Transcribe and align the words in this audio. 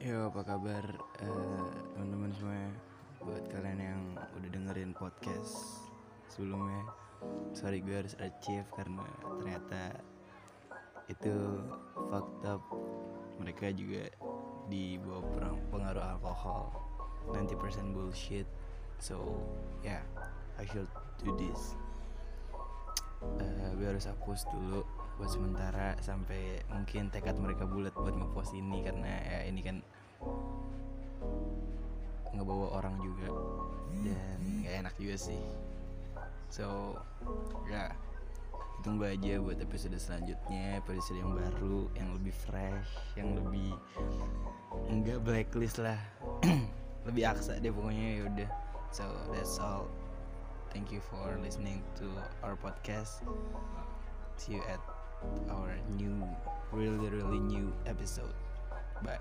Yo 0.00 0.32
apa 0.32 0.40
kabar? 0.40 0.96
Eh, 1.20 1.68
teman-teman 1.92 2.32
semua 2.32 2.72
Buat 3.20 3.44
kalian 3.52 3.80
yang 3.84 4.02
udah 4.32 4.48
dengerin 4.48 4.96
podcast 4.96 5.84
sebelumnya 6.32 6.88
Sorry 7.52 7.84
gue 7.84 8.00
harus 8.00 8.16
achieve 8.16 8.64
karena 8.72 9.04
ternyata 9.44 10.00
itu 11.12 11.60
fucked 12.08 12.48
up. 12.48 12.64
Mereka 13.44 13.76
juga 13.76 14.08
di 14.72 14.96
perang- 15.36 15.68
pengaruh 15.68 16.16
alkohol 16.16 16.72
90% 17.28 17.92
bullshit. 17.92 18.48
So 19.04 19.20
yeah 19.84 20.00
I 20.56 20.64
should 20.64 20.88
do 21.20 21.36
this. 21.36 21.76
Eh, 23.36 23.68
gue 23.76 23.84
harus 23.84 24.08
hapus 24.08 24.48
dulu 24.48 24.80
buat 25.20 25.28
sementara 25.36 26.00
sampai 26.00 26.64
mungkin 26.72 27.12
tekad 27.12 27.36
mereka 27.36 27.68
bulat 27.68 27.92
buat 27.92 28.16
ngepost 28.16 28.56
ini 28.56 28.80
karena 28.80 29.20
ya 29.20 29.38
ini 29.52 29.60
kan 29.60 29.76
ngebawa 32.32 32.80
orang 32.80 32.96
juga 33.04 33.28
dan 34.00 34.40
gak 34.64 34.74
enak 34.80 34.94
juga 34.96 35.16
sih. 35.20 35.44
So 36.48 36.96
ya 37.68 37.92
tunggu 38.80 39.12
aja 39.12 39.36
buat 39.44 39.60
episode 39.60 40.00
selanjutnya 40.00 40.80
episode 40.80 41.20
yang 41.20 41.36
baru 41.36 41.92
yang 41.92 42.16
lebih 42.16 42.32
fresh 42.32 42.88
yang 43.12 43.36
lebih 43.36 43.76
enggak 44.88 45.20
blacklist 45.20 45.84
lah. 45.84 46.00
Lebih 47.08 47.32
aksa 47.32 47.56
deh 47.56 47.72
pokoknya 47.72 48.06
ya 48.12 48.22
udah. 48.28 48.50
So 48.92 49.08
that's 49.32 49.56
all. 49.56 49.88
Thank 50.68 50.92
you 50.92 51.00
for 51.00 51.32
listening 51.40 51.80
to 51.96 52.06
our 52.44 52.60
podcast. 52.60 53.24
See 54.36 54.60
you 54.60 54.62
at 54.68 54.99
our 55.50 55.76
new 55.96 56.16
really 56.72 57.08
really 57.12 57.40
new 57.40 57.72
episode. 57.84 58.32
Bye. 59.04 59.20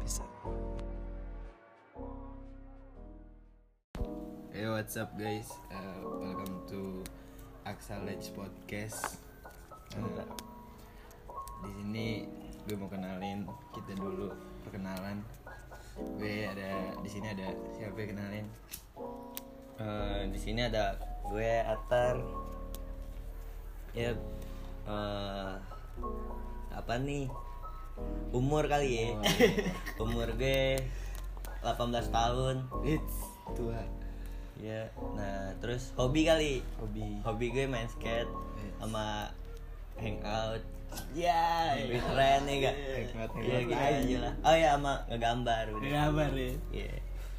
Peace 0.00 0.20
out. 0.22 0.30
Hey 4.54 4.70
what's 4.70 4.94
up 4.94 5.18
guys? 5.18 5.50
Uh, 5.70 5.98
welcome 6.22 6.62
to 6.70 7.02
Let's 8.06 8.30
Podcast. 8.30 9.18
Uh, 9.98 10.22
di 11.64 11.70
sini 11.74 12.06
gue 12.68 12.76
mau 12.78 12.86
kenalin 12.86 13.50
kita 13.74 13.98
dulu 13.98 14.30
perkenalan. 14.62 15.26
Gue 16.18 16.46
ada 16.46 16.94
di 17.02 17.08
sini 17.10 17.26
ada 17.34 17.50
siapa 17.74 17.98
yang 17.98 18.10
kenalin? 18.14 18.46
Eh, 19.74 20.20
di 20.30 20.38
sini 20.38 20.60
ada 20.62 20.94
gue 21.26 21.50
Atar. 21.66 22.22
Ya 23.94 24.14
eh, 24.84 25.52
apa 26.70 26.94
nih? 26.98 27.26
Umur 28.30 28.66
kali 28.66 28.88
ya. 28.98 29.06
Umur 30.02 30.34
gue 30.34 30.82
18 31.62 31.70
tahun. 32.10 32.56
It's 32.82 33.16
tua. 33.52 33.78
Ya 34.56 34.86
nah 35.14 35.54
terus 35.58 35.94
hobi 35.94 36.24
kali. 36.24 36.62
Hobi. 36.78 37.22
Hobi 37.22 37.46
gue 37.50 37.64
main 37.64 37.86
skate 37.86 38.26
Yes. 38.54 38.74
sama 38.80 39.28
hangout. 39.96 40.62
Ya 41.10 41.74
lebih 41.76 42.00
keren 42.00 42.42
ya 42.44 42.54
gak 42.64 42.76
ya 43.42 43.58
gitu 43.66 43.74
aja. 43.74 44.16
lah. 44.22 44.34
Oh 44.42 44.54
ya 44.54 44.68
sama 44.74 44.92
ngegambar 45.06 45.64
udah. 45.70 45.90
Gambar 45.90 46.30
ya. 46.32 46.50
Iya. 46.70 46.92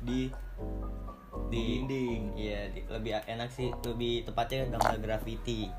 di 0.03 0.19
di 1.49 1.79
dinding. 1.79 2.35
iya 2.35 2.67
di- 2.69 2.83
lebih 2.85 3.15
enak 3.25 3.49
sih 3.49 3.71
lebih 3.83 4.23
tepatnya 4.23 4.67
gambar 4.69 4.95
graffiti. 4.99 5.71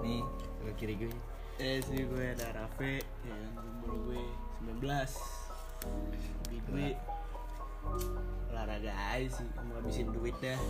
Nih 0.00 0.20
sebelah 0.60 0.76
kiri 0.76 0.94
gue. 0.98 1.12
Eh 1.56 1.80
sini 1.80 2.04
gue 2.04 2.24
ada 2.30 2.46
Rafe 2.54 3.00
yang 3.22 3.52
umur 3.56 3.92
gue 4.06 4.20
19 4.60 4.84
Hobi 5.80 6.58
gue 6.62 6.88
olahraga 8.50 8.92
aja 8.92 9.28
sih 9.30 9.46
mau 9.56 9.76
habisin 9.76 10.08
duit 10.10 10.36
dah. 10.38 10.60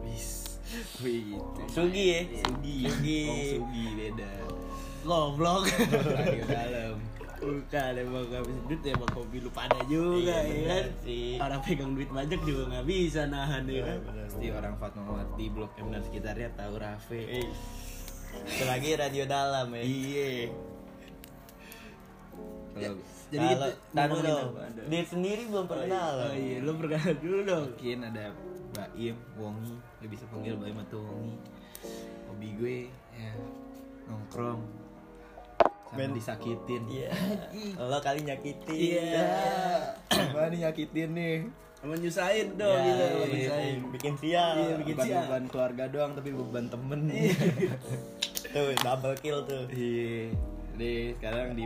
Bis 0.00 0.58
wih 1.00 1.34
gitu. 1.34 1.60
Sugi 1.68 2.04
ya? 2.08 2.20
Sugi 2.38 2.76
Sugi. 2.86 3.20
Kong 3.26 3.42
Sugi 3.58 3.84
beda. 3.96 4.30
Goblok 5.00 5.62
radio 6.06 6.44
dalam. 6.46 6.94
Bukan 7.40 7.92
emang 7.96 8.26
habisin 8.28 8.64
duit 8.66 8.80
ya 8.84 8.92
emang 8.92 9.10
hobi 9.10 9.38
lu 9.40 9.50
pada 9.50 9.80
juga 9.88 10.38
Iya, 10.44 10.54
ya 10.54 10.62
kan? 10.68 10.84
sih. 11.02 11.34
Orang 11.40 11.60
pegang 11.64 11.92
duit 11.94 12.10
banyak 12.10 12.40
juga 12.44 12.62
gak 12.70 12.84
bisa 12.84 13.20
nahan 13.26 13.64
ya 13.64 13.80
kan? 13.84 13.98
pasti 14.06 14.46
orang 14.50 14.74
Fatmawati 14.76 15.44
Blok 15.50 15.72
M 15.80 15.88
dan 15.88 16.02
sekitarnya 16.04 16.48
tahu 16.52 16.74
Rafe. 16.78 17.16
Eh, 17.18 17.48
Itu 18.30 18.64
lagi 18.64 18.88
radio 18.94 19.24
dalam 19.24 19.66
ya 19.70 19.82
iya. 19.82 20.30
Kalau 22.70 22.96
Jadi 23.30 23.46
Kalau 23.46 23.68
ngomongin 23.94 24.24
dong. 24.26 24.50
Dia 24.90 25.02
sendiri 25.04 25.42
belum 25.46 25.66
pernah 25.66 26.02
Oh 26.18 26.34
iya 26.34 26.56
lu 26.58 26.72
perkenalan 26.74 27.16
dulu 27.18 27.38
dong. 27.44 27.64
Mungkin 27.74 27.98
ada 28.04 28.24
Baim 28.70 29.16
Wongi. 29.34 29.74
Lu 30.00 30.06
bisa 30.06 30.24
panggil 30.26 30.54
Baim 30.54 30.78
atau 30.80 31.02
Wongi. 31.02 31.34
Hobi 32.26 32.48
gue 32.56 32.78
ya 33.14 33.30
nongkrong. 34.06 34.60
Sama 35.90 35.98
Men- 35.98 36.14
disakitin. 36.14 36.82
Iya. 36.86 37.10
Lo 37.90 37.98
kali 37.98 38.22
nyakitin. 38.22 38.78
Iya. 38.78 39.30
Gimana 40.06 40.46
nih 40.48 40.58
nyakitin 40.66 41.10
nih? 41.14 41.36
Sama 41.80 41.96
nyusahin 41.96 42.48
dong 42.54 42.76
Ya, 42.76 42.86
gitu. 42.86 43.06
iya. 43.32 43.56
Bikin 43.88 44.14
sial. 44.20 44.52
Iya, 44.54 44.74
bikin 44.76 44.94
bukan 44.94 45.06
sial. 45.08 45.22
beban 45.24 45.44
keluarga 45.48 45.84
doang 45.88 46.12
tapi 46.12 46.30
beban 46.30 46.66
temen 46.68 47.00
Tuh 48.50 48.74
double 48.82 49.16
kill 49.22 49.46
tuh 49.46 49.64
iya 49.70 50.34
Jadi 50.74 51.14
sekarang 51.18 51.54
di 51.54 51.64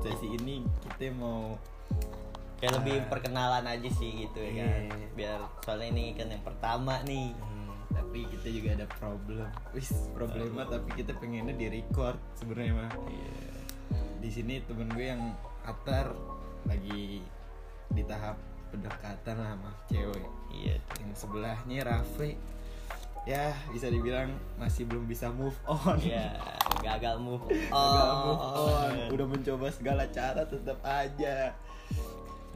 sesi 0.00 0.26
ini 0.40 0.64
kita 0.84 1.12
mau 1.16 1.56
Kayak 2.58 2.82
lebih 2.82 2.96
perkenalan 3.06 3.64
aja 3.64 3.90
sih 3.92 4.26
gitu 4.26 4.40
ya 4.42 4.64
kan 4.64 4.88
Iya. 4.88 5.06
Biar 5.14 5.38
soalnya 5.62 5.88
ini 5.94 6.04
kan 6.16 6.26
yang 6.32 6.42
pertama 6.42 7.00
nih 7.04 7.30
Hmm, 7.38 7.74
tapi 7.92 8.24
kita 8.26 8.48
juga 8.50 8.68
ada 8.74 8.86
problem. 8.98 9.48
Wis, 9.76 9.92
problema 10.16 10.64
tapi 10.64 10.90
kita 10.96 11.12
pengennya 11.16 11.54
di 11.54 11.66
record 11.70 12.18
sebenarnya 12.34 12.72
mah. 12.74 12.90
Di 14.18 14.30
sini 14.32 14.58
temen 14.64 14.88
gue 14.92 15.06
yang 15.06 15.36
Atar 15.62 16.16
lagi 16.64 17.20
di 17.92 18.02
tahap 18.08 18.40
pendekatan 18.72 19.36
lah 19.36 19.52
sama 19.56 19.70
cewek. 19.88 20.26
Iya 20.48 20.76
Yang 21.04 21.12
sebelahnya 21.16 21.78
Rafe 21.84 22.36
ya 23.28 23.52
bisa 23.68 23.92
dibilang 23.92 24.32
masih 24.56 24.88
belum 24.88 25.04
bisa 25.04 25.28
move 25.28 25.52
on. 25.68 26.00
Iya 26.00 26.32
gagal 26.80 27.20
move 27.20 27.44
Gagal 27.52 28.10
move 28.24 28.40
on 28.40 28.56
on. 28.56 28.92
Udah 29.12 29.26
mencoba 29.28 29.68
segala 29.68 30.08
cara 30.08 30.48
tetap 30.48 30.80
aja. 30.80 31.52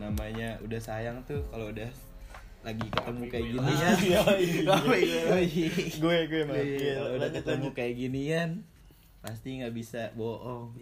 Namanya 0.00 0.56
udah 0.65 0.81
sayang 0.81 1.21
tuh 1.28 1.44
kalau 1.53 1.69
udah 1.69 1.93
lagi 2.65 2.88
ketemu 2.88 3.22
kayak 3.28 3.47
gini 3.53 3.72
ya. 3.77 3.91
Gue 4.81 5.00
Gue 6.00 6.19
gue 6.25 6.41
Iya, 6.41 6.49
manggil 6.49 6.93
kalau 6.97 7.12
udah 7.21 7.31
ketemu 7.37 7.66
kayak 7.77 7.94
ginian 8.00 8.50
pasti 9.21 9.60
nggak 9.60 9.75
bisa 9.77 10.09
bohong. 10.16 10.72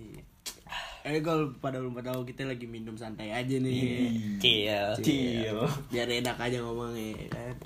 Eh 1.03 1.19
kalau 1.25 1.51
pada 1.59 1.83
belum 1.83 1.99
tahu 1.99 2.28
kita 2.28 2.47
lagi 2.47 2.71
minum 2.71 2.95
santai 2.95 3.34
aja 3.34 3.57
nih. 3.59 4.39
Chill 4.39 4.93
Cil. 5.03 5.59
Biar 5.91 6.07
enak 6.07 6.39
aja 6.39 6.62
ngomongnya 6.62 7.27
kan. 7.27 7.59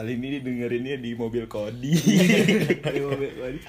Kali 0.00 0.16
ini 0.16 0.40
dengerinnya 0.40 0.96
di 0.96 1.12
mobil 1.12 1.44
Kodi. 1.44 1.92
Di 2.96 3.00
mobil 3.04 3.36
nih. 3.36 3.60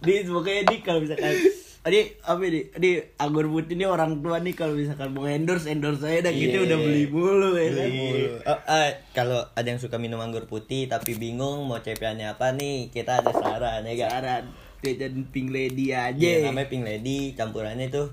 Di 0.00 0.24
pokoknya 0.24 0.62
di 0.64 0.76
kalau 0.80 1.04
misalkan 1.04 1.36
Adi 1.84 2.08
apa 2.24 2.40
nih? 2.40 2.64
Di 2.72 2.90
anggur 3.20 3.52
putih 3.52 3.76
ini 3.76 3.84
orang 3.84 4.24
tua 4.24 4.40
nih 4.40 4.56
kalau 4.56 4.80
misalkan 4.80 5.12
mau 5.12 5.28
endorse 5.28 5.68
endorse 5.68 6.00
saya 6.00 6.24
dah 6.24 6.32
kita 6.32 6.64
udah 6.64 6.78
beli 6.80 7.04
mulu 7.12 7.60
ya 7.60 7.68
kan. 7.76 7.90
Oh, 8.48 8.60
eh, 8.80 8.90
kalau 9.12 9.44
ada 9.52 9.68
yang 9.68 9.76
suka 9.76 10.00
minum 10.00 10.24
anggur 10.24 10.48
putih 10.48 10.88
tapi 10.88 11.20
bingung 11.20 11.68
mau 11.68 11.76
cepiannya 11.76 12.32
apa 12.32 12.56
nih, 12.56 12.88
kita 12.88 13.20
ada 13.20 13.36
saran 13.36 13.84
ya 13.84 13.92
gak? 13.92 14.08
Saran 14.08 14.44
jajan 14.80 15.28
pink 15.28 15.52
lady 15.52 15.92
aja. 15.92 16.16
Iya, 16.16 16.48
namanya 16.48 16.72
Pink 16.72 16.88
Lady, 16.88 17.36
campurannya 17.36 17.92
tuh 17.92 18.08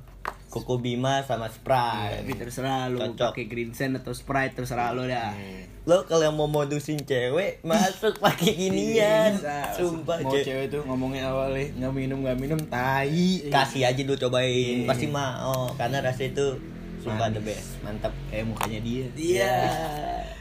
Koko 0.51 0.83
Bima 0.83 1.23
sama 1.23 1.47
Sprite. 1.47 2.19
Tapi 2.19 2.31
terserah 2.35 2.91
lu 2.91 2.99
pakai 3.15 3.47
green 3.47 3.71
sand 3.71 3.95
atau 3.95 4.11
sprite 4.11 4.59
terserah 4.59 4.91
lu 4.91 5.07
dah. 5.07 5.31
Lo 5.81 6.05
kalau 6.05 6.21
yang 6.21 6.35
mau 6.35 6.45
modusin 6.45 7.01
cewek 7.01 7.57
masuk 7.61 8.13
pakai 8.17 8.53
ginian. 8.53 9.33
Bisa. 9.33 9.73
Sumpah 9.73 10.21
Mau 10.21 10.29
ce- 10.29 10.45
cewek 10.45 10.69
tuh 10.69 10.85
ngomongnya 10.85 11.25
awalnya 11.27 11.65
nggak 11.73 11.91
minum 11.91 12.21
nggak 12.21 12.37
minum 12.37 12.59
tai. 12.65 13.49
kasih 13.49 13.83
aja 13.83 13.97
dulu 13.99 14.13
cobain, 14.19 14.85
Iya. 14.85 14.87
pasti 14.87 15.07
mau 15.07 15.73
karena 15.73 15.97
rasa 15.99 16.21
itu 16.23 16.53
sumpah 16.99 17.29
the 17.29 17.41
best, 17.41 17.81
mantap. 17.81 18.13
Kayak 18.29 18.45
mukanya 18.47 18.79
dia. 18.79 19.05
Iya. 19.11 19.57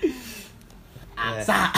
Aksa. 1.20 1.68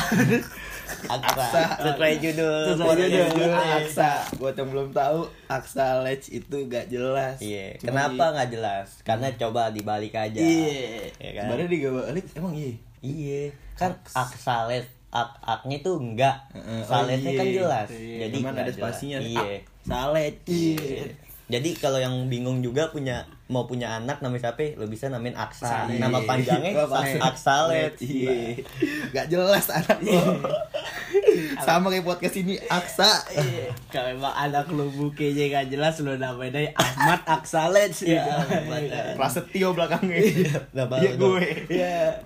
Aksa, 1.02 1.50
sesuai 1.80 2.14
judul. 2.18 2.62
Sesuai 2.68 2.94
judul. 3.04 3.50
Aksa. 3.50 4.22
Buat 4.36 4.54
yang 4.54 4.70
belum 4.70 4.88
tahu, 4.90 5.26
Aksa 5.46 5.98
Ledge 6.00 6.30
itu 6.32 6.66
gak 6.66 6.86
jelas. 6.86 7.38
Iya, 7.38 7.74
kenapa 7.76 8.30
nggak 8.32 8.50
jelas? 8.50 9.02
Karena 9.02 9.30
coba 9.32 9.70
dibalik 9.70 10.14
aja. 10.14 10.38
Iya. 10.38 11.10
Ya 11.16 11.30
kan? 11.32 11.42
Sebenarnya 11.48 11.68
di 11.68 11.78
Gawalik 11.80 12.24
emang 12.34 12.54
iya. 12.54 12.74
Iya, 13.02 13.50
kan 13.75 13.90
aksalet 14.14 14.87
ak 15.12 15.31
aknya 15.44 15.84
tuh 15.84 16.00
enggak. 16.00 16.49
Oh 16.56 16.81
Saletnya 16.88 17.37
iya. 17.37 17.40
kan 17.43 17.46
jelas. 17.52 17.88
Iya. 17.93 18.16
Jadi 18.25 18.37
Cuman 18.40 18.54
ada 18.56 18.72
spasinya. 18.72 19.19
Iya. 19.20 19.60
Salet. 19.84 20.34
Iya. 20.49 21.04
Jadi 21.52 21.76
kalau 21.76 22.00
yang 22.00 22.32
bingung 22.32 22.64
juga 22.64 22.88
punya 22.88 23.28
mau 23.52 23.69
punya 23.69 24.00
anak 24.00 24.25
namanya 24.25 24.49
siapa? 24.49 24.72
Lo 24.81 24.88
bisa 24.88 25.12
namain 25.12 25.37
Aksa. 25.37 25.84
Salet. 25.84 26.00
Nama 26.00 26.19
panjangnya? 26.25 26.72
Aksalet. 27.20 27.93
Iya. 28.00 28.56
Gak 29.12 29.28
jelas 29.28 29.69
anak 29.69 30.00
lo. 30.00 30.16
Sama 31.69 31.93
kayak 31.93 32.08
podcast 32.08 32.40
ini 32.40 32.56
Aksa. 32.72 33.28
Iya. 33.37 33.69
Kalau 33.93 34.16
emang 34.16 34.32
anak 34.32 34.72
lu 34.72 34.88
bukenya 34.88 35.60
gak 35.60 35.69
jelas 35.69 36.00
lu 36.00 36.16
namain 36.16 36.56
aja 36.56 36.72
Ahmad 36.81 37.20
Aksalet. 37.28 37.93
Iya, 38.00 38.25
Ahmad. 38.25 38.88
Prasetyo 39.20 39.76
belakangnya. 39.76 40.25
Nama 40.72 40.94
Iya 40.96 41.10
lu 41.12 41.20
dong. 41.20 41.31
gue. 41.37 41.48
Iya. 41.69 42.16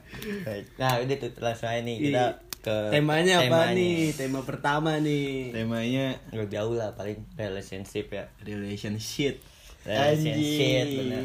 Nah, 0.78 1.02
udah 1.02 1.16
tuh 1.18 1.30
aja 1.42 1.82
nih 1.82 1.96
kita 1.98 2.45
ke 2.66 2.90
Temanya 2.90 3.46
apa 3.46 3.70
temanya. 3.70 3.78
nih? 3.78 3.96
Tema 4.10 4.40
pertama 4.42 4.98
nih. 4.98 5.54
Temanya 5.54 6.18
Nggak 6.34 6.48
jauh 6.50 6.74
lah 6.74 6.90
paling 6.98 7.22
relationship 7.38 8.10
ya. 8.10 8.26
relationship. 8.42 9.38
Relationship 9.86 10.86
bener. 10.98 11.22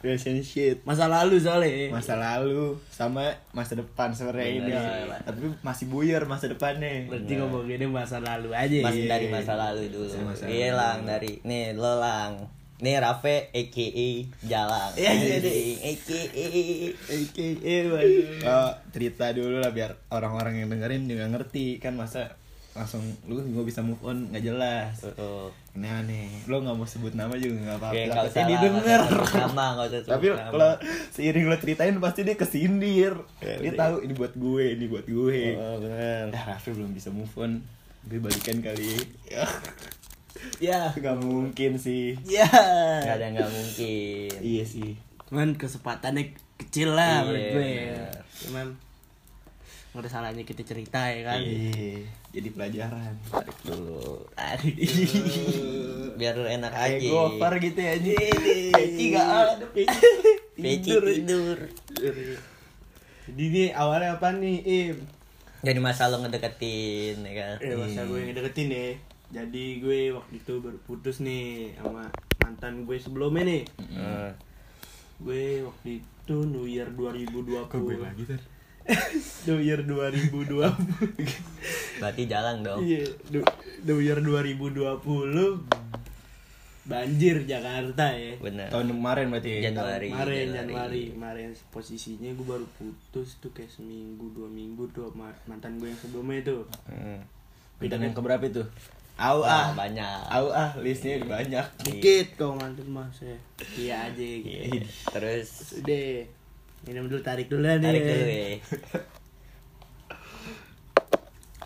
Relationship. 0.00 0.80
Masa 0.88 1.12
lalu 1.12 1.36
soalnya. 1.36 1.92
Masa 1.92 2.16
lalu 2.16 2.80
sama 2.88 3.36
masa 3.52 3.76
depan 3.76 4.16
sebenarnya 4.16 4.48
ini. 4.48 4.72
Tapi 5.28 5.52
masih 5.60 5.92
buyar 5.92 6.24
masa 6.24 6.48
depannya. 6.48 7.04
Berarti 7.04 7.36
ngomonginnya 7.36 7.84
masa 7.84 8.16
lalu 8.24 8.56
aja. 8.56 8.80
Masih 8.80 9.04
dari 9.04 9.28
masa 9.28 9.60
lalu 9.60 9.92
dulu. 9.92 10.08
Masa 10.24 10.48
Iya 10.48 10.72
dari 11.04 11.36
nih 11.44 11.76
lo 11.76 12.00
lang. 12.00 12.48
Nih 12.78 12.94
Rafe 13.02 13.50
AKA 13.50 14.08
Jalang. 14.46 14.94
Iya, 14.94 15.10
iya, 15.10 15.36
Anjing, 15.42 15.78
AKA 15.82 16.46
AKA 17.10 17.76
waduh. 17.90 18.28
Oh, 18.46 18.72
cerita 18.94 19.34
dulu 19.34 19.58
lah 19.58 19.74
biar 19.74 19.98
orang-orang 20.14 20.62
yang 20.62 20.70
dengerin 20.70 21.10
juga 21.10 21.26
ngerti. 21.26 21.82
Kan 21.82 21.98
masa 21.98 22.38
langsung 22.78 23.02
lu 23.26 23.42
nggak 23.42 23.66
bisa 23.66 23.82
move 23.82 23.98
on. 24.06 24.30
Nggak 24.30 24.44
jelas. 24.46 24.94
Tuh. 25.02 25.50
ini 25.78 25.86
aneh 25.86 26.30
lo 26.50 26.58
nggak 26.58 26.74
mau 26.74 26.86
sebut 26.86 27.14
nama 27.18 27.34
juga 27.34 27.66
nggak 27.66 27.78
apa-apa. 27.82 27.98
Usah 27.98 28.14
Takutnya 28.14 28.46
didengar. 28.46 29.02
nama, 29.42 29.64
nggak 29.74 29.86
usah 29.90 30.00
sebut 30.06 30.14
tapi 30.14 30.26
kalau 30.34 30.72
seiring 31.14 31.46
lo 31.50 31.56
ceritain 31.58 31.96
pasti 31.98 32.20
dia 32.22 32.36
kesindir. 32.38 33.14
Ya, 33.42 33.54
dia 33.58 33.72
udah. 33.74 33.78
tahu 33.82 33.94
ini 34.06 34.12
buat 34.14 34.32
gue 34.38 34.64
ini 34.78 34.84
buat 34.86 35.06
gue. 35.10 35.40
Oh, 35.58 35.76
bener. 35.82 36.30
ya 36.30 36.42
Raffi 36.46 36.70
belum 36.70 36.94
bisa 36.94 37.10
move 37.10 37.34
on. 37.42 37.58
Gue 38.06 38.22
balikan 38.22 38.62
kali 38.62 38.94
ya 40.58 40.78
Ya. 40.80 40.80
nggak 40.92 41.16
mungkin 41.18 41.72
sih 41.74 42.16
Ya. 42.22 42.46
Nggak 43.00 43.16
ada 43.16 43.26
nggak 43.32 43.50
mungkin. 43.50 44.30
iya 44.38 44.62
sih 44.62 44.94
Cuman 45.24 45.54
kesempatannya 45.54 46.32
kecil 46.56 46.90
lah 46.90 47.20
Iya, 47.20 47.24
menurut 47.24 47.44
gue. 47.44 47.54
bener. 47.54 48.12
Cuman 48.38 48.66
nggak 49.88 50.00
ada 50.00 50.10
salahnya 50.10 50.42
kita 50.42 50.62
cerita 50.62 51.00
ya 51.06 51.20
kan. 51.24 51.40
iya 51.40 52.04
jadi 52.28 52.48
pelajaran 52.50 53.12
Tarik 53.24 53.58
dulu. 53.62 54.20
Tarik 54.30 54.76
Biar 56.14 56.34
lu 56.34 56.46
enak 56.46 56.70
kayak 56.70 56.98
aja. 56.98 57.08
gopar 57.08 57.52
gitu 57.56 57.78
ya 57.78 57.92
Iya, 57.92 57.96
anjing 57.96 58.70
Peci 58.70 59.04
nggak 59.10 59.26
ada 59.26 59.66
Peci 59.66 60.92
tidur. 60.92 61.58
Jadi 63.24 63.42
ini 63.44 63.64
awalnya 63.70 64.16
apa 64.16 64.32
nih 64.32 64.56
Im? 64.60 64.96
Jadi 65.58 65.78
masa 65.78 66.06
lo 66.06 66.18
ngedeketin 66.18 67.18
ya 67.20 67.32
kan. 67.34 67.56
Eh 67.58 67.74
masa 67.74 68.00
gue 68.02 68.18
yang 68.18 68.32
deketin 68.32 68.68
ya. 68.68 68.94
Jadi 69.28 69.78
gue 69.78 70.10
waktu 70.10 70.34
itu 70.36 70.56
baru 70.58 70.78
putus 70.82 71.20
nih 71.20 71.76
sama 71.76 72.08
mantan 72.38 72.82
gue 72.82 72.96
sebelumnya 72.96 73.44
nih. 73.44 73.62
Eh, 73.92 74.32
Gue 75.18 75.60
waktu 75.62 75.98
itu 75.98 76.36
New 76.42 76.64
Year 76.64 76.88
2020. 76.88 77.66
kok 77.66 77.76
gue 77.76 77.98
lagi 77.98 78.24
ter 78.24 78.40
New 79.46 79.60
Year 79.60 79.82
2020. 79.82 80.32
Berarti 81.98 82.22
jalan 82.24 82.62
dong. 82.62 82.80
Iya, 82.80 83.04
Du- 83.28 83.44
New 83.84 84.00
Year 84.00 84.16
2020 84.18 85.60
banjir 86.88 87.44
Jakarta 87.44 88.16
ya. 88.16 88.32
Bener. 88.38 88.72
tahun 88.72 88.88
kemarin 88.90 89.28
berarti 89.28 89.50
ya? 89.50 89.68
Januari. 89.68 90.08
Kemarin 90.08 90.46
Januari, 90.56 91.02
kemarin 91.12 91.48
posisinya 91.68 92.32
gue 92.32 92.46
baru 92.48 92.64
putus 92.72 93.36
tuh 93.36 93.52
kayak 93.52 93.68
seminggu 93.68 94.32
dua 94.32 94.48
minggu 94.48 94.88
tuh 94.88 95.12
sama 95.12 95.28
mantan 95.44 95.76
gue 95.76 95.84
yang 95.84 96.00
sebelumnya 96.00 96.40
itu. 96.40 96.56
Hmm. 96.86 97.20
Bintang 97.76 98.00
yang 98.02 98.16
keberapa 98.16 98.40
itu? 98.42 98.64
Au 99.18 99.42
ah, 99.42 99.74
banyak. 99.74 100.30
au 100.30 100.54
ah, 100.54 100.70
listnya 100.78 101.18
banyak. 101.18 101.66
Dikit 101.82 102.38
kau 102.38 102.54
mantan 102.54 102.86
mas 102.86 103.18
ya. 103.18 103.34
Iya 103.74 103.94
aja 104.06 104.14
gitu. 104.14 104.46
Iya. 104.46 104.86
Terus 105.10 105.74
Udah. 105.82 106.22
Minum 106.86 107.10
dulu 107.10 107.18
tarik 107.26 107.50
dulu 107.50 107.66
nih. 107.66 107.82
tarik 107.82 108.02
dulu 108.06 108.26
ya. 108.30 108.46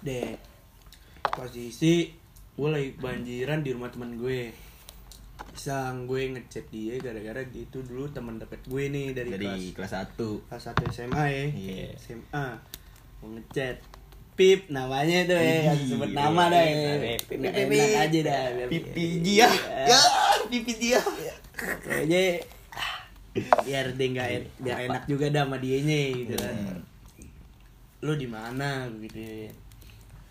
Deh. 0.09 0.33
Posisi 1.29 2.17
gue 2.57 2.69
lagi 2.73 2.97
banjiran 2.97 3.61
di 3.61 3.77
rumah 3.77 3.93
teman 3.93 4.17
gue. 4.17 4.49
Sang 5.53 6.09
gue 6.09 6.33
ngechat 6.33 6.73
dia 6.73 6.97
gara-gara 7.05 7.45
dia 7.45 7.69
itu 7.69 7.85
dulu 7.85 8.09
teman 8.09 8.41
deket 8.41 8.65
gue 8.65 8.89
nih 8.89 9.13
dari, 9.13 9.29
Dari 9.29 9.77
kelas 9.77 9.93
kelas 9.93 10.17
1 10.17 10.49
kelas 10.49 10.65
1 10.73 10.89
SMA 10.89 11.25
ya. 11.29 11.45
Iya. 11.53 11.89
SMA. 12.01 12.47
Ngechat. 13.21 13.92
Pip 14.33 14.73
namanya 14.73 15.29
tuh 15.29 15.37
ya, 15.37 15.77
sebut 15.77 16.09
nama 16.11 16.49
dah 16.49 16.65
ya. 16.65 17.19
Pip, 17.21 17.37
enak 17.37 18.01
aja 18.01 18.19
dah. 18.25 18.41
Pipi 18.67 19.21
dia. 19.21 19.49
Ya, 19.85 20.01
pipi 20.49 20.73
dia. 20.81 21.01
Kayaknya 21.85 22.41
biar 23.65 23.87
dia 23.93 24.07
nggak 24.09 24.29
en- 24.33 24.51
biar 24.59 24.77
enak 24.89 25.03
juga 25.05 25.29
dah 25.29 25.45
sama 25.45 25.57
dianya 25.57 26.01
gitu 26.17 26.35
kan. 26.35 26.55
Lu 28.01 28.13
di 28.17 28.25
mana 28.27 28.89
gitu. 28.99 29.21
ya. 29.21 29.53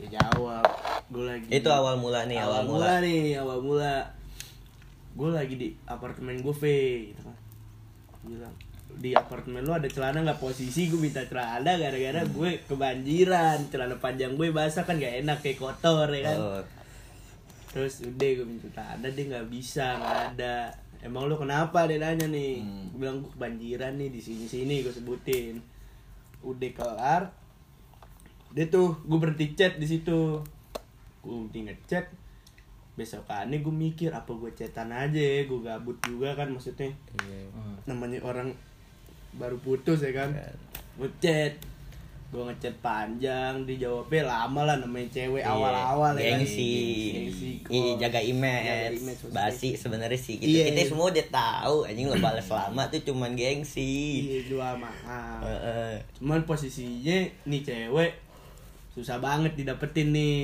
Dia 0.01 0.17
jawab, 0.17 0.65
gue 1.13 1.23
lagi 1.23 1.45
Itu 1.53 1.69
awal 1.69 2.01
mula 2.01 2.25
nih, 2.25 2.41
awal, 2.41 2.65
awal 2.65 2.73
mula 2.73 2.93
nih, 3.05 3.37
awal 3.37 3.59
mula. 3.61 3.95
Gue 5.13 5.29
lagi 5.29 5.53
di 5.55 5.67
apartemen 5.85 6.41
gue, 6.41 6.49
V, 6.49 6.63
gitu 7.13 7.21
kan. 7.21 7.37
Bilang, 8.25 8.55
di 8.97 9.15
apartemen 9.15 9.63
lu 9.63 9.71
ada 9.71 9.87
celana 9.87 10.19
nggak 10.21 10.41
posisi 10.41 10.89
gue 10.89 10.99
minta 10.99 11.23
celana 11.23 11.77
gara-gara 11.77 12.21
Hmm. 12.21 12.33
gue 12.33 12.51
kebanjiran. 12.65 13.57
Celana 13.69 13.95
panjang 13.97 14.35
gue 14.35 14.49
basah 14.51 14.83
kan 14.83 14.99
gak 14.99 15.23
enak 15.23 15.39
kayak 15.39 15.61
kotor 15.61 16.09
ya 16.11 16.33
kan? 16.33 16.37
Oh, 16.37 16.61
terus 17.71 18.03
udah 18.03 18.29
gue 18.35 18.47
minta 18.47 18.67
celana 18.73 19.07
dia 19.07 19.23
nggak 19.31 19.47
bisa 19.47 19.95
nggak 19.95 20.17
ada. 20.35 20.57
Emang 21.01 21.25
lu 21.25 21.33
kenapa? 21.33 21.89
Dia 21.89 21.97
nanya 21.97 22.29
nih. 22.29 22.61
Hmm. 22.61 22.93
Gua 22.93 22.97
bilang 22.99 23.17
gue 23.23 23.31
kebanjiran 23.33 23.93
nih 23.97 24.09
di 24.09 24.21
sini 24.21 24.45
sini 24.45 24.81
gue 24.81 24.93
sebutin. 24.93 25.57
Udah 26.41 26.71
kelar. 26.73 27.23
Dia 28.51 28.65
tuh 28.67 28.99
gue 29.01 29.17
berhenti 29.17 29.55
chat 29.55 29.79
di 29.79 29.87
situ. 29.89 30.41
Gue 31.21 31.33
berhenti 31.47 31.69
ngechat. 31.69 32.05
Besokannya 32.91 33.63
gue 33.63 33.73
mikir 33.73 34.11
apa 34.11 34.29
gue 34.29 34.51
chatan 34.53 34.91
aja 34.91 35.17
ya? 35.17 35.47
Gue 35.47 35.63
gabut 35.63 35.97
juga 36.05 36.35
kan 36.35 36.51
maksudnya. 36.51 36.91
Iya. 37.17 37.49
namanya 37.89 38.21
orang 38.21 38.53
baru 39.33 39.57
putus 39.57 39.99
ya 39.99 40.11
kan 40.13 40.29
Kan. 40.31 40.55
ngechat 40.97 41.53
gue 42.27 42.39
ngechat 42.41 42.75
panjang 42.79 43.67
dijawabnya 43.67 44.23
lama 44.23 44.61
lah 44.63 44.75
namanya 44.77 45.03
cewek 45.09 45.39
Iya, 45.39 45.51
awal-awal 45.51 46.15
ya 46.15 46.31
kan 46.31 46.39
gengsi, 46.39 46.71
Gengsi, 47.27 47.49
kok. 47.59 47.69
Ih, 47.69 47.91
jaga 47.93 48.07
Jaga 48.15 48.19
image, 48.23 48.95
image, 48.97 49.21
basi 49.29 49.69
sebenarnya 49.75 50.15
sih 50.15 50.35
gitu. 50.37 50.47
Iya, 50.49 50.63
kita 50.69 50.79
iya. 50.79 50.87
semua 50.87 51.11
udah 51.11 51.27
tahu 51.27 51.75
anjing 51.83 52.07
lo 52.07 52.15
balas 52.17 52.47
lama 52.47 52.83
tuh 52.87 53.03
cuman 53.03 53.35
gengsi 53.35 53.91
iya 54.21 54.39
jual 54.45 54.73
mahal 54.75 55.43
Heeh. 55.43 55.99
cuman 56.15 56.39
posisinya 56.45 57.17
nih 57.43 57.61
cewek 57.61 58.11
susah 58.91 59.17
banget 59.17 59.51
didapetin 59.53 60.11
nih 60.11 60.39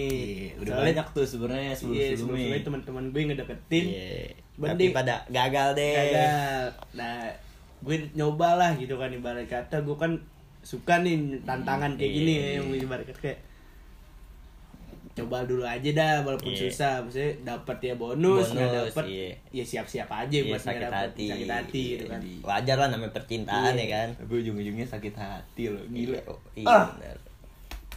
Iya, 0.52 0.52
udah 0.58 0.74
Soalnya- 0.74 0.88
banyak 0.92 1.08
tuh 1.10 1.24
sebenarnya 1.26 1.64
iya 1.66 1.76
sebelum-sebelumnya. 1.78 2.18
sebelum-sebelumnya 2.18 2.66
teman-teman 2.66 3.04
gue 3.08 3.22
ngedeketin 3.26 3.86
Iya. 3.86 4.12
Tapi 4.58 4.84
pada 4.90 5.24
gagal 5.30 5.68
deh 5.74 5.94
gagal 5.94 6.66
nah 6.94 7.32
gue 7.80 7.96
nyoba 8.14 8.56
lah 8.56 8.72
gitu 8.74 8.96
kan 8.96 9.10
ibarat 9.10 9.46
kata 9.46 9.82
gue 9.82 9.94
kan 9.94 10.12
suka 10.62 11.00
nih 11.00 11.16
tantangan 11.42 11.94
kayak 11.94 12.12
gini 12.12 12.34
iya, 12.34 12.44
ya 12.44 12.52
yang 12.58 12.68
ibarat 12.76 13.06
kata 13.06 13.20
kayak 13.22 13.40
coba 15.14 15.42
dulu 15.44 15.66
aja 15.66 15.90
dah 15.92 16.22
walaupun 16.22 16.54
Iya. 16.54 16.62
susah 16.64 17.02
maksudnya 17.02 17.32
dapat 17.44 17.78
ya 17.82 17.94
bonus 17.96 18.54
nggak 18.54 18.70
Bonus, 18.70 18.86
dapat 18.94 19.06
iya. 19.08 19.30
ya 19.50 19.64
siap-siap 19.66 20.06
aja 20.08 20.30
Iya, 20.36 20.46
buat 20.48 20.62
sakit 20.62 20.78
nggak 20.78 20.92
dapet, 20.94 21.10
hati 21.10 21.26
sakit 21.28 21.50
hati 21.50 21.82
gitu 21.90 22.06
kan 22.06 22.20
Iya. 22.22 22.38
wajar 22.44 22.76
lah 22.78 22.88
namanya 22.88 23.14
percintaan 23.14 23.74
Iya. 23.74 23.82
ya 23.82 23.88
kan 23.92 24.08
Tapi 24.16 24.34
ujung-ujungnya 24.38 24.86
sakit 24.86 25.14
hati 25.16 25.64
loh, 25.68 25.82
gila. 25.90 26.20
Oh, 26.28 26.38
iya 26.54 26.66
Ah. 26.68 26.86
benar. 26.94 27.18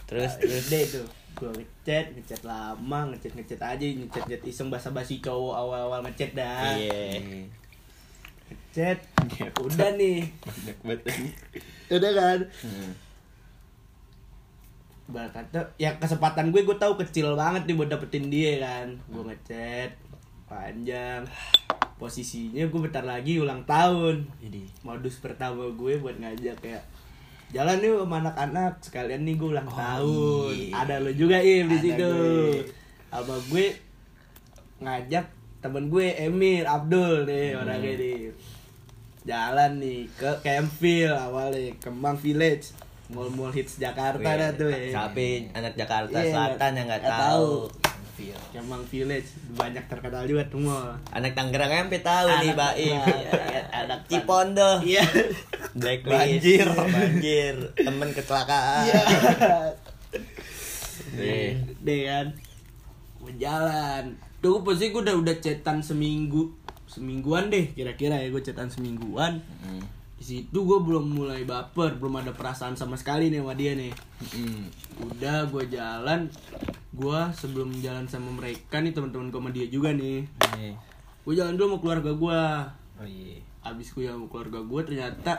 terus 0.03 0.31
terus 0.35 0.49
terus 0.49 0.65
deh 0.67 0.83
tuh 0.91 1.05
gue 1.31 1.49
ngechat 1.55 2.05
ngechat 2.11 2.41
lama 2.43 2.99
ngechat 3.07 3.31
ngechat 3.31 3.61
aja 3.61 3.85
ngechat 3.87 4.23
ngechat 4.25 4.43
iseng 4.43 4.67
basa 4.67 4.89
basi 4.89 5.23
cowok 5.23 5.55
awal-awal 5.55 6.03
ngechat 6.03 6.33
dah 6.33 6.75
iya 6.75 6.91
ngechat 7.15 7.23
Ngepet. 8.51 8.99
udah 9.63 9.89
nih. 9.95 10.27
Banyak 10.43 10.77
banget 10.83 11.01
ini. 11.15 11.29
udah 11.95 12.11
kan? 12.11 12.39
Hmm. 12.63 12.91
Kata 15.11 15.59
ya 15.75 15.91
kesempatan 15.99 16.55
gue 16.55 16.63
gue 16.63 16.77
tahu 16.79 16.95
kecil 16.95 17.35
banget 17.35 17.67
nih 17.67 17.75
buat 17.75 17.89
dapetin 17.91 18.31
dia 18.31 18.59
kan. 18.59 18.87
Gue 19.07 19.23
ngechat 19.27 19.91
panjang. 20.47 21.23
Posisinya 21.99 22.63
gue 22.67 22.79
bentar 22.79 23.03
lagi 23.03 23.39
ulang 23.39 23.63
tahun. 23.67 24.27
Jadi 24.39 24.67
modus 24.83 25.19
pertama 25.19 25.67
gue 25.71 25.99
buat 25.99 26.15
ngajak 26.19 26.55
kayak 26.63 26.83
jalan 27.51 27.83
yuk 27.83 28.07
sama 28.07 28.23
anak-anak 28.23 28.73
sekalian 28.79 29.27
nih 29.27 29.35
gue 29.35 29.49
ulang 29.51 29.67
tahun. 29.67 30.55
iya. 30.55 30.87
ada 30.87 30.95
lo 31.03 31.11
juga 31.11 31.43
im 31.43 31.67
di 31.67 31.77
situ. 31.83 32.13
sama 33.11 33.35
gue 33.51 33.75
ngajak 34.79 35.40
temen 35.61 35.87
gue 35.87 36.07
Emir 36.17 36.65
Abdul 36.65 37.23
nih 37.23 37.53
orangnya 37.53 37.93
nih 37.93 38.33
jalan 39.21 39.77
nih 39.77 40.09
ke 40.17 40.31
Campville 40.41 41.13
awalnya 41.13 41.77
Kemang 41.77 42.17
Village 42.17 42.73
mall-mall 43.13 43.53
hits 43.53 43.77
Jakarta 43.77 44.25
dah 44.25 44.49
tuh 44.51 44.71
ya 44.71 44.89
Tapi 45.05 45.51
anak 45.51 45.77
Jakarta 45.77 46.17
Iya, 46.17 46.31
Selatan 46.31 46.71
yang 46.73 46.87
nggak 46.87 47.03
tahu. 47.03 47.67
Kemang 48.49 48.81
Village 48.87 49.29
banyak 49.53 49.85
terkenal 49.85 50.25
juga 50.25 50.45
tuh 50.47 50.61
mall 50.61 50.97
Anak 51.09 51.33
Tangerang 51.33 51.69
sampai 51.85 52.01
tahu 52.01 52.27
nih, 52.31 52.37
Anak 52.47 52.57
Baim. 52.57 52.97
Tangerang. 52.97 53.65
Anak 53.71 53.99
Cipondo. 54.07 54.71
iya 54.81 55.03
Blacklist. 55.71 56.09
Banjir. 56.11 56.67
Banjir. 56.67 57.55
Temen 57.75 58.09
kecelakaan. 58.11 58.83
iya 58.83 59.03
Nih. 61.11 61.49
deh 61.81 62.01
kan 62.05 62.27
gue 63.21 63.33
jalan 64.41 64.57
tuh 64.57 64.63
pasti 64.63 64.89
gue 64.89 65.01
udah 65.01 65.15
udah 65.15 65.35
cetan 65.37 65.79
seminggu 65.79 66.49
semingguan 66.85 67.47
deh 67.47 67.69
kira-kira 67.71 68.17
ya 68.17 68.27
gue 68.27 68.41
cetan 68.41 68.67
semingguan 68.67 69.37
Hmm. 69.61 69.79
di 70.17 70.23
situ 70.27 70.53
gue 70.55 70.79
belum 70.79 71.13
mulai 71.13 71.41
baper 71.43 71.95
belum 71.95 72.19
ada 72.19 72.31
perasaan 72.31 72.73
sama 72.73 72.93
sekali 72.93 73.29
nih 73.29 73.39
sama 73.39 73.53
dia 73.53 73.73
nih 73.73 73.93
Hmm. 74.27 74.65
udah 74.99 75.45
gue 75.47 75.63
jalan 75.67 76.25
gue 76.91 77.21
sebelum 77.31 77.71
jalan 77.79 78.05
sama 78.05 78.29
mereka 78.31 78.77
nih 78.77 78.91
teman-teman 78.91 79.29
gue 79.29 79.39
sama 79.39 79.51
dia 79.51 79.65
juga 79.65 79.89
nih 79.91 80.25
Nih. 80.51 80.73
gue 81.21 81.33
jalan 81.33 81.53
dulu 81.53 81.65
sama 81.67 81.77
keluarga 81.79 82.11
gue 82.11 82.41
Oh 82.97 83.07
iya. 83.07 83.37
abis 83.63 83.87
gue 83.91 84.05
sama 84.05 84.25
keluarga 84.25 84.59
gue 84.59 84.81
ternyata 84.83 85.33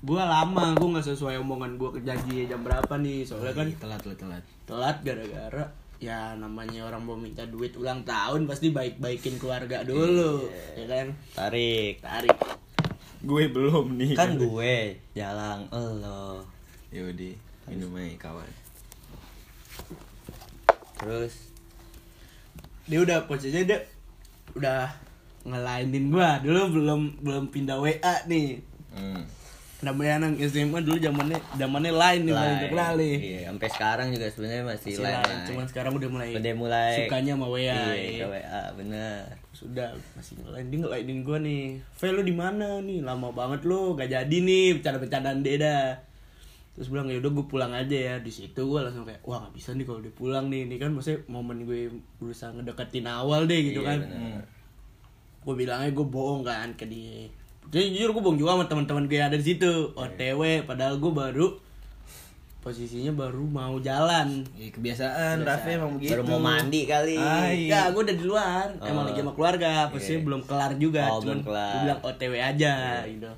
gue 0.00 0.14
lama 0.16 0.74
gue 0.74 0.88
nggak 0.88 1.06
sesuai 1.06 1.38
omongan 1.38 1.74
gue 1.74 1.90
ke 1.90 2.00
janji 2.02 2.44
jam 2.44 2.60
berapa 2.60 2.94
nih 2.96 3.22
soalnya 3.22 3.50
kan 3.52 3.66
telat 3.76 3.98
telat 3.98 4.18
telat. 4.18 4.42
telat 4.64 4.96
gara-gara 5.00 5.64
ya 6.04 6.36
namanya 6.36 6.84
orang 6.84 7.00
mau 7.00 7.16
minta 7.16 7.48
duit 7.48 7.72
ulang 7.80 8.04
tahun 8.04 8.44
pasti 8.44 8.68
baik-baikin 8.68 9.40
keluarga 9.40 9.80
dulu 9.80 10.52
ya 10.76 10.84
kan 10.84 11.06
Tarik. 11.32 12.04
tarik 12.04 12.36
Gue 13.24 13.48
belum 13.48 13.96
nih. 13.96 14.12
Kan 14.12 14.36
gue 14.36 15.00
jalan 15.16 15.64
elo. 15.72 16.44
Yaudah, 16.92 17.32
minum 17.72 17.96
aja 17.96 18.20
kawan. 18.20 18.50
Terus 21.00 21.48
dia 22.84 23.00
udah 23.00 23.24
posisinya 23.24 23.64
dia 23.64 23.80
udah 24.52 24.92
ngelainin 25.48 26.12
gua 26.12 26.36
dulu 26.44 26.76
belum 26.76 27.00
belum 27.24 27.44
pindah 27.48 27.80
WA 27.80 28.14
nih 28.28 28.60
Hmm. 28.94 29.24
Namanya 29.84 30.12
anak 30.18 30.40
SMA 30.42 30.80
dulu 30.80 30.96
zamannya 30.96 31.36
zamannya 31.54 31.92
lain 31.92 32.20
nih 32.24 32.32
terkenal 32.34 32.92
nih. 32.96 33.16
Iya, 33.20 33.40
sampai 33.46 33.68
sekarang 33.68 34.06
juga 34.10 34.26
sebenarnya 34.26 34.62
masih 34.64 34.90
Si 34.90 35.00
lain. 35.00 35.36
Cuman 35.44 35.66
sekarang 35.68 35.92
udah 35.94 36.10
mulai 36.10 36.28
Udah 36.32 36.54
mulai 36.56 36.92
sukanya 36.98 37.32
sama 37.36 37.46
WA 37.46 37.60
Iya, 37.60 37.84
ya. 37.94 38.26
WA 38.26 38.62
bener. 38.74 39.20
sudah 39.54 39.88
masih 40.18 40.34
ngelain 40.40 40.66
dia 40.66 40.78
ngelainin 40.80 41.18
gua 41.22 41.38
nih. 41.38 41.78
Ve 41.78 42.06
lu 42.10 42.20
di 42.20 42.34
mana 42.34 42.80
nih? 42.80 42.98
Lama 43.00 43.30
banget 43.30 43.62
lu 43.62 43.94
gak 43.94 44.08
jadi 44.08 44.36
nih 44.40 44.80
bercanda-bercandaan 44.80 45.40
dia 45.40 45.56
dah. 45.56 45.86
Terus 46.74 46.90
bilang 46.90 47.06
ya 47.06 47.22
udah 47.22 47.30
gue 47.30 47.46
pulang 47.46 47.70
aja 47.70 47.94
ya. 47.94 48.14
Di 48.18 48.34
situ 48.34 48.58
gue 48.58 48.80
langsung 48.82 49.06
kayak 49.06 49.22
wah 49.22 49.46
nggak 49.46 49.54
bisa 49.54 49.70
nih 49.72 49.84
kalau 49.84 50.02
dia 50.02 50.10
pulang 50.10 50.50
nih. 50.50 50.66
Ini 50.66 50.76
kan 50.76 50.90
maksudnya 50.90 51.22
momen 51.28 51.62
gue 51.62 51.86
berusaha 52.18 52.50
ngedeketin 52.50 53.06
awal 53.06 53.46
deh 53.46 53.60
gitu 53.62 53.80
Iya, 53.80 53.94
kan. 53.94 53.98
bener. 54.02 54.42
gue 55.44 55.54
bilangnya 55.54 55.92
gue 55.92 56.06
bohong 56.08 56.40
kan 56.40 56.72
ke 56.72 56.88
dia 56.88 57.28
jadi 57.68 57.84
jujur 57.90 58.10
gue 58.12 58.22
bohong 58.22 58.36
juga 58.36 58.50
sama 58.54 58.66
teman-teman 58.66 59.04
gue 59.04 59.16
yang 59.16 59.28
ada 59.28 59.38
di 59.38 59.46
situ 59.46 59.70
OTW 59.92 60.64
padahal 60.64 60.96
gue 60.96 61.12
baru 61.12 61.46
posisinya 62.60 63.12
baru 63.12 63.44
mau 63.44 63.76
jalan 63.78 64.40
Ya, 64.56 64.72
kebiasaan, 64.72 65.44
Raffi 65.44 65.76
emang 65.76 66.00
begitu. 66.00 66.16
Baru 66.16 66.24
mau 66.26 66.40
mandi 66.42 66.88
kali. 66.88 67.12
Ay. 67.12 67.68
Enggak, 67.68 67.92
gue 67.92 68.02
udah 68.02 68.16
di 68.16 68.24
luar. 68.24 68.66
Emang 68.80 69.04
Oh. 69.04 69.08
lagi 69.12 69.20
sama 69.20 69.32
keluarga. 69.36 69.72
Posisinya 69.92 70.16
Iya. 70.16 70.24
belum 70.24 70.42
kelar 70.42 70.72
juga. 70.80 71.02
Oh, 71.04 71.20
Cuman 71.20 71.24
belum 71.28 71.40
kelar. 71.44 71.60
Iya. 71.60 71.68
gue 71.68 71.84
bilang 71.84 72.00
OTW 72.02 72.32
aja 72.40 72.74
gitu. 73.04 73.30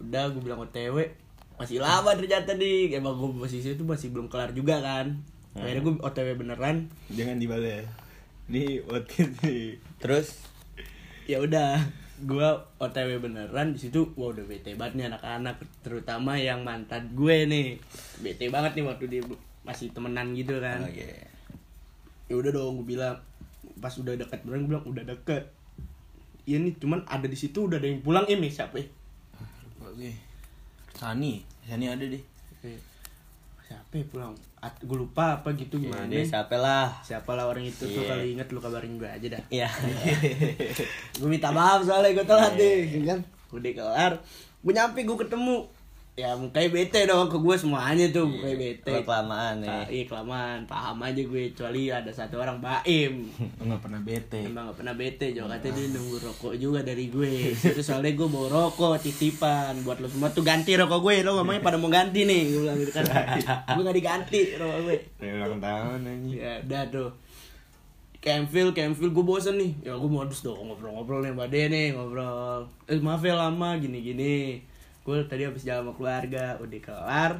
Udah 0.00 0.22
gue 0.28 0.42
bilang 0.42 0.60
OTW. 0.60 0.96
Masih 1.54 1.78
lama 1.78 2.10
ternyata 2.10 2.50
nih. 2.52 2.90
Emang 2.92 3.14
gue 3.14 3.30
posisinya 3.38 3.74
tuh 3.76 3.86
masih 3.86 4.08
belum 4.10 4.26
kelar 4.26 4.50
juga 4.50 4.82
kan. 4.82 5.14
Akhirnya 5.54 5.82
gue 5.86 5.94
OTW 6.02 6.28
beneran. 6.34 6.76
Jangan 7.14 7.38
dibalik. 7.38 7.86
Nih 8.44 8.82
podcast 8.82 9.30
nih. 9.40 9.78
Terus 10.02 10.42
Ya 11.24 11.38
udah, 11.38 11.78
gue 12.22 12.48
OTW 12.78 13.18
beneran 13.18 13.74
di 13.74 13.78
situ. 13.82 14.14
Wah 14.14 14.30
udah 14.30 14.46
bete 14.46 14.78
banget 14.78 15.02
nih 15.02 15.06
anak-anak, 15.10 15.58
terutama 15.82 16.38
yang 16.38 16.62
mantan 16.62 17.10
gue 17.18 17.50
nih. 17.50 17.78
Bete 18.22 18.46
banget 18.54 18.78
nih 18.78 18.84
waktu 18.86 19.04
dia 19.10 19.22
masih 19.66 19.90
temenan 19.90 20.30
gitu 20.36 20.60
kan. 20.62 20.84
oh, 20.84 20.90
iya. 20.92 21.26
ya 22.30 22.34
udah 22.38 22.52
dong 22.52 22.80
gue 22.80 22.96
bilang 22.96 23.16
pas 23.80 23.92
udah 23.96 24.14
dekat 24.14 24.44
beneran 24.46 24.64
gue 24.64 24.70
bilang 24.76 24.86
udah 24.88 25.04
deket 25.04 25.44
Iya 26.44 26.60
nih 26.60 26.76
cuman 26.76 27.00
ada 27.08 27.24
di 27.24 27.36
situ 27.40 27.64
udah 27.64 27.80
ada 27.80 27.88
yang 27.88 28.04
pulang 28.04 28.28
ini 28.28 28.52
siapa 28.52 28.76
ya? 28.76 28.84
Sani, 30.92 31.40
Sani 31.64 31.84
ada 31.88 32.04
deh. 32.04 32.20
Eh, 32.64 32.76
siapa 33.64 33.92
ya 33.94 34.04
pulang? 34.04 34.32
At, 34.58 34.76
gue 34.78 34.92
lupa 34.94 35.38
apa 35.38 35.52
gitu 35.52 35.76
Ya, 35.76 35.82
gimana 35.82 36.04
dia 36.06 36.20
siapa 36.22 36.56
lah? 36.56 36.88
siapa 37.00 37.32
lah 37.32 37.44
orang 37.44 37.64
itu 37.64 37.80
tuh 37.82 37.96
Iya. 37.98 38.10
kali 38.10 38.24
inget 38.32 38.48
lu 38.48 38.58
kabarin 38.58 38.94
gue 38.94 39.04
aja 39.06 39.26
dah. 39.30 39.42
Iya. 39.48 39.68
gue 41.18 41.28
minta 41.28 41.48
maaf 41.48 41.80
soalnya 41.82 42.12
gue 42.12 42.24
telat 42.24 42.52
deh 42.54 42.78
gitu 42.86 43.04
kan? 43.06 43.20
Udah 43.50 43.72
kelar. 43.72 44.12
Gue 44.60 44.72
nyampe 44.72 45.00
gue 45.00 45.16
ketemu 45.18 45.68
ya 46.14 46.30
mukanya 46.38 46.70
bete 46.70 47.10
dong 47.10 47.26
ke 47.26 47.34
gue 47.42 47.56
semuanya 47.58 48.06
tuh 48.14 48.30
mukanya 48.30 48.54
bete. 48.54 49.02
kelamaan. 49.02 49.66
Ah, 49.66 49.82
iya 49.90 50.06
kelamaan. 50.06 50.62
Paham 50.62 51.02
aja 51.02 51.18
gue 51.18 51.50
kecuali 51.50 51.90
ada 51.90 52.06
satu 52.14 52.38
orang 52.38 52.62
baim. 52.62 53.26
Enggak 53.62 53.82
pernah 53.82 53.98
bete. 53.98 54.46
Emang 54.46 54.70
gak 54.70 54.78
pernah 54.78 54.94
bete, 54.94 55.34
Jo. 55.34 55.50
Katanya 55.50 55.74
dia 55.74 55.86
nunggu 55.90 56.16
rokok 56.22 56.54
juga 56.54 56.86
dari 56.86 57.10
gue 57.10 57.50
Terus 57.58 57.82
soalnya 57.82 58.14
gue 58.14 58.28
bawa 58.30 58.46
rokok, 58.46 58.94
titipan 59.02 59.74
Buat 59.82 59.98
lo 59.98 60.06
semua. 60.06 60.30
Tuh 60.30 60.46
ganti 60.46 60.78
rokok 60.78 61.02
gue, 61.02 61.26
lo 61.26 61.42
ngomongnya 61.42 61.66
pada 61.66 61.82
mau 61.82 61.90
ganti 61.90 62.22
nih 62.22 62.40
Gue 62.46 62.60
bilang 62.62 62.78
gitu 62.78 62.92
kan. 62.94 63.04
Gue 63.74 63.82
gak 63.82 63.96
diganti 63.98 64.40
rokok 64.54 64.80
gue 64.86 64.98
Dari 65.18 65.34
ulang 65.34 65.58
tahun. 65.58 65.98
Ya 66.30 66.62
udah 66.62 66.82
tuh. 66.94 67.10
Campville, 68.22 68.70
Campville 68.70 69.10
gue 69.10 69.24
bosen 69.26 69.58
nih. 69.58 69.82
Ya 69.82 69.98
gue 69.98 70.06
modus 70.06 70.46
dong 70.46 70.62
ngobrol-ngobrol 70.62 71.26
nih 71.26 71.34
dia 71.50 71.66
nih 71.66 71.86
Ngobrol. 71.98 72.70
Eh 72.86 73.02
maaf 73.02 73.26
ya 73.26 73.34
lama 73.34 73.74
gini-gini 73.82 74.62
Gue 75.04 75.20
tadi 75.28 75.44
habis 75.44 75.62
jalan 75.62 75.84
sama 75.84 75.92
keluarga 75.92 76.56
Udah 76.58 76.80
kelar 76.80 77.32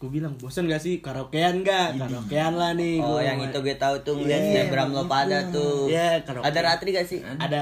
Gue 0.00 0.08
bilang 0.08 0.32
bosen 0.36 0.64
gak 0.64 0.80
sih 0.80 1.04
karaokean 1.04 1.60
gak? 1.60 2.00
Karaokean 2.00 2.56
lah 2.56 2.72
nih 2.72 3.04
Oh, 3.04 3.16
gua 3.16 3.20
yang 3.20 3.36
itu 3.36 3.60
gue 3.60 3.76
tahu 3.76 4.00
tuh 4.00 4.16
ngeliat 4.16 4.40
Iya, 4.40 4.52
snapgram 4.64 4.96
lo 4.96 5.04
pada 5.04 5.44
tuh. 5.52 5.92
Iya, 5.92 6.24
karaoke. 6.24 6.48
Ada 6.48 6.60
Ratri 6.64 6.88
gak 6.92 7.04
sih? 7.04 7.20
Ada, 7.20 7.58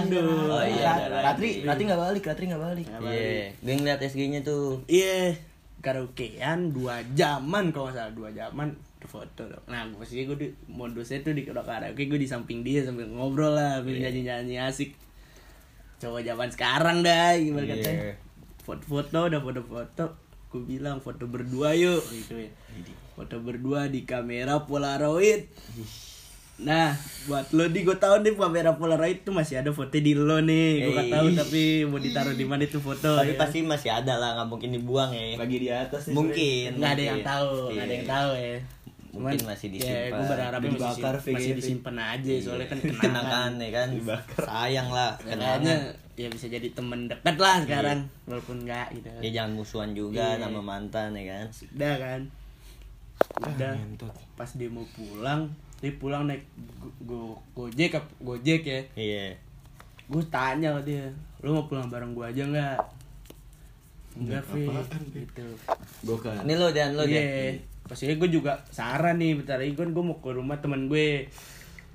aduh 0.00 0.56
Oh, 0.56 0.64
iya, 0.64 0.88
ada 1.04 1.20
Ratri, 1.20 1.60
Ratri 1.60 1.84
enggak 1.84 2.00
balik, 2.00 2.22
Ratri 2.24 2.44
enggak 2.48 2.64
balik. 2.64 2.86
Iya, 2.88 3.52
gue 3.60 3.74
ngeliat 3.76 4.00
SG-nya 4.00 4.40
tuh. 4.40 4.80
Iya, 4.88 5.36
karaokean 5.84 6.72
dua 6.72 7.04
jaman 7.12 7.68
kalau 7.70 7.92
nggak 7.92 7.96
salah 8.00 8.12
dua 8.16 8.32
jaman 8.32 8.72
foto 9.04 9.44
dong. 9.44 9.64
Nah, 9.68 9.84
gue 9.86 10.02
sih 10.02 10.24
gue 10.24 10.34
di 10.34 10.48
modusnya 10.66 11.20
tuh 11.20 11.30
di 11.30 11.44
karaoke 11.44 12.08
gue 12.08 12.16
di 12.16 12.24
samping 12.24 12.64
dia 12.64 12.82
sambil 12.82 13.04
ngobrol 13.06 13.52
lah, 13.52 13.84
sambil 13.84 14.00
Iya. 14.00 14.08
nyanyi 14.08 14.20
nyanyi 14.24 14.56
asik. 14.64 14.96
Coba 15.96 16.24
zaman 16.24 16.48
sekarang 16.48 17.04
dah, 17.04 17.36
gimana 17.36 17.68
Iya. 17.68 17.74
katanya? 17.76 18.12
Foto-foto, 18.66 19.30
udah 19.30 19.38
foto-foto. 19.38 20.04
Gue 20.50 20.62
bilang 20.66 20.98
foto 20.98 21.30
berdua 21.30 21.78
yuk, 21.78 22.02
gitu 22.10 22.34
ya. 22.34 22.50
Foto 23.14 23.38
berdua 23.38 23.86
di 23.86 24.02
kamera 24.02 24.66
Polaroid. 24.66 25.46
Nah, 26.56 26.96
buat 27.28 27.52
lo 27.52 27.68
nih 27.68 27.84
gue 27.84 27.96
tahu 28.00 28.24
nih 28.24 28.32
kamera 28.32 28.80
Polaroid 28.80 29.28
tuh 29.28 29.36
masih 29.36 29.60
ada 29.60 29.70
foto 29.76 29.92
di 29.92 30.16
lo 30.16 30.40
nih. 30.40 30.88
Gue 30.88 30.92
gak 30.96 31.12
tahu 31.12 31.26
tapi 31.36 31.62
mau 31.84 32.00
ditaruh 32.00 32.32
di 32.32 32.48
mana 32.48 32.64
itu 32.64 32.80
foto. 32.80 33.20
Tapi 33.20 33.36
ya. 33.36 33.38
pasti 33.38 33.60
masih 33.60 33.92
ada 33.92 34.16
lah, 34.16 34.40
nggak 34.40 34.48
mungkin 34.48 34.72
dibuang 34.72 35.12
ya. 35.12 35.36
Lagi 35.36 35.56
di 35.60 35.68
atas 35.68 36.08
nih. 36.08 36.14
Mungkin. 36.16 36.68
nggak 36.80 36.92
ada 36.96 37.02
yang 37.04 37.20
tahu 37.20 37.52
nggak 37.76 37.84
ada 37.84 37.94
yang 37.94 38.06
Iya. 38.08 38.14
tahu 38.16 38.30
ya 38.34 38.56
Mungkin 39.16 39.40
masih 39.48 39.68
disimpan. 39.72 39.96
ya, 39.96 40.12
gue 40.12 40.24
berharapnya 40.28 40.70
masih, 40.76 40.80
Dibakar, 41.00 41.14
masih 41.24 41.52
disimpan 41.56 41.96
aja 41.96 42.32
soalnya 42.36 42.66
kan 42.68 42.78
kenangan 42.84 43.00
kenangan 43.00 43.52
ya 43.56 43.70
kan. 43.72 43.88
Sayang 44.44 44.88
lah 44.92 45.10
Kayaknya 45.16 45.36
kenangan. 45.64 45.80
Ya 46.16 46.26
bisa 46.26 46.46
jadi 46.46 46.68
temen 46.70 47.06
dekat 47.06 47.36
lah 47.36 47.60
sekarang 47.60 48.08
walaupun 48.24 48.64
enggak 48.64 48.88
gitu 48.90 49.08
Ya 49.20 49.30
jangan 49.34 49.52
musuhan 49.54 49.92
juga 49.92 50.34
Iya. 50.34 50.42
sama 50.42 50.60
mantan 50.60 51.12
ya 51.12 51.24
kan. 51.26 51.46
udah 51.70 51.94
kan 51.96 52.20
udah 53.38 53.72
ngentot. 53.74 54.12
pas 54.32 54.50
dia 54.50 54.68
mau 54.68 54.84
pulang 54.90 55.48
dia 55.78 55.92
pulang 55.94 56.24
naik 56.24 56.44
go- 57.00 57.36
go- 57.52 57.72
gojek 58.18 58.62
ya 58.62 58.80
Iya. 58.94 59.26
gue 60.06 60.22
tanya 60.26 60.72
ke 60.74 60.88
dia 60.88 61.04
lu 61.38 61.52
mau 61.52 61.64
pulang 61.64 61.86
bareng 61.86 62.12
gue 62.12 62.24
aja 62.24 62.42
nggak 62.42 62.76
enggak 64.16 64.42
Fi 64.42 64.64
gitu 65.12 65.46
Gue 65.98 66.18
kan. 66.18 66.40
Ini 66.40 66.54
lo 66.54 66.70
dan 66.70 66.94
lo 66.94 67.04
Iya. 67.04 67.12
dan. 67.12 67.54
Pastinya 67.82 68.16
gue 68.16 68.30
juga 68.30 68.64
saran 68.68 69.16
nih 69.16 69.36
bentar 69.36 69.56
lagi 69.56 69.74
kan 69.74 69.90
gue 69.90 70.00
mau 70.02 70.16
ke 70.16 70.30
rumah 70.30 70.56
teman 70.56 70.86
gue 70.86 71.28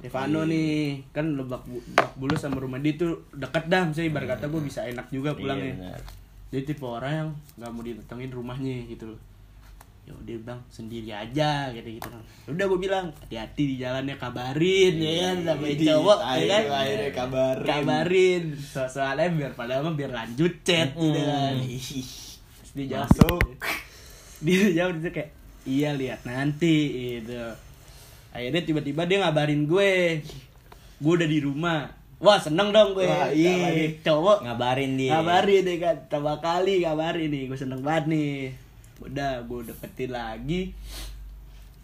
Rivano 0.02 0.42
nih. 0.44 1.06
Kan 1.10 1.34
lebak, 1.34 1.62
lebak 1.64 2.12
bulus 2.16 2.38
sama 2.38 2.58
rumah 2.58 2.78
dia 2.78 2.94
tuh 2.94 3.22
deket 3.32 3.66
dah 3.66 3.86
misalnya 3.86 4.10
ibarat 4.10 4.28
kata 4.32 4.46
gue 4.48 4.62
bisa 4.62 4.82
enak 4.84 5.08
juga 5.08 5.30
Iya 5.30 5.38
pulangnya 5.38 5.74
benar. 5.76 6.02
dia 6.50 6.62
tipe 6.62 6.84
orang 6.84 7.14
yang 7.16 7.30
nggak 7.56 7.70
mau 7.70 7.82
didatengin 7.82 8.30
rumahnya 8.30 8.76
gitu 8.86 9.06
loh. 9.08 9.22
Ya 10.02 10.14
udah 10.14 10.34
bang 10.44 10.60
sendiri 10.68 11.10
aja 11.10 11.70
gitu 11.70 11.90
gitu 11.94 12.10
kan 12.10 12.18
udah 12.48 12.66
gue 12.66 12.80
bilang 12.82 13.06
hati-hati 13.16 13.64
di 13.64 13.76
jalannya 13.78 14.18
kabarin 14.18 14.98
ya 14.98 15.14
kan 15.24 15.38
sampai 15.46 15.72
Di- 15.72 15.86
cowok 15.86 16.20
ya 16.20 16.46
kan? 16.50 16.64
akhirnya- 16.76 17.14
kabarin. 17.14 17.68
kabarin. 17.68 18.44
So 18.58 18.82
soalnya 18.84 19.30
biar 19.30 19.54
padahal 19.54 19.82
mah 19.84 19.94
biar 19.94 20.12
lanjut 20.12 20.54
chat 20.62 20.92
gitu 20.92 21.22
kan. 21.22 21.54
Dia 22.74 22.86
jawab 22.90 23.08
Masuk. 23.08 23.42
dia 24.40 24.60
jawab 24.74 24.98
itu 24.98 25.10
kayak 25.12 25.30
iya 25.64 25.92
lihat 25.92 26.24
nanti 26.24 26.76
itu 27.20 27.36
akhirnya 28.32 28.62
tiba-tiba 28.64 29.04
dia 29.08 29.24
ngabarin 29.24 29.68
gue. 29.68 30.24
Gue 31.00 31.14
udah 31.20 31.30
di 31.30 31.40
rumah. 31.44 31.92
Wah 32.22 32.38
seneng 32.38 32.70
dong 32.70 32.94
gue. 32.94 33.06
Wah, 33.06 33.30
iya. 33.34 33.92
Cowok 34.06 34.46
ngabarin 34.46 34.96
dia. 34.96 35.20
ngabarin 35.20 35.62
deh 35.68 35.78
kan. 35.82 35.96
Pertama 36.08 36.38
kali 36.40 36.86
ngabarin 36.86 37.30
nih 37.30 37.44
gue 37.52 37.58
seneng 37.58 37.82
banget 37.82 38.14
nih. 38.14 38.34
Udah 39.02 39.42
gue 39.46 39.60
deketin 39.68 40.12
lagi. 40.14 40.62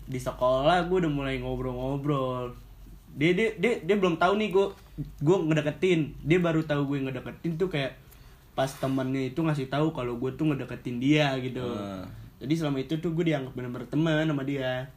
Di 0.07 0.19
sekolah 0.21 0.87
gue 0.87 0.97
udah 1.03 1.11
mulai 1.11 1.41
ngobrol-ngobrol. 1.41 2.53
Dia 3.17 3.33
dia 3.33 3.49
dia, 3.57 3.81
dia 3.81 3.95
belum 3.97 4.21
tahu 4.21 4.37
nih 4.37 4.49
gue 4.53 4.65
gue 5.25 5.37
ngedeketin. 5.51 6.13
Dia 6.21 6.37
baru 6.37 6.61
tahu 6.63 6.95
gue 6.95 7.09
ngedeketin 7.09 7.57
tuh 7.57 7.73
kayak 7.73 7.97
pas 8.57 8.73
temennya 8.73 9.29
itu 9.29 9.37
ngasih 9.37 9.69
tahu 9.69 9.93
kalau 9.93 10.17
gue 10.17 10.33
tuh 10.33 10.49
ngedeketin 10.49 10.97
dia 10.97 11.37
gitu. 11.37 11.61
Hmm. 11.61 12.09
jadi 12.41 12.53
selama 12.57 12.81
itu 12.81 12.97
tuh 12.97 13.13
gue 13.13 13.29
dianggap 13.29 13.53
bener-bener 13.53 13.85
teman 13.85 14.25
sama 14.25 14.41
dia 14.41 14.89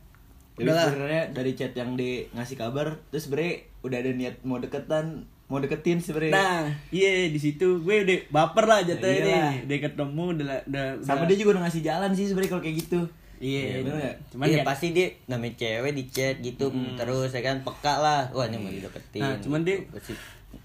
Jadi 0.61 0.67
Udahlah. 0.67 0.87
sebenarnya 0.87 1.23
dari 1.33 1.53
chat 1.53 1.73
yang 1.73 1.97
di 1.97 2.11
ngasih 2.31 2.55
kabar 2.55 3.01
terus 3.09 3.25
sebenarnya 3.25 3.55
udah 3.81 3.97
ada 3.97 4.11
niat 4.13 4.35
mau 4.43 4.57
deketan, 4.57 5.25
mau 5.47 5.57
deketin 5.57 5.97
sebenarnya. 5.99 6.33
nah 6.33 6.61
iya 6.91 7.27
di 7.27 7.37
situ 7.37 7.81
gue 7.81 7.97
udah 7.99 8.19
baper 8.29 8.65
lah 8.67 8.81
jatuhnya 8.83 9.17
Iyalah. 9.17 9.51
nih 9.51 9.59
udah 9.65 9.79
ketemu 9.83 10.25
udah 10.31 10.47
udah 10.65 10.85
Sama 11.01 11.17
udah- 11.17 11.27
dia 11.27 11.37
juga 11.37 11.51
udah 11.51 11.63
ngasih 11.65 11.83
jalan 11.83 12.11
sih 12.13 12.25
sebenarnya 12.27 12.51
kalau 12.51 12.63
kayak 12.63 12.77
gitu. 12.79 13.01
iya 13.41 13.63
Iya, 13.73 13.77
bener 13.83 14.13
cuman 14.29 14.47
iya 14.47 14.59
ya- 14.59 14.67
pasti 14.69 14.87
dia 14.91 15.09
namanya 15.25 15.57
cewek 15.57 15.93
di 15.93 16.05
chat 16.07 16.37
gitu 16.39 16.67
terus 16.95 17.31
ya 17.31 17.41
kan 17.41 17.57
peka 17.59 17.95
lah 17.97 18.29
wah 18.31 18.45
ini 18.45 18.57
mau 18.59 18.69
dideketin 18.69 19.25
Nah, 19.25 19.41
cuman 19.41 19.61
dia- 19.63 19.81
pasti 19.89 20.13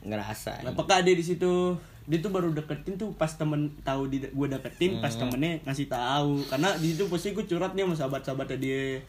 ngerasa 0.01 0.59
Nah, 0.61 0.73
peka 0.73 0.99
dia 0.99 1.13
di 1.13 1.23
situ. 1.23 1.71
Dia 2.03 2.19
tuh 2.19 2.29
baru 2.29 2.51
deketin 2.51 2.93
tuh 2.95 3.09
pas 3.11 3.31
temen 3.31 3.65
tahu 3.81 4.05
di 4.05 4.21
gue 4.21 4.47
deketin, 4.47 4.99
pas 4.99 5.09
temennya 5.09 5.57
ngasih 5.63 5.87
tahu. 5.87 6.37
Karena 6.45 6.69
di 6.75 6.93
situ 6.93 7.07
pasti 7.07 7.31
gue 7.31 7.41
curhat 7.43 7.73
nih 7.73 7.81
sama 7.83 7.97
sahabat-sahabatnya 7.97 8.57
dia, 8.59 9.01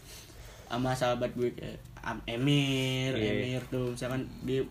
sama 0.67 0.91
sahabat 0.93 1.31
gue 1.33 1.51
kayak 1.53 1.79
Am- 2.01 2.23
Emir, 2.25 3.13
Iya. 3.13 3.33
Emir 3.37 3.63
tuh 3.67 3.91
misalkan 3.91 4.23
dia 4.43 4.63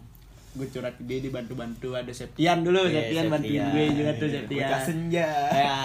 gue 0.51 0.67
curhat 0.69 0.95
ke 0.95 1.03
dia 1.03 1.19
dibantu-bantu 1.19 1.91
ada 1.93 2.07
Septian 2.09 2.63
dulu, 2.63 2.79
Iya, 2.81 3.01
Septian 3.01 3.25
bantuin 3.27 3.51
Septian. 3.59 3.69
gue 3.69 3.85
juga 3.93 4.11
tuh 4.13 4.29
Septian. 4.29 4.59
Bekas 4.61 4.83
senja. 4.85 5.29
ya 5.59 5.75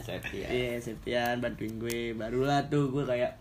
Septia 0.00 0.46
Iya, 0.46 0.70
Septian 0.76 1.34
bantuin 1.38 1.74
gue. 1.76 1.98
Barulah 2.12 2.66
tuh 2.66 2.90
gue 2.90 3.02
kayak 3.02 3.38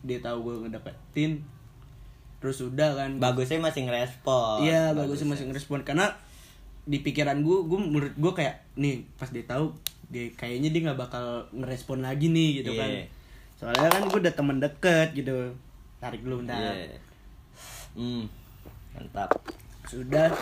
dia 0.00 0.18
tahu 0.18 0.38
gue 0.42 0.54
ngedeketin. 0.62 1.40
Terus 2.38 2.58
udah 2.62 2.90
kan. 2.94 3.10
bagusnya 3.16 3.60
masih 3.60 3.84
ngerespon 3.84 4.64
Iya 4.64 4.92
bagusnya 4.92 5.28
masih 5.28 5.44
ngerespon 5.46 5.84
karena 5.84 6.08
di 6.82 6.98
pikiran 6.98 7.36
gue, 7.38 7.58
gue 7.62 7.78
menurut 7.78 8.14
gue 8.14 8.32
kayak 8.34 8.64
nih 8.74 9.04
pas 9.14 9.28
dia 9.28 9.44
tahu 9.44 9.76
dia 10.08 10.26
kayaknya 10.34 10.68
dia 10.68 10.80
nggak 10.82 10.96
bakal 10.98 11.24
ngerespon 11.50 12.00
lagi 12.00 12.28
nih 12.28 12.60
gitu 12.60 12.72
kan. 12.74 12.88
Soalnya 13.60 13.92
kan 13.92 14.02
gue 14.08 14.18
udah 14.24 14.34
temen 14.34 14.56
deket 14.56 15.08
gitu. 15.12 15.52
Tarik 16.00 16.24
dulu 16.24 16.40
bentar. 16.40 16.56
Iya. 16.56 16.96
hmm 17.92 18.24
mantap 18.96 19.30
Sudah 19.84 20.32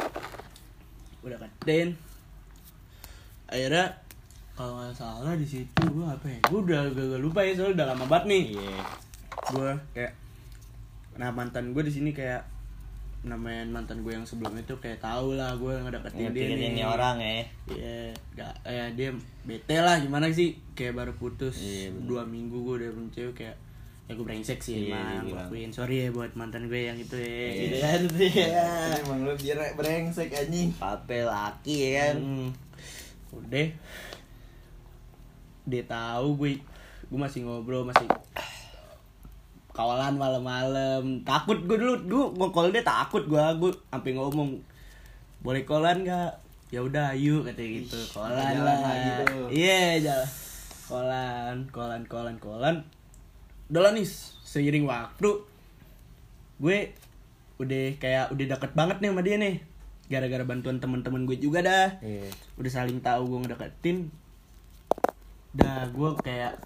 udah 1.26 1.38
ketin. 1.42 1.98
Akhirnya 3.50 3.90
kalau 4.54 4.78
nggak 4.78 4.94
salah 4.94 5.34
di 5.34 5.44
situ 5.44 5.82
gue 5.82 6.06
apa 6.06 6.26
ya? 6.30 6.38
Gue 6.46 6.60
udah 6.62 6.94
gak, 6.94 7.18
lupa 7.18 7.42
ya 7.42 7.58
soalnya 7.58 7.82
udah 7.82 7.86
lama 7.90 8.04
banget 8.06 8.24
nih. 8.30 8.44
iya 8.54 8.80
gue 9.48 9.72
kayak 9.96 10.12
nah 11.18 11.30
mantan 11.34 11.74
gue 11.74 11.82
di 11.82 11.92
sini 11.92 12.10
kayak 12.14 12.44
namanya 13.20 13.66
mantan 13.66 14.00
gue 14.00 14.10
yang 14.10 14.22
sebelum 14.22 14.54
itu 14.54 14.70
kayak 14.74 14.98
tau 14.98 15.32
lah 15.32 15.50
gue 15.52 15.74
ngedeketin 15.74 16.30
dia 16.30 16.46
nih 16.48 16.70
ini 16.72 16.82
orang 16.82 17.18
ya 17.18 17.42
Iya, 17.68 17.98
gak, 18.32 18.54
ya 18.64 18.84
dia 18.90 19.10
bete 19.42 19.76
lah 19.76 19.98
gimana 19.98 20.28
sih 20.28 20.54
kayak 20.72 20.94
baru 20.94 21.12
putus 21.12 21.58
Iya, 21.58 21.90
bener. 21.90 22.06
dua 22.06 22.22
minggu 22.24 22.54
gue 22.56 22.74
udah 22.78 22.90
punya 22.90 23.10
cewek 23.12 23.34
kayak 23.36 23.56
ya 24.04 24.12
gue 24.12 24.24
brengsek 24.24 24.58
sih 24.58 24.86
Iya, 24.86 24.94
emang 24.94 25.06
dia 25.20 25.20
gue 25.26 25.40
akuin 25.42 25.70
sorry 25.70 25.96
ya 26.00 26.08
buat 26.08 26.32
mantan 26.32 26.64
gue 26.64 26.80
yang 26.80 26.96
itu 26.96 27.12
ya 27.12 27.26
Iya. 27.26 27.52
gitu 27.58 27.76
kan 27.76 28.00
Iya. 28.16 28.62
Emang 29.02 29.18
lu 29.20 29.34
biar 29.34 29.58
brengsek 29.72 30.30
anjing. 30.30 30.68
pape 30.72 31.18
laki 31.20 31.74
ya 31.76 31.90
kan 32.06 32.16
Hmm. 32.18 32.48
udah 33.30 33.68
dia 35.64 35.84
tahu 35.84 36.28
gue 36.38 36.50
gue 37.04 37.18
masih 37.18 37.40
ngobrol 37.42 37.82
masih 37.82 38.06
kawalan 39.78 40.18
malam-malam. 40.18 41.22
Takut 41.22 41.62
gue 41.62 41.78
dulu. 41.78 41.94
Gue 42.02 42.24
ngokol 42.34 42.74
dia 42.74 42.82
takut 42.82 43.22
gue 43.30 43.38
gue 43.62 43.70
sampai 43.94 44.10
ngomong 44.18 44.58
boleh 45.46 45.62
kolan 45.62 46.02
nggak? 46.02 46.34
Ya 46.74 46.82
udah 46.82 47.14
ayo 47.14 47.46
katanya 47.46 47.70
gitu. 47.78 47.98
Kolan 48.10 48.66
lah. 48.66 48.78
iya 49.54 50.02
jalan. 50.02 50.28
Kolan 50.90 51.56
kolan 51.70 52.02
kolan 52.10 52.36
kolan 52.42 52.76
udah 53.68 53.84
lah 53.84 53.92
nih 53.92 54.08
seiring 54.48 54.88
waktu 54.88 55.44
gue 56.56 56.78
udah 57.60 57.84
kayak 58.00 58.32
udah 58.32 58.44
deket 58.56 58.72
banget 58.72 58.96
nih 58.98 59.08
sama 59.14 59.22
dia 59.22 59.36
nih. 59.38 59.54
Gara-gara 60.08 60.42
bantuan 60.42 60.82
teman-teman 60.82 61.22
gue 61.28 61.38
juga 61.38 61.62
dah. 61.62 62.02
Iya. 62.02 62.32
Udah 62.58 62.70
saling 62.72 62.98
tahu 62.98 63.30
gue 63.30 63.38
ngedeketin. 63.46 64.10
Dah 65.54 65.86
gue 65.92 66.10
kayak 66.24 66.58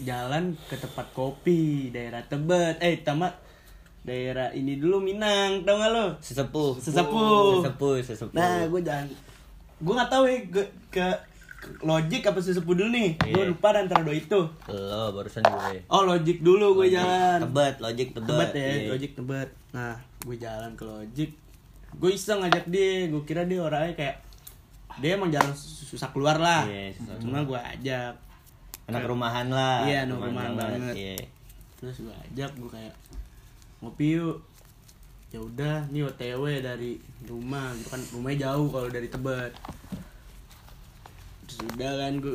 jalan 0.00 0.56
ke 0.66 0.76
tempat 0.78 1.06
kopi 1.12 1.92
daerah 1.92 2.24
Tebet. 2.24 2.80
Eh 2.80 3.04
tama 3.04 3.28
daerah 4.00 4.48
ini 4.56 4.80
dulu 4.80 5.04
Minang. 5.04 5.62
Tau 5.68 5.76
gak 5.76 5.90
lo 5.92 6.06
sesepuh. 6.20 6.80
Sesepuh. 6.80 7.60
sesepuh 7.60 7.94
sesepuh. 8.00 8.34
Nah 8.36 8.64
gue 8.66 8.80
jalan. 8.80 9.06
Gue 9.80 9.92
nggak 9.96 10.10
tahu 10.12 10.24
ya 10.28 10.38
ke, 10.48 10.62
ke 10.92 11.06
Logic 11.84 12.24
apa 12.24 12.40
sesepuh 12.40 12.72
dulu 12.72 12.88
nih? 12.88 13.20
Gue 13.20 13.44
Iya. 13.44 13.52
lupa 13.52 13.68
dan 13.76 13.84
antara 13.84 14.00
dua 14.00 14.16
itu. 14.16 14.40
Lo 14.68 15.12
barusan 15.12 15.44
gue. 15.44 15.84
Oh 15.92 16.08
Logic 16.08 16.40
dulu 16.40 16.80
gue 16.80 16.96
jalan. 16.96 17.44
Tebet 17.44 17.76
logik 17.84 18.08
tebet 18.16 18.28
tebet 18.28 18.50
ya 18.56 18.64
Iya. 18.64 18.88
Logic 18.96 19.10
tebet. 19.12 19.48
Nah 19.76 19.96
gue 20.24 20.36
jalan 20.40 20.72
ke 20.72 20.84
Logic. 20.88 21.30
Gue 22.00 22.10
iseng 22.16 22.40
ngajak 22.40 22.64
dia. 22.72 23.12
Gue 23.12 23.22
kira 23.28 23.44
dia 23.44 23.60
orangnya 23.60 23.92
kayak 23.92 24.16
dia 25.04 25.16
emang 25.16 25.28
jarang 25.28 25.52
susah 25.54 26.08
keluar 26.10 26.40
lah. 26.40 26.64
Iya, 26.64 26.92
susah 26.96 27.14
cuma 27.20 27.44
gue 27.44 27.56
ajak 27.56 28.12
anak 28.90 29.04
rumahan 29.06 29.46
lah 29.48 29.86
Iya, 29.86 29.98
anak 30.04 30.18
rumahan 30.20 30.52
banget. 30.54 30.94
iya. 30.94 31.16
Terus 31.78 31.96
gue 32.02 32.14
ajak 32.28 32.50
gue 32.54 32.70
kayak 32.70 32.94
ngopi 33.80 34.18
yuk. 34.18 34.38
Ya 35.30 35.38
udah 35.38 35.86
nih 35.88 36.02
otw 36.04 36.42
dari 36.58 36.98
rumah 37.24 37.70
gitu 37.74 37.88
kan. 37.88 38.02
Rumahnya 38.10 38.38
jauh 38.44 38.68
kalau 38.68 38.88
dari 38.88 39.06
tebet. 39.06 39.52
Terus 41.46 41.58
udah 41.70 41.92
kan 41.96 42.12
gue 42.18 42.34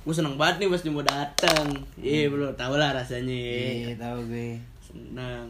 gue 0.00 0.14
seneng 0.16 0.36
banget 0.36 0.64
nih 0.64 0.68
pas 0.70 0.80
dia 0.80 0.88
mau 0.90 1.04
datang 1.04 1.66
iya 2.00 2.24
bro 2.26 2.48
tau 2.54 2.72
lah 2.74 2.92
rasanya 2.92 3.36
Iya. 3.36 3.92
Ya 3.92 3.96
tahu 3.96 4.18
gue. 4.26 4.56
senang 4.80 5.46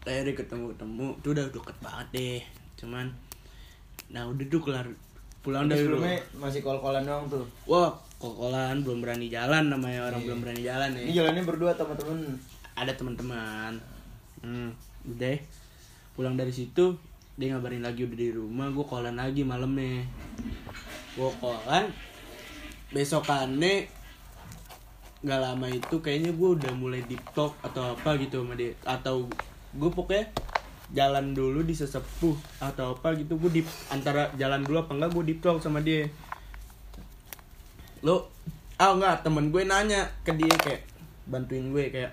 akhirnya 0.00 0.32
ketemu 0.34 0.64
ketemu. 0.72 1.06
Tuh 1.20 1.30
udah 1.32 1.44
deket 1.46 1.76
banget 1.78 2.06
deh. 2.12 2.40
Cuman 2.76 3.06
nah 4.10 4.26
udah 4.26 4.46
tuh 4.46 4.58
kelar 4.58 4.86
pulang 5.40 5.64
dari 5.64 5.86
rumah 5.86 6.10
masih 6.36 6.60
kol-kolan 6.60 7.00
doang 7.00 7.24
tuh. 7.26 7.46
wah 7.64 7.94
kokolan 8.20 8.84
belum 8.84 9.00
berani 9.00 9.32
jalan 9.32 9.72
namanya 9.72 10.12
orang 10.12 10.20
belum 10.20 10.44
berani 10.44 10.60
jalan 10.60 10.92
ya. 10.92 11.02
Ini 11.08 11.12
jalannya 11.16 11.42
berdua 11.48 11.72
teman-teman. 11.72 12.36
ada 12.76 12.92
teman-teman. 12.92 13.72
Hmm, 14.44 14.72
udah 15.08 15.36
pulang 16.12 16.36
dari 16.36 16.52
situ 16.52 16.96
dia 17.40 17.56
ngabarin 17.56 17.80
lagi 17.80 18.04
udah 18.04 18.18
di 18.20 18.36
rumah 18.36 18.68
gue 18.68 18.84
kolan 18.84 19.16
lagi 19.16 19.40
malamnya. 19.40 20.04
Gue 21.16 21.32
kolan 21.40 21.88
besokannya 22.92 23.88
nggak 25.20 25.40
lama 25.40 25.66
itu 25.68 26.00
kayaknya 26.00 26.36
gue 26.36 26.48
udah 26.60 26.72
mulai 26.76 27.00
deep 27.08 27.24
talk 27.32 27.56
atau 27.64 27.96
apa 27.96 28.20
gitu 28.20 28.44
sama 28.44 28.52
dia. 28.52 28.76
Atau 28.84 29.32
gue 29.72 29.90
pokoknya 29.92 30.28
jalan 30.92 31.32
dulu 31.32 31.64
di 31.64 31.72
sesepuh 31.72 32.36
atau 32.60 32.98
apa 32.98 33.16
gitu 33.16 33.40
gue 33.40 33.60
di 33.60 33.62
antara 33.88 34.28
jalan 34.36 34.60
dulu 34.60 34.84
apa 34.84 34.92
enggak 34.92 35.10
gue 35.16 35.24
deep 35.32 35.40
talk 35.40 35.62
sama 35.62 35.80
dia 35.80 36.10
lo 38.00 38.28
ah 38.80 38.96
enggak 38.96 39.20
temen 39.20 39.52
gue 39.52 39.62
nanya 39.68 40.08
ke 40.24 40.32
dia 40.40 40.56
kayak 40.56 40.82
bantuin 41.28 41.68
gue 41.68 41.92
kayak 41.92 42.12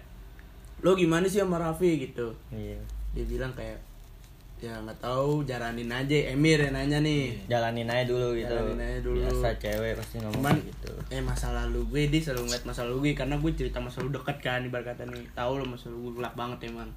lo 0.84 0.94
gimana 0.94 1.26
sih 1.26 1.42
sama 1.42 1.58
Raffi? 1.58 1.98
gitu. 1.98 2.30
Iya. 2.54 2.78
Dia 3.18 3.26
bilang 3.26 3.50
kayak 3.58 3.82
ya 4.58 4.74
nggak 4.82 5.00
tahu 5.02 5.46
jalanin 5.46 5.90
aja. 5.90 6.34
Emir 6.34 6.62
yang 6.62 6.74
nanya 6.78 7.02
nih. 7.02 7.34
Jalanin 7.50 7.90
aja 7.90 8.06
dulu 8.06 8.38
gitu. 8.38 8.54
Jalanin 8.54 8.82
aja 8.82 9.00
dulu. 9.02 9.18
biasa 9.22 9.48
cewek 9.58 9.94
pasti 9.98 10.16
ngomong 10.22 10.38
cuman 10.38 10.56
gitu. 10.66 10.92
eh 11.14 11.22
masa 11.22 11.54
lalu 11.54 11.82
gue 11.90 12.04
dia 12.10 12.22
selalu 12.22 12.50
ngeliat 12.50 12.66
masa 12.66 12.82
lalu 12.86 12.98
gue 13.10 13.14
karena 13.18 13.36
gue 13.38 13.52
cerita 13.58 13.78
masa 13.82 14.02
lalu 14.02 14.22
dekat 14.22 14.38
kan 14.42 14.62
ibarat 14.66 14.86
kata 14.94 15.10
nih. 15.10 15.26
Tahu 15.34 15.52
lo 15.62 15.66
masa 15.66 15.90
lalu 15.90 16.00
gue 16.10 16.14
gelap 16.22 16.34
banget 16.38 16.60
emang. 16.70 16.90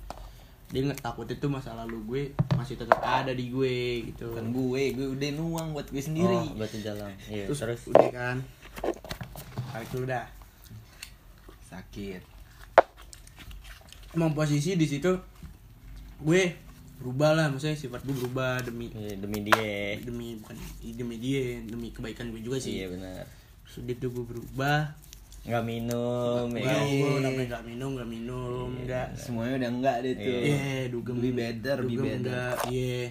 Dia 0.70 0.80
nggak 0.86 1.00
takut 1.02 1.26
itu 1.26 1.46
masa 1.48 1.72
lalu 1.72 1.98
gue 2.04 2.22
masih 2.56 2.76
tetap 2.76 3.00
ada 3.00 3.32
di 3.32 3.48
gue 3.48 4.08
gitu. 4.12 4.28
Kan 4.36 4.52
gue, 4.52 4.82
gue 4.92 5.06
udah 5.08 5.30
nuang 5.40 5.72
buat 5.72 5.88
gue 5.88 6.02
sendiri. 6.04 6.36
oh 6.36 6.52
berarti 6.56 6.84
jalan 6.84 7.12
iya 7.32 7.48
terus, 7.48 7.64
terus, 7.64 7.82
udah 7.88 8.12
kan 8.12 8.36
tarik 9.70 9.88
dulu 9.90 10.04
dah. 10.06 10.26
Sakit. 11.66 12.22
Emang 14.10 14.34
posisi 14.34 14.74
di 14.74 14.86
situ 14.86 15.14
gue 16.20 16.42
berubah 16.98 17.30
lah. 17.32 17.46
Maksudnya 17.48 17.78
sifat 17.78 18.02
gue 18.02 18.14
berubah 18.14 18.58
demi 18.60 18.90
Iya, 18.90 19.16
demi 19.16 19.38
dia. 19.46 19.96
Demi 20.02 20.36
bukan 20.36 20.56
demi 20.82 21.16
dia 21.16 21.62
demi 21.62 21.94
kebaikan 21.94 22.34
gue 22.34 22.42
juga 22.42 22.58
sih. 22.58 22.82
Iya 22.82 22.90
benar. 22.90 23.24
Sudah 23.64 23.94
tuh 23.96 24.10
gue 24.10 24.24
berubah. 24.26 24.90
Nggak 25.40 25.64
minum 25.64 26.46
ya. 26.52 26.84
gue 26.84 27.16
namanya 27.24 27.46
nggak 27.56 27.64
minum 27.64 27.90
nggak 27.96 28.10
minum 28.12 28.68
nggak. 28.84 29.08
semuanya 29.16 29.56
udah 29.56 29.70
enggak 29.72 29.96
deh 30.04 30.14
tuh. 30.18 30.40
Iya, 30.44 30.92
dugem. 30.92 31.16
Be 31.16 31.30
better, 31.32 31.76
be 31.80 31.96
dugem 31.96 32.04
better. 32.04 32.18
enggak, 32.20 32.54
iya. 32.68 33.02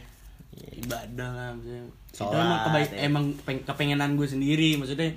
Ibadah 0.77 1.29
lah 1.33 1.49
maksudnya. 1.57 1.83
itu 1.89 2.17
Sholat, 2.19 2.41
emang 2.41 2.59
kebaik, 2.65 2.89
ya. 2.89 2.97
emang 3.05 3.25
peng- 3.45 3.65
kepengenan 3.65 4.11
gue 4.13 4.27
sendiri 4.27 4.69
maksudnya 4.77 5.09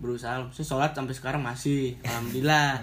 berusaha 0.00 0.40
maksudnya 0.40 0.64
sholat 0.66 0.90
sampai 0.90 1.12
sekarang 1.12 1.40
masih 1.40 1.94
alhamdulillah. 2.02 2.80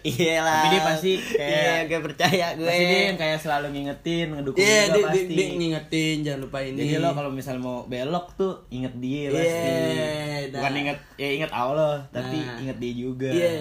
Iya 0.00 0.40
lah 0.40 0.64
Tapi 0.64 0.68
dia 0.72 0.82
pasti 0.82 1.12
kayak- 1.20 1.52
iya 1.52 1.74
gue 1.84 2.00
percaya 2.00 2.46
gue 2.54 2.64
pasti 2.64 2.84
dia 2.86 3.00
yang 3.08 3.18
kayak 3.18 3.38
selalu 3.38 3.66
ngingetin 3.72 4.26
ngedukung 4.32 4.56
iya 4.58 4.80
juga 4.86 4.94
dia, 4.94 5.04
pasti. 5.04 5.34
dia 5.34 5.46
ngingetin 5.52 6.16
jangan 6.22 6.40
lupa 6.42 6.58
ini. 6.60 6.78
Jadi 6.78 6.96
lo 6.96 7.08
kalau 7.12 7.28
misal 7.28 7.56
mau 7.58 7.84
belok 7.84 8.26
tuh 8.34 8.64
inget 8.70 8.94
dia 8.96 9.28
pasti. 9.28 9.68
Iya, 9.68 10.08
bukan 10.50 10.72
nah. 10.72 10.80
inget 10.80 10.98
ya 11.16 11.28
inget 11.30 11.52
Allah 11.52 12.00
tapi 12.08 12.38
Nah. 12.38 12.56
inget 12.58 12.76
dia 12.78 12.92
juga. 12.94 13.28
Iya. 13.28 13.52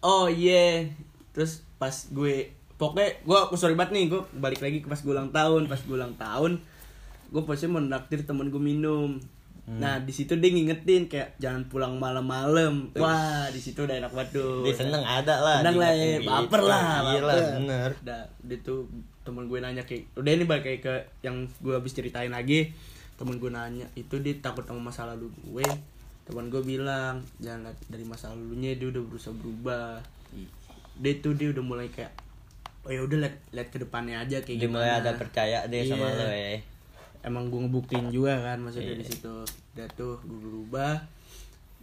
Oh 0.00 0.26
iya. 0.26 0.86
Terus 1.32 1.66
pas 1.76 1.90
gue 2.08 2.34
pokoknya 2.74 3.18
gue 3.20 3.38
aku 3.40 3.54
sorry 3.54 3.74
banget 3.74 3.94
nih 3.96 4.04
gue 4.08 4.22
balik 4.32 4.60
lagi 4.60 4.78
ke 4.78 4.86
pas 4.86 4.98
gue 4.98 5.10
ulang 5.10 5.30
tahun. 5.30 5.66
Pas 5.66 5.78
gue 5.78 5.94
ulang 5.94 6.14
tahun 6.14 6.62
gue 7.28 7.42
pasti 7.44 7.66
mau 7.66 7.76
naktir 7.76 8.22
temen 8.22 8.48
gue 8.48 8.56
minum 8.56 9.18
Hmm. 9.68 9.84
nah 9.84 10.00
di 10.00 10.08
situ 10.08 10.32
dia 10.32 10.48
ngingetin 10.48 11.12
kayak 11.12 11.36
jangan 11.36 11.68
pulang 11.68 12.00
malam-malam. 12.00 12.88
Wah 12.96 13.52
di 13.52 13.60
situ 13.60 13.84
udah 13.84 14.00
enak 14.00 14.16
banget 14.16 14.40
tuh 14.40 14.64
dia 14.64 14.72
seneng 14.72 15.04
ada 15.04 15.34
lah 15.38 15.60
seneng 15.60 15.76
lah 15.76 15.92
ya 15.92 16.16
baper 16.24 16.62
lah 16.64 16.80
iya 17.04 17.20
lah 17.20 17.36
baper. 17.36 17.52
bener. 17.60 17.90
Udah, 18.00 18.22
dia 18.42 18.58
tuh 18.64 18.88
temen 19.22 19.44
gue 19.44 19.60
nanya 19.60 19.84
kayak 19.84 20.08
udah 20.16 20.30
ini 20.32 20.44
balik 20.48 20.64
kayak 20.64 20.80
ke 20.80 20.94
yang 21.20 21.44
gue 21.60 21.76
habis 21.76 21.92
ceritain 21.92 22.32
lagi. 22.32 22.72
Temen 23.14 23.36
gue 23.36 23.52
nanya 23.52 23.84
itu 23.92 24.16
dia 24.24 24.32
takut 24.40 24.64
sama 24.64 24.88
masa 24.88 25.04
lalu 25.04 25.28
gue. 25.44 25.68
Temen 26.24 26.48
gue 26.48 26.64
bilang 26.64 27.20
jangan 27.36 27.68
lihat 27.68 27.76
dari 27.86 28.08
masa 28.08 28.32
lalunya 28.32 28.72
dia 28.72 28.88
udah 28.88 29.04
berusaha 29.04 29.36
berubah. 29.36 30.00
Dia 30.96 31.12
tuh 31.20 31.36
dia 31.36 31.52
udah 31.52 31.60
mulai 31.60 31.92
kayak 31.92 32.16
oh 32.82 32.90
ya 32.90 33.04
udah 33.04 33.20
lihat 33.20 33.36
lihat 33.52 33.68
ke 33.68 33.78
depannya 33.78 34.16
aja 34.16 34.40
kayak 34.40 34.56
dia 34.56 34.64
gimana. 34.64 34.80
mulai 34.80 34.90
ada 34.96 35.10
percaya 35.12 35.58
deh 35.68 35.84
sama 35.84 36.08
Iya. 36.08 36.16
lo 36.16 36.28
ya 36.32 36.48
emang 37.20 37.48
gue 37.48 37.60
ngebuktiin 37.60 38.08
juga 38.08 38.38
kan 38.40 38.58
maksudnya 38.58 38.92
Iya. 38.92 39.00
di 39.00 39.06
situ 39.06 39.34
udah 39.74 39.88
tuh 39.92 40.18
gue 40.20 40.38
berubah. 40.38 40.94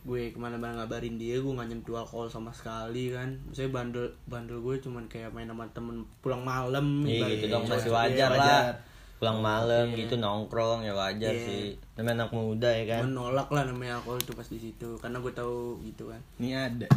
Gue 0.02 0.30
ke 0.30 0.38
mana-mana 0.38 0.80
ngabarin 0.80 1.16
dia 1.16 1.36
gue 1.36 1.50
nggak 1.50 1.66
nyentuh 1.68 1.98
alkohol 1.98 2.28
sama 2.28 2.50
sekali 2.50 3.10
kan. 3.10 3.34
Misalnya 3.44 3.72
bandel 3.74 4.06
bandel 4.26 4.60
gue 4.60 4.76
cuman 4.80 5.04
kayak 5.06 5.32
main 5.32 5.46
sama 5.46 5.66
temen 5.70 6.04
pulang 6.20 6.42
malam 6.42 7.02
iya 7.04 7.26
gitu 7.28 7.50
dong 7.50 7.66
masih 7.66 7.88
Iya, 7.88 7.98
wajar 7.98 8.30
lah. 8.30 8.40
wajar. 8.40 8.76
pulang 9.16 9.40
malam 9.40 9.86
gitu 9.92 10.16
nongkrong 10.16 10.84
ya 10.84 10.92
wajar 10.92 11.32
Iya. 11.32 11.42
sih. 11.42 11.66
Namanya 11.96 12.14
anak 12.22 12.32
muda 12.32 12.70
ya 12.70 12.84
kan. 12.86 13.02
Menolak 13.06 13.50
lah 13.50 13.64
namanya 13.64 13.98
alkohol 13.98 14.20
itu 14.20 14.32
pas 14.32 14.46
di 14.46 14.60
situ 14.60 14.90
karena 15.00 15.18
gue 15.18 15.34
tahu 15.34 15.58
gitu 15.82 16.04
kan. 16.08 16.22
Ini 16.38 16.50
ada. 16.54 16.88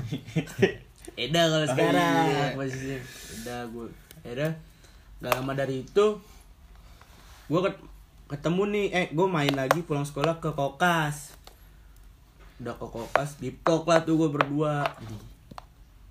Eda 1.17 1.43
kalau 1.47 1.59
Oh, 1.59 1.71
sekarang 1.71 2.25
iya. 2.29 2.45
posisinya. 2.53 2.99
Udah 3.35 3.61
gue 3.67 3.87
Eda 4.23 4.49
gak 5.19 5.33
lama 5.33 5.53
dari 5.53 5.81
itu 5.81 6.07
gue 7.49 7.61
ketemu 8.29 8.63
nih 8.69 8.87
eh 8.93 9.07
gue 9.09 9.27
main 9.27 9.51
lagi 9.51 9.81
pulang 9.81 10.05
sekolah 10.05 10.37
ke 10.37 10.53
kokas 10.53 11.33
udah 12.59 12.75
ke 12.77 12.87
kokas 12.87 13.41
di 13.41 13.55
talk 13.65 13.89
lah 13.89 14.05
tuh 14.05 14.19
gue 14.19 14.29
berdua 14.29 14.85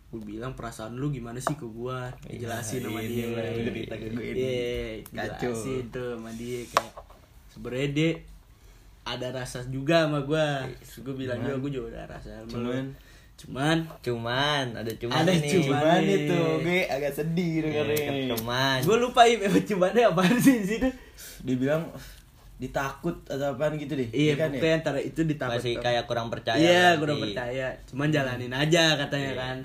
gue 0.08 0.22
bilang 0.24 0.56
perasaan 0.56 0.96
lu 0.96 1.12
gimana 1.12 1.38
sih 1.38 1.54
ke 1.54 1.68
gue 1.68 1.98
dijelasin 2.26 2.80
sama 2.82 3.04
ini 3.04 3.12
dia 3.12 3.26
yang 3.28 3.36
cerita 3.60 3.96
ke 4.00 4.08
gue 4.08 4.26
ini. 4.26 4.40
Iya, 4.40 4.80
Kacau. 5.04 5.52
dijelasin 5.52 5.84
tuh 5.92 6.10
sama 6.16 6.32
dia 6.32 6.60
kayak 6.64 6.94
sebenarnya 7.52 7.90
dia 7.92 8.12
ada 9.04 9.28
rasa 9.36 9.60
juga 9.68 10.08
sama 10.08 10.20
gue 10.24 10.46
gue 11.04 11.16
bilang 11.16 11.38
juga 11.38 11.56
gue 11.60 11.72
juga 11.76 11.88
ada 11.94 12.18
rasa. 12.18 12.40
Cuman- 12.48 12.96
cuman 13.38 13.78
cuman 14.00 14.66
ada 14.74 14.90
cuman 14.92 15.14
Ada 15.16 15.32
nih 15.32 15.52
cuman. 15.62 16.00
nih. 16.00 16.18
itu 16.20 16.40
gue 16.60 16.80
agak 16.88 17.12
sedih 17.14 17.52
Iya, 17.54 17.62
dengerin 17.86 18.34
cuman. 18.34 18.78
Gue 18.82 18.98
lupa 18.98 19.22
ya 19.24 19.38
cumannya 19.46 20.04
apaan 20.08 20.38
sih 20.38 20.58
di 20.58 20.68
situ? 20.68 20.90
Dia 21.40 21.56
bilang 21.56 21.86
ditakut 22.58 23.14
atau 23.24 23.54
apaan 23.54 23.78
gitu 23.78 23.94
deh 23.94 24.10
iya 24.10 24.34
kan 24.34 24.50
pokoknya 24.50 24.76
antara 24.76 24.98
itu 25.00 25.22
ditakut 25.22 25.62
masih 25.62 25.78
kayak 25.78 26.04
kurang 26.04 26.28
percaya 26.28 26.58
iya 26.58 26.98
udah 26.98 27.14
percaya. 27.16 27.68
Cuman 27.86 28.10
jalanin 28.10 28.50
aja 28.50 28.98
katanya 28.98 29.30
Iya. 29.30 29.38
kan. 29.38 29.58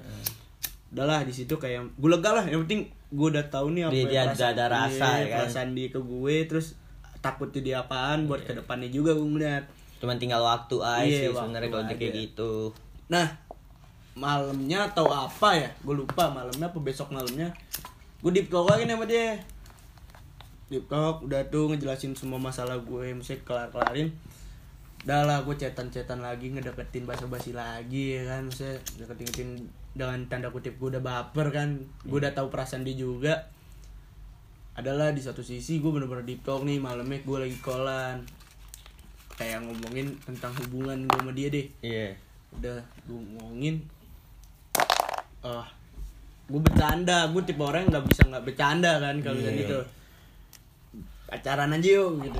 Udahlah 0.92 1.20
di 1.22 1.32
situ 1.32 1.54
kayak 1.54 1.80
gue 1.90 2.10
lega 2.10 2.30
lah. 2.30 2.44
Yang 2.44 2.60
penting 2.62 2.80
gue 3.10 3.28
udah 3.30 3.44
tahu 3.48 3.72
nih 3.72 3.82
apa 3.82 3.92
Dia- 3.94 4.04
dia 4.06 4.22
perasaan- 4.26 4.52
ada 4.52 4.64
rasa, 4.68 5.08
iya, 5.10 5.16
ya 5.16 5.24
kan? 5.26 5.36
perasaan 5.40 5.70
dia 5.72 5.88
ke 5.88 6.00
gue 6.02 6.36
terus 6.44 6.66
takutnya 7.18 7.60
dia 7.62 7.76
apaan 7.80 8.28
buat 8.28 8.42
ke 8.42 8.52
depannya 8.52 8.88
juga 8.88 9.10
gue 9.10 9.24
ngeliat. 9.26 9.64
Cuman 9.96 10.16
tinggal 10.16 10.40
waktu 10.40 10.76
aja 10.78 11.00
Iya, 11.02 11.18
sih 11.18 11.28
sebenarnya 11.30 11.70
kalau 11.70 11.84
dia 11.86 11.96
kayak 11.96 12.14
gitu. 12.20 12.52
Nah, 13.08 13.26
malamnya 14.18 14.92
atau 14.92 15.08
apa 15.08 15.56
ya? 15.56 15.68
Gue 15.80 15.96
lupa 15.96 16.28
malamnya 16.28 16.68
apa 16.68 16.78
besok 16.80 17.12
malamnya. 17.12 17.52
Gue 18.20 18.30
deep 18.30 18.48
talk 18.52 18.68
lagi 18.68 18.86
nih 18.86 18.94
sama 18.94 19.06
dia. 19.08 19.40
Deep 20.68 20.86
talk, 20.88 21.26
udah 21.26 21.42
tuh 21.52 21.68
ngejelasin 21.72 22.16
semua 22.16 22.40
masalah 22.40 22.80
gue, 22.80 23.12
mesti 23.12 23.40
kelar-kelarin. 23.44 24.12
Udah 25.02 25.26
lah, 25.26 25.38
gue 25.42 25.54
cetan-cetan 25.58 26.22
lagi, 26.22 26.54
ngedeketin 26.54 27.04
basa-basi 27.04 27.50
lagi 27.52 28.20
ya 28.20 28.22
kan. 28.28 28.48
Maksudnya 28.48 28.78
deketin 29.02 29.68
dengan 29.92 30.24
tanda 30.30 30.48
kutip 30.48 30.78
gue 30.78 30.96
udah 30.96 31.02
baper 31.02 31.52
kan. 31.52 31.82
Gue 32.06 32.22
udah 32.22 32.32
tahu 32.32 32.48
perasaan 32.48 32.86
dia 32.86 32.94
juga. 32.94 33.50
Adalah 34.72 35.12
di 35.12 35.20
satu 35.20 35.44
sisi 35.44 35.82
gue 35.82 35.90
bener-bener 35.92 36.24
deep 36.24 36.40
talk 36.46 36.64
nih 36.64 36.80
malamnya 36.80 37.20
gue 37.20 37.38
lagi 37.44 37.58
kolan 37.60 38.24
kayak 39.42 39.64
ngomongin 39.64 40.14
tentang 40.22 40.52
hubungan 40.54 41.02
gue 41.08 41.18
sama 41.18 41.32
dia 41.34 41.48
deh 41.50 41.66
iya 41.82 42.08
udah 42.54 42.78
gue 43.08 43.18
ngomongin 43.18 43.82
ah 45.42 45.66
gue 46.44 46.60
bercanda 46.60 47.26
gue 47.28 47.42
tipe 47.42 47.58
orang 47.58 47.82
yang 47.82 47.92
nggak 47.92 48.06
bisa 48.06 48.22
nggak 48.24 48.44
bercanda 48.44 48.92
kan 48.98 49.14
kalau 49.18 49.38
Iya. 49.38 49.52
gitu. 49.58 49.78
Pacaran 51.24 51.72
aja 51.72 51.88
yuk 51.92 52.20
gitu. 52.22 52.38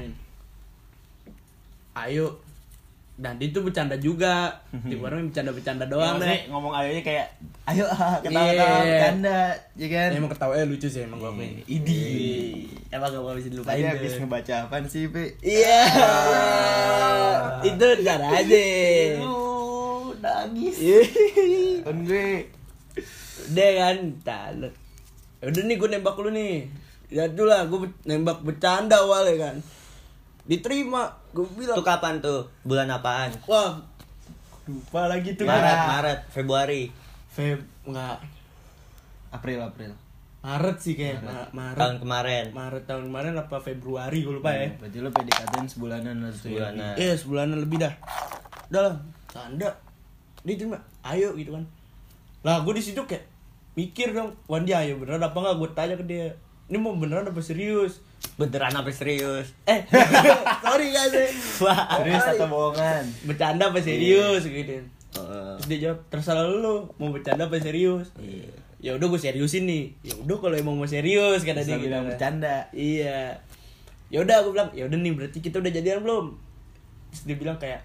Ayo. 1.94 2.26
Dan 3.12 3.36
dia 3.36 3.48
tuh 3.48 3.62
bercanda 3.62 3.94
juga. 3.96 4.48
Tipe 4.88 5.00
orang 5.00 5.20
yang 5.20 5.28
bercanda-bercanda 5.28 5.84
doang 5.86 6.16
Maksudnya 6.16 6.32
deh 6.34 6.42
ngomong 6.48 6.72
ayonya 6.72 7.02
kayak 7.02 7.26
ayo 7.66 7.84
ah, 7.86 8.16
ketawa-ketawa 8.18 8.72
Iya. 8.74 8.88
bercanda 8.88 9.38
ya 9.74 9.88
kan? 9.88 10.08
Emang 10.12 10.30
ketawa 10.32 10.52
eh 10.54 10.66
lucu 10.66 10.86
sih 10.86 11.02
emang 11.02 11.18
gue 11.18 11.30
akuin 11.30 11.52
idi. 11.66 12.04
Emang 12.88 13.08
gak 13.08 13.36
bisa 13.38 13.48
dilupain 13.48 13.76
tadi 13.76 13.84
habis 13.86 14.12
ngebaca 14.16 14.54
apaan 14.62 14.84
sih 14.86 15.08
pe? 15.08 15.36
Iya. 15.40 15.80
Itu 17.62 17.86
cara 18.02 18.26
aja. 18.34 18.60
Nangis. 20.18 20.76
Iya. 20.78 21.00
kan 21.82 21.96
gue 22.02 22.26
Udah 23.44 23.70
kan, 23.76 23.96
talut. 24.22 24.74
Udah 25.40 25.62
nih 25.62 25.76
gue 25.76 25.88
nembak 25.88 26.14
lu 26.16 26.30
nih. 26.30 26.70
Ya 27.08 27.26
tuh 27.28 27.44
lah, 27.44 27.66
gue 27.66 27.78
nembak 28.02 28.40
bercanda 28.40 28.96
awalnya 28.96 29.50
kan. 29.50 29.56
Diterima, 30.42 31.06
gue 31.30 31.46
bilang. 31.52 31.76
itu 31.76 31.84
kapan 31.84 32.18
tuh 32.18 32.50
bulan 32.62 32.90
apaan 32.90 33.30
Wah, 33.46 33.78
lupa 34.64 35.06
lagi 35.06 35.34
tuh. 35.34 35.46
Maret 35.46 35.62
kan. 35.72 35.88
Maret 35.92 36.20
Februari 36.28 36.82
Feb, 37.28 37.58
enggak. 37.84 38.18
April 39.32 39.64
April 39.64 39.92
Maret 40.42 40.76
sih 40.76 40.92
kayak 40.92 41.22
Ma- 41.24 41.48
Maret. 41.54 41.78
tahun 41.78 41.96
kemarin 42.02 42.44
Maret 42.52 42.84
tahun 42.84 43.04
kemarin 43.08 43.32
apa 43.38 43.56
Februari 43.56 44.20
gue 44.20 44.34
lupa 44.36 44.50
ya. 44.50 44.68
berarti 44.76 44.98
lo 44.98 45.08
PDKT 45.08 45.54
sebulanan 45.70 46.14
lah 46.18 46.30
tuh 46.34 46.50
ya. 46.50 46.68
Sebulanan. 46.68 46.94
Iya, 46.98 47.14
sebulanan 47.14 47.58
lebih 47.58 47.78
dah. 47.78 47.94
Udah 48.68 48.80
lah, 48.82 48.94
canda. 49.30 49.70
Diterima, 50.42 50.76
ayo 51.06 51.32
gitu 51.32 51.54
kan. 51.54 51.64
Lah, 52.42 52.60
gue 52.60 52.74
di 52.74 52.82
situ 52.82 52.98
kayak 53.00 53.22
mikir 53.72 54.12
dong, 54.12 54.36
Wan 54.44 54.62
dia 54.62 54.80
ayo 54.80 54.96
beneran 54.96 55.20
apa 55.20 55.34
enggak? 55.34 55.56
Gue 55.56 55.70
tanya 55.72 55.94
ke 55.94 56.04
dia. 56.04 56.28
Ini 56.66 56.76
mau 56.76 56.92
beneran 56.92 57.24
apa 57.24 57.40
serius? 57.40 58.00
beneran 58.32 58.70
apa 58.72 58.86
serius 58.88 59.50
Eh, 59.66 59.82
sorry 60.64 60.88
guys. 60.88 61.10
eh. 61.12 61.34
wah 61.58 61.74
serius 61.98 62.22
atau 62.24 62.46
bohongan 62.46 63.02
Bercanda 63.26 63.68
apa 63.68 63.82
serius 63.82 64.46
gitu. 64.46 64.78
Oh. 65.12 65.58
Terus 65.58 65.66
dia 65.68 65.78
jawab, 65.84 65.98
terserah 66.08 66.46
lu 66.46 66.86
mau 66.96 67.10
bercanda 67.10 67.44
apa 67.44 67.58
serius. 67.58 68.14
Iya. 68.16 68.48
Ya 68.78 68.90
udah 68.94 69.06
gue 69.06 69.20
seriusin 69.20 69.66
nih. 69.66 69.84
Ya 70.00 70.14
udah 70.16 70.38
kalau 70.38 70.54
emang 70.54 70.74
mau 70.74 70.86
serius 70.86 71.42
kata 71.42 71.60
dia 71.60 71.76
gitu. 71.76 71.90
bilang 71.90 72.06
bercanda 72.06 72.70
Iya. 72.72 73.36
Ya 74.06 74.18
udah 74.20 74.36
aku 74.40 74.54
bilang, 74.54 74.70
ya 74.70 74.86
udah 74.86 74.96
nih 74.96 75.12
berarti 75.12 75.38
kita 75.38 75.58
udah 75.58 75.72
jadian 75.72 76.00
belum? 76.00 76.26
Terus 77.10 77.22
dia 77.26 77.36
bilang 77.36 77.58
kayak 77.58 77.82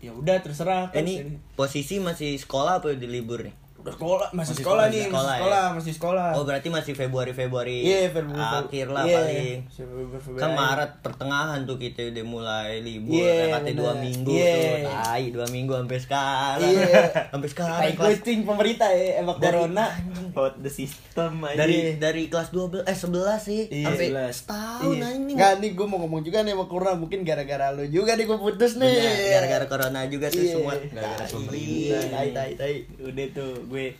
ya 0.00 0.10
udah 0.10 0.40
terserah 0.40 0.90
Eh, 0.90 1.04
ini 1.04 1.38
posisi 1.54 2.00
masih 2.00 2.34
sekolah 2.34 2.80
apa 2.80 2.90
di 2.92 3.06
libur 3.06 3.44
nih 3.44 3.54
udah 3.82 3.90
sekolah 3.92 4.28
masih, 4.30 4.38
Masih 4.38 4.54
sekolah, 4.56 4.84
sekolah, 4.84 4.86
nih 4.88 5.02
sekolah 5.02 5.18
masih 5.18 5.26
ya? 5.26 5.40
sekolah 5.42 5.64
masih 5.74 5.92
sekolah 5.92 6.28
Oh 6.32 6.44
berarti 6.44 6.68
masih 6.68 6.92
Februari 6.94 7.32
Februari 7.32 7.78
Iya, 7.82 7.98
Februari 8.08 8.62
akhir 8.62 8.86
lah 8.88 9.02
Iya, 9.02 9.16
paling. 9.18 9.58
Februari, 9.68 10.06
Februari. 10.14 10.38
Kan 10.38 10.50
Maret 10.52 10.90
pertengahan 11.00 11.60
tuh 11.62 11.76
kita 11.76 12.00
udah 12.08 12.24
mulai 12.24 12.78
libur 12.78 13.10
Iya, 13.12 13.42
katanya 13.52 13.76
dua 13.76 13.92
minggu 13.96 14.30
Iya. 14.30 14.54
tuh. 14.54 14.94
Tai 14.94 15.24
dua 15.28 15.46
minggu 15.48 15.72
sampai 15.74 15.98
sekarang. 15.98 16.60
Iya. 16.64 17.02
sampai 17.32 17.48
sekarang 17.48 17.78
Tai 17.80 17.92
kelas 17.92 18.10
kucing 18.16 18.40
pemerintah 18.44 18.90
ya 18.90 19.08
emang 19.18 19.36
Dari- 19.36 19.50
corona 19.58 19.86
Out 20.32 20.54
the 20.58 20.70
system 20.70 21.32
aja. 21.42 21.56
dari 21.58 21.76
dari 21.98 22.22
kelas 22.26 22.48
12 22.48 22.82
eh 22.82 22.94
11 22.94 23.10
sih 23.42 23.60
Iya, 23.66 23.86
sampai 23.88 24.06
11. 24.08 24.32
setahun 24.32 24.94
Iya. 24.94 25.06
anjing. 25.10 25.34
Nggak 25.34 25.52
nih 25.58 25.70
gue 25.72 25.86
mau 25.86 25.98
ngomong 25.98 26.22
juga 26.22 26.38
nih 26.40 26.52
sama 26.52 26.66
corona 26.66 26.94
mungkin 26.94 27.18
gara-gara 27.22 27.68
lu 27.68 27.84
juga 27.86 28.14
nih 28.14 28.24
gue 28.24 28.38
putus 28.38 28.72
nih 28.76 28.94
gara-gara 29.32 29.66
corona 29.66 30.06
juga 30.06 30.26
tuh 30.28 30.38
Iya. 30.40 30.52
semua 30.52 30.74
Gara-gara 30.78 31.26
pemerintah. 31.26 32.02
tai 32.08 32.28
tai 32.30 32.50
tai. 32.54 32.74
udah 32.96 33.26
tuh 33.32 33.52
gue 33.72 33.96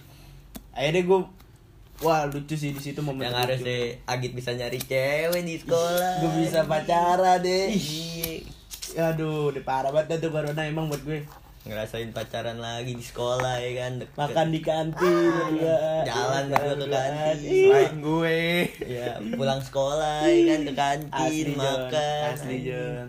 akhirnya 0.76 1.02
gue 1.08 1.18
wah 2.04 2.28
lucu 2.28 2.54
sih 2.58 2.76
di 2.76 2.80
situ 2.82 3.00
momen 3.00 3.24
yang 3.24 3.32
lucu. 3.32 3.42
harusnya 3.56 3.96
Agit 4.04 4.32
bisa 4.36 4.52
nyari 4.52 4.76
cewek 4.76 5.42
di 5.46 5.56
sekolah. 5.56 6.12
gue 6.20 6.30
bisa 6.44 6.66
pacaran 6.68 7.40
deh. 7.40 7.72
Iya. 7.72 9.16
aduh 9.16 9.48
udah 9.48 9.64
parah 9.64 9.88
banget 9.88 10.20
tuh 10.20 10.28
corona 10.28 10.62
emang 10.68 10.92
buat 10.92 11.00
gue. 11.08 11.24
Ngerasain 11.62 12.10
pacaran 12.10 12.58
lagi 12.58 12.98
di 12.98 13.04
sekolah 13.06 13.62
ya 13.62 13.70
kan? 13.86 13.92
Deket. 14.02 14.18
makan 14.18 14.46
di 14.50 14.60
kantin 14.66 15.30
juga 15.54 16.02
jalan 16.02 16.44
berdua 16.50 16.74
ke 16.74 16.86
kantin. 16.90 17.52
Selain 17.70 17.94
gue. 18.02 18.40
ya 18.82 19.08
pulang 19.38 19.60
sekolah 19.62 20.26
ya 20.26 20.42
kan? 20.42 20.60
Ke 20.66 20.74
kantin 20.74 21.08
asli 21.14 21.52
makan. 21.54 22.28
Asli 22.34 22.56
Jon. 22.66 23.06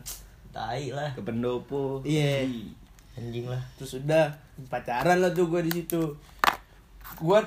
Tai 0.54 0.86
lah. 0.94 1.12
Ke 1.18 1.22
pendopo. 1.26 2.06
iya. 2.06 2.46
Anjing 3.18 3.50
lah. 3.50 3.62
Terus 3.82 4.06
udah 4.06 4.30
pacaran 4.70 5.18
lah 5.18 5.34
tuh 5.34 5.50
gue 5.50 5.66
di 5.66 5.74
situ 5.82 6.14
gue 7.20 7.40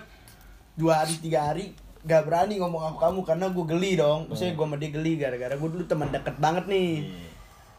dua 0.77 0.93
hari 1.03 1.15
tiga 1.19 1.51
hari 1.51 1.73
gak 2.07 2.23
berani 2.23 2.63
ngomong 2.63 2.95
aku 2.95 2.99
kamu 3.03 3.21
karena 3.27 3.47
gue 3.51 3.65
geli 3.67 3.93
dong. 3.99 4.31
Maksudnya 4.31 4.55
gue 4.55 4.67
sama 4.71 4.77
dia 4.79 4.91
geli 4.95 5.13
gara-gara 5.19 5.55
gue 5.59 5.69
dulu 5.75 5.85
teman 5.85 6.09
deket 6.15 6.37
banget 6.39 6.65
nih. 6.71 7.11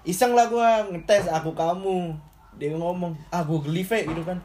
Iseng 0.03 0.35
lah 0.35 0.51
gue 0.51 0.67
ngetes 0.93 1.31
aku 1.31 1.55
kamu. 1.55 2.11
Dia 2.59 2.75
ngomong 2.75 3.15
ah 3.31 3.41
gue 3.47 3.59
geli 3.63 3.87
fe 3.87 4.03
gitu 4.03 4.21
kan. 4.27 4.37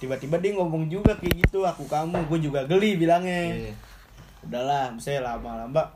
Tiba-tiba 0.00 0.40
dia 0.40 0.56
ngomong 0.56 0.88
juga 0.88 1.12
kayak 1.14 1.44
gitu 1.44 1.68
aku 1.68 1.84
kamu. 1.84 2.24
Gue 2.26 2.38
juga 2.40 2.64
geli 2.64 2.96
bilangnya. 2.96 3.52
Iya. 3.52 3.74
udahlah 4.42 4.90
misalnya 4.90 5.36
lama-lama. 5.36 5.92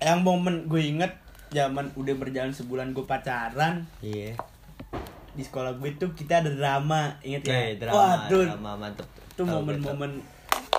Yang 0.00 0.20
momen 0.24 0.54
gue 0.70 0.80
inget 0.80 1.12
zaman 1.52 1.92
udah 1.98 2.14
berjalan 2.16 2.54
sebulan 2.54 2.94
gue 2.94 3.04
pacaran. 3.04 3.84
Iya. 3.98 4.38
Di 5.34 5.42
sekolah 5.42 5.74
gue 5.82 5.90
tuh 5.98 6.14
kita 6.14 6.40
ada 6.40 6.54
drama 6.54 7.18
inget 7.26 7.50
ya? 7.50 7.54
Eh, 7.54 7.70
drama 7.82 8.30
Waduh, 8.30 8.46
drama 8.54 8.72
mantep 8.78 9.23
itu 9.34 9.42
momen-momen 9.44 10.22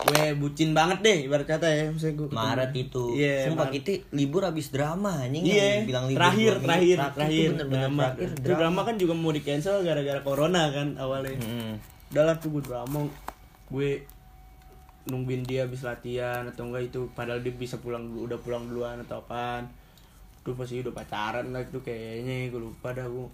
gue 0.05 0.23
bucin 0.37 0.69
banget 0.71 1.01
deh 1.01 1.17
ibarat 1.25 1.43
kata 1.45 1.65
ya 1.65 1.85
misalnya 1.89 2.15
gue. 2.15 2.27
Maret 2.29 2.71
itu 2.73 3.03
iya 3.13 3.43
sumpah 3.43 3.65
Maret. 3.65 3.73
kita 3.75 3.91
libur 4.11 4.41
habis 4.43 4.69
drama 4.69 5.11
anjing 5.19 5.41
iya 5.43 5.65
yang 5.75 5.85
bilang 5.85 6.05
libur 6.05 6.19
terakhir 6.21 6.51
minggu. 6.51 6.63
terakhir 6.63 6.95
Terakhir 6.95 7.15
terakhir 7.17 7.41
tuh 7.41 7.49
bener-bener 7.51 7.81
drama 7.81 8.03
terakhir 8.05 8.29
Itu 8.31 8.51
drama 8.53 8.79
kan 8.81 8.95
juga 8.95 9.13
mau 9.13 9.29
di 9.29 9.41
cancel 9.41 9.75
gara-gara 9.81 10.21
corona 10.21 10.61
kan 10.69 10.87
awalnya 10.95 11.35
Mm-mm. 11.35 11.73
udahlah 12.07 12.35
tuh 12.37 12.49
gue 12.49 12.63
drama 12.63 12.97
gue 13.67 13.89
nungguin 15.05 15.41
dia 15.43 15.59
habis 15.63 15.81
latihan 15.81 16.45
atau 16.45 16.65
enggak 16.65 16.83
itu 16.87 17.09
padahal 17.11 17.37
dia 17.39 17.53
bisa 17.53 17.77
pulang 17.77 18.05
udah 18.11 18.37
pulang 18.37 18.65
duluan 18.65 18.97
atau 18.99 19.19
apaan 19.19 19.69
tuh 20.41 20.53
pasti 20.53 20.77
udah 20.79 20.93
pacaran 20.93 21.49
lah 21.49 21.61
itu 21.61 21.77
kayaknya 21.79 22.47
gue 22.47 22.61
lupa 22.61 22.89
dah 22.91 23.05
gue 23.05 23.25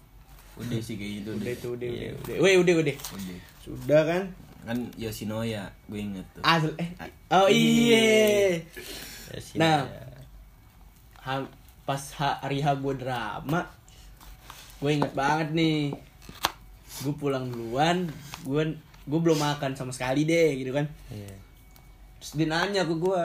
Udah 0.54 0.80
sih 0.80 0.96
kayak 0.96 1.12
gitu. 1.18 1.30
udah 1.34 1.54
tuh 1.58 1.72
udah 1.74 1.88
Iya. 1.90 2.10
udah 2.14 2.24
udah 2.30 2.36
Weh, 2.40 2.56
udah 2.58 2.76
udah 2.78 2.96
Udah. 2.96 3.38
sudah 3.62 4.02
kan 4.04 4.24
Kan 4.62 4.78
Yoshinoya, 4.94 5.66
gue 5.86 6.00
inget 6.00 6.26
tuh. 6.32 6.42
Asli 6.42 6.70
eh 6.78 6.90
oh 7.32 7.48
iya 7.48 8.62
Ya, 9.28 9.38
sini 9.38 9.58
Nah. 9.58 9.88
Ha- 11.18 11.50
pas 11.82 12.02
hari 12.14 12.60
H 12.60 12.78
gue 12.78 12.94
drama 12.96 13.66
gue 14.78 14.92
inget 14.92 15.12
banget 15.12 15.50
nih 15.52 15.90
gue 17.02 17.14
pulang 17.14 17.46
duluan 17.46 18.06
gue 18.42 18.62
gue 19.04 19.20
belum 19.20 19.36
makan 19.36 19.74
sama 19.74 19.90
sekali 19.90 20.24
deh 20.24 20.56
gitu 20.56 20.72
kan 20.72 20.86
Iya. 21.10 21.34
terus 22.18 22.32
dia 22.34 22.48
nanya 22.48 22.82
ke 22.84 22.94
gue 22.94 23.22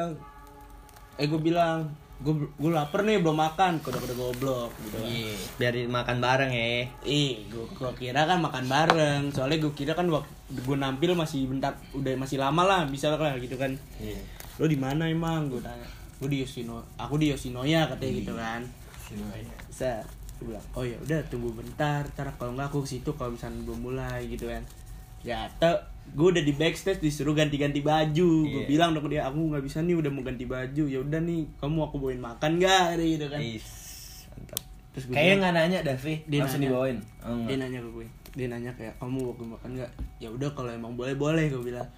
eh 1.14 1.26
gue 1.26 1.36
bilang 1.38 1.88
gue 2.16 2.34
gue 2.48 2.70
lapar 2.72 3.04
nih 3.04 3.20
belum 3.20 3.36
makan. 3.36 3.84
Kode 3.84 4.00
kode 4.00 4.14
goblok 4.16 4.72
gitu 4.80 4.96
kan. 4.96 5.04
Iya, 5.04 5.34
biar 5.60 5.74
makan 5.92 6.16
bareng 6.22 6.52
ya. 6.52 6.88
Ih 7.04 7.44
gue 7.52 7.64
gua 7.76 7.92
kira 7.92 8.24
kan 8.24 8.38
makan 8.40 8.64
bareng. 8.66 9.22
Soalnya 9.32 9.60
gue 9.60 9.72
kira 9.76 9.92
kan 9.92 10.08
waktu 10.08 10.60
gue 10.62 10.76
nampil 10.76 11.12
masih 11.12 11.44
bentar 11.50 11.76
udah 11.92 12.14
masih 12.16 12.40
lama 12.40 12.62
lah 12.64 12.80
bisa 12.88 13.12
lah 13.12 13.36
gitu 13.36 13.56
kan. 13.60 13.76
Iya. 14.00 14.20
lo 14.56 14.64
di 14.64 14.78
mana 14.80 15.04
emang? 15.12 15.52
Gue 15.52 15.60
tanya. 15.60 15.84
Gue 16.16 16.32
di 16.32 16.40
Yoshino 16.40 16.80
aku 16.96 17.20
di 17.20 17.28
Yoshinoya 17.28 17.92
katanya 17.92 18.12
gitu 18.16 18.32
kan. 18.32 18.60
Bisa 19.68 20.00
gue 20.36 20.52
bilang 20.52 20.66
oh 20.76 20.84
ya 20.84 20.96
udah 21.04 21.20
tunggu 21.28 21.52
bentar. 21.52 22.08
Ntar 22.16 22.32
kalau 22.40 22.56
nggak 22.56 22.72
aku 22.72 22.88
ke 22.88 22.96
situ 22.96 23.10
kalau 23.16 23.36
misalnya 23.36 23.60
belum 23.68 23.80
mulai 23.92 24.24
gitu 24.28 24.48
kan. 24.48 24.64
Ternyata 25.20 25.95
gue 26.12 26.28
udah 26.28 26.40
di 26.40 26.52
backstage 26.52 26.98
disuruh 26.98 27.32
ganti-ganti 27.32 27.80
baju. 27.80 28.30
Gue 28.44 28.62
Iya. 28.62 28.68
bilang 28.68 28.90
dong 28.92 29.04
ke 29.04 29.10
dia 29.12 29.24
aku 29.24 29.40
nggak 29.48 29.62
bisa 29.62 29.80
nih 29.80 29.94
udah 29.94 30.10
mau 30.10 30.20
ganti 30.20 30.44
baju. 30.44 30.84
Ya 30.84 30.98
udah 30.98 31.18
nih 31.18 31.48
kamu 31.56 31.78
aku 31.82 31.96
bawain 31.96 32.20
makan 32.20 32.50
nggak? 32.56 32.84
Katanya 32.92 33.06
gitu 33.10 33.26
kan. 33.26 33.40
Is, 33.40 33.66
mantap. 34.30 34.60
Terus 34.92 35.04
gue 35.04 35.14
Kayaknya 35.14 35.34
nggak 35.36 35.54
nanya 35.54 35.78
Davi, 35.82 36.14
Dia 36.24 36.38
langsung 36.40 36.56
nanya. 36.56 36.68
dibawain. 36.68 36.98
Oh, 37.20 37.36
dia 37.44 37.56
nanya 37.56 37.80
ke 37.80 37.90
gue 37.90 38.06
dia 38.36 38.46
nanya 38.46 38.68
kayak 38.70 38.92
kamu 38.96 39.16
mau 39.18 39.32
gue 39.32 39.48
makan 39.48 39.70
nggak? 39.74 39.90
Ya 40.20 40.28
udah 40.28 40.50
kalau 40.52 40.68
emang 40.68 40.92
boleh 40.92 41.16
boleh 41.16 41.48
gue 41.48 41.62
bilang. 41.64 41.88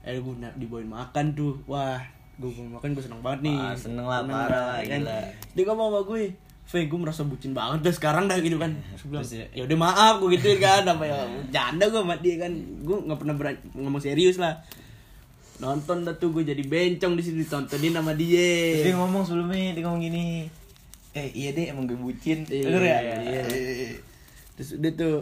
Eh 0.00 0.14
gue 0.14 0.34
dibawain 0.54 0.86
makan 0.86 1.32
tuh. 1.32 1.56
Wah 1.64 1.96
gue 2.36 2.48
bawain 2.48 2.72
makan 2.72 2.88
gue 2.92 3.02
seneng 3.02 3.20
banget 3.20 3.40
nih. 3.44 3.58
Wah, 3.58 3.72
seneng 3.74 4.04
lah, 4.04 4.20
parah, 4.22 4.80
kan? 4.80 5.00
gila. 5.00 5.20
dia 5.52 5.64
ngomong 5.66 5.88
sama 5.90 6.00
gue 6.06 6.22
Fe, 6.70 6.86
gue 6.86 6.94
merasa 6.94 7.26
bucin 7.26 7.50
banget 7.50 7.82
dah 7.82 7.90
sekarang 7.90 8.30
dah 8.30 8.38
gitu 8.38 8.54
kan 8.54 8.70
Terus 8.94 9.34
ya- 9.34 9.50
ya 9.50 9.62
udah 9.66 9.74
maaf 9.76 10.14
gue 10.22 10.38
gituin 10.38 10.62
kan 10.62 10.86
apa 10.86 11.02
ya 11.02 11.18
canda 11.50 11.90
gue 11.90 11.98
sama 11.98 12.14
dia 12.16 12.38
kan 12.38 12.52
gue 12.54 12.96
nggak 13.10 13.18
pernah 13.18 13.34
berani 13.34 13.58
ngomong 13.74 13.98
serius 13.98 14.38
lah 14.38 14.54
nonton 15.58 16.06
dah 16.06 16.14
tuh 16.14 16.30
gue 16.30 16.46
jadi 16.46 16.62
bencong 16.62 17.18
di 17.18 17.22
sini 17.22 17.42
ditontonin 17.42 17.92
sama 17.92 18.14
Terus 18.14 18.22
dia 18.22 18.86
dia 18.86 18.94
ngomong 18.96 19.22
sebelumnya, 19.26 19.76
dia 19.76 19.82
ngomong 19.84 20.00
gini. 20.00 20.48
Eh 21.10 21.28
iya 21.34 21.50
deh 21.50 21.68
emang 21.68 21.84
gue 21.84 21.98
bucin. 21.98 22.46
Iya, 22.46 22.64
ya? 22.80 22.98
iya. 23.20 23.42
terus 24.56 24.78
udah 24.78 24.92
tuh 24.94 25.16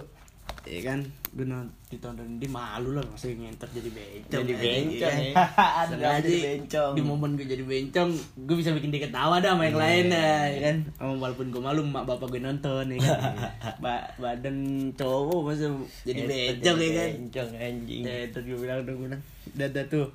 ya 0.68 0.80
kan? 0.84 1.00
Gue 1.28 1.44
nonton 1.44 1.72
ditonton 1.88 2.36
dia 2.36 2.48
malu 2.48 2.92
lah 2.92 3.04
masih 3.04 3.34
ngenter 3.34 3.68
jadi 3.70 3.88
bencong. 3.88 4.40
Jadi 4.44 4.52
bencong, 4.54 5.14
Iya. 5.16 5.32
ya. 5.32 5.44
Sengaja 5.88 6.20
jadi 6.20 6.36
bencong. 6.60 6.92
di 6.92 7.02
momen 7.02 7.30
gue 7.34 7.44
jadi 7.44 7.64
bencong 7.64 8.10
gue 8.44 8.56
bisa 8.56 8.70
bikin 8.70 8.92
dia 8.92 9.02
ketawa 9.04 9.40
dah 9.40 9.56
sama 9.56 9.64
yang 9.64 9.78
lain 9.78 10.04
dah 10.08 10.42
ya 10.46 10.60
kan? 10.62 10.76
Walaupun 10.98 11.48
gue 11.48 11.62
malu 11.62 11.80
mak 11.82 12.04
bapak 12.04 12.28
gue 12.28 12.40
nonton 12.40 12.84
ya 12.92 12.98
kan? 13.00 13.20
Ba 13.82 13.94
badan 14.16 14.56
cowok 14.92 15.40
masa 15.42 15.72
jadi 16.04 16.20
bencong 16.24 16.76
jadi 16.76 16.84
ya 16.84 16.92
kan? 16.94 17.10
bencong 17.16 17.50
anjing. 17.56 18.00
Ya 18.04 18.14
terus 18.28 18.44
gue 18.44 18.58
bilang 18.58 18.78
udah 18.84 18.92
gue 18.92 19.04
bilang 19.08 19.22
udah 19.48 19.84
tuh 19.88 20.06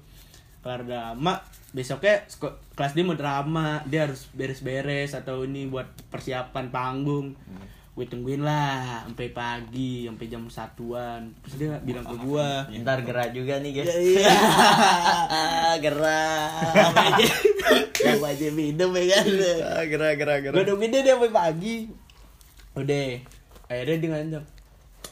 kelar 0.64 0.82
drama 0.88 1.44
besoknya 1.76 2.24
kelas 2.72 2.94
dia 2.94 3.04
mau 3.04 3.18
drama 3.18 3.84
dia 3.84 4.08
harus 4.08 4.30
beres-beres 4.32 5.12
atau 5.12 5.44
ini 5.44 5.68
buat 5.68 5.90
persiapan 6.08 6.72
panggung 6.72 7.36
gue 7.94 8.10
tungguin 8.10 8.42
lah 8.42 9.06
sampai 9.06 9.30
pagi 9.30 10.10
sampai 10.10 10.26
jam 10.26 10.44
satuan. 10.50 11.30
Terus 11.46 11.56
dia 11.62 11.78
bilang 11.86 12.02
ke 12.02 12.18
gue 12.18 12.48
ntar 12.82 13.06
gerak 13.06 13.30
juga 13.38 13.62
nih 13.62 13.72
guys. 13.82 13.94
Iya. 13.94 14.34
gerak. 15.86 16.50
Apa 16.74 17.02
aja. 17.14 17.26
Apa 18.18 18.28
aja 18.34 18.48
minum 18.50 18.90
ya 18.98 19.06
kan? 19.14 19.26
Ah, 19.62 19.84
gerak 19.86 20.14
gerak 20.18 20.38
gue 20.42 20.50
gerak 20.58 20.66
nungguin 20.66 20.90
dia 20.90 21.02
dia 21.06 21.14
sampai 21.14 21.30
pagi. 21.30 21.76
Udah 22.74 23.10
akhirnya 23.70 23.98
dia 24.02 24.10
ngajak 24.10 24.44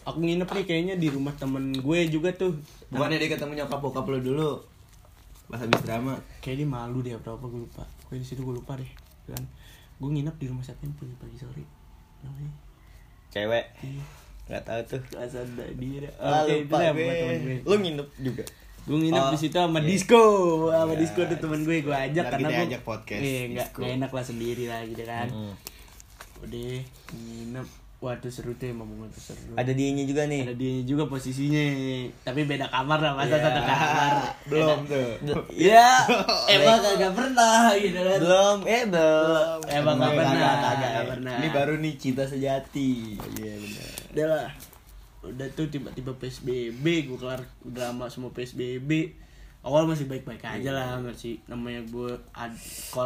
aku 0.01 0.17
nginep 0.17 0.49
nih 0.49 0.65
kayaknya 0.65 0.95
di 0.97 1.07
rumah 1.13 1.33
temen 1.37 1.77
gue 1.77 1.99
juga 2.09 2.33
tuh. 2.33 2.57
Bukannya 2.89 3.21
dia 3.21 3.29
ketemu 3.29 3.61
nyokap 3.61 3.77
bokap 3.77 4.05
lo 4.09 4.17
dulu. 4.17 4.51
Pas 5.53 5.61
habis 5.61 5.83
drama. 5.85 6.17
kayak 6.41 6.63
dia 6.63 6.67
malu 6.67 7.05
deh 7.05 7.13
apa 7.13 7.37
apa 7.37 7.45
gue 7.45 7.61
lupa. 7.61 7.85
Gue 8.09 8.17
di 8.17 8.25
situ 8.25 8.41
gue 8.41 8.55
lupa 8.57 8.73
deh 8.73 8.89
kan. 9.29 9.43
Gue 10.01 10.09
nginep 10.09 10.33
di 10.41 10.45
rumah 10.49 10.65
siapa 10.65 10.81
yang 10.81 10.97
punya 10.97 11.13
pagi 11.21 11.37
sore? 11.37 11.61
Namanya 12.25 12.70
cewek 13.31 13.65
Iya. 13.79 14.03
nggak 14.47 14.63
tahu 14.63 14.81
tuh 14.85 15.01
Asal 15.15 15.47
dah. 15.49 15.67
ah, 16.17 16.43
Oke, 16.43 16.53
lupa 16.59 16.75
itulah 16.77 16.91
gue 16.91 17.07
temen 17.07 17.39
gue. 17.41 17.57
lu 17.63 17.75
nginep 17.77 18.07
juga 18.19 18.43
gue 18.81 18.97
nginep 18.99 19.21
Oh, 19.21 19.29
di 19.29 19.37
situ 19.39 19.55
sama 19.55 19.77
iya. 19.77 19.87
disco 19.87 20.21
sama 20.67 20.91
Iya, 20.91 20.99
disco 20.99 21.21
tuh 21.23 21.37
temen 21.37 21.59
gue 21.61 21.77
gue 21.79 21.95
ajak 21.95 22.11
Lagi 22.21 22.33
karena 22.33 22.47
gue 22.49 22.57
diajak 22.61 22.81
podcast, 22.83 23.21
iya 23.21 23.41
nggak 23.47 23.69
enak 23.95 24.11
lah 24.11 24.23
sendiri 24.23 24.63
lah 24.65 24.81
gitu 24.83 25.03
kan 25.03 25.27
Mm. 25.29 25.53
udah 26.41 26.71
nginep 27.13 27.67
waduh 28.01 28.33
seru 28.33 28.57
tuh 28.57 28.65
emang 28.65 28.89
tuh 29.13 29.21
seru. 29.21 29.53
Ada 29.53 29.71
dianya 29.71 30.03
juga 30.03 30.25
nih. 30.25 30.49
Ada 30.49 30.57
dia 30.57 30.81
juga 30.81 31.05
posisinya. 31.05 31.61
Tapi 32.25 32.49
beda 32.49 32.65
kamar 32.67 32.97
lah 32.97 33.13
masa 33.13 33.37
Iya. 33.37 33.45
satu 33.45 33.61
kamar. 33.61 34.11
Belum 34.49 34.79
tuh. 34.89 35.09
ya 35.53 36.01
emang 36.57 36.81
kagak 36.81 37.13
pernah 37.13 37.69
gitu 37.77 37.99
kan. 38.01 38.17
Belum 38.17 38.57
eh 38.65 38.83
belum. 38.89 39.57
Emang 39.69 39.97
Kagak, 40.01 40.17
pernah 40.17 40.53
kagak, 40.57 41.03
pernah. 41.07 41.35
Ini 41.37 41.47
baru 41.53 41.73
nih 41.77 41.93
cinta 41.95 42.23
sejati. 42.25 43.21
Iya 43.37 43.53
benar. 43.55 43.89
udah 44.11 44.25
lah. 44.27 44.49
Udah 45.21 45.47
tuh 45.53 45.69
tiba-tiba 45.69 46.17
PSBB 46.17 46.85
gue 47.05 47.15
kelar 47.15 47.45
drama 47.61 48.09
semua 48.09 48.33
PSBB 48.33 49.13
awal 49.61 49.85
masih 49.85 50.05
baik-baik 50.05 50.41
aja 50.41 50.69
lah 50.69 50.97
masih 50.97 51.37
namanya 51.45 51.85
gue 51.85 52.09
ad 52.31 52.49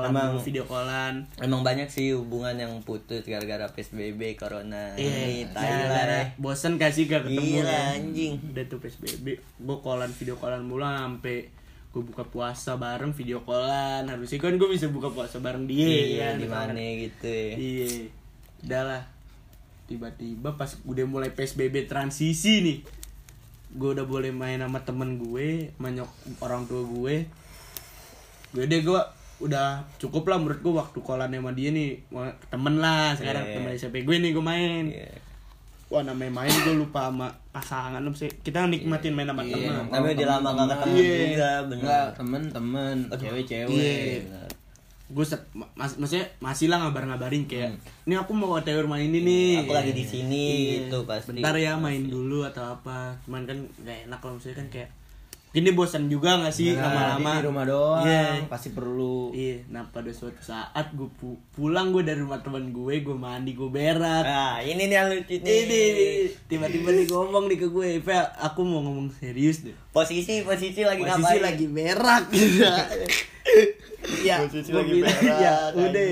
Emang- 0.01 0.31
dulu, 0.31 0.39
video 0.41 0.63
callan 0.63 1.27
Emang 1.37 1.61
banyak 1.61 1.85
sih 1.85 2.11
hubungan 2.11 2.55
yang 2.55 2.71
putus 2.81 3.21
gara-gara 3.21 3.67
PSBB, 3.67 4.35
Corona. 4.35 4.95
Ini 4.95 5.43
Iya, 5.43 5.51
gara-gara 5.51 6.15
lah. 6.17 6.25
bosen 6.37 6.75
kasih 6.75 7.05
gak 7.05 7.27
ketemu 7.27 7.59
Iya, 7.59 7.63
ya. 7.65 7.79
anjing. 7.93 8.33
Udah 8.45 8.63
tuh 8.65 8.79
PSBB, 8.79 9.25
gue 9.35 9.77
callan 9.77 10.09
video 10.09 10.35
callan 10.35 10.63
mulu 10.63 10.81
sampai 10.81 11.51
gue 11.91 12.03
buka 12.03 12.23
puasa 12.23 12.75
bareng 12.75 13.11
video 13.11 13.39
callan. 13.41 14.03
Harusnya 14.05 14.35
kan 14.37 14.55
gue 14.55 14.69
bisa 14.69 14.87
buka 14.87 15.07
puasa 15.09 15.37
bareng 15.37 15.63
dia 15.63 15.83
Iya, 15.83 16.15
kan. 16.25 16.35
di 16.37 16.47
mana 16.47 16.79
gitu 16.79 17.27
ya. 17.27 17.53
Iya. 17.53 17.87
Udah 18.61 18.83
lah. 18.85 19.03
Tiba-tiba 19.85 20.49
pas 20.51 20.71
udah 20.81 21.03
mulai 21.03 21.29
PSBB 21.29 21.85
transisi 21.85 22.63
nih. 22.63 22.77
Gue 23.75 23.91
udah 23.91 24.03
boleh 24.03 24.31
main 24.31 24.57
sama 24.57 24.79
temen 24.81 25.19
gue, 25.19 25.69
manyok 25.75 26.07
orang 26.39 26.63
tua 26.63 26.81
gue. 26.81 27.27
Gue 28.51 28.63
deh 28.65 28.81
gue 28.81 29.01
udah 29.35 29.83
cukup 29.99 30.31
lah 30.31 30.39
menurut 30.39 30.59
gue 30.59 30.73
waktu 30.73 30.97
kolan 30.99 31.27
sama 31.27 31.51
dia 31.51 31.69
nih. 31.69 31.99
Wah, 32.07 32.31
temen 32.47 32.79
lah 32.79 33.11
sekarang 33.11 33.43
Iya. 33.43 33.53
temen 33.53 33.69
SMP 33.75 33.95
gue 34.01 34.15
nih 34.15 34.31
gue 34.31 34.43
main. 34.43 34.85
Iya. 34.87 35.11
wah 35.85 36.01
namanya 36.01 36.41
main 36.41 36.49
gue 36.49 36.81
lupa 36.81 37.13
sama 37.13 37.29
pasangan 37.53 38.01
apa 38.01 38.17
sih 38.17 38.25
kita 38.41 38.65
nikmatin 38.65 39.13
main 39.13 39.29
sama 39.29 39.45
Iya, 39.45 39.69
temen. 39.69 39.85
Tapi 39.93 40.07
udah 40.17 40.27
lama 40.33 40.49
gak 40.57 40.67
ketemu 40.73 40.97
juga, 40.97 41.51
bener. 41.69 42.05
Temen-temen, 42.17 42.95
cewek-cewek. 43.13 44.19
Gue 45.07 45.21
set- 45.21 45.45
ma- 45.51 45.69
mas 45.73 45.93
maksudnya 45.95 46.25
masih 46.39 46.65
lah 46.65 46.81
ngabar-ngabarin 46.81 47.45
kayak 47.45 47.77
ini 48.03 48.15
aku 48.15 48.31
mau 48.31 48.55
OTW 48.55 48.83
main 48.83 49.05
ini 49.05 49.21
nih 49.21 49.45
Hmm. 49.53 49.61
Aku 49.61 49.73
lagi 49.73 49.91
di 49.91 50.01
sini 50.03 50.45
Iya. 50.49 50.73
gitu 50.81 50.97
pasti. 51.03 51.29
bentar 51.35 51.53
ya 51.55 51.73
main 51.75 52.01
dulu 52.03 52.41
atau 52.41 52.73
apa 52.73 53.13
cuman 53.21 53.43
kan 53.43 53.57
gak 53.79 53.97
enak 54.03 54.17
kalau 54.17 54.33
misalnya 54.35 54.57
kan 54.57 54.69
kayak 54.71 54.89
ini 55.55 55.71
bosan 55.71 56.05
juga 56.05 56.35
gak 56.37 56.51
sih 56.51 56.71
Nah, 56.71 56.83
lama-lama 56.85 57.31
di 57.33 57.43
rumah 57.43 57.63
doang, 57.63 58.03
Iya. 58.03 58.43
pasti 58.45 58.69
perlu. 58.69 59.31
Iya, 59.31 59.63
nah 59.69 59.87
pada 59.87 60.07
suatu 60.09 60.35
saat 60.37 60.91
gue 60.91 61.07
pu- 61.09 61.39
pulang 61.49 61.89
gue 61.89 62.03
dari 62.03 62.19
rumah 62.19 62.37
teman 62.37 62.69
gue, 62.69 62.99
gue 62.99 63.15
mandi, 63.15 63.51
gue 63.51 63.65
berak. 63.65 64.21
Nah, 64.21 64.59
ini 64.59 64.85
nih 64.85 64.95
yang 64.97 65.07
lucu 65.07 65.31
nih. 65.33 65.57
Ini 65.63 65.81
tiba-tiba 66.45 66.91
nih 66.91 67.07
ngomong 67.07 67.47
nih 67.47 67.57
ke 67.57 67.67
gue, 67.67 67.87
Pe, 67.99 68.11
aku 68.37 68.61
mau 68.61 68.79
ngomong 68.81 69.07
serius 69.09 69.63
deh. 69.63 69.71
Posisi 69.89 70.43
posisi 70.43 70.81
lagi 70.81 71.01
Posisi 71.01 71.23
ngapain? 71.23 71.41
lagi 71.41 71.65
berak. 71.65 72.23
ya, 74.21 74.35
Posisi 74.41 74.71
lagi 74.71 74.91
berak, 74.99 75.19
ya 75.23 75.55
udah. 75.73 76.07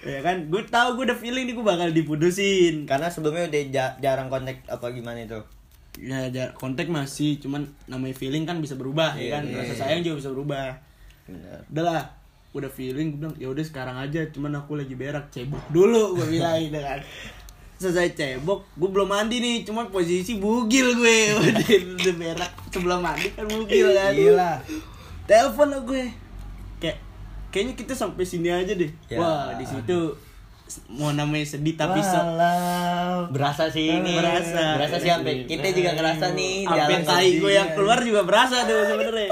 Ya 0.00 0.18
kan, 0.20 0.46
gue 0.46 0.62
tahu 0.64 0.94
gue 0.94 1.04
udah 1.06 1.16
feeling 1.16 1.44
nih 1.44 1.54
gue 1.54 1.62
bakal 1.64 1.90
diputusin. 1.90 2.86
Karena 2.86 3.06
sebelumnya 3.06 3.46
udah 3.46 3.62
ja- 3.68 3.96
jarang 3.98 4.26
kontak 4.26 4.62
apa 4.64 4.90
gimana 4.90 5.20
itu. 5.20 5.38
Ya, 5.98 6.30
kontak 6.54 6.86
masih, 6.86 7.42
cuman 7.42 7.66
namanya 7.90 8.14
feeling 8.14 8.46
kan 8.46 8.62
bisa 8.62 8.78
berubah, 8.78 9.18
ya 9.18 9.38
kan. 9.38 9.42
Iya, 9.50 9.58
Rasa 9.58 9.74
iya. 9.74 9.78
sayang 9.82 10.00
juga 10.06 10.16
bisa 10.22 10.30
berubah. 10.30 10.66
Bener. 11.28 11.60
udah 11.68 11.84
lah 11.84 12.04
udah 12.56 12.70
feeling 12.72 13.12
gue 13.12 13.20
bilang 13.20 13.36
ya 13.36 13.52
udah 13.52 13.60
sekarang 13.60 14.00
aja 14.00 14.24
cuman 14.32 14.56
aku 14.56 14.80
lagi 14.80 14.96
berak 14.96 15.28
cebok 15.28 15.60
dulu 15.68 16.16
gue 16.16 16.40
bilang 16.40 16.56
gitu 16.56 16.80
kan 16.80 16.96
selesai 17.76 18.16
cebok 18.16 18.64
gue 18.72 18.88
belum 18.88 19.04
mandi 19.04 19.36
nih 19.38 19.56
cuman 19.68 19.92
posisi 19.92 20.40
bugil 20.40 20.96
gue 20.96 21.18
udah, 21.36 21.68
udah 22.00 22.14
berak 22.16 22.52
sebelum 22.72 23.04
mandi 23.04 23.28
kan 23.36 23.44
bugil 23.44 23.92
kan 23.92 24.12
Gila. 24.16 24.52
telepon 25.28 25.68
lah 25.68 25.80
gue 25.84 26.04
kayak 26.80 26.96
kayaknya 27.52 27.74
kita 27.76 27.92
sampai 27.92 28.24
sini 28.24 28.48
aja 28.48 28.72
deh 28.72 28.88
Ya. 29.12 29.20
wah 29.20 29.52
di 29.52 29.68
situ 29.68 30.00
mau 30.88 31.10
namanya 31.10 31.44
sedih 31.44 31.74
tapi 31.74 31.98
so 31.98 32.12
Walau. 32.14 33.26
Berasa 33.28 33.66
sih 33.66 33.88
ini. 33.90 34.12
Berasa. 34.14 34.76
Berasa 34.76 34.96
sih 34.96 35.08
sampai 35.08 35.44
kita 35.44 35.68
juga 35.70 35.90
ngerasa 35.92 36.32
nih 36.32 36.62
sampai 36.62 36.96
tai 37.02 37.30
gue 37.36 37.52
yang 37.52 37.70
keluar 37.72 37.98
juga 38.00 38.22
berasa 38.22 38.62
tuh 38.62 38.84
sebenarnya 38.86 39.28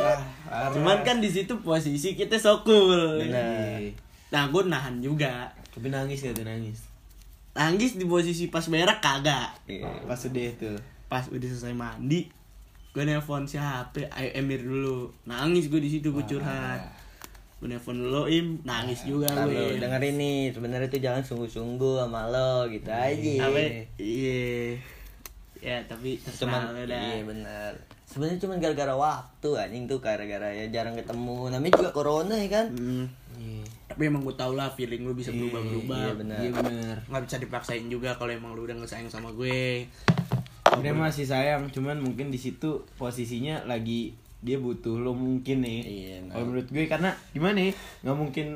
parah. 0.46 0.70
cuman 0.70 0.98
kan 1.02 1.18
di 1.18 1.26
situ 1.26 1.58
posisi 1.58 2.12
kita 2.12 2.36
so 2.36 2.62
cool 2.62 3.20
nah 4.26 4.42
gue 4.44 4.62
nahan 4.64 4.98
juga 4.98 5.52
Tapi 5.68 5.86
nangis 5.86 6.20
gak 6.20 6.34
tuh 6.34 6.44
nangis? 6.44 6.80
nangis 7.52 7.94
di 7.94 8.04
posisi 8.04 8.46
pas 8.46 8.64
berak 8.64 8.98
kagak 8.98 9.52
Iya. 9.64 9.88
Pas 10.02 10.16
sedih 10.16 10.56
tuh. 10.56 10.76
pas 11.06 11.24
udah 11.26 11.46
selesai 11.46 11.72
mandi 11.72 12.26
gue 12.90 13.02
nelpon 13.02 13.44
siapa 13.44 14.08
ayo 14.10 14.30
Emir 14.34 14.60
dulu 14.60 15.12
nangis 15.24 15.68
gue 15.68 15.76
di 15.78 15.90
situ 15.90 16.10
gue 16.10 16.24
curhat 16.24 16.80
gue 17.66 17.94
lo 18.06 18.24
im. 18.30 18.62
Nangis 18.62 19.02
juga 19.02 19.26
Ntar 19.28 19.50
gue 19.50 19.58
lu 19.58 19.76
dengerin 19.78 20.14
nih, 20.14 20.38
sebenarnya 20.54 20.88
tuh 20.88 21.00
jangan 21.02 21.22
sungguh-sungguh 21.22 21.94
sama 22.00 22.30
lo 22.30 22.70
gitu 22.70 22.88
aja. 22.88 23.34
apa? 23.50 23.60
Iya. 23.98 24.78
Ya 25.58 25.76
tapi 25.84 26.20
cuman 26.22 26.78
iya 26.86 27.24
benar 27.26 27.74
sebenarnya 28.06 28.38
cuman 28.38 28.56
gara-gara 28.62 28.94
waktu 28.94 29.50
anjing 29.58 29.84
tuh 29.90 29.98
gara-gara 29.98 30.48
ya 30.54 30.70
jarang 30.70 30.94
ketemu. 30.94 31.50
Namanya 31.50 31.72
juga 31.74 31.90
corona 31.90 32.34
ya 32.38 32.48
kan? 32.48 32.66
Hmm. 32.72 33.06
tapi 33.86 34.08
emang 34.08 34.24
gue 34.24 34.32
tau 34.32 34.56
lah 34.56 34.72
feeling 34.72 35.04
lu 35.04 35.12
bisa 35.12 35.28
berubah 35.28 35.60
berubah 35.60 35.96
iya 36.08 36.12
benar 36.16 36.40
Iya 36.40 36.50
bener. 36.56 36.94
nggak 37.04 37.22
bisa 37.28 37.36
dipaksain 37.36 37.84
juga 37.88 38.16
kalau 38.16 38.32
emang 38.32 38.56
lu 38.56 38.64
udah 38.64 38.76
nggak 38.76 38.88
sayang 38.88 39.12
sama 39.12 39.28
gue. 39.32 39.84
Dia 40.80 40.92
masih 40.92 41.24
sayang, 41.24 41.68
cuman 41.72 42.00
mungkin 42.00 42.28
di 42.28 42.36
situ 42.36 42.84
posisinya 42.96 43.64
lagi 43.64 44.12
dia 44.38 44.56
butuh 44.56 44.96
lo 44.96 45.12
mungkin 45.12 45.64
nih. 45.64 45.80
Iya, 45.82 46.14
nah. 46.24 46.32
Kalau 46.34 46.44
menurut 46.48 46.68
gue 46.68 46.84
karena 46.86 47.10
gimana 47.30 47.58
ya? 47.60 47.72
Nggak 48.04 48.16
mungkin 48.16 48.46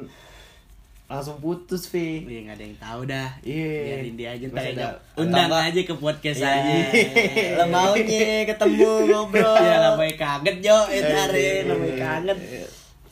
langsung 1.07 1.43
putus, 1.43 1.91
Vi. 1.91 2.23
Iya 2.23 2.41
nggak 2.47 2.57
ada 2.57 2.65
yang 2.65 2.79
tahu 2.79 3.01
dah. 3.05 3.29
Iya. 3.43 3.71
Biarin 3.83 4.15
dia 4.15 4.29
aja 4.31 4.45
ntar 4.47 4.63
ada- 4.63 4.99
undang 5.19 5.51
atau 5.51 5.59
aja 5.59 5.81
ke 5.83 5.95
podcast 5.97 6.39
Iya. 6.39 6.53
aja. 6.55 6.77
lo 7.59 7.65
maunya 7.67 8.47
ketemu 8.47 8.91
ngobrol 9.09 9.57
Ya 9.59 9.77
namanya 9.83 10.15
kaget 10.15 10.57
Jo, 10.63 10.79
Iya, 10.87 11.27
ya 11.27 11.61
namanya 11.67 11.97
kaget. 11.99 12.39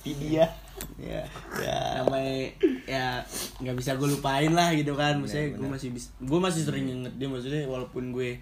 Dia. 0.07 0.47
Ya, 0.95 1.23
ya 1.59 1.79
namanya 1.99 2.55
ya 2.87 3.05
nggak 3.59 3.75
bisa 3.75 3.99
gue 3.99 4.07
lupain 4.09 4.55
lah 4.55 4.71
gitu 4.73 4.95
kan. 4.95 5.19
Maksudnya 5.19 5.59
gue 5.59 5.67
masih 5.69 5.91
bisa, 5.91 6.15
gue 6.17 6.39
masih 6.39 6.63
sering 6.63 6.87
inget 6.87 7.13
dia 7.19 7.27
maksudnya 7.27 7.67
walaupun 7.67 8.15
gue 8.15 8.39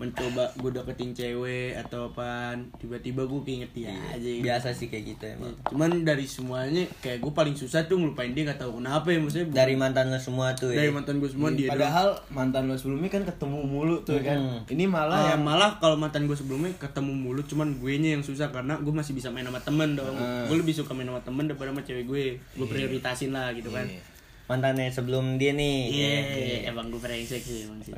mencoba 0.00 0.48
gue 0.56 0.70
deketin 0.72 1.12
cewek 1.12 1.76
atau 1.76 2.08
apaan 2.08 2.72
tiba-tiba 2.74 3.20
gue 3.22 3.40
keinget 3.42 3.68
dia 3.70 3.92
aja 4.08 4.30
biasa 4.40 4.72
sih 4.72 4.88
kayak 4.88 5.12
gitu 5.12 5.24
emang 5.30 5.52
cuman 5.68 5.90
dari 6.02 6.24
semuanya 6.24 6.88
kayak 6.98 7.20
gue 7.20 7.28
paling 7.30 7.52
susah 7.52 7.84
tuh 7.84 7.94
ngelupain 7.94 8.32
dia 8.32 8.48
gak 8.48 8.56
tahu 8.58 8.80
kenapa 8.80 9.04
ya 9.06 9.20
maksudnya 9.20 9.46
dari 9.52 9.76
mantan 9.76 10.08
lo 10.08 10.16
semua 10.16 10.50
tuh 10.52 10.72
dari 10.72 10.88
ya 10.88 10.90
mantan 10.90 11.20
gue 11.20 11.28
semua 11.28 11.52
dia 11.52 11.68
doang. 11.68 11.76
Padahal 11.76 12.08
mantan 12.28 12.64
lo 12.64 12.74
sebelumnya 12.74 13.10
kan 13.10 13.22
ketemu 13.22 13.58
mulu 13.60 13.96
tuh 14.00 14.16
kan. 14.18 14.38
Hmm. 14.40 14.60
Ini 14.66 14.84
malah 14.86 15.12
Ah, 15.12 15.26
yang 15.30 15.42
malah 15.42 15.76
kalau 15.76 15.94
mantan 15.94 16.24
gue 16.24 16.34
sebelumnya 16.34 16.72
ketemu 16.74 17.12
mulu 17.12 17.44
cuman 17.44 17.76
gue 17.76 17.92
nya 17.94 18.16
yang 18.16 18.24
susah 18.24 18.48
karena 18.48 18.80
gue 18.80 18.90
masih 18.90 19.12
bisa 19.12 19.28
main 19.28 19.44
sama 19.44 19.60
temen 19.60 19.92
dong 19.92 20.16
Ah. 20.16 20.48
gue 20.48 20.56
lebih 20.56 20.72
suka 20.72 20.90
main 20.90 21.04
sama 21.04 21.20
temen 21.20 21.44
daripada 21.44 21.68
sama 21.68 21.82
cewek 21.82 22.04
gue 22.04 22.24
gue 22.40 22.66
prioritasin 22.66 23.30
lah 23.30 23.52
gitu 23.52 23.68
kan 23.68 23.84
Iya. 23.84 24.00
mantannya 24.46 24.88
sebelum 24.88 25.36
dia 25.36 25.52
nih 25.52 25.78
iya 25.86 26.10
ya. 26.18 26.58
emang 26.66 26.88
gue 26.88 26.98
brengsek 26.98 27.38
sih 27.38 27.68
emang 27.68 27.78
sih 27.78 27.92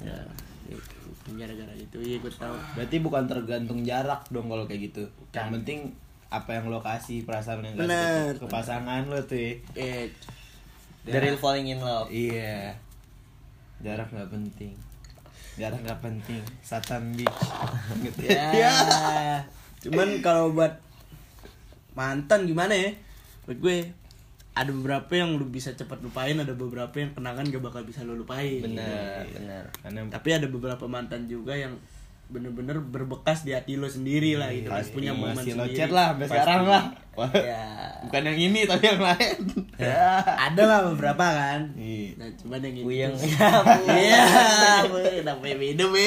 gara-gara 1.25 1.75
itu 1.75 1.99
iya 2.03 2.17
gue 2.19 2.33
tahu 2.33 2.55
Berarti 2.75 2.97
bukan 2.99 3.25
tergantung 3.27 3.81
jarak 3.83 4.27
dong 4.29 4.51
kalau 4.51 4.67
kayak 4.67 4.91
gitu. 4.91 5.05
Yang 5.31 5.49
penting 5.61 5.79
apa 6.33 6.51
yang 6.57 6.67
lo 6.67 6.81
kasih 6.81 7.23
perasaan 7.23 7.63
yang 7.63 7.77
Bener. 7.77 8.35
ke 8.35 8.47
pasangan 8.49 9.05
lo 9.07 9.21
tuh. 9.23 9.37
ya. 9.37 9.53
eh 9.77 10.09
the 11.05 11.19
real 11.19 11.37
falling 11.37 11.69
in 11.69 11.79
love 11.79 12.09
Iya. 12.09 12.75
Jarak 13.79 14.11
nggak 14.11 14.31
penting. 14.31 14.75
Jarak 15.55 15.79
nggak 15.83 16.01
penting. 16.01 16.43
Satan 16.61 17.13
bitch. 17.15 17.41
Gitu. 18.03 18.33
ya 18.33 18.73
cuman 19.83 20.23
kalau 20.23 20.55
buat 20.55 20.79
mantan 21.93 22.47
gimana 22.47 22.71
ya 22.71 22.91
buat 23.45 23.59
gue 23.59 23.79
ada 24.53 24.69
beberapa 24.69 25.12
yang 25.17 25.41
lu 25.41 25.49
bisa 25.49 25.73
cepat 25.73 26.05
lupain 26.05 26.37
ada 26.37 26.53
beberapa 26.53 26.93
yang 27.01 27.17
kenangan 27.17 27.49
gak 27.49 27.65
bakal 27.65 27.83
bisa 27.88 28.05
lu 28.05 28.21
lupain. 28.21 28.61
Benar 28.61 29.25
benar. 29.33 29.65
Karena 29.81 29.99
tapi 30.12 30.29
ada 30.37 30.45
beberapa 30.45 30.85
mantan 30.85 31.25
juga 31.25 31.57
yang 31.57 31.73
bener-bener 32.33 32.81
berbekas 32.81 33.45
di 33.45 33.53
hati 33.53 33.77
lo 33.81 33.88
sendiri 33.88 34.37
lah 34.37 34.53
gitu. 34.53 34.69
Pasti 34.69 34.93
punya 34.93 35.12
momen 35.17 35.37
masih 35.37 35.53
sendiri. 35.57 35.77
chat 35.77 35.91
lah 35.93 36.12
sampai 36.12 36.27
Pasti. 36.29 36.37
sekarang 36.37 36.67
lah. 36.69 36.85
Wah, 37.12 37.29
ya 37.53 37.65
Bukan 38.09 38.23
yang 38.25 38.38
ini 38.41 38.61
tapi 38.65 38.85
yang 38.88 39.01
lain. 39.05 39.37
ada 40.49 40.62
lah 40.65 40.79
beberapa 40.93 41.27
kan. 41.29 41.61
Iya. 41.77 42.09
nah 42.21 42.29
cuman 42.41 42.61
yang 42.61 42.77
itu 42.77 42.85
Puyeng. 42.88 43.15
iya 43.88 44.25
namanya 45.25 45.57
beda 45.61 45.85
be? 45.93 46.07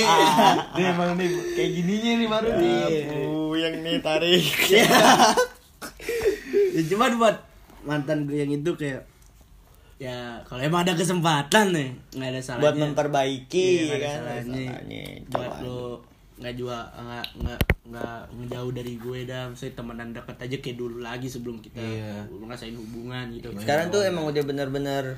Dia 0.78 0.86
emang 0.94 1.10
nih 1.18 1.30
kayak 1.58 1.72
gininya 1.82 2.12
nih 2.18 2.30
baru. 2.30 2.50
Nih. 2.62 3.02
Puyeng 3.50 3.76
nih 3.82 3.96
tarik. 4.06 4.46
Iya. 4.70 4.86
ya 6.78 6.82
cuman 6.94 7.12
buat 7.18 7.38
mantan 7.86 8.26
gue 8.26 8.38
yang 8.38 8.52
itu 8.52 8.72
kayak 8.74 9.06
ya 9.96 10.44
kalau 10.44 10.60
emang 10.60 10.84
ada 10.84 10.92
kesempatan 10.92 11.72
nih 11.72 11.90
nggak 12.12 12.30
ada 12.30 12.42
salahnya. 12.42 12.64
Buat 12.64 12.76
memperbaiki 12.78 13.68
Iya, 13.80 13.86
ada 13.88 13.98
kan? 14.02 14.16
Salahnya. 14.20 14.66
salahnya. 14.68 15.04
buat 15.30 15.54
lo 15.62 15.82
nggak 16.36 16.54
juga 16.54 16.78
nggak 16.92 17.26
nggak 17.40 17.60
nggak 17.86 18.18
ngejauh 18.36 18.72
dari 18.74 18.94
gue 18.96 19.20
dah. 19.24 19.44
Misalnya 19.48 19.74
temenan 19.74 20.10
dekat 20.12 20.38
aja 20.38 20.58
kayak 20.60 20.76
dulu 20.76 20.98
lagi 21.00 21.28
sebelum 21.28 21.58
kita 21.60 21.80
Iya. 21.80 22.28
ngerasain 22.28 22.76
hubungan 22.76 23.26
gitu. 23.32 23.56
Sekarang 23.56 23.88
tuh 23.88 24.04
emang 24.04 24.28
udah 24.28 24.44
bener-bener 24.44 25.16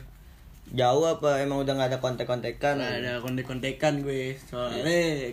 jauh 0.68 1.08
apa 1.08 1.42
emang 1.42 1.58
udah 1.58 1.74
nggak 1.74 1.90
ada 1.96 2.00
kontek-kontekan? 2.00 2.78
Nggak 2.78 2.96
ada 3.02 3.12
kontek-kontekan 3.18 4.06
gue. 4.06 4.38
Soalnya 4.38 4.84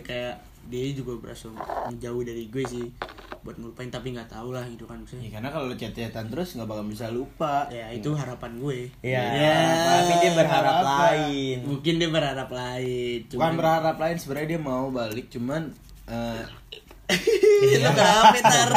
kayak 0.01 0.41
dia 0.65 0.89
juga 0.89 1.21
berasa 1.21 1.53
menjauh 1.85 2.25
dari 2.25 2.49
gue 2.49 2.65
sih 2.65 2.87
buat 3.45 3.55
ngelupain 3.55 3.87
tapi 3.87 4.09
nggak 4.09 4.25
tahu 4.27 4.49
lah 4.51 4.65
gitu 4.65 4.83
kan 4.83 4.97
Ya, 4.97 5.01
maksudnya 5.05 5.29
karena 5.29 5.49
kalau 5.49 5.65
lu 5.67 5.75
chat-chatan 5.75 6.25
terus 6.27 6.49
nggak 6.51 6.65
bakal 6.65 6.83
bisa 6.83 7.05
lupa. 7.07 7.69
ya 7.69 7.93
itu 7.93 8.09
harapan 8.11 8.51
gue 8.57 8.79
Iya. 8.99 9.21
Ya. 9.21 9.57
Tapi 9.95 10.13
dia 10.17 10.31
berharap 10.33 10.75
Apa? 10.75 10.89
lain. 11.13 11.57
mungkin 11.61 11.93
dia 11.95 12.09
berharap 12.09 12.49
lain 12.49 13.19
Bukan 13.23 13.31
cuman 13.31 13.53
berharap 13.55 13.95
lain 13.95 14.17
sebenarnya 14.17 14.49
dia 14.49 14.61
mau 14.63 14.89
balik 14.89 15.29
cuman 15.29 15.61
eh, 16.09 16.41
lu 17.77 17.89
kenapa 17.91 18.37
tar 18.41 18.69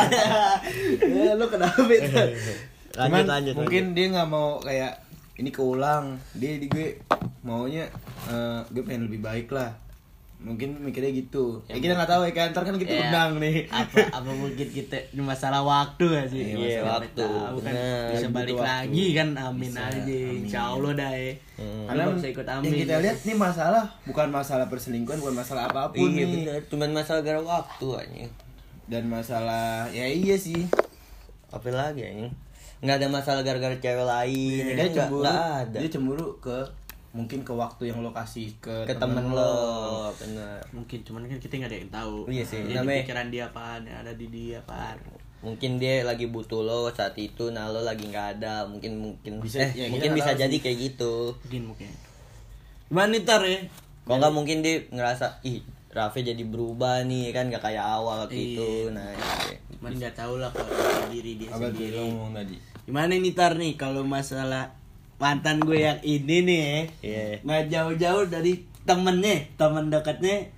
ya, 1.01 1.33
lu 1.33 1.47
kenapa 1.49 1.81
tar 1.81 2.29
Lanjut 2.99 3.09
cuman 3.09 3.25
lanjut. 3.27 3.55
mungkin 3.57 3.85
dia 3.95 4.07
nggak 4.11 4.29
mau 4.29 4.61
kayak 4.61 5.01
ini 5.37 5.49
keulang 5.49 6.05
dia 6.35 6.59
di 6.59 6.67
gue 6.67 6.99
maunya 7.41 7.89
eh, 8.27 8.61
gue 8.67 8.83
pengen 8.83 9.09
lebih 9.09 9.23
baik 9.23 9.49
lah 9.49 9.73
mungkin 10.39 10.71
mikirnya 10.79 11.11
gitu 11.13 11.59
ya, 11.67 11.75
kita 11.77 11.93
nggak 11.93 12.07
tahu 12.09 12.23
ya 12.23 12.33
kan 12.33 12.47
ntar 12.49 12.63
kan 12.63 12.75
kita 12.75 12.93
Ya. 12.93 13.03
undang 13.05 13.31
nih 13.37 13.67
apa 13.67 14.07
apa 14.13 14.31
mungkin 14.31 14.67
kita 14.67 14.95
masalah 15.17 15.61
waktu 15.61 16.05
gak 16.07 16.27
sih 16.29 16.55
Iya, 16.55 16.79
Masalah 16.79 16.95
waktu. 16.97 17.19
tahu 17.21 17.57
kan 17.59 17.75
Bener. 17.75 18.07
bisa 18.09 18.27
balik 18.31 18.55
waktu. 18.55 18.69
lagi 18.71 19.07
kan 19.13 19.29
amin 19.35 19.67
Bisa, 19.69 19.83
aja 19.85 19.99
amin. 19.99 20.39
insya 20.41 20.61
Allah 20.65 20.93
dah 20.95 21.11
ya 21.13 21.33
Hmm. 21.55 21.85
karena 21.85 22.03
bisa 22.13 22.29
ikut 22.31 22.47
amin 22.47 22.65
yang 22.65 22.79
kita 22.81 22.95
lihat 23.01 23.19
nih 23.21 23.35
masalah 23.37 23.85
bukan 24.05 24.27
masalah 24.29 24.67
perselingkuhan 24.69 25.19
bukan 25.19 25.35
masalah 25.37 25.63
apa 25.67 25.91
pun 25.91 26.07
Iya 26.07 26.23
nih 26.23 26.27
bener, 26.47 26.61
cuman 26.65 26.91
masalah 26.93 27.21
gara 27.21 27.41
waktu 27.41 27.87
aja. 27.97 28.27
dan 28.87 29.03
masalah 29.05 29.91
ya 29.91 30.07
iya 30.07 30.35
sih 30.35 30.71
Apa 31.49 31.67
lagi 31.69 32.01
anjing? 32.01 32.31
Nggak 32.79 32.95
ada 32.95 33.07
masalah 33.11 33.41
gara-gara 33.43 33.75
cewek 33.75 34.07
lain. 34.07 34.63
dia 34.63 34.77
kan 34.77 34.87
nggak- 34.87 34.95
cemburu 34.95 35.23
nggak 35.25 35.43
ada. 35.59 35.77
dia 35.77 35.91
cemburu 35.91 36.27
ke 36.39 36.59
mungkin 37.19 37.43
ke 37.43 37.51
waktu 37.51 37.83
yang 37.87 37.99
lo 37.99 38.11
kasih 38.11 38.55
ke, 38.57 38.85
Ke 38.85 38.95
temen 38.95 39.27
lo, 39.29 40.15
bener. 40.15 40.63
mungkin 40.71 41.03
cuman 41.03 41.27
kan 41.27 41.37
kita 41.37 41.55
nggak 41.57 41.69
ada 41.69 41.79
yang 41.79 41.91
tahu 41.93 42.17
Iya 42.27 42.45
sih, 42.45 42.63
Jadi 42.63 42.75
namanya- 42.77 43.03
pikiran 43.03 43.27
dia 43.29 43.45
apaan 43.45 43.83
yang 43.83 43.99
ada 43.99 44.13
di 44.13 44.27
dia 44.29 44.59
apaan 44.61 44.99
Mungkin 45.39 45.77
dia 45.77 46.03
lagi 46.03 46.27
butuh 46.27 46.61
lo 46.61 46.91
saat 46.91 47.15
itu, 47.15 47.51
nah 47.51 47.67
lo 47.67 47.79
lagi 47.81 48.03
nggak 48.05 48.27
ada. 48.37 48.63
Mungkin 48.65 48.91
mungkin 48.97 49.39
Bisa- 49.39 49.63
eh, 49.63 49.71
ya, 49.73 49.87
mungkin 49.87 50.11
bisa 50.13 50.35
jadi 50.35 50.51
sih. 50.51 50.59
kayak 50.61 50.79
gitu. 50.81 51.35
mungkin 51.41 51.63
mungkin 51.69 51.91
gimana 52.85 53.09
nih 53.09 53.23
tar 53.23 53.43
ya 53.45 53.61
Kok 54.03 54.17
nggak 54.17 54.33
mungkin 54.33 54.57
dia 54.61 54.83
ngerasa 54.89 55.39
ih 55.43 55.61
Raffi 55.89 56.21
jadi 56.23 56.43
berubah 56.43 57.03
nih 57.03 57.31
kan 57.31 57.47
nggak 57.47 57.61
kayak 57.61 57.81
awal 57.83 58.25
waktu 58.25 58.35
Iya. 58.35 58.47
itu. 58.51 58.71
Nah, 58.91 59.09
iya. 59.09 59.57
cuman 59.71 59.91
nggak 59.95 60.15
tahu 60.17 60.35
lah 60.37 60.51
kalau 60.51 60.75
diri 61.07 61.33
dia 61.37 61.49
apa 61.49 61.69
sendiri 61.69 61.93
lo 61.93 62.03
ngomong 62.09 62.33
tadi 62.35 62.57
gimana 62.83 63.13
nih 63.15 63.33
tar 63.33 63.53
nih 63.55 63.73
kalau 63.75 64.03
masalah 64.03 64.75
mantan 65.19 65.59
gue 65.59 65.79
yang 65.81 65.99
ini 66.01 66.37
nih 66.41 66.59
ya 66.59 66.79
Iya. 67.03 67.25
nggak 67.43 67.63
jauh-jauh 67.69 68.25
dari 68.27 68.53
temennya 68.83 69.51
temen 69.55 69.87
dekatnya 69.89 70.49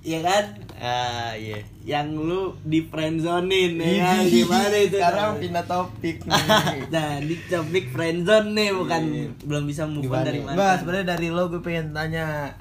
ya 0.00 0.20
kan 0.20 0.44
Ah, 0.78 1.34
iya. 1.34 1.58
yang 1.82 2.14
lu 2.14 2.54
di 2.62 2.86
friendzonein 2.86 3.74
ya 3.74 3.98
kan? 4.14 4.22
gimana 4.24 4.76
itu 4.78 4.94
sekarang 4.94 5.42
pindah 5.42 5.66
topik 5.66 6.22
nih 6.22 6.46
nah 6.94 7.18
di 7.18 7.34
topik 7.44 7.90
friendzone 7.90 8.54
nih 8.54 8.70
bukan 8.70 9.02
belum 9.42 9.64
bisa 9.66 9.84
move 9.84 10.06
on 10.06 10.22
dari 10.22 10.38
Enggak, 10.38 10.54
mantan 10.54 10.78
sebenarnya 10.78 11.06
dari 11.08 11.28
lo 11.28 11.42
gue 11.48 11.58
pengen 11.58 11.90
tanya 11.90 12.54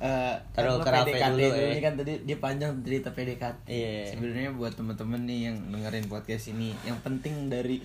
eh 0.00 0.32
Taruh 0.56 0.80
kan 0.80 0.80
lo 0.80 0.80
ke 0.80 0.90
Rafe 0.90 1.12
PDKT 1.12 1.36
dulu, 1.36 1.44
ya. 1.52 1.68
ini 1.68 1.80
kan 1.84 1.92
tadi 1.94 2.12
dia 2.24 2.36
panjang 2.38 2.72
cerita 2.80 3.08
PDKT. 3.12 3.58
Iya. 3.68 3.92
Sebenarnya 4.08 4.50
buat 4.50 4.72
temen-temen 4.72 5.20
nih 5.28 5.38
yang 5.44 5.56
dengerin 5.68 6.08
podcast 6.08 6.48
ini, 6.48 6.72
yang 6.82 6.96
penting 7.04 7.52
dari 7.52 7.84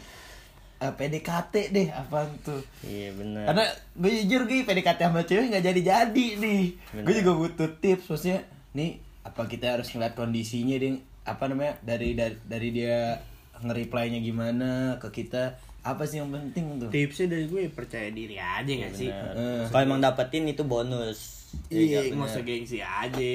eh, 0.90 0.94
PDKT 0.94 1.54
deh 1.74 1.88
apa 1.90 2.30
tuh? 2.46 2.62
Iya 2.86 3.16
benar. 3.18 3.44
Karena 3.50 3.66
gue 3.98 4.12
jujur 4.22 4.42
gue 4.46 4.62
PDKT 4.62 5.00
sama 5.10 5.22
cewek 5.26 5.46
nggak 5.50 5.66
jadi-jadi 5.66 6.28
nih. 6.38 6.64
Bener. 6.94 7.04
Gue 7.04 7.14
juga 7.22 7.32
butuh 7.34 7.70
tips 7.82 8.06
maksudnya. 8.12 8.40
Nih 8.78 9.02
apa 9.26 9.42
kita 9.50 9.80
harus 9.80 9.90
ngeliat 9.90 10.14
kondisinya 10.14 10.78
dia 10.78 11.02
apa 11.26 11.50
namanya 11.50 11.82
dari 11.82 12.14
dari, 12.14 12.38
dari 12.46 12.70
dia 12.70 13.18
nge-reply-nya 13.66 14.20
gimana 14.22 15.02
ke 15.02 15.10
kita 15.10 15.58
apa 15.86 16.04
sih 16.10 16.18
yang 16.18 16.34
penting 16.34 16.82
tuh? 16.82 16.90
tipsnya 16.90 17.38
dari 17.38 17.46
gue 17.46 17.70
percaya 17.70 18.10
diri 18.10 18.42
aja 18.42 18.66
gak 18.68 18.94
sih 18.98 19.10
Bener. 19.10 19.70
Kalau 19.70 19.84
emang 19.86 20.02
dapetin 20.02 20.50
itu 20.50 20.66
bonus. 20.66 21.45
Iya 21.68 22.00
bener. 22.04 22.14
nggak 22.16 22.30
usah 22.30 22.44
gengsi 22.44 22.80
aja 22.80 23.34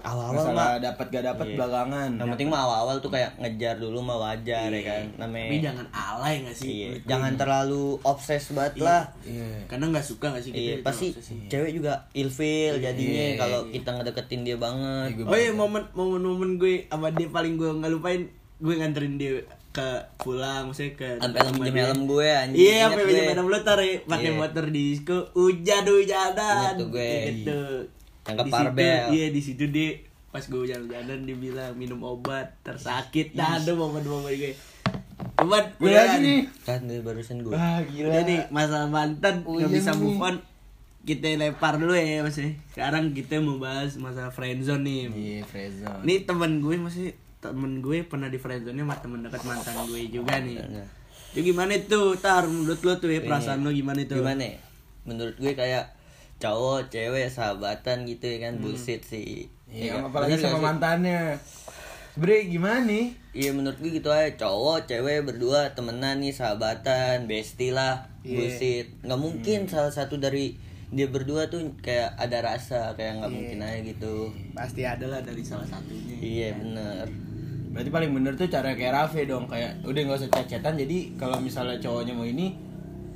Awal-awal 0.00 0.54
mah 0.54 0.78
dapat 0.78 1.06
gak 1.10 1.26
dapat 1.26 1.44
Iya. 1.44 1.56
belakangan. 1.58 2.10
yang 2.16 2.30
penting 2.32 2.48
mah 2.48 2.62
awal-awal 2.62 2.96
tuh 2.98 3.10
kayak 3.10 3.34
ngejar 3.36 3.76
dulu 3.76 4.00
mah 4.00 4.16
wajar 4.16 4.70
ya 4.70 4.82
kan. 4.82 5.04
Namanya 5.18 5.44
tapi 5.44 5.56
jangan 5.60 5.86
alay 5.90 6.34
gak 6.40 6.56
sih 6.56 6.70
Iya, 6.70 6.88
jangan 7.04 7.32
terlalu 7.36 7.98
obses 8.00 8.54
banget 8.54 8.80
lah. 8.80 9.10
Iya. 9.20 9.66
karena 9.66 9.84
nggak 9.90 10.06
suka 10.06 10.32
gak 10.32 10.40
sih 10.40 10.52
kita 10.54 10.62
Iya, 10.62 10.74
pasti 10.80 11.06
cewek 11.50 11.72
juga 11.76 12.08
ilfeel 12.12 12.78
jadinya 12.78 13.24
Iya, 13.26 13.36
kalau 13.36 13.60
iya. 13.66 13.72
kita 13.74 13.90
ngedeketin 13.92 14.40
dia 14.42 14.56
banget. 14.56 15.08
Iya, 15.10 15.16
gue 15.18 15.24
oh 15.26 15.36
iya 15.36 15.52
momen 15.52 15.82
momen 15.92 16.22
momen 16.22 16.50
gue 16.56 16.86
sama 16.86 17.10
dia 17.10 17.28
paling 17.28 17.54
gue 17.58 17.70
nggak 17.74 17.92
lupain 17.92 18.22
gue 18.56 18.74
nganterin 18.76 19.18
dia 19.18 19.42
ke 19.70 19.88
pulang 20.16 20.66
maksudnya 20.66 20.92
ke 20.92 21.08
Sampai 21.16 21.40
tempat 21.40 21.54
minjem 21.56 21.72
dia. 21.72 21.84
helm 21.84 22.00
gue 22.04 22.28
anjing. 22.28 22.58
Iya, 22.60 22.76
sampai 22.84 23.02
minjem 23.04 23.26
helm 23.30 23.46
lu 23.46 23.58
tar 23.60 23.78
ya, 23.78 23.94
pakai 24.02 24.26
Iya. 24.26 24.36
motor 24.36 24.64
di 24.66 24.82
disco, 24.88 25.18
hujan 25.32 25.84
hujanan. 25.84 26.72
Tuh 26.74 26.88
gue. 26.88 27.12
Gitu. 27.32 27.62
Yang 28.22 28.36
ke 28.36 28.42
Di 28.42 28.50
Parbel. 28.50 28.82
situ- 28.82 29.12
Iya, 29.12 29.26
di 29.28 29.40
situ 29.40 29.64
dia 29.66 29.90
pas 30.28 30.42
gue 30.42 30.60
hujan-hujanan 30.60 31.18
dia 31.20 31.36
bilang 31.36 31.72
minum 31.74 32.00
obat 32.02 32.54
tersakit. 32.60 33.32
Nah, 33.32 33.56
ada 33.56 33.72
momen-momen 33.72 34.30
gue. 34.32 34.52
Cuman 35.36 35.64
Gue 35.72 35.86
udah 35.86 35.98
lagi 36.00 36.10
kan. 36.10 36.20
nih. 36.20 36.40
Kan 36.60 36.80
dari 36.84 37.00
barusan 37.00 37.38
gue. 37.40 37.50
Wah, 37.50 37.78
gila. 37.80 38.06
Udah 38.08 38.22
nih 38.24 38.40
masalah 38.48 38.86
mantan 38.86 39.42
Oh, 39.42 39.54
nggak 39.54 39.64
iya 39.64 39.76
bisa 39.76 39.90
nih. 39.92 40.00
move 40.00 40.18
on. 40.20 40.36
Kita 41.00 41.26
lempar 41.30 41.74
dulu 41.76 41.94
ya 41.94 42.20
Mas. 42.20 42.36
ya. 42.36 42.50
Sekarang 42.68 43.10
kita 43.10 43.38
mau 43.38 43.56
bahas 43.56 43.96
masalah 43.96 44.28
friendzone 44.28 44.82
nih. 44.82 45.00
Iya, 45.08 45.40
Frezon. 45.44 46.02
Ini 46.02 46.14
temen 46.22 46.58
gue 46.58 46.76
masih 46.76 47.14
temen 47.40 47.80
gue 47.80 48.04
pernah 48.04 48.28
di 48.28 48.36
friendzone 48.36 48.76
sama 48.78 48.96
temen 48.96 49.20
dekat 49.20 49.42
mantan 49.42 49.74
gue 49.86 50.00
juga 50.06 50.36
nih. 50.38 50.60
Nah, 50.60 50.88
Itu 51.30 51.40
gimana 51.42 51.72
tuh? 51.82 52.14
Tar 52.14 52.44
menurut 52.44 52.78
lo 52.78 52.92
tuh 52.96 53.08
ya 53.08 53.20
perasaan 53.20 53.60
lo 53.60 53.70
gimana 53.70 54.00
itu? 54.00 54.12
Gimana 54.14 54.42
ya? 54.42 54.58
Menurut 55.02 55.36
gue 55.36 55.52
kayak 55.52 55.96
cowok, 56.36 56.88
cewek, 56.88 57.28
sahabatan 57.28 58.04
gitu 58.04 58.24
ya 58.26 58.36
Hmm. 58.36 58.42
kan 58.42 58.54
bullshit 58.60 59.02
sih. 59.02 59.48
Iya, 59.66 59.84
Ya 59.86 59.90
kan? 59.94 60.10
apalagi 60.10 60.34
sama 60.36 60.58
sih? 60.58 60.64
mantannya. 60.64 61.20
Sebenernya 62.10 62.42
gimana 62.44 62.78
nih? 62.84 63.06
Iya 63.30 63.50
menurut 63.52 63.78
gue 63.78 63.90
gitu 63.94 64.10
aja 64.10 64.26
cowok 64.36 64.84
cewek 64.84 65.22
berdua 65.22 65.70
temenan 65.70 66.18
nih 66.18 66.34
sahabatan 66.34 67.24
bestie 67.24 67.70
lah 67.70 68.10
Iya. 68.20 68.34
bullshit 68.34 68.86
nggak 69.00 69.20
mungkin 69.22 69.58
Hmm. 69.64 69.70
salah 69.70 69.92
satu 69.94 70.18
dari 70.18 70.58
dia 70.90 71.06
berdua 71.06 71.46
tuh 71.46 71.62
kayak 71.78 72.14
ada 72.14 72.42
rasa 72.44 72.92
kayak 72.92 73.18
nggak 73.18 73.28
Iya. 73.28 73.36
mungkin 73.36 73.58
aja 73.60 73.78
gitu 73.80 74.14
Pasti 74.50 74.82
ada 74.82 75.06
lah 75.06 75.20
dari 75.20 75.40
salah 75.40 75.64
satunya. 75.64 76.16
iya 76.16 76.48
bener 76.52 77.06
Berarti 77.70 77.86
paling 77.88 78.10
bener 78.10 78.34
tuh 78.34 78.46
cara 78.46 78.74
kayak 78.74 78.90
Raffi 78.92 79.24
dong 79.24 79.46
kayak 79.46 79.78
udah 79.82 80.00
nggak 80.00 80.18
usah 80.18 80.30
chat-chatan 80.32 80.74
jadi 80.76 81.14
kalau 81.14 81.38
misalnya 81.38 81.78
cowoknya 81.78 82.12
mau 82.12 82.24
ini 82.24 82.58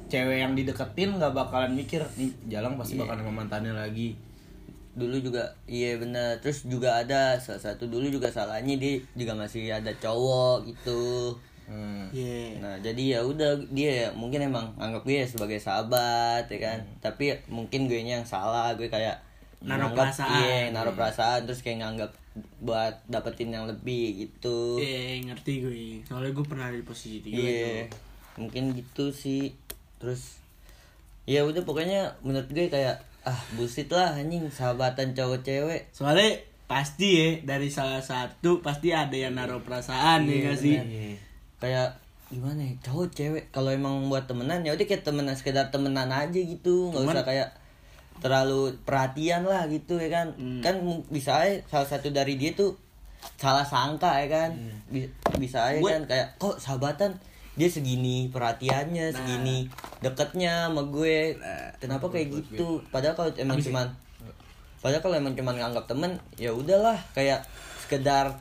cewek 0.07 0.39
yang 0.39 0.55
dideketin 0.55 1.11
nggak 1.12 1.33
bakalan 1.33 1.75
mikir 1.75 1.99
nih 2.14 2.31
jalan 2.47 2.77
pasti 2.77 2.95
bakalan 2.95 3.20
sama 3.20 3.35
mantannya 3.41 3.72
lagi. 3.72 4.14
dulu 4.95 5.18
juga 5.18 5.43
iya 5.66 5.99
bener 5.99 6.39
terus 6.39 6.62
juga 6.64 6.95
ada 6.97 7.35
salah 7.37 7.59
satu 7.61 7.91
dulu 7.91 8.07
juga 8.07 8.31
salahnya 8.31 8.79
dia 8.79 9.03
juga 9.12 9.35
masih 9.35 9.66
ada 9.68 9.91
cowok 9.91 10.70
gitu 10.70 11.35
Hmm. 11.65 12.09
Iya. 12.12 12.61
Nah 12.61 12.75
jadi 12.85 13.19
ya 13.19 13.21
udah 13.25 13.57
dia 13.73 13.91
ya 14.05 14.09
mungkin 14.12 14.45
emang 14.45 14.77
anggap 14.77 15.03
gue 15.05 15.25
sebagai 15.25 15.59
sahabat 15.59 16.49
ya 16.49 16.59
kan. 16.61 16.79
Tapi 17.01 17.33
mungkin 17.49 17.89
gue 17.89 18.01
yang 18.01 18.25
salah 18.25 18.77
gue 18.77 18.89
kayak 18.89 19.21
Naruh 19.65 19.97
perasaan. 19.97 20.45
Iya 20.45 20.61
naruh 20.77 20.93
perasaan 20.93 21.49
terus 21.49 21.65
kayak 21.65 21.81
nganggap 21.81 22.11
buat 22.61 23.01
dapetin 23.09 23.55
yang 23.55 23.65
lebih 23.65 24.29
gitu. 24.29 24.77
Iya, 24.77 25.25
ngerti 25.33 25.53
gue. 25.65 25.85
Soalnya 26.05 26.37
gue 26.37 26.47
pernah 26.47 26.69
di 26.69 26.85
posisi 26.85 27.25
itu 27.25 27.33
juga. 27.33 27.49
Iya 27.49 27.77
mungkin 28.37 28.77
gitu 28.77 29.11
sih. 29.11 29.57
Terus 29.97 30.39
ya 31.25 31.41
udah 31.49 31.65
pokoknya 31.65 32.21
menurut 32.21 32.51
gue 32.53 32.69
kayak 32.69 33.01
ah 33.25 33.41
bullshit 33.57 33.89
lah 33.89 34.12
anjing 34.12 34.45
sahabatan 34.53 35.17
cowok 35.17 35.41
cewek. 35.41 35.89
Soalnya 35.97 36.45
pasti 36.65 37.09
ya 37.17 37.29
dari 37.45 37.69
salah 37.69 38.01
satu 38.01 38.61
pasti 38.61 38.93
ada 38.93 39.17
yang 39.17 39.37
naruh 39.37 39.61
perasaan 39.65 40.29
ya 40.29 40.53
gak 40.53 40.59
sih? 40.61 40.77
Kayak 41.59 41.99
gimana 42.29 42.61
ya 42.61 42.73
cowok 42.83 43.07
cewek. 43.13 43.45
Kalau 43.51 43.71
emang 43.71 44.09
buat 44.09 44.25
temenan 44.25 44.63
ya 44.63 44.73
udah 44.73 44.83
kayak 44.83 45.03
temenan 45.03 45.33
sekedar 45.33 45.69
temenan 45.69 46.09
aja 46.09 46.35
gitu. 46.35 46.91
Nggak 46.91 47.05
usah 47.13 47.25
kayak 47.25 47.49
terlalu 48.17 48.71
perhatian 48.83 49.43
lah 49.43 49.67
gitu 49.67 49.97
ya 49.97 50.09
kan. 50.09 50.27
Hmm. 50.35 50.61
kan 50.61 50.75
bisa 51.09 51.35
aja 51.37 51.59
salah 51.67 51.89
satu 51.89 52.09
dari 52.09 52.35
dia 52.35 52.53
tuh 52.53 52.75
salah 53.37 53.63
sangka 53.63 54.21
ya 54.21 54.29
kan. 54.29 54.51
Bi- 54.87 55.11
bisa 55.37 55.67
aja 55.67 55.79
Gue- 55.79 55.93
kan 55.93 56.05
kayak 56.07 56.29
kok 56.37 56.57
sahabatan? 56.57 57.13
Dia 57.55 57.71
segini 57.71 58.27
perhatiannya 58.29 59.05
Nah. 59.05 59.15
segini 59.15 59.71
deketnya 60.01 60.67
sama 60.67 60.83
gue. 60.85 61.39
Kenapa 61.79 62.07
kayak 62.09 62.35
gitu? 62.35 62.83
padahal 62.89 63.15
kalau 63.15 63.31
emang 63.37 63.57
ya? 63.57 63.71
cuman 63.71 63.87
padahal 64.81 65.01
kalau 65.01 65.17
emang 65.17 65.33
cuman 65.33 65.55
nganggap 65.55 65.87
temen 65.87 66.11
ya 66.35 66.51
udahlah. 66.51 66.99
Kayak 67.13 67.47
sekedar 67.79 68.35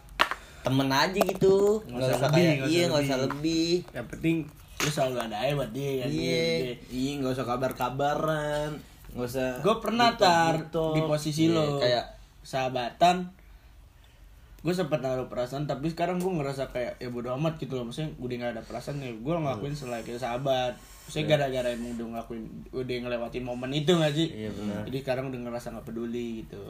temen 0.64 0.88
aja 0.88 1.20
gitu 1.20 1.84
nggak 1.86 2.00
usah, 2.02 2.20
lebih, 2.24 2.32
kayak 2.34 2.56
iya 2.66 2.84
nggak 2.88 3.04
usah 3.04 3.20
lebih. 3.22 3.70
Yang 3.92 4.08
penting 4.10 4.36
lu 4.80 4.90
selalu 4.90 5.18
ada 5.22 5.38
aja 5.38 5.54
buat 5.54 5.72
dia 5.72 5.92
kan. 6.00 6.08
Iya. 6.10 6.44
Iya 6.88 7.12
nggak 7.20 7.34
usah 7.34 7.46
kabar-kabaran, 7.46 8.70
nggak 9.12 9.28
usah. 9.28 9.50
Gue 9.60 9.76
pernah 9.80 10.10
gitu, 10.12 10.22
tar 10.22 10.54
gitu. 10.58 10.86
di 10.92 11.02
posisi 11.04 11.44
Iya, 11.46 11.54
lo 11.54 11.66
kayak- 11.78 12.10
sahabatan 12.42 13.32
gue 14.60 14.72
sempat 14.72 15.00
naruh 15.00 15.28
perasaan 15.28 15.64
tapi 15.64 15.88
sekarang 15.88 16.20
gue 16.20 16.28
ngerasa 16.30 16.72
kayak 16.72 16.96
ya 16.96 17.08
bodo 17.08 17.36
amat 17.36 17.56
gitu 17.58 17.76
loh 17.76 17.84
maksudnya 17.84 18.16
udah 18.18 18.36
nggak 18.38 18.52
ada 18.54 18.64
perasaan 18.64 18.96
ya 18.98 19.12
gue 19.12 19.34
ngelakuin 19.34 19.72
selayaknya 19.74 20.16
sahabat 20.18 20.72
maksudnya 21.04 21.28
gara-gara 21.30 21.68
emang 21.70 21.92
udah 21.94 22.08
ngelakuin 22.10 22.44
udah 22.72 22.96
ngelewatin 22.98 23.44
momen 23.44 23.72
itu 23.72 23.92
gak 23.92 24.12
sih 24.14 24.28
Iya, 24.30 24.50
benar. 24.50 24.88
jadi 24.88 24.98
sekarang 25.00 25.26
udah 25.30 25.40
ngerasa 25.42 25.68
nggak 25.70 25.84
peduli 25.84 26.44
gitu 26.44 26.64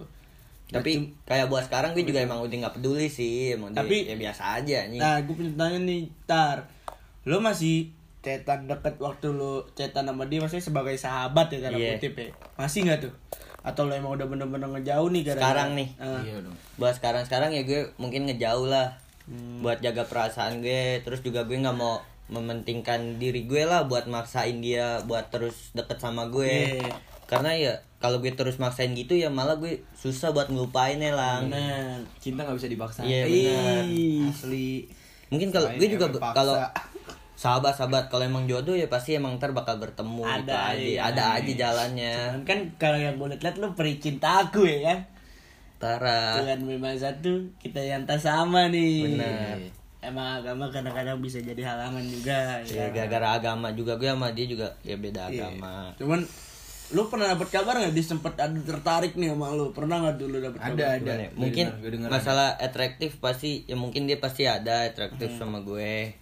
tapi 0.74 0.92
kayak 1.22 1.48
buat 1.48 1.64
sekarang 1.64 1.92
gue 1.92 2.04
juga 2.04 2.20
emang 2.20 2.40
udah 2.40 2.58
nggak 2.60 2.76
peduli 2.76 3.06
sih 3.06 3.54
emang 3.54 3.70
dia- 3.70 3.80
Tapi- 3.80 4.06
ya 4.06 4.16
biasa 4.18 4.44
aja 4.58 4.78
nih 4.86 4.98
nah 4.98 5.16
gue 5.20 5.32
punya 5.32 5.54
tanya 5.54 5.80
nih 5.80 6.02
tar 6.24 6.66
lo 7.24 7.38
masih 7.38 7.94
cetan 8.20 8.66
deket 8.66 8.96
waktu 8.98 9.28
lo 9.30 9.68
cetan 9.72 10.04
sama 10.04 10.26
dia 10.26 10.40
maksudnya 10.40 10.64
sebagai 10.64 10.96
sahabat 10.96 11.48
ya 11.50 11.60
tanda 11.62 11.76
Iya. 11.76 11.96
kutip 11.96 12.14
ya 12.18 12.28
masih 12.56 12.80
nggak 12.84 13.00
tuh 13.02 13.14
atau 13.62 13.84
lo 13.84 13.94
emang 13.94 14.12
udah 14.14 14.26
bener-bener 14.26 14.68
ngejauh 14.70 15.08
nih 15.10 15.24
gara 15.24 15.40
Sekarang 15.40 15.70
nih. 15.74 15.88
Iya 15.96 16.36
dong. 16.42 16.56
buat 16.76 16.94
sekarang 16.94 17.24
sekarang 17.24 17.50
ya 17.50 17.62
gue 17.62 17.92
mungkin 17.96 18.26
ngejauh 18.26 18.66
lah 18.66 19.00
Hmm. 19.24 19.60
buat 19.60 19.80
jaga 19.80 20.04
perasaan 20.04 20.60
gue 20.60 21.00
terus 21.00 21.20
juga 21.20 21.44
gue 21.44 21.56
nggak 21.56 21.72
mau 21.74 22.04
mementingkan 22.28 23.16
diri 23.16 23.44
gue 23.44 23.64
lah 23.64 23.84
buat 23.84 24.04
maksain 24.06 24.60
dia 24.60 25.00
buat 25.02 25.30
terus 25.30 25.72
deket 25.72 25.96
sama 25.98 26.28
gue 26.28 26.76
Iya. 26.76 26.92
karena 27.26 27.52
ya 27.54 27.74
kalau 28.04 28.20
gue 28.20 28.36
terus 28.36 28.60
maksain 28.60 28.92
gitu 28.92 29.16
ya 29.16 29.32
malah 29.32 29.56
gue 29.56 29.80
susah 29.96 30.30
buat 30.30 30.52
ngelupainnya 30.52 31.16
lang 31.16 31.48
Bener. 31.48 32.04
Cinta 32.20 32.44
nggak 32.44 32.60
bisa 32.60 32.68
dipaksa. 32.68 33.00
Iya, 33.02 33.24
benar. 33.24 33.84
Ih. 33.88 34.28
Asli. 34.28 34.72
mungkin 35.32 35.50
kalau 35.50 35.72
gue 35.74 35.88
juga 35.88 36.06
kalau 36.36 36.60
sahabat-sahabat 37.34 38.08
kalau 38.08 38.22
emang 38.24 38.46
jodoh 38.46 38.72
ya 38.74 38.86
pasti 38.86 39.18
emang 39.18 39.36
ntar 39.36 39.50
bakal 39.52 39.80
bertemu 39.80 40.22
gitu 40.22 40.52
Ada, 40.54 40.60
aja 40.70 40.78
iya. 40.78 41.00
ada 41.10 41.24
aja 41.34 41.52
jalannya 41.58 42.14
Cuman 42.30 42.44
kan 42.44 42.60
kalau 42.78 42.98
yang 42.98 43.16
gue 43.16 43.34
liat 43.34 43.56
lo 43.58 43.74
peri 43.74 43.98
cinta 43.98 44.44
aku 44.44 44.62
ya 44.64 44.80
kan 44.86 45.00
Tara 45.80 46.40
Tuhan 46.40 46.64
memang 46.64 46.94
satu 46.94 47.34
kita 47.58 47.82
yang 47.82 48.06
tak 48.06 48.22
sama 48.22 48.70
nih 48.70 49.18
Benar. 49.18 49.58
emang 50.04 50.40
agama 50.40 50.70
kadang-kadang 50.70 51.18
bisa 51.18 51.42
jadi 51.42 51.60
halangan 51.66 52.04
juga 52.04 52.62
ya 52.62 52.86
ya 52.86 52.86
gara-gara 52.94 53.36
agama 53.36 53.74
juga 53.74 53.98
gue 53.98 54.08
sama 54.08 54.30
dia 54.32 54.46
juga 54.46 54.68
ya 54.80 54.96
beda 54.96 55.28
Iya. 55.28 55.50
agama 55.50 55.90
cuman 55.98 56.22
lu 56.92 57.08
pernah 57.08 57.32
dapat 57.32 57.50
kabar 57.50 57.74
nggak? 57.78 57.92
Dia 57.92 58.06
sempet 58.06 58.34
ada 58.36 58.54
tertarik 58.56 59.14
nih 59.14 59.32
sama 59.32 59.50
lu. 59.50 59.72
Pernah 59.72 60.04
nggak 60.04 60.18
dulu 60.18 60.36
dapat 60.38 60.60
Ada, 60.60 60.68
kabar? 60.68 60.84
ada. 60.84 61.00
Gimana 61.00 61.16
ya? 61.16 61.30
Gue 61.30 61.40
mungkin 61.40 61.66
denger- 61.66 61.80
gue 61.80 61.92
denger 61.92 62.10
masalah 62.10 62.50
atraktif 62.58 63.12
pasti 63.18 63.52
ya 63.64 63.76
mungkin 63.76 64.02
dia 64.04 64.18
pasti 64.18 64.44
ada 64.44 64.84
atraktif 64.84 65.32
Hmm. 65.32 65.40
sama 65.40 65.58
gue. 65.60 66.14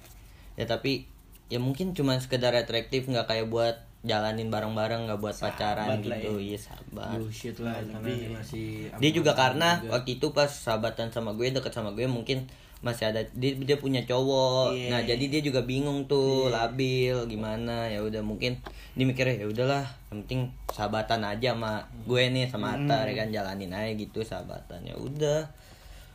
Ya 0.53 0.66
tapi 0.66 1.09
ya 1.47 1.57
mungkin 1.57 1.91
cuma 1.91 2.16
sekedar 2.16 2.53
atraktif 2.53 3.05
nggak 3.05 3.26
kayak 3.26 3.47
buat 3.47 3.76
jalanin 4.01 4.47
bareng-bareng 4.47 5.05
nggak 5.05 5.20
buat 5.20 5.36
pacaran 5.36 5.86
lah 5.86 6.18
gitu. 6.18 6.39
iya 6.39 6.57
sahabat. 6.57 7.18
Bullshit 7.18 7.57
lah 7.57 7.78
dia 8.01 8.30
masih 8.30 8.89
dia 8.91 9.12
juga 9.12 9.34
karena 9.34 9.78
waktu 9.86 10.18
itu 10.18 10.32
pas 10.32 10.47
sahabatan 10.47 11.09
sama 11.09 11.32
gue 11.32 11.49
deket 11.49 11.70
sama 11.70 11.91
gue 11.91 12.05
mungkin 12.05 12.49
masih 12.82 13.14
ada 13.14 13.22
dia 13.38 13.54
dia 13.54 13.78
punya 13.78 14.02
cowok. 14.10 14.74
Iya. 14.74 14.90
nah 14.90 15.02
jadi 15.06 15.26
dia 15.30 15.42
juga 15.46 15.62
bingung 15.62 16.10
tuh 16.10 16.50
labil 16.50 17.14
gimana 17.30 17.86
ya 17.86 18.02
udah 18.02 18.26
mungkin 18.26 18.58
dia 18.98 19.06
mikirnya 19.06 19.46
ya 19.46 19.48
udahlah 19.48 19.86
yang 20.10 20.26
penting 20.26 20.42
sahabatan 20.74 21.22
aja 21.22 21.54
sama 21.54 21.86
gue 22.10 22.24
nih 22.34 22.50
sama 22.50 22.76
Atta 22.76 23.06
ya 23.06 23.14
kan 23.14 23.30
jalanin 23.30 23.72
aja 23.72 23.94
gitu 23.94 24.26
sahabatan. 24.26 24.82
Ya 24.82 24.98
udah. 24.98 25.48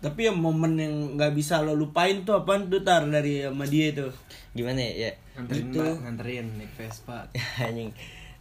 Tapi 0.03 0.29
yang 0.29 0.37
momen 0.43 0.77
yang 0.77 0.95
nggak 1.17 1.33
bisa 1.33 1.64
lo 1.64 1.73
lupain 1.73 2.27
tuh 2.27 2.45
apaan 2.45 2.69
tuh 2.69 2.85
tar 2.85 3.09
dari 3.09 3.47
sama 3.47 3.64
dia 3.64 3.97
tuh 3.97 4.12
gimana 4.53 4.83
ya, 4.83 4.93
ya? 4.93 5.12
Nganterin 5.41 5.64
gitu. 5.73 5.81
Mbak, 5.81 5.95
nganterin 6.05 6.47
naik 6.61 6.73
Vespa. 6.77 7.19
anjing. 7.64 7.91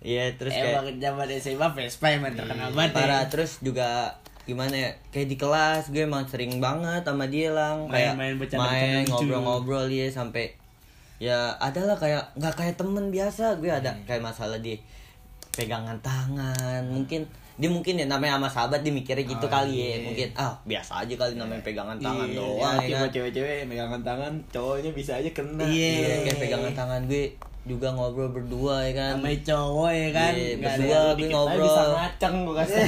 Ya 0.05 0.23
terus 0.36 0.51
kayak 0.51 0.76
emang 0.76 0.88
zaman 0.99 1.28
SMA 1.39 1.67
Vespa 1.78 2.07
emang 2.11 2.34
terkenal 2.36 2.69
banget 2.76 2.91
ya. 2.91 2.97
parah. 2.97 3.23
Terus 3.32 3.51
juga 3.63 4.19
gimana 4.45 4.73
ya 4.73 4.89
kayak 5.09 5.27
di 5.27 5.35
kelas 5.35 5.89
gue 5.89 6.05
emang 6.05 6.25
sering 6.25 6.57
banget 6.57 7.01
sama 7.01 7.25
dia 7.25 7.49
lang. 7.49 7.89
Kayak 7.89 8.13
bercanda-bercanda 8.37 8.69
main 8.69 9.01
lucu. 9.01 9.09
ngobrol-ngobrol 9.11 9.85
dia 9.89 10.07
sampai 10.07 10.53
ya 11.17 11.53
adalah 11.57 11.97
kayak 11.97 12.23
nggak 12.33 12.53
kayak 12.53 12.75
temen 12.77 13.09
biasa. 13.09 13.57
Gue 13.57 13.69
ada 13.69 13.91
kayak 14.05 14.21
masalah 14.21 14.61
di 14.61 14.77
pegangan 15.55 15.95
tangan 16.03 16.83
mungkin 16.91 17.23
dia 17.55 17.71
mungkin 17.71 17.95
ya 17.95 18.03
namanya 18.03 18.35
sama 18.35 18.49
sahabat 18.51 18.83
dia 18.83 18.91
mikirnya 18.91 19.23
gitu 19.23 19.47
kali 19.47 19.71
ya 19.79 20.03
mungkin 20.03 20.27
ah 20.35 20.51
biasa 20.67 21.07
aja 21.07 21.15
kali 21.15 21.39
namanya 21.39 21.63
pegangan 21.63 21.95
tangan 21.95 22.27
Iya, 22.27 22.35
doang 22.35 22.75
ya 22.83 22.99
kan. 22.99 23.07
cewek-cewek 23.07 23.63
megangan 23.63 24.01
tangan, 24.03 24.33
cowoknya 24.51 24.91
bisa 24.91 25.15
aja 25.15 25.31
kena. 25.31 25.63
Iya. 25.63 25.87
Iya, 25.95 26.15
kayak 26.27 26.37
pegangan 26.43 26.73
tangan 26.75 27.01
gue 27.07 27.31
juga 27.66 27.89
ngobrol 27.89 28.30
berdua 28.30 28.86
ya 28.86 28.93
kan 28.93 29.13
sama 29.18 29.34
cowok 29.36 29.89
ya 29.89 30.09
kan 30.11 30.32
Iya, 30.32 30.45
ada 30.53 30.61
berdua 30.61 30.86
yang 30.86 31.18
gue 31.18 31.28
ngobrol. 31.28 31.66
Bisa 31.66 31.84
ngaceng 31.89 32.36
gue 32.41 32.55
kasih. 32.55 32.78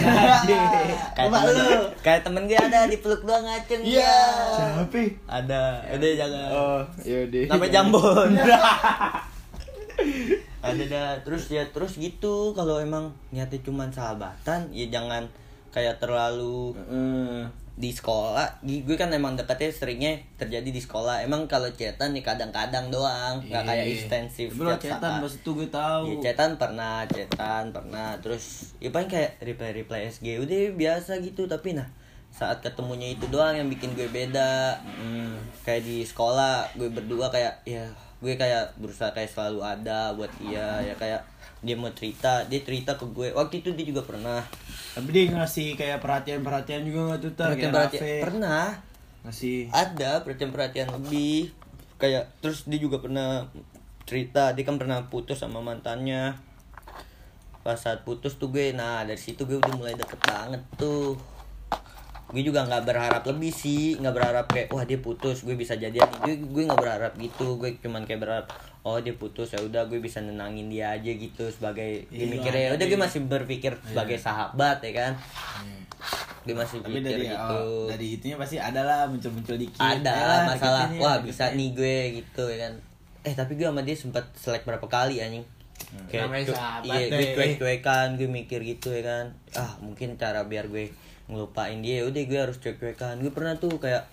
kayak 0.48 1.28
Coba 1.28 1.38
temen, 1.40 1.56
lu. 1.58 1.82
kayak 2.00 2.22
temen 2.22 2.44
gue 2.46 2.54
ada 2.56 2.80
di 2.86 2.98
peluk 2.98 3.22
doang 3.24 3.42
ngaceng 3.42 3.82
Iya. 3.82 4.06
ya. 4.06 4.22
Siapa? 4.54 5.02
ada 5.26 5.62
udah 5.90 6.10
jangan 6.14 6.50
Oh, 6.52 6.82
yaudah. 7.02 7.44
namanya 7.50 7.74
jambon 7.76 8.30
ada 10.60 10.84
dah 10.86 11.12
terus 11.22 11.48
ya 11.48 11.64
terus 11.68 11.96
gitu 11.96 12.52
kalau 12.52 12.78
emang 12.78 13.10
niatnya 13.30 13.58
cuman 13.62 13.90
sahabatan 13.90 14.68
ya 14.70 14.86
jangan 14.90 15.26
kayak 15.70 15.98
terlalu 15.98 16.74
Heeh. 16.76 17.46
Di 17.78 17.94
sekolah 17.94 18.66
gue 18.66 18.98
kan 18.98 19.14
emang 19.14 19.38
deketnya 19.38 19.70
seringnya 19.70 20.14
terjadi 20.34 20.66
di 20.66 20.82
sekolah 20.82 21.22
emang 21.22 21.46
kalau 21.46 21.70
chatan 21.78 22.18
nih 22.18 22.26
kadang-kadang 22.26 22.90
doang 22.90 23.38
nggak 23.46 23.64
kayak 23.70 23.86
ekstensif 23.94 24.50
Bro, 24.58 24.74
tiap 24.82 24.98
cetan 24.98 25.22
pas 25.22 25.30
itu 25.30 25.52
gue 25.54 25.70
tahu. 25.70 26.04
Iya, 26.10 26.16
chatan 26.34 26.58
pernah, 26.58 27.06
chatan 27.06 27.70
pernah. 27.70 28.18
Terus 28.18 28.74
ya 28.82 28.90
paling 28.90 29.06
kayak 29.06 29.38
reply-reply 29.46 30.10
SG 30.10 30.42
udah 30.42 30.74
biasa 30.74 31.22
gitu, 31.22 31.46
tapi 31.46 31.78
nah 31.78 31.86
saat 32.34 32.66
ketemunya 32.66 33.14
itu 33.14 33.30
doang 33.30 33.54
yang 33.54 33.70
bikin 33.70 33.94
gue 33.94 34.10
beda. 34.10 34.82
Hmm, 34.82 35.38
kayak 35.62 35.86
di 35.86 36.02
sekolah 36.02 36.74
gue 36.74 36.90
berdua 36.90 37.30
kayak 37.30 37.62
ya 37.70 37.86
gue 38.18 38.34
kayak 38.34 38.74
berusaha 38.82 39.14
kayak 39.14 39.30
selalu 39.30 39.62
ada 39.62 40.18
buat 40.18 40.34
dia 40.42 40.82
ya 40.82 40.98
kayak 40.98 41.22
dia 41.62 41.74
mau 41.74 41.90
cerita 41.94 42.46
dia 42.46 42.62
cerita 42.62 42.98
ke 42.98 43.06
gue. 43.10 43.34
Waktu 43.34 43.66
itu 43.66 43.70
dia 43.74 43.86
juga 43.86 44.06
pernah. 44.06 44.42
Tapi 44.94 45.10
dia 45.14 45.24
ngasih 45.34 45.78
kayak 45.78 46.02
perhatian-perhatian 46.02 46.82
juga 46.86 47.00
nggak 47.14 47.20
tuh 47.22 47.32
tar? 47.34 47.48
Perhatian 47.54 47.72
kayak 47.74 47.94
Rafe. 47.94 48.14
pernah. 48.22 48.66
Ngasih. 49.28 49.60
ada 49.74 50.12
perhatian 50.24 50.52
perhatian 50.54 50.88
lebih. 50.94 51.52
Kayak 51.98 52.30
terus 52.40 52.70
dia 52.70 52.80
juga 52.80 53.02
pernah 53.02 53.50
cerita 54.08 54.54
dia 54.56 54.64
kan 54.64 54.78
pernah 54.78 55.06
putus 55.10 55.42
sama 55.42 55.60
mantannya. 55.60 56.38
Pas 57.66 57.76
saat 57.76 58.08
putus 58.08 58.40
tuh 58.40 58.54
gue 58.54 58.72
nah 58.72 59.04
dari 59.04 59.20
situ 59.20 59.44
gue 59.44 59.60
udah 59.60 59.74
mulai 59.76 59.94
deket 59.98 60.22
banget 60.24 60.62
tuh 60.80 61.20
gue 62.28 62.42
juga 62.42 62.60
nggak 62.62 62.84
berharap 62.84 63.24
lebih 63.26 63.50
sih 63.50 63.96
nggak 63.96 64.12
berharap 64.12 64.46
kayak 64.48 64.68
wah 64.70 64.84
dia 64.84 64.98
putus 64.98 65.42
gue 65.42 65.54
bisa 65.54 65.74
jadian. 65.74 66.04
Gue 66.20 66.36
gue 66.38 66.64
nggak 66.64 66.76
berharap 66.78 67.14
gitu 67.16 67.56
gue 67.56 67.76
cuman 67.78 68.04
kayak 68.04 68.20
berharap 68.20 68.48
oh 68.82 68.98
dia 68.98 69.14
putus 69.14 69.48
ya 69.50 69.60
udah 69.60 69.86
gue 69.86 69.98
bisa 69.98 70.20
nenangin 70.20 70.68
dia 70.68 70.92
aja 70.92 71.08
gitu 71.08 71.48
sebagai 71.48 72.04
gue 72.06 72.18
Iya, 72.18 72.28
mikirnya. 72.30 72.64
Ya 72.66 72.72
udah 72.74 72.86
gue 72.86 73.00
masih 73.00 73.20
berpikir 73.24 73.72
Iya. 73.74 73.84
sebagai 73.86 74.18
sahabat 74.18 74.80
ya 74.82 74.92
kan? 74.94 75.14
Gue 76.44 76.52
masih 76.54 76.80
Tapi 76.80 76.94
pikir 76.98 77.04
dari 77.10 77.26
gitu. 77.28 77.58
oh, 77.58 77.86
dari 77.86 78.08
itunya 78.14 78.36
pasti 78.36 78.56
ada 78.58 78.82
lah 78.82 79.02
muncul-muncul 79.06 79.56
dikit. 79.56 79.80
ada 79.80 80.12
Ayolah, 80.14 80.42
masalah 80.48 80.86
ya, 80.86 80.96
wah 80.98 81.16
deketin. 81.18 81.26
bisa 81.26 81.44
nih 81.54 81.70
gue 81.74 81.98
gitu 82.18 82.44
ya 82.46 82.58
kan? 82.62 82.74
Eh 83.22 83.34
tapi 83.34 83.52
gue 83.54 83.64
sama 83.64 83.82
dia 83.82 83.92
sempat 83.94 84.24
selek 84.34 84.64
berapa 84.64 84.84
kali 84.86 85.20
anjing. 85.20 85.44
Namanya 86.10 86.44
cu- 86.44 86.56
sahabat 86.56 86.88
iya 86.90 87.08
gue 87.08 87.20
deh. 87.22 87.32
cuek 87.34 87.52
cuekan 87.58 88.08
gue 88.14 88.28
mikir 88.28 88.60
gitu 88.62 88.90
ya 88.90 89.04
kan? 89.06 89.26
Ah 89.54 89.76
mungkin 89.80 90.16
cara 90.16 90.44
biar 90.44 90.68
gue 90.68 90.88
ngelupain 91.28 91.80
dia 91.84 92.08
udah 92.08 92.22
gue 92.24 92.40
harus 92.40 92.58
cuek 92.60 92.80
cuekan 92.80 93.20
gue 93.20 93.32
pernah 93.32 93.56
tuh 93.60 93.76
kayak 93.78 94.08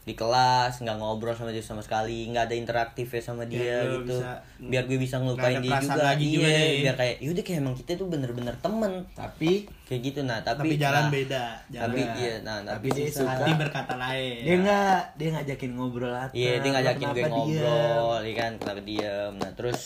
di 0.00 0.16
kelas 0.16 0.80
nggak 0.80 0.96
ngobrol 0.96 1.36
sama 1.36 1.52
dia 1.52 1.60
sama 1.60 1.84
sekali 1.84 2.26
nggak 2.32 2.48
ada 2.50 2.56
interaktif 2.56 3.06
ya 3.12 3.20
sama 3.20 3.44
dia 3.46 3.84
lu 3.84 4.02
gitu. 4.02 4.16
bisa- 4.16 4.40
biar 4.58 4.88
gue 4.88 4.98
bisa 4.98 5.20
ngelupain 5.20 5.60
dia 5.60 5.76
juga. 5.76 6.02
lagi 6.02 6.24
iya 6.24 6.34
juga 6.34 6.48
deh. 6.48 6.70
biar 6.82 6.94
kayak 6.96 7.16
yaudah 7.20 7.44
kayak 7.44 7.58
emang 7.60 7.74
kita 7.76 7.90
tuh 8.00 8.08
bener-bener 8.08 8.54
temen. 8.64 8.92
Tapi 9.12 9.68
kayak 9.86 10.00
gitu. 10.00 10.20
Nah 10.24 10.40
tapi, 10.40 10.74
tapi 10.74 10.82
jalan 10.82 11.04
nah, 11.04 11.12
beda 11.12 11.44
jalan 11.68 11.84
tapi 11.84 12.00
iya 12.16 12.34
nah 12.42 12.56
Tapi 12.64 12.88
tapi, 12.90 12.96
dia 12.96 13.06
susah. 13.12 13.28
hati 13.38 13.50
berkata 13.54 13.94
lain. 14.00 14.40
Dia 14.42 14.56
nggak 14.64 15.00
dia 15.20 15.28
ngajakin 15.36 15.70
ngobrol 15.76 16.14
aja. 16.16 16.32
Iya 16.32 16.52
dia 16.58 16.70
ngajakin 16.74 17.06
gue 17.12 17.24
ngobrol, 17.28 18.18
iya 18.24 18.34
kan? 18.34 18.52
Kenapa 18.58 18.80
diem. 18.82 19.32
Nah 19.36 19.50
terus 19.52 19.80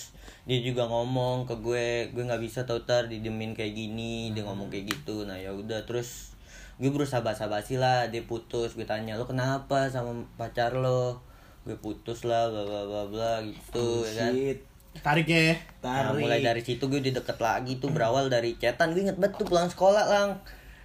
dia 0.44 0.58
juga 0.60 0.84
ngomong 0.84 1.48
ke 1.48 1.54
gue, 1.64 2.12
gue 2.12 2.22
nggak 2.24 2.42
bisa 2.44 2.68
tau 2.68 2.84
tar 2.84 3.08
didemin 3.08 3.56
kayak 3.56 3.72
gini, 3.72 4.30
dia 4.36 4.44
ngomong 4.44 4.68
kayak 4.68 4.92
gitu. 4.92 5.24
Nah 5.24 5.40
ya 5.40 5.52
udah 5.56 5.88
terus 5.88 6.36
gue 6.76 6.90
berusaha 6.92 7.24
basa-basi 7.24 7.80
lah, 7.80 8.12
dia 8.12 8.20
putus, 8.28 8.76
gue 8.76 8.84
tanya 8.84 9.16
lo 9.16 9.24
kenapa 9.24 9.88
sama 9.88 10.12
pacar 10.36 10.76
lo? 10.76 11.24
Gue 11.64 11.80
putus 11.80 12.28
lah, 12.28 12.52
bla 12.52 12.60
bla 12.68 12.82
bla 12.84 13.02
bla 13.08 13.32
gitu, 13.40 14.04
ya 14.04 14.28
kan. 14.28 14.32
Shit. 14.36 14.60
tarik 14.94 15.26
ya 15.26 15.58
Nah, 15.82 16.14
Tarik. 16.14 16.22
mulai 16.22 16.38
dari 16.38 16.62
situ 16.62 16.86
gue 16.86 17.02
udah 17.02 17.18
deket 17.18 17.38
lagi 17.42 17.82
tuh 17.82 17.90
berawal 17.90 18.30
dari 18.30 18.54
chatan 18.54 18.94
gue 18.94 19.02
inget 19.02 19.18
banget 19.18 19.42
tuh 19.42 19.46
pulang 19.50 19.66
sekolah 19.66 20.06
lang 20.06 20.38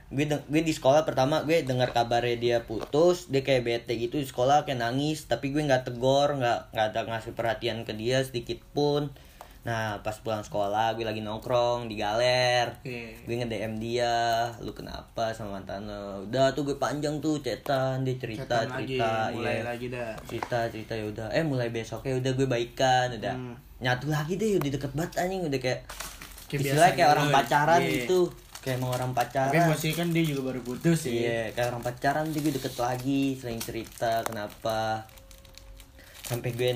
gue 0.10 0.26
gue 0.26 0.62
di 0.66 0.74
sekolah 0.74 1.06
pertama 1.06 1.46
gue 1.46 1.62
dengar 1.62 1.94
kabarnya 1.94 2.42
dia 2.42 2.58
putus 2.66 3.30
dia 3.30 3.46
kayak 3.46 3.62
bete 3.62 3.94
gitu 4.02 4.18
di 4.18 4.26
sekolah 4.26 4.66
kayak 4.66 4.82
nangis 4.82 5.30
tapi 5.30 5.54
gue 5.54 5.62
nggak 5.62 5.86
tegor 5.86 6.34
nggak 6.42 6.74
nggak 6.74 6.86
ada 6.90 7.02
ngasih 7.06 7.38
perhatian 7.38 7.86
ke 7.86 7.94
dia 7.94 8.26
sedikit 8.26 8.58
pun 8.74 9.14
nah 9.60 10.00
pas 10.00 10.16
pulang 10.16 10.40
sekolah 10.40 10.94
gue 10.94 11.04
lagi 11.04 11.20
nongkrong 11.20 11.86
di 11.86 11.96
galer 11.96 12.72
Iya. 12.82 13.12
gue 13.22 13.36
nge 13.36 13.48
DM 13.50 13.74
dia 13.78 14.16
lu 14.58 14.72
kenapa 14.72 15.30
sama 15.30 15.60
mantan 15.60 15.84
lo 15.84 16.24
udah 16.24 16.52
tuh 16.52 16.64
gue 16.64 16.76
panjang 16.76 17.20
tuh 17.20 17.38
cetan 17.38 18.02
dia 18.02 18.16
cerita 18.16 18.64
Cetan 18.64 18.72
lagi, 18.74 18.96
cerita 18.96 19.12
mulai 19.30 19.54
iya. 19.54 19.64
lagi 19.66 19.86
dah. 19.90 20.12
cerita 20.24 20.58
cerita 20.66 20.94
ya 20.94 21.06
udah 21.06 21.28
eh 21.30 21.44
mulai 21.44 21.68
besoknya 21.70 22.16
udah 22.16 22.32
gue 22.34 22.48
baikan 22.48 23.08
udah 23.14 23.36
Hmm. 23.36 23.56
nyatu 23.80 24.08
lagi 24.08 24.34
deh 24.34 24.56
udah 24.56 24.70
deket 24.70 24.92
banget 24.94 25.14
anjing 25.18 25.44
udah 25.44 25.60
kayak 25.60 25.82
Kayak 26.48 26.62
istilahnya 26.66 26.96
kayak 26.96 27.12
orang 27.12 27.26
gitu. 27.26 27.38
pacaran 27.38 27.80
Iya. 27.80 27.92
gitu 27.94 28.20
kayak 28.60 28.76
emang 28.76 28.92
orang 28.92 29.12
pacaran 29.14 29.52
Tapi 29.54 29.70
posisi 29.70 29.92
kan 29.94 30.08
dia 30.10 30.24
juga 30.26 30.42
baru 30.46 30.60
putus 30.62 31.00
ya. 31.02 31.12
Iya, 31.14 31.42
kayak 31.54 31.68
orang 31.70 31.84
pacaran 31.86 32.26
dia 32.28 32.42
gue 32.42 32.54
deket 32.54 32.76
lagi, 32.76 33.24
sering 33.34 33.56
cerita 33.58 34.20
kenapa. 34.22 35.08
Sampai 36.22 36.52
gue 36.52 36.76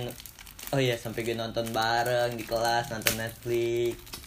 Oh 0.74 0.82
iya, 0.82 0.96
sampai 0.98 1.22
gue 1.22 1.38
nonton 1.38 1.66
bareng 1.70 2.34
di 2.34 2.44
kelas, 2.44 2.90
nonton 2.90 3.14
Netflix. 3.16 4.24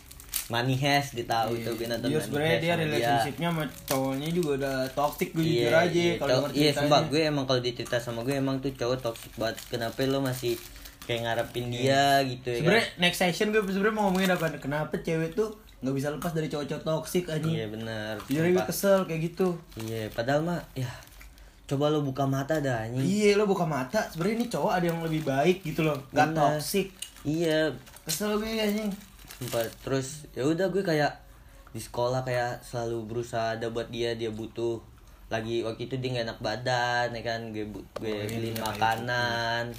Money 0.47 0.79
Heist 0.79 1.19
ditahu 1.19 1.59
itu 1.59 1.67
gue 1.75 1.91
nonton 1.91 2.07
Dia 2.07 2.23
Money 2.23 2.27
sebenarnya 2.31 2.59
dia 2.63 2.75
relationshipnya 2.79 3.49
sama 3.51 3.65
cowoknya 3.91 4.29
juga 4.31 4.51
udah 4.63 4.77
toxic 4.95 5.35
gue 5.35 5.43
jujur 5.43 5.75
Iya, 5.75 5.83
aja 5.91 5.99
iya, 5.99 6.15
kalau 6.23 6.39
iya, 6.55 6.71
sumpah 6.71 7.03
gue 7.11 7.23
emang 7.27 7.45
kalau 7.51 7.59
dicerita 7.59 7.99
sama 7.99 8.23
gue 8.23 8.39
emang 8.39 8.63
tuh 8.63 8.71
cowok 8.71 8.99
toxic 9.03 9.33
banget. 9.35 9.59
Kenapa 9.67 9.99
lo 10.07 10.23
masih 10.23 10.55
kayak 11.07 11.27
ngarepin 11.27 11.67
dia 11.75 12.23
gitu 12.23 12.47
ya 12.47 12.59
kan? 12.59 12.63
Sebenarnya 12.63 12.87
next 13.03 13.19
session 13.19 13.51
gue 13.51 13.63
sebenarnya 13.67 13.95
mau 13.99 14.05
ngomongin 14.07 14.31
apa? 14.39 14.47
Kenapa 14.63 14.95
cewek 15.03 15.35
tuh 15.35 15.59
nggak 15.83 15.95
bisa 15.99 16.09
lepas 16.15 16.31
dari 16.31 16.47
cowok-cowok 16.47 16.83
toxic 16.87 17.25
aja? 17.27 17.43
Iya 17.43 17.67
benar. 17.67 18.15
Jujur 18.31 18.43
aja 18.47 18.55
gue 18.55 18.65
kesel 18.71 18.99
kayak 19.11 19.21
gitu. 19.35 19.49
Iya, 19.83 20.15
padahal 20.15 20.47
mah 20.47 20.63
ya 20.79 20.87
coba 21.67 21.91
lo 21.91 22.01
buka 22.07 22.25
mata 22.25 22.63
dah 22.63 22.87
anjing. 22.87 23.03
Iya 23.03 23.39
lo 23.39 23.45
buka 23.51 23.67
mata. 23.67 24.07
Sebenarnya 24.07 24.37
ini 24.41 24.47
cowok 24.47 24.73
ada 24.73 24.87
yang 24.87 25.01
lebih 25.03 25.23
baik 25.27 25.67
gitu 25.67 25.83
loh. 25.83 25.99
Gak 26.15 26.33
Bener. 26.33 26.59
toxic. 26.59 26.89
Iya, 27.27 27.75
Kesel 28.07 28.39
gue 28.39 28.55
anjing. 28.55 28.91
Sumpah, 29.37 29.67
terus 29.83 30.31
ya 30.33 30.47
udah 30.47 30.71
gue 30.71 30.81
kayak 30.81 31.13
di 31.77 31.83
sekolah 31.83 32.25
kayak 32.25 32.65
selalu 32.65 33.05
berusaha 33.05 33.61
ada 33.61 33.69
buat 33.69 33.93
dia 33.93 34.17
dia 34.17 34.33
butuh 34.33 34.81
lagi 35.29 35.61
waktu 35.61 35.91
itu 35.91 36.01
dia 36.01 36.09
nggak 36.17 36.27
enak 36.33 36.41
badan 36.41 37.07
ya 37.13 37.23
kan 37.27 37.41
gue 37.53 37.69
gue 38.01 38.17
beliin 38.31 38.57
makanan 38.57 39.75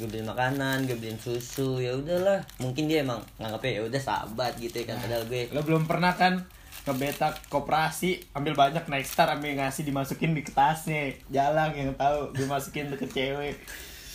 gue 0.00 0.06
beliin 0.10 0.26
makanan 0.26 0.88
gue 0.88 0.96
beliin 0.98 1.20
susu 1.20 1.78
ya 1.78 1.94
udahlah 1.94 2.42
mungkin 2.58 2.90
dia 2.90 3.06
emang 3.06 3.22
nganggapnya 3.38 3.78
ya 3.78 3.82
udah 3.86 4.00
sahabat 4.02 4.58
gitu 4.58 4.82
ya 4.82 4.90
kan 4.90 4.96
padahal 4.98 5.22
gue 5.28 5.52
Lo 5.54 5.62
belum 5.62 5.86
pernah 5.86 6.16
kan 6.16 6.40
ngebetak 6.86 7.42
koperasi 7.50 8.22
ambil 8.30 8.54
banyak 8.54 8.86
next 8.86 9.18
star 9.18 9.26
ambil 9.34 9.58
ngasih 9.58 9.82
dimasukin 9.82 10.38
di 10.38 10.46
tasnya 10.46 11.10
jalan 11.34 11.74
yang 11.74 11.90
tahu 11.98 12.30
gue 12.30 12.46
masukin 12.46 12.86
ke 12.94 13.06
cewek 13.10 13.58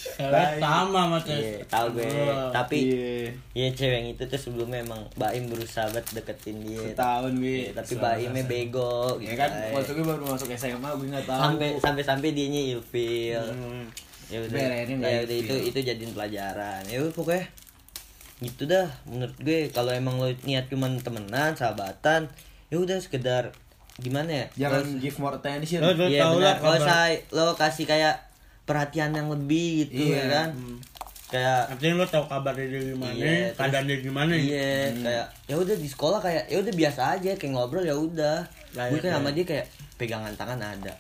Cewek 0.02 0.58
sama 0.58 1.06
sama 1.06 1.18
iya 1.30 1.62
tahu 1.70 2.02
gue. 2.02 2.10
Oh, 2.10 2.50
tapi 2.50 2.78
iya. 2.90 3.30
ya 3.54 3.68
cewek 3.70 3.98
yang 4.02 4.10
itu 4.18 4.24
tuh 4.26 4.40
sebelumnya 4.40 4.82
emang 4.82 5.06
Baim 5.14 5.46
berusaha 5.46 5.86
banget 5.94 6.10
deketin 6.18 6.58
dia. 6.66 6.82
Setahun 6.94 7.38
gue 7.38 7.70
Iya, 7.70 7.72
tapi 7.78 7.94
Baimnya 8.02 8.44
bego 8.50 9.22
ya 9.22 9.30
gitu 9.30 9.34
kan 9.38 9.52
ay. 9.54 9.78
waktu 9.78 9.92
gue 9.94 10.06
baru 10.06 10.24
masuk 10.26 10.50
SMA 10.58 10.90
gue 10.98 11.08
nggak 11.14 11.28
tahu. 11.30 11.42
Sampai 11.46 11.70
sampai 11.78 12.04
sampai 12.04 12.30
dianya 12.34 12.62
ilfil. 12.74 13.46
Hmm. 13.46 13.86
ya 14.32 14.40
udah 14.48 14.64
ya 14.64 15.20
udah 15.28 15.38
itu 15.38 15.56
itu 15.70 15.80
jadiin 15.86 16.12
pelajaran. 16.18 16.82
Ya 16.90 16.98
udah 17.06 17.14
pokoknya 17.14 17.46
gitu 18.42 18.66
dah 18.66 18.90
menurut 19.06 19.38
gue. 19.38 19.70
Kalau 19.70 19.94
emang 19.94 20.18
lo 20.18 20.34
niat 20.50 20.66
cuman 20.66 20.98
temenan 20.98 21.54
sahabatan 21.54 22.26
ya 22.72 22.78
udah 22.80 22.98
sekedar 22.98 23.52
gimana 24.00 24.32
ya 24.32 24.46
jangan 24.58 24.98
give 24.98 25.20
more 25.20 25.36
attention 25.36 25.84
Lo- 25.84 25.94
lo 25.94 26.08
iya 26.08 26.24
benar 26.26 26.40
lah 26.42 26.56
kalau 26.58 26.80
saya 26.80 27.16
lo 27.30 27.54
kasih 27.54 27.86
kayak 27.86 28.16
perhatian 28.64 29.12
yang 29.12 29.28
lebih 29.28 29.86
gitu 29.86 30.08
Iya, 30.08 30.16
ya 30.16 30.26
kan 30.32 30.50
kayak 31.28 31.60
Yang 31.64 31.78
penting 31.80 31.94
lo 31.96 32.06
tau 32.06 32.26
kabar 32.28 32.52
dia 32.52 32.68
gimana, 32.68 33.12
Iya, 33.16 33.56
keadaan 33.56 33.86
dia 33.88 33.98
gimana. 34.00 34.32
Iya, 34.36 34.92
kayak 34.94 35.28
ya 35.48 35.56
udah 35.56 35.76
di 35.76 35.88
sekolah 35.88 36.20
kayak 36.20 36.44
ya 36.48 36.58
udah 36.60 36.74
biasa 36.76 37.02
aja 37.16 37.32
kayak 37.36 37.52
ngobrol 37.52 37.84
ya 37.84 37.96
udah. 37.96 38.44
Gue 38.72 39.00
iya, 39.00 39.00
kan 39.00 39.12
sama 39.16 39.30
dia 39.32 39.46
kayak 39.48 39.66
pegangan 39.96 40.36
tangan 40.36 40.60
ada. 40.60 40.92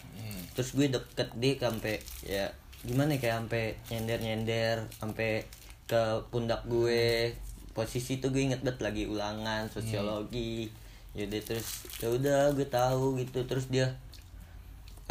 Terus 0.55 0.71
gue 0.71 0.87
deket 0.87 1.27
dia 1.35 1.53
sampai 1.57 1.95
ya 2.23 2.47
gimana 2.81 3.11
ya, 3.11 3.19
kayak 3.19 3.35
sampai 3.43 3.63
nyender-nyender 3.91 4.75
sampai 4.95 5.43
ke 5.83 6.01
pundak 6.27 6.63
gue. 6.65 7.35
Posisi 7.71 8.19
tuh 8.19 8.31
gue 8.31 8.43
inget 8.43 8.63
banget 8.63 8.79
lagi 8.79 9.03
ulangan 9.07 9.67
sosiologi. 9.67 10.67
Ya 10.67 10.79
udah 11.11 11.41
terus 11.43 11.67
ya 11.99 12.07
udah 12.07 12.55
gue 12.55 12.67
tahu 12.67 13.19
gitu. 13.19 13.43
Terus 13.43 13.67
dia 13.67 13.91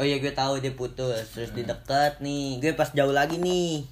Oh 0.01 0.07
iya 0.07 0.17
gue 0.17 0.33
tahu 0.33 0.65
dia 0.65 0.73
putus. 0.73 1.37
Terus 1.37 1.53
dia 1.53 1.69
deket 1.69 2.25
nih. 2.25 2.57
Gue 2.57 2.73
pas 2.73 2.89
jauh 2.89 3.13
lagi 3.13 3.37
nih. 3.37 3.85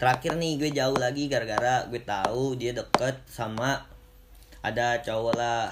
Terakhir 0.00 0.32
nih 0.40 0.56
gue 0.56 0.70
jauh 0.72 0.96
lagi 0.96 1.28
gara-gara 1.28 1.84
gue 1.92 2.00
tahu 2.00 2.56
dia 2.56 2.72
deket 2.72 3.20
sama 3.28 3.84
ada 4.64 4.96
cowok 5.04 5.36
lah. 5.36 5.68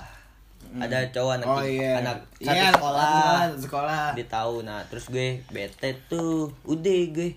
Ada 0.81 1.09
cowok 1.13 1.33
anak 1.41 1.47
oh 1.49 1.61
iya. 1.65 2.01
anak 2.01 2.19
satu 2.41 2.57
Iya, 2.57 2.69
sekolah. 2.73 3.13
satu 3.53 3.59
sekolah 3.69 4.01
dia 4.17 4.27
tahu 4.29 4.55
nah 4.65 4.81
terus 4.89 5.09
gue 5.09 5.41
bete 5.49 5.97
tuh. 6.13 6.53
Udah 6.69 7.01
gue 7.13 7.33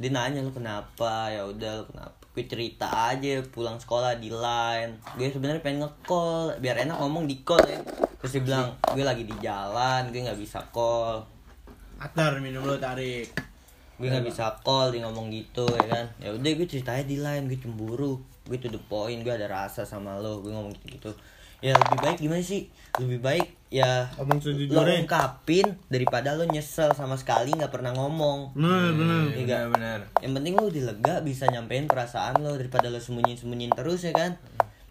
dia 0.00 0.10
nanya 0.12 0.40
lu 0.40 0.52
kenapa? 0.52 1.28
Ya 1.28 1.44
udah 1.44 1.80
lu 1.80 1.84
kenapa 1.92 2.17
gue 2.38 2.46
cerita 2.46 2.86
aja 3.10 3.42
pulang 3.50 3.82
sekolah 3.82 4.14
di 4.22 4.30
line. 4.30 4.94
Gue 5.18 5.26
sebenarnya 5.34 5.58
pengen 5.58 5.82
nge-call 5.82 6.54
biar 6.62 6.86
enak 6.86 7.02
ngomong 7.02 7.26
di 7.26 7.42
call 7.42 7.66
ya. 7.66 7.82
Terus 8.22 8.38
dia 8.38 8.42
bilang 8.46 8.78
gue 8.94 9.02
lagi 9.02 9.26
di 9.26 9.34
jalan 9.42 10.14
gue 10.14 10.22
nggak 10.22 10.38
bisa 10.38 10.62
call. 10.70 11.26
Atar 11.98 12.38
minum 12.38 12.62
lo 12.62 12.78
tarik. 12.78 13.34
gue 13.98 14.06
nggak 14.06 14.30
bisa 14.30 14.54
call 14.62 14.94
dia 14.94 15.02
ngomong 15.02 15.34
gitu 15.34 15.66
ya 15.66 15.86
kan? 15.90 16.06
Ya 16.22 16.30
udah 16.30 16.50
gue 16.54 16.66
ceritanya 16.70 17.02
di 17.02 17.18
line 17.18 17.50
gue 17.50 17.58
cemburu. 17.58 18.22
Gue 18.46 18.62
to 18.62 18.70
the 18.70 18.78
point 18.78 19.18
gue 19.26 19.34
ada 19.34 19.50
rasa 19.50 19.82
sama 19.82 20.14
lo 20.22 20.38
gue 20.38 20.54
ngomong 20.54 20.70
gitu 20.78 20.86
gitu 20.94 21.10
ya 21.58 21.74
lebih 21.74 21.98
baik 21.98 22.18
gimana 22.18 22.42
sih? 22.42 22.70
Lebih 22.98 23.18
baik 23.18 23.46
ya 23.68 24.08
Ngomong 24.16 24.40
lo 24.72 24.80
ungkapin 24.80 25.76
daripada 25.92 26.32
lo 26.32 26.48
nyesel 26.48 26.88
sama 26.96 27.20
sekali 27.20 27.52
nggak 27.52 27.68
pernah 27.68 27.92
ngomong. 27.92 28.56
Bener, 28.56 28.96
bener. 28.96 29.22
Iya. 29.36 29.68
benar 29.68 29.98
yang 30.24 30.32
penting 30.32 30.56
lo 30.56 30.66
udah 30.66 30.84
lega 30.88 31.14
bisa 31.20 31.44
nyampein 31.46 31.84
perasaan 31.84 32.40
lo 32.40 32.56
daripada 32.56 32.88
lo 32.88 32.96
sembunyiin 32.96 33.36
sembunyiin 33.36 33.74
terus 33.74 34.02
ya 34.02 34.14
kan? 34.14 34.34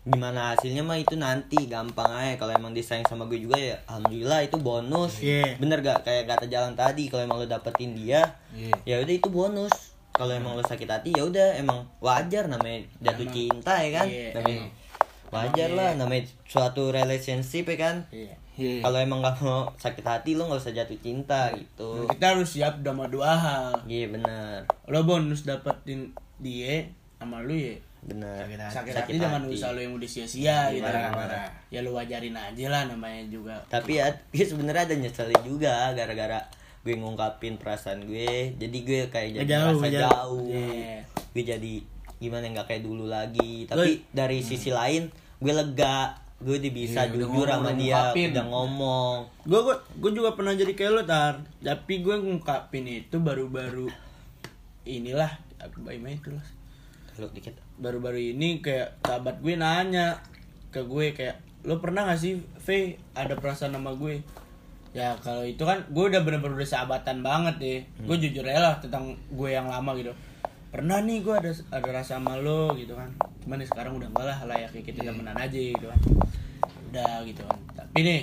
Gimana 0.08 0.56
hasilnya 0.56 0.88
mah 0.88 0.96
itu 0.96 1.20
nanti 1.20 1.68
gampang 1.68 2.08
aja. 2.08 2.40
Kalau 2.40 2.56
emang 2.56 2.72
disayang 2.72 3.04
sama 3.04 3.28
gue 3.28 3.44
juga 3.44 3.60
ya 3.60 3.76
alhamdulillah 3.88 4.40
itu 4.42 4.56
bonus. 4.56 5.20
Iya. 5.20 5.60
bener 5.60 5.84
gak 5.84 6.08
kayak 6.08 6.32
kata 6.32 6.48
jalan 6.48 6.80
tadi 6.80 7.12
kalau 7.12 7.28
emang 7.28 7.44
lo 7.44 7.48
dapetin 7.48 7.92
dia 7.92 8.24
Iya. 8.56 8.76
ya 8.86 8.96
udah 9.04 9.16
itu 9.16 9.28
bonus. 9.28 9.74
Kalau 10.16 10.32
emang 10.32 10.56
lo 10.56 10.64
sakit 10.64 10.88
hati 10.88 11.12
ya 11.12 11.28
udah 11.28 11.60
emang 11.60 11.84
wajar 12.00 12.48
namanya 12.48 12.88
jatuh 13.04 13.28
cinta 13.30 13.74
ya 13.84 13.90
kan? 14.00 14.08
Iya. 14.08 14.32
namanya 14.38 14.64
wajar 15.30 15.70
lah 15.70 15.92
namanya 15.94 16.24
suatu 16.44 16.90
relationship 16.90 17.68
ya 17.68 17.78
kan 17.78 17.96
Iya. 18.10 18.36
Iya. 18.54 18.82
kalau 18.82 18.98
emang 18.98 19.20
gak 19.20 19.38
mau 19.40 19.70
sakit 19.74 20.02
hati 20.02 20.34
lo 20.34 20.46
nggak 20.46 20.58
usah 20.60 20.74
jatuh 20.74 20.98
cinta 20.98 21.52
gitu 21.52 22.08
Kita 22.08 22.34
harus 22.34 22.50
siap 22.50 22.80
sama 22.80 23.06
dua 23.06 23.32
hal. 23.32 23.72
iya 23.86 24.08
bener 24.08 24.66
Lo 24.86 25.04
bonus 25.04 25.44
dapetin 25.44 26.10
dia 26.38 26.90
sama 27.16 27.40
lu 27.40 27.54
ya. 27.54 27.78
bener 28.00 28.46
Sakit 28.68 28.94
hati 28.96 29.12
jangan 29.16 29.46
usah 29.46 29.72
lo 29.72 29.80
yang 29.80 29.94
udah 29.94 30.06
sia-sia 30.06 30.72
gitu. 30.72 30.82
Parah, 30.82 31.02
kan. 31.04 31.14
parah. 31.14 31.48
Ya 31.68 31.80
lu 31.80 31.92
wajarin 31.92 32.34
aja 32.34 32.66
lah 32.68 32.82
namanya 32.86 33.22
juga. 33.28 33.58
tapi 33.68 33.98
ya, 33.98 34.10
ya 34.34 34.44
sebenarnya 34.44 34.84
ada 34.86 34.96
nyeselnya 34.96 35.38
juga 35.42 35.92
gara-gara 35.92 36.40
gue 36.80 36.96
ngungkapin 36.96 37.58
perasaan 37.58 38.00
gue 38.02 38.56
jadi 38.56 38.78
gue 38.80 39.02
kayak 39.12 39.30
jadi 39.34 39.44
Ngejauh, 39.44 39.76
merasa 39.76 39.84
ngejauh. 39.84 40.08
jauh 40.08 40.46
Iya. 40.50 40.98
gue 41.30 41.44
jadi 41.46 41.74
gimana 42.18 42.50
nggak 42.50 42.68
kayak 42.68 42.84
dulu 42.84 43.06
lagi. 43.06 43.66
Tapi 43.66 44.04
dari 44.10 44.42
sisi 44.42 44.70
lain 44.74 45.10
gue 45.38 45.54
lega. 45.54 46.18
Gue 46.38 46.62
udah 46.62 46.70
bisa 46.70 47.02
Iya, 47.02 47.18
udah 47.18 47.18
jujur 47.18 47.34
ngomong, 47.34 47.50
sama 47.50 47.66
udah 47.66 47.74
dia 47.74 47.94
ngungkapin. 47.98 48.28
udah 48.30 48.46
ngomong. 48.46 49.18
Gue 49.42 49.60
gue 49.66 49.76
gue 49.98 50.12
juga 50.14 50.30
pernah 50.38 50.54
jadi 50.54 50.74
kayak 50.78 50.92
lo 50.94 51.02
tar. 51.02 51.36
Tapi 51.66 51.94
gue 52.06 52.16
ngungkapin 52.22 52.86
itu 52.86 53.18
baru-baru 53.18 53.90
inilah 54.86 55.32
aku 55.58 55.82
bayi 55.82 55.98
itu 56.00 56.30
lah. 56.30 56.48
lu 57.18 57.26
dikit. 57.34 57.58
Baru-baru 57.82 58.38
ini 58.38 58.62
kayak 58.62 59.02
sahabat 59.02 59.42
gue 59.42 59.58
nanya 59.58 60.22
ke 60.70 60.86
gue 60.86 61.18
kayak 61.18 61.42
lo 61.66 61.82
pernah 61.82 62.06
gak 62.06 62.22
sih 62.22 62.38
V 62.38 62.94
ada 63.18 63.34
perasaan 63.34 63.74
sama 63.74 63.98
gue? 63.98 64.22
Ya 64.94 65.18
kalau 65.26 65.42
itu 65.42 65.66
kan 65.66 65.82
gue 65.90 66.06
udah 66.14 66.22
bener-bener 66.22 66.54
udah 66.54 66.70
sahabatan 66.70 67.26
banget 67.26 67.56
deh 67.58 67.80
gue 68.06 68.18
jujur 68.18 68.46
aja 68.46 68.62
lah 68.62 68.76
tentang 68.78 69.18
gue 69.34 69.50
yang 69.50 69.66
lama 69.66 69.94
gitu 69.98 70.14
pernah 70.78 71.02
nih 71.02 71.18
gue 71.20 71.34
ada 71.36 71.52
ada 71.72 71.90
rasa 71.92 72.16
sama 72.16 72.38
lo 72.38 72.70
gitu 72.74 72.94
kan 72.94 73.10
cuman 73.42 73.58
nih 73.58 73.68
sekarang 73.68 73.98
udah 73.98 74.08
enggak 74.08 74.26
lah 74.26 74.38
layaknya 74.46 74.82
kita 74.84 75.00
temenan 75.04 75.34
aja 75.36 75.58
gitu 75.58 75.86
kan 75.86 76.00
udah 76.88 77.14
gitu 77.24 77.42
kan 77.42 77.58
tapi 77.74 78.00
nih 78.00 78.22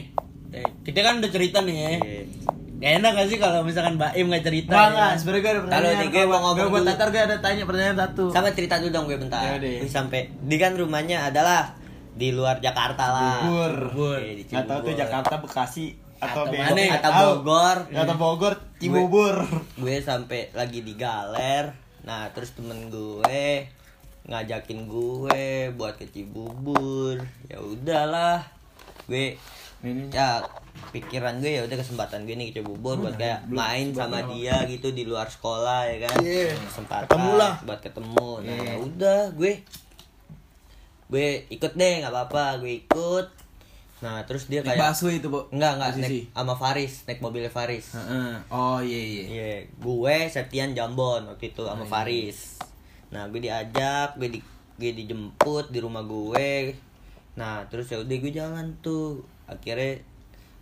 eh, 0.53 0.69
kita 0.83 0.99
kan 1.01 1.15
udah 1.19 1.31
cerita 1.31 1.59
nih 1.61 1.77
ya 1.77 1.89
Iya. 1.97 2.23
Gak 2.75 2.91
enak 3.01 3.13
gak 3.13 3.29
sih 3.29 3.39
kalau 3.39 3.63
misalkan 3.63 3.97
Baim 3.97 4.27
gak 4.29 4.45
cerita 4.45 4.75
Enggak, 4.75 4.93
ya? 5.09 5.17
sebenernya 5.17 5.41
gue 5.41 5.49
ada 5.49 5.55
Kalau 5.55 5.65
pertanyaan 5.65 5.97
nih, 5.97 6.09
gue 6.11 6.25
mau 6.27 6.41
ngomong 6.43 6.69
Gue. 6.69 6.81
Tatar 6.85 7.09
gue 7.09 7.23
ada 7.23 7.37
tanya 7.39 7.63
pertanyaan 7.65 7.99
satu 7.99 8.25
sama 8.29 8.49
cerita 8.51 8.75
dulu 8.77 8.91
dong 8.93 9.07
gue 9.07 9.17
bentar 9.17 9.41
Ya. 9.41 9.57
Gue 9.57 9.89
sampai 9.89 10.21
di 10.37 10.57
kan 10.57 10.73
rumahnya 10.75 11.19
adalah 11.25 11.63
di 12.13 12.29
luar 12.31 12.59
Jakarta 12.59 13.05
lah 13.09 13.37
Bogor. 13.43 13.75
Bogor. 13.89 14.21
Oke, 14.21 14.31
di 14.35 14.43
Gak 14.45 14.63
tau 14.65 14.79
tuh 14.81 14.91
Cibubur. 14.91 15.01
Jakarta, 15.01 15.35
Bekasi 15.39 15.87
Atau 16.17 16.27
Atau 16.27 16.45
Bogor. 16.45 16.61
mana 16.61 16.81
ya? 16.83 16.93
atau. 16.99 17.11
Bogor 17.41 17.77
Atau 17.89 18.17
Bogor, 18.17 18.55
Cibubur 18.77 19.37
gue 19.77 19.97
sampai 20.01 20.41
lagi 20.53 20.79
di 20.81 20.93
galer 20.95 21.65
nah 22.05 22.29
terus 22.31 22.53
temen 22.53 22.93
gue 22.93 23.65
ngajakin 24.25 24.89
gue 24.89 25.45
buat 25.77 25.97
ke 25.97 26.09
Cibubur 26.09 27.21
ya 27.45 27.61
udahlah. 27.61 28.41
Gue 29.05 29.37
Ini. 29.85 30.09
ya 30.09 30.41
pikiran 30.93 31.45
gue 31.45 31.61
ya 31.61 31.63
udah 31.65 31.77
kesempatan 31.77 32.25
gue 32.25 32.33
nih 32.33 32.49
ke 32.49 32.61
Cibubur 32.61 32.97
buat 32.97 33.17
kayak 33.17 33.45
main 33.49 33.93
sama 33.93 34.25
dia 34.33 34.65
gitu 34.65 34.93
di 34.93 35.05
luar 35.05 35.29
sekolah 35.29 35.85
ya 35.93 36.09
kan? 36.09 36.17
Iya. 36.25 36.57
kesempatan 36.57 37.05
Ketemu 37.09 37.33
lah. 37.37 37.55
buat 37.65 37.81
ketemu. 37.85 38.29
Nah 38.41 38.49
Iya. 38.49 38.65
ya 38.65 38.75
udah 38.81 39.21
gue 39.37 39.53
gue 41.05 41.29
ikut 41.53 41.73
deh 41.77 41.93
nggak 42.01 42.13
apa-apa. 42.13 42.65
Gue 42.65 42.81
ikut 42.81 43.29
nah 44.05 44.21
terus 44.29 44.53
dia 44.53 44.61
kayak 44.61 44.77
bakso 44.77 45.09
itu, 45.09 45.33
Bu. 45.33 45.49
enggak 45.49 45.81
enggak 45.81 45.91
naik 45.97 46.29
sama 46.37 46.53
Faris 46.53 47.09
naik 47.09 47.25
mobilnya 47.25 47.49
Faris 47.49 47.97
Heeh. 47.97 48.37
Oh 48.53 48.77
iya 48.85 49.01
iya. 49.01 49.25
Iya, 49.25 49.47
gue 49.81 50.17
Septian 50.29 50.77
Jambon 50.77 51.25
waktu 51.25 51.57
itu 51.57 51.65
Oh, 51.65 51.73
sama 51.73 51.89
iya. 51.89 51.91
Faris. 51.91 52.39
Nah, 53.09 53.25
gue 53.33 53.41
diajak, 53.41 54.21
gue 54.21 54.29
di 54.29 54.41
gue 54.77 54.91
dijemput 54.93 55.73
di 55.73 55.79
rumah 55.81 56.05
gue. 56.05 56.75
Nah, 57.41 57.65
terus 57.73 57.89
ya 57.89 57.97
udah 57.97 58.17
gue 58.21 58.33
jalan 58.35 58.77
tuh. 58.85 59.25
Akhirnya 59.49 60.05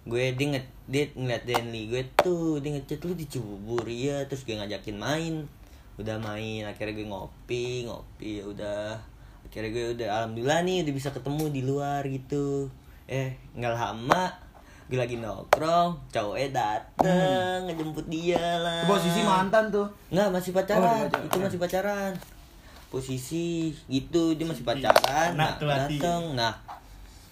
gue 0.03 0.25
dia, 0.35 0.47
nge, 0.53 0.63
dia 0.87 1.05
ngeliat 1.15 1.43
Denli 1.43 1.87
gue 1.87 2.03
tuh 2.19 2.59
dia 2.59 2.75
ngechat 2.75 3.07
lu 3.07 3.15
di 3.15 3.27
Cibubur 3.31 3.87
ya 3.87 4.27
terus 4.27 4.43
gue 4.43 4.59
ngajakin 4.59 4.99
main 4.99 5.47
udah 5.95 6.19
main 6.19 6.67
akhirnya 6.67 6.99
gue 6.99 7.07
ngopi 7.07 7.87
ngopi 7.87 8.43
ya 8.43 8.45
udah 8.51 8.99
akhirnya 9.47 9.71
gue 9.71 9.85
udah 9.95 10.09
alhamdulillah 10.11 10.61
nih 10.67 10.83
udah 10.83 10.95
bisa 10.99 11.15
ketemu 11.15 11.45
di 11.55 11.63
luar 11.63 12.03
gitu 12.11 12.67
eh 13.11 13.35
nggak 13.59 13.73
lama 13.75 14.53
gue 14.93 15.01
lagi 15.01 15.17
nongkrong 15.17 16.13
cowoknya 16.13 16.49
dateng 16.53 17.65
ngejemput 17.65 18.07
dia 18.13 18.61
lah 18.61 18.85
posisi 18.85 19.21
mantan 19.25 19.73
tuh. 19.73 19.89
Nggak, 20.13 20.29
masih 20.29 20.51
pacaran. 20.53 20.85
Oh, 20.85 21.09
pacaran. 21.09 21.25
Itu 21.25 21.39
masih 21.41 21.59
pacaran. 21.59 22.13
Posisi 22.93 23.47
gitu 23.89 24.37
dia 24.37 24.45
masih 24.45 24.65
pacaran. 24.69 25.33
Nah, 25.33 25.57
tuh 25.57 25.65
hati. 25.73 25.97
dateng. 25.97 26.37
Nah, 26.37 26.53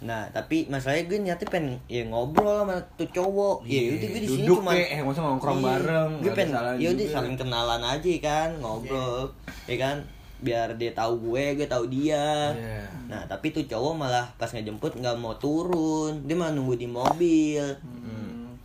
nah 0.00 0.24
tapi 0.32 0.64
masalahnya 0.72 1.04
gue 1.04 1.18
niatnya 1.20 1.48
pengen 1.52 1.76
ya 1.84 2.08
ngobrol 2.08 2.64
sama 2.64 2.80
tuh 2.96 3.08
cowok. 3.12 3.68
Ya 3.68 3.92
udah 3.92 4.08
gue 4.08 4.20
di 4.24 4.28
sini 4.32 4.46
cuma 4.48 4.72
eh, 4.72 5.04
maksudnya 5.04 5.28
nongkrong 5.28 5.58
Iya, 5.60 5.66
bareng, 5.68 6.10
Gue 6.24 6.32
pengen 6.32 6.52
ya 6.80 6.88
udah 6.96 7.06
saling 7.12 7.36
kenalan 7.36 7.82
aja 7.84 8.12
kan, 8.24 8.48
ngobrol. 8.56 9.28
Ya 9.68 9.76
kan 9.76 9.96
biar 10.40 10.76
dia 10.80 10.92
tahu 10.96 11.30
gue, 11.30 11.60
gue 11.60 11.68
tahu 11.68 11.84
dia. 11.88 12.52
Iya. 12.56 12.84
Nah, 13.06 13.22
tapi 13.28 13.52
tuh 13.52 13.64
cowok 13.68 13.94
malah 13.94 14.26
pas 14.40 14.48
ngejemput 14.50 14.96
nggak 14.96 15.16
mau 15.20 15.36
turun. 15.36 16.24
Dia 16.24 16.36
malah 16.36 16.52
nunggu 16.56 16.74
di 16.80 16.88
mobil. 16.88 17.64
Hmm. 17.84 18.56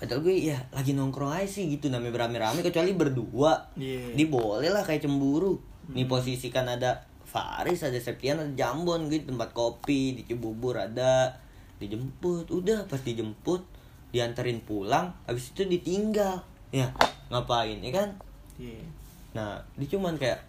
Padahal 0.00 0.24
gue 0.24 0.32
ya 0.32 0.56
lagi 0.72 0.96
nongkrong 0.96 1.36
aja 1.36 1.60
sih 1.60 1.68
gitu 1.68 1.92
namanya 1.92 2.16
berame-rame 2.16 2.64
kecuali 2.64 2.96
berdua. 2.96 3.68
Iya. 3.76 4.16
Dia 4.16 4.26
boleh 4.28 4.70
lah 4.72 4.80
kayak 4.84 5.04
cemburu. 5.04 5.60
Nih 5.90 6.06
posisi 6.06 6.48
kan 6.48 6.70
ada 6.70 7.04
Faris, 7.30 7.86
ada 7.86 7.98
Septian, 8.00 8.42
ada 8.42 8.52
Jambon 8.58 9.06
gitu 9.06 9.30
tempat 9.30 9.54
kopi 9.54 10.18
di 10.18 10.22
Cibubur 10.26 10.74
ada 10.80 11.38
dijemput. 11.78 12.50
Udah 12.50 12.88
pas 12.90 12.98
dijemput 12.98 13.62
dianterin 14.10 14.58
pulang, 14.66 15.14
habis 15.30 15.54
itu 15.54 15.62
ditinggal. 15.62 16.42
Ya, 16.74 16.90
ngapain 17.30 17.78
ya 17.78 17.90
kan? 17.94 18.08
Iya. 18.58 18.82
Nah, 19.30 19.62
dia 19.78 19.86
cuman 19.94 20.18
kayak 20.18 20.42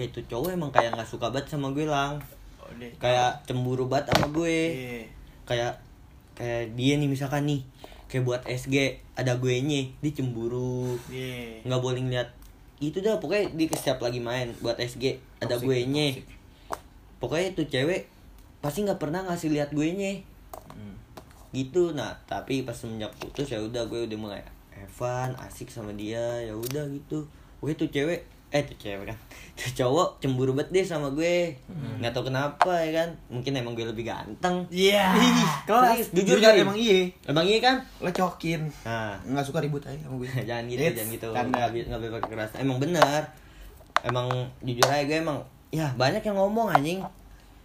kayak 0.00 0.10
itu 0.10 0.20
cowok 0.26 0.48
emang 0.50 0.72
kayak 0.72 0.96
nggak 0.96 1.04
suka 1.06 1.28
banget 1.28 1.52
sama 1.52 1.68
gue 1.70 1.84
lang. 1.84 2.16
Oh, 2.56 2.72
deh. 2.74 2.88
Kayak 2.96 3.44
cemburu 3.44 3.84
banget 3.84 4.08
sama 4.10 4.32
gue 4.32 4.56
Iya. 4.72 5.04
kayak 5.44 5.72
kayak 6.32 6.72
dia 6.72 6.96
nih 6.96 7.04
misalkan 7.04 7.44
nih 7.44 7.60
kayak 8.08 8.24
buat 8.24 8.40
SG 8.42 8.96
ada 9.12 9.36
gue 9.36 9.60
nya 9.60 9.84
dia 10.00 10.12
cemburu 10.12 10.96
Iya. 11.06 11.60
nggak 11.62 11.78
boleh 11.78 12.00
ngeliat 12.00 12.32
itu 12.78 12.96
dah 12.98 13.20
pokoknya 13.20 13.52
di 13.52 13.68
setiap 13.68 14.00
lagi 14.00 14.18
main 14.18 14.48
buat 14.58 14.74
SG 14.74 15.20
ada 15.38 15.54
gue 15.54 15.84
nya 15.84 16.16
pokoknya 17.18 17.52
itu 17.52 17.62
cewek 17.68 18.08
pasti 18.58 18.82
nggak 18.82 18.96
pernah 18.96 19.20
ngasih 19.22 19.52
lihat 19.52 19.70
gue 19.70 19.84
nya 19.90 20.12
Hmm. 20.70 20.96
gitu 21.50 21.92
nah 21.92 22.14
tapi 22.24 22.62
pas 22.62 22.72
semenjak 22.72 23.10
putus 23.18 23.46
ya 23.46 23.58
udah 23.58 23.84
gue 23.84 24.06
udah 24.06 24.16
mulai 24.16 24.40
Evan 24.72 25.34
asik 25.36 25.68
sama 25.68 25.92
dia 25.92 26.22
ya 26.40 26.54
udah 26.54 26.86
gitu 26.88 27.26
gue 27.60 27.72
tuh 27.74 27.86
cewek 27.86 28.22
eh 28.50 28.62
tuh 28.62 28.74
cewek 28.76 29.06
kan 29.06 29.18
tuh 29.52 29.70
cowok 29.78 30.18
cemburu 30.18 30.52
banget 30.52 30.70
deh 30.72 30.84
sama 30.84 31.08
gue 31.10 31.54
Hmm. 31.66 31.98
nggak 31.98 32.10
tahu 32.10 32.26
kenapa 32.26 32.72
ya 32.76 32.90
kan 32.96 33.08
mungkin 33.28 33.52
emang 33.54 33.72
gue 33.72 33.84
lebih 33.84 34.04
ganteng 34.04 34.66
Iya. 34.68 35.14
kelas 35.68 36.10
jujur 36.10 36.34
Jujur 36.34 36.50
Jin. 36.50 36.62
emang 36.62 36.74
iya. 36.74 37.00
emang 37.24 37.44
iya 37.44 37.58
kan 37.58 37.76
Lo 37.98 38.10
cokin. 38.10 38.66
nah 38.82 39.14
Nggak 39.22 39.44
suka 39.44 39.58
ribut 39.60 39.82
aja 39.82 39.96
sama 40.00 40.16
gue. 40.16 40.28
jangan 40.48 40.64
gitu 40.66 40.80
It's 40.80 40.96
jangan 40.96 41.10
gitu 41.12 41.26
nggak 41.30 41.46
nggak 41.86 42.00
pakai 42.12 42.28
keras 42.28 42.50
emang 42.56 42.78
benar 42.78 43.22
emang 44.00 44.26
jujur 44.60 44.84
aja 44.84 45.04
gue 45.04 45.18
emang 45.18 45.38
ya 45.70 45.86
banyak 45.94 46.20
yang 46.20 46.34
ngomong 46.34 46.66
anjing 46.68 46.98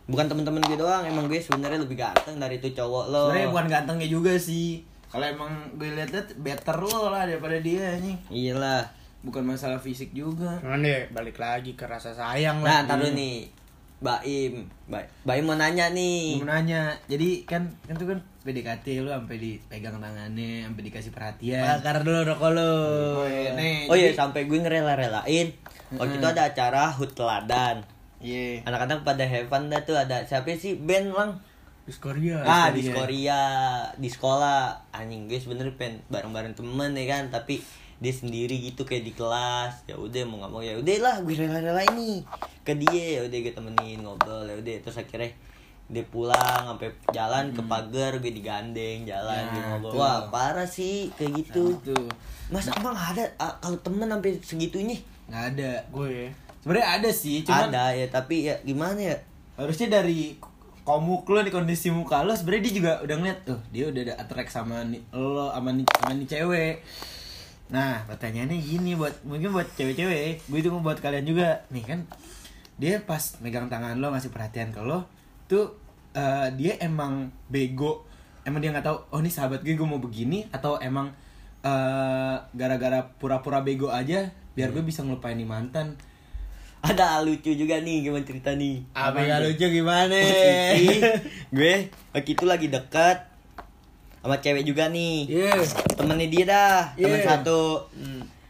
bukan 0.05 0.27
temen-temen 0.27 0.61
gue 0.61 0.77
doang 0.77 1.01
emang 1.01 1.25
gue 1.25 1.39
sebenarnya 1.39 1.81
lebih 1.81 1.97
ganteng 1.97 2.37
dari 2.37 2.55
itu 2.55 2.69
cowok 2.71 3.05
lo 3.07 3.21
Sebenarnya 3.27 3.49
bukan 3.49 3.67
gantengnya 3.67 4.05
juga 4.07 4.33
sih. 4.35 4.85
Kalau 5.07 5.25
emang 5.25 5.49
gue 5.73 5.89
liat-liat 5.89 6.37
better 6.37 6.77
lo 6.77 7.07
lah 7.07 7.23
daripada 7.23 7.57
dia 7.57 7.97
nih. 7.97 8.13
iyalah 8.29 8.83
Bukan 9.25 9.41
masalah 9.41 9.81
fisik 9.81 10.13
juga. 10.13 10.61
Cuman 10.61 10.79
deh 10.79 11.09
balik 11.09 11.35
lagi 11.35 11.73
ke 11.73 11.83
rasa 11.83 12.13
sayang 12.13 12.61
nah 12.61 12.85
dulu 12.85 13.09
nih. 13.11 13.49
Baim. 13.95 14.69
Ba- 14.85 15.07
Baim 15.23 15.43
mau 15.43 15.57
nanya 15.57 15.89
nih. 15.89 16.37
Mau 16.37 16.45
nanya, 16.45 16.93
jadi 17.07 17.41
kan 17.41 17.65
kan 17.83 17.95
tuh 17.95 18.05
kan 18.05 18.19
PDKT 18.45 19.01
lu 19.01 19.09
sampai 19.09 19.41
dipegang 19.41 19.97
tangannya, 19.97 20.61
sampai 20.61 20.83
dikasih 20.85 21.09
perhatian. 21.09 21.65
Bakar 21.79 22.05
dulu 22.05 22.21
rokok 22.21 22.51
lu. 22.53 22.75
Oh, 23.17 23.25
iya, 23.25 23.57
nih. 23.57 23.89
oh 23.89 23.95
iya 23.95 24.13
jadi- 24.13 24.19
sampai 24.19 24.45
gue 24.45 24.59
ngerela-relain. 24.59 25.47
Waktu 25.91 26.13
itu 26.15 26.27
ada 26.27 26.43
acara 26.45 26.91
hut 26.91 27.11
teladan. 27.11 27.81
Iya. 28.15 28.61
anak-anak 28.63 29.01
pada 29.01 29.21
heaven 29.21 29.69
dah 29.69 29.81
tuh. 29.81 29.93
Ada 29.95 30.25
siapa 30.25 30.49
sih? 30.53 30.77
Band 30.77 31.09
lang 31.09 31.31
Diskoria. 31.85 32.41
ah 32.41 32.73
di 32.73 32.81
Korea 32.83 33.41
di 33.93 34.09
sekolah. 34.09 34.89
Anjing 34.91 35.25
gue 35.25 35.37
sebenernya 35.37 35.73
pengen 35.73 36.01
bareng-bareng 36.09 36.53
temen 36.53 36.91
ya 36.91 37.05
kan? 37.07 37.29
Tapi 37.29 37.61
dia 37.95 38.13
sendiri 38.13 38.59
gitu 38.59 38.83
kayak 38.83 39.03
di 39.07 39.13
kelas. 39.15 39.87
Ya 39.87 39.95
udah 39.95 40.21
mau 40.27 40.43
nggak 40.43 40.51
mau 40.51 40.61
ya 40.61 40.75
udah 40.75 40.95
lah 41.01 41.15
gue 41.23 41.35
rela-rela 41.35 41.83
ini. 41.95 42.21
Ke 42.61 42.75
dia 42.75 43.19
ya 43.19 43.21
udah 43.25 43.37
gue 43.39 43.53
temenin 43.53 43.99
ngobrol 44.03 44.45
ya 44.45 44.55
udah. 44.57 44.75
Terus 44.83 44.97
akhirnya 44.99 45.31
dia 45.85 46.01
pulang 46.09 46.61
sampai 46.65 46.89
jalan 47.13 47.53
ke 47.53 47.61
pagar 47.69 48.17
gue 48.17 48.31
digandeng 48.33 49.05
jalan 49.05 49.43
Nah, 49.45 49.53
gue 49.53 49.61
ngobrol. 49.61 49.91
tuh. 49.93 49.99
wah 50.01 50.19
parah 50.33 50.65
sih 50.67 51.13
kayak 51.13 51.45
gitu. 51.45 51.77
Nah, 51.77 51.93
Tuh. 51.93 52.07
mas 52.49 52.65
emang 52.73 52.97
ada 52.97 53.23
ah, 53.37 53.53
kalau 53.61 53.77
temen 53.79 54.09
sampai 54.09 54.31
segitunya? 54.41 54.97
Nggak 55.29 55.43
ada. 55.53 55.71
Gue. 55.93 56.33
Sebenarnya 56.65 56.87
ada 56.97 57.09
sih, 57.13 57.45
cuman 57.45 57.69
ada 57.69 57.93
ya 57.93 58.09
tapi 58.09 58.49
ya 58.49 58.57
gimana 58.65 58.97
ya? 58.97 59.17
Harusnya 59.53 60.01
dari 60.01 60.33
komuk 60.85 61.25
lo 61.29 61.41
nih 61.41 61.49
kondisi 61.49 61.89
muka 61.89 62.21
lo 62.21 62.37
sebenarnya 62.37 62.63
dia 62.69 62.73
juga 62.77 62.91
udah 63.01 63.15
ngeliat 63.17 63.39
tuh 63.41 63.57
dia 63.73 63.89
udah 63.89 64.01
ada 64.05 64.13
attract 64.21 64.53
sama 64.53 64.85
nih 64.85 65.01
lo 65.17 65.49
sama 65.49 65.73
nih 65.73 65.81
sama 65.89 66.13
nih 66.13 66.27
cewek 66.29 66.75
nah 67.65 68.05
pertanyaannya 68.05 68.61
gini 68.61 68.93
buat 68.93 69.25
mungkin 69.25 69.49
buat 69.49 69.65
cewek-cewek 69.73 70.45
gue 70.45 70.59
itu 70.61 70.69
buat 70.69 71.01
kalian 71.01 71.25
juga. 71.25 71.65
Nih 71.73 71.83
kan 71.85 72.05
dia 72.77 73.01
pas 73.01 73.39
megang 73.41 73.71
tangan 73.71 73.97
lo 73.97 74.11
ngasih 74.13 74.29
perhatian 74.29 74.69
ke 74.69 74.81
lo 74.85 75.09
tuh 75.49 75.73
eh, 76.13 76.49
dia 76.53 76.77
emang 76.81 77.33
bego. 77.49 78.05
Emang 78.45 78.61
dia 78.61 78.69
nggak 78.69 78.85
tahu 78.85 78.97
oh 79.09 79.19
ini 79.19 79.33
sahabat 79.33 79.65
gue 79.65 79.73
gue 79.73 79.87
mau 79.87 79.97
begini? 79.97 80.45
Atau 80.53 80.77
emang 80.77 81.09
eh, 81.65 82.35
gara-gara 82.53 83.05
pura-pura 83.17 83.65
bego 83.65 83.89
aja 83.89 84.29
biar 84.55 84.71
gue 84.71 84.85
bisa 84.85 85.01
ngelupain 85.01 85.35
nih 85.35 85.49
mantan. 85.49 85.97
Ada 86.85 87.25
lucu 87.25 87.49
juga 87.57 87.81
nih 87.81 88.05
gimana 88.05 88.21
cerita 88.21 88.53
nih? 88.53 88.85
Apa 88.93 89.25
yang 89.25 89.41
lucu 89.41 89.65
gimana? 89.73 90.21
Posisi 90.21 91.01
gue 91.49 91.89
waktu 92.13 92.31
itu 92.37 92.45
lagi 92.45 92.69
dekat 92.69 93.34
sama 94.25 94.41
cewek 94.41 94.65
juga 94.65 94.89
nih 94.89 95.29
Iya. 95.29 95.53
temennya 95.93 96.27
dia 96.27 96.43
dah 96.47 96.79
temen 96.95 97.13
Iya. 97.15 97.29
satu 97.31 97.85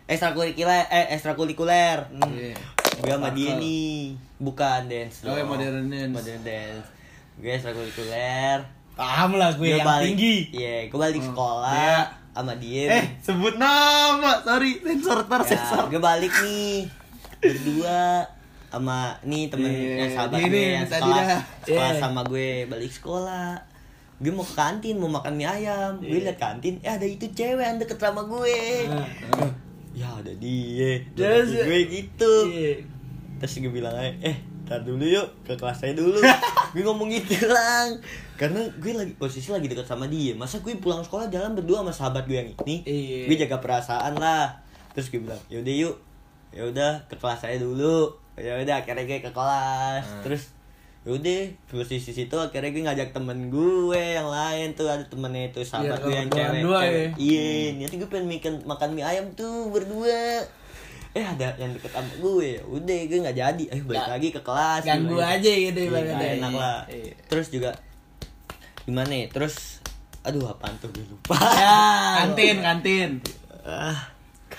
ekstrakurikuler 0.06 0.88
eh 0.88 1.06
ekstrakurikuler 1.12 1.98
Iya. 2.24 2.56
gue 2.96 3.12
sama 3.12 3.30
dia 3.30 3.52
nih 3.56 4.16
bukan 4.38 4.88
dance 4.88 5.24
Oh, 5.24 5.36
modern 5.44 5.90
dance. 5.90 6.14
modern 6.14 6.42
dance 6.42 6.88
gue 7.36 7.52
ekstrakurikuler 7.52 8.64
Paham 8.96 9.36
lah 9.36 9.52
gue 9.52 9.68
yang 9.70 9.84
balik 9.84 10.08
tinggi. 10.10 10.36
iya 10.54 10.88
gue 10.88 10.96
balik 10.96 11.20
Oh, 11.20 11.28
sekolah 11.28 11.76
dia. 11.76 12.00
sama 12.32 12.54
dia 12.56 12.84
Eh, 12.94 13.06
sebut 13.18 13.56
nama. 13.56 14.40
Sorry, 14.42 14.80
sensor 14.80 15.20
ter 15.26 15.42
Ya, 15.42 15.48
sensor. 15.50 15.84
gue 15.88 16.00
balik 16.00 16.32
nih 16.38 16.88
berdua 17.38 18.24
sama 18.66 19.20
nih 19.22 19.48
temen 19.48 19.68
Iya, 19.68 19.92
yang 19.98 20.12
sahabat 20.14 20.38
ini 20.38 20.48
gue 20.50 20.64
yang 20.74 20.86
dah. 20.86 20.92
sekelas 20.94 21.28
Iya. 21.66 22.00
sama 22.00 22.22
gue 22.24 22.48
balik 22.66 22.92
sekolah 22.94 23.56
gue 24.16 24.32
mau 24.32 24.48
ke 24.48 24.56
kantin 24.56 24.96
mau 24.96 25.12
makan 25.12 25.36
mie 25.36 25.48
ayam. 25.48 26.00
Gue 26.00 26.24
liat 26.24 26.40
kantin 26.40 26.80
eh 26.80 26.92
ada 26.96 27.04
itu 27.04 27.28
cewek 27.36 27.60
yang 27.60 27.76
deket 27.76 28.00
sama 28.00 28.24
gue. 28.24 28.88
Ya 29.92 30.08
ada 30.12 30.32
dia. 30.40 31.04
Terus, 31.16 31.52
terus 31.52 31.68
gue 31.68 31.80
gitu. 31.92 32.34
Iya. 32.52 32.74
terus 33.36 33.60
gue 33.60 33.68
bilang 33.68 33.92
aja 33.92 34.16
eh 34.24 34.40
tar 34.64 34.82
dulu 34.82 35.04
yuk 35.04 35.28
ke 35.44 35.54
kelas 35.60 35.78
saya 35.84 35.94
dulu. 35.94 36.18
Gue 36.76 36.84
ngomong 36.84 37.08
gitu 37.08 37.40
lang 37.48 37.96
karena 38.36 38.68
gue 38.84 38.92
lagi 38.92 39.14
posisi 39.16 39.54
lagi 39.54 39.70
deket 39.70 39.88
sama 39.88 40.10
dia. 40.12 40.36
Masa 40.36 40.60
gue 40.60 40.76
pulang 40.82 41.00
sekolah 41.00 41.32
jalan 41.32 41.56
berdua 41.56 41.86
sama 41.86 41.94
sahabat 41.94 42.28
gue 42.28 42.36
yang 42.36 42.50
ini? 42.66 42.84
Iya. 42.84 43.32
gue 43.32 43.36
jaga 43.46 43.64
perasaan 43.64 44.20
lah. 44.20 44.60
Terus 44.92 45.08
gue 45.14 45.24
bilang 45.24 45.40
yaudah 45.48 45.76
yuk 45.76 45.96
yaudah 46.52 47.06
ke 47.08 47.16
kelas 47.16 47.46
saya 47.46 47.62
dulu. 47.62 48.12
Ya 48.36 48.60
udah 48.60 48.84
akhirnya 48.84 49.08
gue 49.08 49.20
ke 49.24 49.32
kelas. 49.32 50.04
Hmm. 50.04 50.22
terus 50.26 50.55
yaudah 51.06 51.42
posisi 51.68 52.12
situ 52.12 52.34
akhirnya 52.34 52.68
gue 52.68 52.84
ngajak 52.84 53.10
temen 53.12 53.48
gue 53.48 53.94
yang 54.12 54.26
lain 54.26 54.74
tuh 54.74 54.86
ada 54.86 55.02
temennya 55.04 55.48
itu 55.48 55.62
sahabat 55.62 55.96
Iya, 55.96 56.02
gue 56.02 56.14
yang 56.16 56.30
cewek, 56.32 56.62
dua 56.62 56.80
cewek. 56.82 56.98
ya. 56.98 57.10
iya 57.16 57.50
nanti 57.78 57.96
gue 57.96 58.10
pengen 58.10 58.28
makan 58.28 58.54
makan 58.66 58.90
mie 58.92 59.06
ayam 59.06 59.26
tuh 59.32 59.70
berdua 59.70 60.42
eh 61.12 61.22
ada 61.24 61.54
yang 61.56 61.72
deket 61.72 61.92
sama 61.92 62.10
gue 62.12 62.50
udah 62.60 63.00
gue 63.06 63.18
nggak 63.20 63.38
jadi 63.38 63.64
eh 63.70 63.80
balik 63.80 63.96
Nggak- 63.96 64.12
lagi 64.12 64.28
ke 64.30 64.42
kelas 64.42 64.82
Ganggu 64.84 65.14
Gimana? 65.14 65.32
aja 65.32 65.52
gitu 65.54 65.78
Iya, 65.78 65.88
ibaratnya. 65.88 66.16
nggak 66.16 66.34
enak 66.36 66.54
lah 66.54 66.80
Iya. 66.90 67.14
terus 67.28 67.48
juga 67.50 67.72
gimana 68.82 69.14
ya 69.16 69.28
terus 69.28 69.56
aduh 70.22 70.46
apaan 70.48 70.74
tuh 70.76 70.90
gue 70.90 71.06
lupa 71.06 71.38
Ya, 71.38 71.78
kantin, 72.20 72.58
kantin. 72.60 73.10
ah 73.62 74.10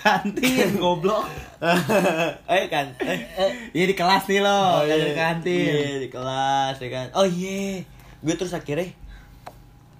Kantin, 0.07 0.79
goblok. 0.79 1.27
eh 2.55 2.65
kan? 2.71 2.87
Eh, 3.03 3.19
eh. 3.35 3.51
Iya 3.75 3.85
di 3.91 3.95
kelas 3.97 4.23
nih 4.31 4.39
lo, 4.39 4.87
iya. 4.87 4.95
kantin. 4.95 5.15
Kantin. 5.19 5.67
Iya, 5.67 5.97
di 5.99 6.09
kelas 6.09 6.75
ya 6.79 6.89
kan. 6.95 7.07
Oh 7.11 7.27
iya. 7.27 7.83
Gue 8.23 8.33
terus 8.39 8.55
akhirnya 8.55 8.87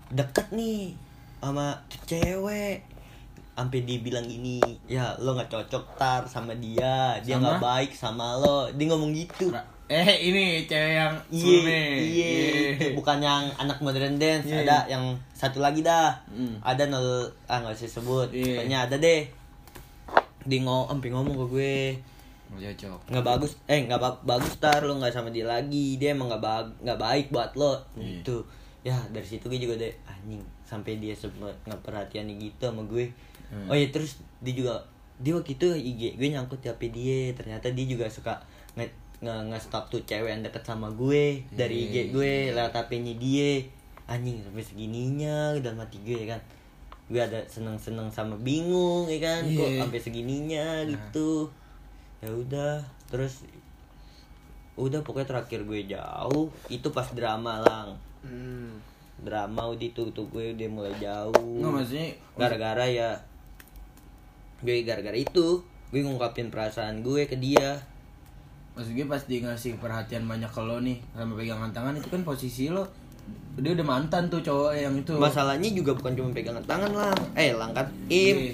deket 0.07 0.47
nih 0.55 0.95
sama 1.43 1.75
cewek. 2.07 2.87
Sampai 3.57 3.83
dibilang 3.83 4.23
ini 4.29 4.61
ya 4.87 5.17
lo 5.19 5.33
nggak 5.35 5.51
cocok 5.51 5.99
tar 5.99 6.23
sama 6.23 6.55
dia. 6.55 7.19
Dia 7.25 7.35
nggak 7.35 7.59
baik 7.59 7.91
sama 7.91 8.39
lo. 8.39 8.71
Dia 8.71 8.85
ngomong 8.87 9.11
gitu. 9.11 9.51
Eh, 9.87 10.31
ini 10.31 10.67
cewek 10.67 10.99
yang 10.99 11.15
Iya, 11.31 11.79
iya, 11.95 12.27
itu 12.75 12.91
bukan 12.91 13.23
yang 13.23 13.47
anak 13.55 13.79
modern 13.79 14.19
dance, 14.19 14.43
Iya. 14.43 14.67
ada 14.67 14.77
yang 14.91 15.15
satu 15.31 15.63
lagi 15.63 15.79
dah, 15.79 16.11
Hmm. 16.27 16.59
ada 16.59 16.91
nol, 16.91 17.23
ah 17.47 17.63
nggak 17.63 17.71
usah 17.71 17.87
sebut, 17.87 18.27
Iya. 18.35 18.67
pokoknya 18.67 18.77
ada 18.83 18.95
deh, 18.99 19.23
ngomong, 20.57 20.87
sampai 20.89 21.09
ngomong 21.09 21.35
ke 21.35 21.45
gue, 21.49 21.75
Nggak 22.49 22.73
cocok. 22.73 22.99
nggak 23.11 23.25
bagus. 23.25 23.51
Eh 23.65 23.79
nggak 23.83 23.99
ba- 23.99 24.21
bagus 24.25 24.55
tar 24.55 24.79
lo 24.79 24.95
nggak 24.95 25.11
sama 25.11 25.27
dia 25.27 25.43
lagi. 25.43 25.95
Dia 25.95 26.15
emang 26.15 26.31
nggak 26.31 26.39
bag 26.39 26.65
nggak 26.79 26.95
baik 26.97 27.25
buat 27.27 27.51
lo. 27.53 27.75
Iya. 27.93 28.23
gitu. 28.23 28.37
Ya 28.81 28.95
dari 29.09 29.27
situ 29.27 29.43
gue 29.45 29.59
juga 29.59 29.75
deh 29.75 29.91
anjing 30.05 30.39
sampai 30.63 30.95
dia 30.95 31.11
sempet 31.11 31.51
nggak 31.61 31.81
perhatian 31.81 32.23
gitu 32.31 32.63
sama 32.63 32.83
gue. 32.85 33.11
Hmm. 33.47 33.67
oh 33.67 33.75
ya 33.75 33.87
terus 33.89 34.19
dia 34.37 34.51
juga 34.53 34.75
dia 35.17 35.31
waktu 35.31 35.51
itu 35.53 35.67
IG 35.71 36.01
gue 36.15 36.27
nyangkut 36.29 36.59
di 36.59 36.67
HP 36.67 36.81
dia. 36.89 37.19
Ternyata 37.33 37.67
dia 37.69 37.83
juga 37.85 38.07
suka 38.07 38.39
nge 38.73 38.87
nge, 39.17 39.33
nge-stalk 39.49 39.89
tuh 39.89 39.99
cewek 40.01 40.29
yang 40.29 40.39
deket 40.41 40.61
sama 40.61 40.87
gue 40.89 41.43
dari 41.49 41.75
IG 41.85 41.95
Iya. 41.95 42.03
gue 42.09 42.31
lewat 42.53 42.71
HP-nya 42.73 43.13
dia. 43.17 43.51
Anjing 44.05 44.39
sampai 44.39 44.63
segininya 44.63 45.51
dalam 45.57 45.75
hati 45.77 45.99
gue 45.99 46.15
ya 46.17 46.31
kan 46.31 46.41
gue 47.07 47.21
ada 47.23 47.39
seneng-seneng 47.47 48.11
sama 48.11 48.35
bingung 48.35 49.07
ya 49.07 49.19
kan? 49.23 49.41
Kok 49.47 49.63
Iya. 49.63 49.79
sampai 49.83 49.99
segininya 49.99 50.67
gitu. 50.83 51.47
Ya 52.19 52.29
udah 52.29 52.73
terus 53.07 53.47
udah 54.77 55.01
pokoknya 55.01 55.27
terakhir 55.33 55.65
gue 55.65 55.89
jauh 55.89 56.51
itu 56.67 56.87
pas 56.91 57.07
drama 57.11 57.63
lang. 57.63 57.89
Hmm. 58.21 58.83
drama 59.17 59.73
udah 59.73 59.81
itu 59.81 60.13
tuh 60.13 60.29
gue 60.29 60.53
udah 60.53 60.69
mulai 60.69 60.93
jauh. 61.01 61.33
Nggak 61.57 61.71
maksudnya 61.73 62.07
gara-gara 62.37 62.85
ya 62.85 63.09
gue 64.61 64.85
gara-gara 64.85 65.17
itu 65.17 65.65
gue 65.89 66.01
ngungkapin 66.05 66.53
perasaan 66.53 67.01
gue 67.01 67.25
ke 67.25 67.33
dia. 67.33 67.81
Maksud 68.77 68.93
gue 68.93 69.09
pas 69.09 69.23
dia 69.25 69.41
ngasih 69.41 69.81
perhatian 69.81 70.29
banyak 70.29 70.51
ke 70.53 70.61
lo 70.61 70.77
nih 70.77 71.01
sama 71.17 71.33
pegangan 71.33 71.73
tangan 71.73 71.97
itu 71.97 72.13
kan 72.13 72.21
posisi 72.21 72.69
lo 72.69 72.85
dia 73.55 73.71
udah 73.73 73.87
mantan 73.87 74.23
tuh 74.27 74.39
cowok 74.39 74.71
yang 74.71 74.93
itu 74.95 75.13
masalahnya 75.13 75.69
juga 75.69 75.91
bukan 75.91 76.13
cuma 76.13 76.29
pegangan 76.29 76.61
tangan 76.63 76.91
lang 76.91 77.17
eh 77.33 77.51
lang 77.51 77.71
kan 77.71 77.87
im 78.07 78.37
Iya. 78.37 78.53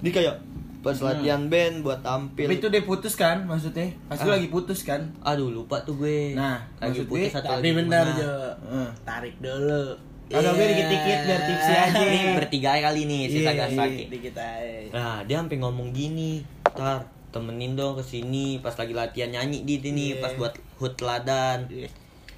dia 0.00 0.12
kayak 0.14 0.36
pas 0.78 0.94
latihan 0.96 1.42
band 1.44 1.82
buat 1.82 2.00
tampil 2.00 2.46
tapi 2.46 2.56
itu 2.56 2.68
dia 2.68 2.80
putus 2.80 3.12
kan 3.12 3.44
maksudnya 3.44 3.92
pasti 4.06 4.24
Ah. 4.24 4.34
lagi 4.34 4.48
putus 4.48 4.80
kan 4.82 5.04
aduh 5.20 5.50
lupa 5.50 5.82
tuh 5.82 5.96
gue 5.96 6.32
Nah, 6.32 6.62
lagi 6.78 7.02
putus 7.02 7.34
atau 7.34 7.58
Tapi 7.58 7.66
lagi 7.66 7.76
bentar. 7.76 8.06
Jo. 8.08 8.30
Heeh. 8.64 8.88
Tarik 9.02 9.34
dulu. 9.36 9.84
Agak 10.28 10.52
gue 10.54 10.66
dikit-dikit 10.66 11.18
biar 11.24 11.40
tipsi 11.42 11.72
aja. 11.74 11.98
ini 11.98 12.20
bertiga 12.32 12.70
kali 12.78 13.00
nih 13.04 13.22
si 13.26 13.36
Iya, 13.38 13.46
Sagasaki 13.48 14.04
Dikit 14.06 14.36
aja. 14.36 14.92
Nah, 14.92 15.16
dia 15.24 15.36
sampai 15.36 15.56
ngomong 15.58 15.88
gini, 15.90 16.44
"Tar, 16.62 17.00
temenin 17.28 17.74
dong 17.74 17.96
ke 17.96 18.04
sini 18.06 18.60
pas 18.60 18.72
lagi 18.72 18.92
latihan 18.92 19.28
nyanyi 19.30 19.64
di 19.64 19.76
sini, 19.78 20.14
Iya. 20.14 20.20
pas 20.20 20.32
buat 20.34 20.52
hut 20.78 20.94
teladan." 20.94 21.64
Iya. 21.66 21.88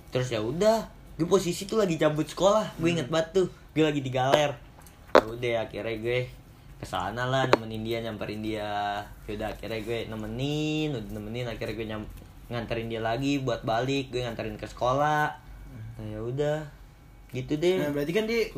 Terus 0.09 0.27
ya 0.29 0.41
udah, 0.41 0.87
gue 1.21 1.29
posisi 1.29 1.69
tuh 1.69 1.77
lagi 1.77 2.01
cabut 2.01 2.25
sekolah, 2.25 2.81
gue 2.81 2.89
inget 2.97 3.13
banget 3.13 3.45
tuh, 3.45 3.47
gue 3.77 3.85
lagi 3.85 4.01
di 4.01 4.09
galer. 4.09 4.57
Ya 5.13 5.21
udah 5.21 5.55
akhirnya 5.69 5.97
gue 6.01 6.19
ke 6.81 6.87
sana 6.89 7.29
lah 7.29 7.45
nemenin 7.45 7.85
dia 7.85 8.01
nyamperin 8.01 8.41
dia. 8.41 9.05
Ya 9.29 9.33
udah 9.37 9.53
akhirnya 9.53 9.85
gue 9.85 10.09
nemenin, 10.09 10.97
udah 10.97 11.13
nemenin 11.13 11.45
akhirnya 11.45 11.77
gue 11.77 11.87
nyam 11.93 12.03
nganterin 12.49 12.89
dia 12.89 13.05
lagi 13.05 13.37
buat 13.45 13.69
balik, 13.69 14.09
gue 14.09 14.25
nganterin 14.25 14.57
ke 14.57 14.65
sekolah. 14.65 15.29
Nah, 16.01 16.07
ya 16.09 16.25
udah. 16.25 16.59
Gitu 17.37 17.53
deh. 17.61 17.85
Nah 17.85 17.93
berarti 17.93 18.17
kan 18.17 18.25
dia 18.25 18.49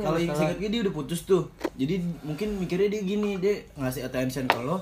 kalau 0.00 0.16
yang 0.16 0.32
singkat 0.32 0.56
gue 0.64 0.70
dia 0.72 0.80
udah 0.88 0.94
putus 0.96 1.28
tuh. 1.28 1.52
Jadi 1.76 2.00
mungkin 2.24 2.56
mikirnya 2.56 2.88
dia 2.88 3.04
gini, 3.04 3.36
dia 3.36 3.68
ngasih 3.76 4.08
attention 4.08 4.48
lo. 4.64 4.80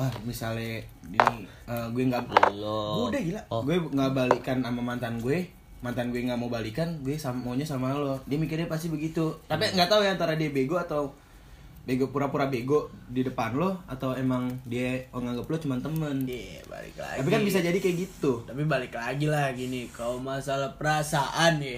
Wah, 0.00 0.10
misalnya 0.24 0.80
ini 1.12 1.44
eh, 1.44 1.86
gue 1.92 2.02
nggak. 2.08 2.24
Gue 2.56 3.04
udah 3.12 3.20
gila. 3.20 3.40
Oh. 3.52 3.60
Gue 3.68 3.76
nggak 3.78 4.10
balikan 4.16 4.64
sama 4.64 4.80
mantan 4.80 5.20
gue. 5.20 5.44
Mantan 5.84 6.08
gue 6.08 6.24
nggak 6.24 6.40
mau 6.40 6.48
balikan, 6.48 7.04
gue 7.04 7.20
sama, 7.20 7.52
maunya 7.52 7.68
sama 7.68 7.92
lo. 7.92 8.16
Dia 8.24 8.40
mikirnya 8.40 8.64
pasti 8.64 8.88
begitu. 8.88 9.36
Tapi 9.44 9.76
nggak 9.76 9.92
tahu 9.92 10.00
ya 10.00 10.16
antara 10.16 10.32
dia 10.32 10.48
bego 10.48 10.80
atau 10.80 11.12
bego 11.84 12.08
pura-pura 12.08 12.48
bego 12.48 12.88
di 13.12 13.20
depan 13.20 13.60
lo 13.60 13.84
atau 13.84 14.16
emang 14.16 14.48
dia 14.64 15.04
oh, 15.12 15.20
nganggap 15.20 15.44
lo 15.44 15.56
cuma 15.60 15.76
temen. 15.76 16.24
Iya, 16.24 16.64
balik 16.64 16.96
lagi. 16.96 17.20
Tapi 17.20 17.28
kan 17.28 17.42
bisa 17.44 17.60
jadi 17.60 17.76
kayak 17.76 17.96
gitu. 18.00 18.48
Tapi 18.48 18.64
balik 18.64 18.96
lagi 18.96 19.28
lah 19.28 19.52
gini, 19.52 19.92
kalau 19.92 20.16
masalah 20.16 20.72
perasaan 20.80 21.60
ya. 21.60 21.76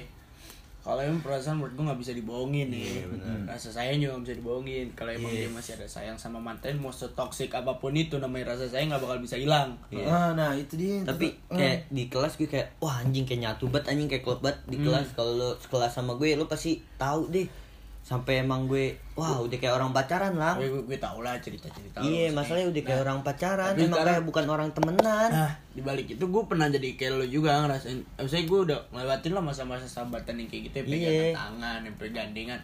Kalau 0.86 1.02
emang 1.02 1.18
perasaan 1.18 1.58
menurut 1.58 1.74
gue 1.74 1.82
nggak 1.82 1.98
bisa 1.98 2.12
dibohongin 2.14 2.70
nih. 2.70 3.02
Rasa 3.42 3.74
sayang 3.74 3.98
juga 3.98 4.14
nggak 4.14 4.24
bisa 4.24 4.36
dibohongin. 4.38 4.86
Kalau 4.94 5.10
emang 5.10 5.34
dia 5.34 5.50
masih 5.50 5.74
ada 5.74 5.82
sayang 5.82 6.14
sama 6.14 6.38
mantan, 6.38 6.78
mau 6.78 6.94
setoksik 6.94 7.50
apa 7.50 7.74
pun 7.76 7.90
itu 7.90 8.14
namanya 8.16 8.54
rasa 8.54 8.70
sayang 8.70 8.94
nggak 8.94 9.02
bakal 9.02 9.18
bisa 9.18 9.34
hilang. 9.34 9.74
Iya. 9.90 10.06
Ah, 10.06 10.30
nah 10.32 10.54
itu 10.54 10.78
dia. 10.78 11.02
tapi 11.02 11.34
Ah. 11.50 11.58
kayak 11.58 11.90
di 11.90 12.06
kelas 12.06 12.38
gue 12.38 12.46
kayak 12.46 12.78
wah 12.78 13.02
anjing 13.02 13.26
kayak 13.26 13.42
nyatu 13.42 13.66
banget 13.66 13.90
anjing 13.90 14.06
kayak 14.06 14.22
klub 14.22 14.38
banget 14.38 14.62
di 14.70 14.78
kelas 14.78 15.10
kalau 15.12 15.34
lo 15.34 15.50
sekelas 15.58 15.90
sama 15.90 16.14
gue 16.14 16.38
lo 16.38 16.46
pasti 16.46 16.78
tahu 16.94 17.26
deh 17.28 17.65
sampai 18.06 18.38
emang 18.38 18.64
gue 18.64 18.94
wah 19.12 19.42
udah 19.42 19.56
kayak 19.56 19.74
orang 19.74 19.90
pacaran 19.90 20.30
lah 20.32 20.54
Gue, 20.54 20.70
gue, 20.70 20.82
gue 20.86 20.94
tau 20.96 21.18
lah 21.20 21.34
cerita-cerita. 21.36 21.98
iya 22.00 22.30
lo 22.30 22.38
masalahnya 22.38 22.70
udah 22.70 22.82
kayak 22.84 23.00
orang 23.02 23.18
pacaran 23.20 23.74
emang 23.74 23.82
sekarang- 23.90 24.06
kayak 24.08 24.22
bukan 24.24 24.46
orang 24.46 24.68
temenan 24.70 25.28
Nah, 25.28 25.50
di 25.68 25.80
balik 25.80 26.06
itu 26.08 26.22
gue 26.22 26.42
pernah 26.44 26.66
jadi 26.68 26.94
kayak 26.94 27.12
lo 27.12 27.26
juga 27.26 27.58
ngerasain. 27.60 27.98
Maksudnya 28.16 28.44
gue 28.44 28.60
udah 28.64 28.78
ngelewatin 28.88 29.32
lah 29.32 29.42
masa-masa 29.42 29.86
sahabatan 29.86 30.38
yang 30.38 30.46
kayak 30.46 30.62
gitu, 30.64 30.76
ya, 30.76 30.84
pegangan 30.84 31.10
Iya. 31.10 31.34
tangan, 31.34 31.78
yang 31.82 31.96
bergandengan. 31.96 32.60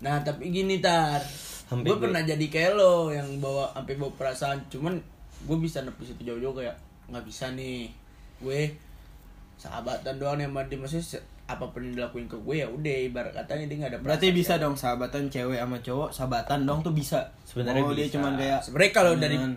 Nah, 0.00 0.16
tapi 0.22 0.42
gini 0.48 0.80
tar, 0.80 1.20
gue 1.68 1.84
gue- 1.84 2.00
pernah 2.00 2.22
jadi 2.22 2.46
kayak 2.46 2.72
lo 2.74 3.12
yang 3.12 3.28
bawa 3.36 3.68
sampai 3.70 3.94
bawa 3.94 4.12
perasaan. 4.14 4.58
Cuman 4.66 4.96
gue 5.42 5.56
bisa 5.58 5.84
nepis 5.84 6.16
itu 6.16 6.24
jauh-jauh 6.24 6.56
kayak 6.56 6.72
nggak 7.06 7.22
bisa 7.22 7.52
nih. 7.52 7.92
Gue 8.38 8.72
sahabatan 9.54 10.16
doang 10.16 10.36
yang 10.38 10.50
mandi 10.50 10.74
maksudnya 10.74 11.20
apa 11.46 11.62
pun 11.64 11.78
yang 11.80 11.94
dilakuin 11.94 12.26
ke 12.26 12.34
gue 12.36 12.56
ya 12.56 12.66
udah 12.66 12.96
ibarat 13.04 13.32
katanya 13.32 13.64
dia 13.64 13.76
nggak 13.78 13.90
ada 13.92 13.98
Berarti 14.00 14.26
bisa 14.30 14.58
dong 14.58 14.74
sahabatan 14.74 15.26
cewek 15.26 15.56
sama 15.56 15.78
cowok, 15.78 16.10
sahabatan 16.10 16.58
dong 16.62 16.82
tuh 16.82 16.90
bisa. 16.90 17.22
Sebenarnya 17.44 17.80
oh, 17.80 17.90
dia 17.90 18.04
bisa. 18.04 18.14
cuman 18.14 18.32
kayak 18.34 18.60
Sebenarnya 18.60 18.92
kalau 18.92 19.12
dari 19.14 19.36
Hmm, 19.36 19.54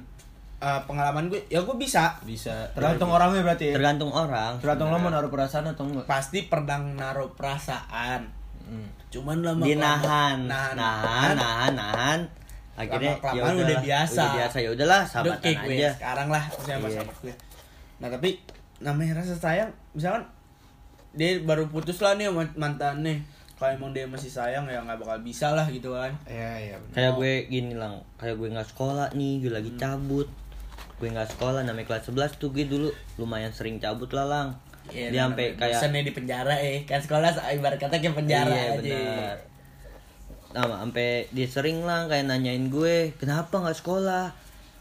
uh, 0.60 0.82
pengalaman 0.86 1.28
gue, 1.28 1.42
ya 1.48 1.60
gue 1.60 1.76
bisa. 1.76 2.14
bisa. 2.22 2.70
Tergantung 2.72 3.10
orangnya 3.10 3.42
berarti 3.42 3.70
ya. 3.70 3.74
tergantung 3.74 4.12
orang 4.12 4.58
Tergantung 4.58 4.88
lo 4.88 4.98
mau 4.98 5.10
naruh 5.10 5.28
perasaan 5.28 5.66
atau 5.68 5.84
enggak. 5.84 6.06
Pasti 6.06 6.46
pernah 6.46 6.78
naruh 6.78 7.34
perasaan. 7.34 8.22
Hmm. 8.62 8.86
Cuman 9.10 9.42
lama 9.42 9.64
dia 9.64 9.74
kelamaan- 9.74 10.46
nahan 10.46 10.46
nahan, 10.46 11.34
nahan 11.34 11.34
nahan 11.36 11.74
nahan 11.74 12.20
akhirnya 12.76 13.12
Lama-kelamaan 13.12 13.52
ya 13.52 13.64
udah 13.66 13.78
biasa. 13.82 14.22
udah 14.22 14.36
biasa 14.38 14.58
ya 14.58 14.70
udahlah 14.72 15.02
Udah 15.02 15.12
sahabatan 15.12 15.52
gue 15.60 15.76
aja 15.76 15.90
sekarang 15.92 16.28
lah 16.30 16.44
maksudnya 16.46 16.76
sama 16.76 16.86
Iya. 16.86 16.94
sahabat 16.96 17.18
gue. 17.20 17.34
Nah 18.00 18.08
tapi 18.08 18.30
namanya 18.80 19.14
rasa 19.20 19.34
sayang, 19.36 19.70
misalkan 19.92 20.24
dia 21.16 21.42
baru 21.42 21.66
putus 21.70 22.00
lah 22.00 22.14
nih 22.16 22.30
sama 22.30 22.44
mantannya. 22.56 23.22
Kalau 23.60 23.76
emang 23.76 23.92
dia 23.92 24.08
masih 24.08 24.32
sayang 24.32 24.64
ya 24.66 24.80
nggak 24.80 25.04
bakal 25.04 25.20
bisa 25.20 25.52
lah 25.52 25.68
gitu 25.68 25.92
kan. 25.92 26.16
Iya, 26.24 26.52
iya 26.64 26.76
benar. 26.80 26.94
kayak 26.96 27.12
gue 27.20 27.34
gini 27.52 27.74
lang 27.76 28.00
kayak 28.16 28.40
gue 28.40 28.48
nggak 28.50 28.70
sekolah 28.72 29.08
nih 29.12 29.34
gue 29.44 29.52
lagi 29.52 29.72
cabut 29.76 30.28
gue 31.00 31.08
nggak 31.08 31.32
sekolah 31.32 31.64
namanya 31.64 31.88
kelas 31.88 32.12
11 32.12 32.40
tuh 32.40 32.52
gue 32.52 32.68
dulu 32.68 32.92
lumayan 33.16 33.52
sering 33.56 33.80
cabut 33.80 34.12
lah 34.12 34.28
lang 34.28 34.50
Iya, 34.90 35.14
dia 35.14 35.22
sampai 35.30 35.54
kayak 35.54 35.78
bosannya 35.78 36.02
di 36.02 36.14
penjara 36.18 36.56
eh 36.58 36.82
kan 36.84 36.98
sekolah 36.98 37.30
ibarat 37.54 37.78
kata 37.78 38.02
kayak 38.02 38.16
penjara 38.18 38.50
iya, 38.52 38.74
aja. 38.74 38.80
benar 38.82 39.38
nah 40.50 40.82
sampai 40.82 41.30
dia 41.30 41.46
sering 41.46 41.86
lah 41.86 42.10
kayak 42.10 42.26
nanyain 42.26 42.74
gue 42.74 43.14
kenapa 43.22 43.62
nggak 43.62 43.78
sekolah 43.78 44.34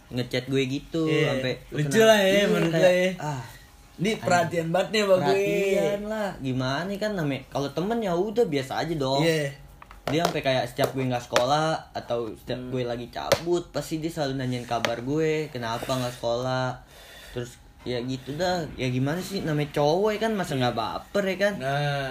ngechat 0.08 0.48
gue 0.48 0.62
gitu 0.64 1.04
Iya, 1.04 1.36
sampai 1.36 1.54
lucu 1.68 2.00
lah 2.00 2.18
ya 2.24 2.42
menurut 2.48 2.72
gue 2.72 2.88
ya. 2.88 3.10
ah 3.20 3.42
Ini 3.98 4.10
perhatian 4.22 4.70
banget 4.70 4.88
nih 4.94 5.02
gue. 5.02 5.16
perhatian 5.18 6.00
lah. 6.06 6.30
Gimana 6.38 6.90
kan 6.94 7.12
namanya 7.12 7.42
kalau 7.50 7.68
temen 7.68 7.98
ya 7.98 8.14
udah 8.14 8.46
biasa 8.46 8.86
aja 8.86 8.94
dong. 8.94 9.22
Iya. 9.22 9.50
dia 10.08 10.24
sampai 10.24 10.40
kayak 10.40 10.64
setiap 10.72 10.96
gue 10.96 11.04
nggak 11.04 11.20
sekolah 11.20 11.92
atau 11.92 12.32
setiap 12.32 12.56
Hmm. 12.56 12.72
gue 12.72 12.80
lagi 12.80 13.12
cabut 13.12 13.68
pasti 13.68 14.00
dia 14.00 14.08
selalu 14.08 14.40
nanyain 14.40 14.64
kabar 14.64 15.04
gue 15.04 15.52
kenapa 15.52 15.84
nggak 15.84 16.16
sekolah? 16.16 16.80
Terus 17.36 17.60
ya 17.84 18.00
gitu 18.00 18.32
dah. 18.32 18.64
Ya 18.80 18.88
gimana 18.88 19.20
sih 19.20 19.44
namanya 19.44 19.68
cowok 19.76 20.16
ya 20.16 20.20
kan 20.24 20.32
masa 20.32 20.56
nggak 20.56 20.72
baper 20.72 21.24
ya 21.28 21.36
kan? 21.36 21.54
Nah. 21.60 22.10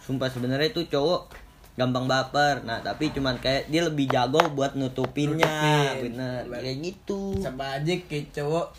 Sumpah 0.00 0.32
sebenarnya 0.32 0.72
itu 0.72 0.88
cowok 0.88 1.36
gampang 1.76 2.08
baper. 2.08 2.64
Nah 2.64 2.80
tapi 2.80 3.12
cuman 3.12 3.36
kayak 3.36 3.68
dia 3.68 3.84
lebih 3.84 4.08
jago 4.08 4.40
buat 4.56 4.72
nutupinnya. 4.72 5.44
Nutupin. 5.44 6.16
bener 6.16 6.48
kayak 6.48 6.76
gitu. 6.80 7.44
Sama 7.44 7.76
aja 7.76 7.92
kayak 8.08 8.32
cowok 8.32 8.72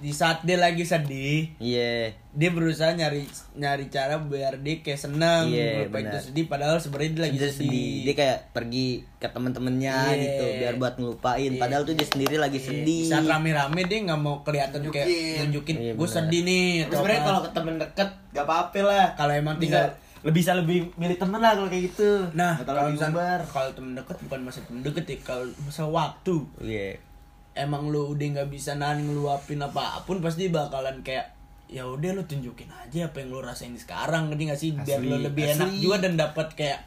di 0.00 0.12
saat 0.16 0.40
dia 0.48 0.56
lagi 0.56 0.80
sedih 0.80 1.52
iya. 1.60 2.08
dia 2.32 2.50
berusaha 2.50 2.96
nyari 2.96 3.28
nyari 3.52 3.92
cara 3.92 4.16
biar 4.16 4.64
dia 4.64 4.80
kayak 4.80 4.96
seneng 4.96 5.52
Iya, 5.52 5.86
lupa 5.86 6.00
itu 6.00 6.18
sedih 6.32 6.44
padahal 6.48 6.80
sebenarnya 6.80 7.10
dia 7.12 7.22
lagi 7.28 7.36
dia 7.36 7.50
sedih, 7.52 7.68
sedih. 7.68 7.92
Dia 8.08 8.14
kayak 8.16 8.38
pergi 8.56 8.88
ke 9.20 9.28
teman-temannya 9.28 9.96
Iya. 10.16 10.22
gitu 10.24 10.44
biar 10.56 10.74
buat 10.80 10.94
ngelupain. 10.96 11.52
Padahal 11.60 11.82
tuh 11.84 11.94
dia 11.98 12.08
sendiri 12.08 12.36
lagi 12.40 12.58
Di 12.58 12.66
sedih. 12.66 13.04
Saat 13.12 13.28
rame-rame 13.28 13.80
dia 13.84 13.98
nggak 14.08 14.20
mau 14.20 14.40
kelihatan 14.40 14.80
kayak 14.88 15.08
nunjukin. 15.44 15.76
Iya, 15.76 15.92
gue 15.94 16.08
sedih 16.08 16.42
nih 16.48 16.66
atau 16.88 16.96
sebenarnya 17.04 17.22
kalau 17.28 17.40
ke 17.44 17.50
temen 17.52 17.74
deket 17.76 18.08
gak 18.32 18.44
apa-apa 18.48 18.80
lah. 18.80 19.06
Kalau 19.18 19.32
emang 19.36 19.56
bisa 19.60 19.68
tinggal 19.68 19.86
lebih 20.20 20.36
bisa 20.44 20.52
lebih 20.52 20.78
milih 21.00 21.16
temen 21.16 21.40
lah 21.40 21.52
kalau 21.56 21.68
kayak 21.68 21.84
gitu. 21.92 22.10
Nah 22.32 22.60
kalau 22.64 22.92
misalnya 22.92 23.16
bubar. 23.16 23.40
kalau 23.48 23.70
temen 23.76 23.92
deket 23.96 24.16
bukan 24.28 24.40
masa 24.44 24.60
temen 24.64 24.80
deket 24.84 25.04
ya 25.04 25.16
kalau 25.24 25.44
masa 25.64 25.82
waktu. 25.84 26.36
Iya 26.60 27.09
emang 27.52 27.88
lu 27.88 28.08
udah 28.08 28.26
nggak 28.32 28.48
bisa 28.48 28.74
nahan 28.74 29.02
ngeluapin 29.02 29.58
apa 29.58 30.02
pun 30.02 30.18
pasti 30.18 30.48
bakalan 30.48 31.00
kayak 31.00 31.34
ya 31.66 31.82
udah 31.82 32.10
lu 32.12 32.22
tunjukin 32.24 32.66
aja 32.68 33.06
apa 33.06 33.16
yang 33.18 33.30
lu 33.30 33.38
rasain 33.38 33.74
sekarang 33.74 34.26
ngerti 34.26 34.42
gak 34.44 34.58
sih 34.58 34.70
biar 34.72 34.98
Asli, 34.98 35.06
lu 35.06 35.16
lebih 35.20 35.44
asli. 35.44 35.54
enak 35.56 35.70
juga 35.76 35.96
dan 35.98 36.12
dapat 36.14 36.48
kayak 36.52 36.80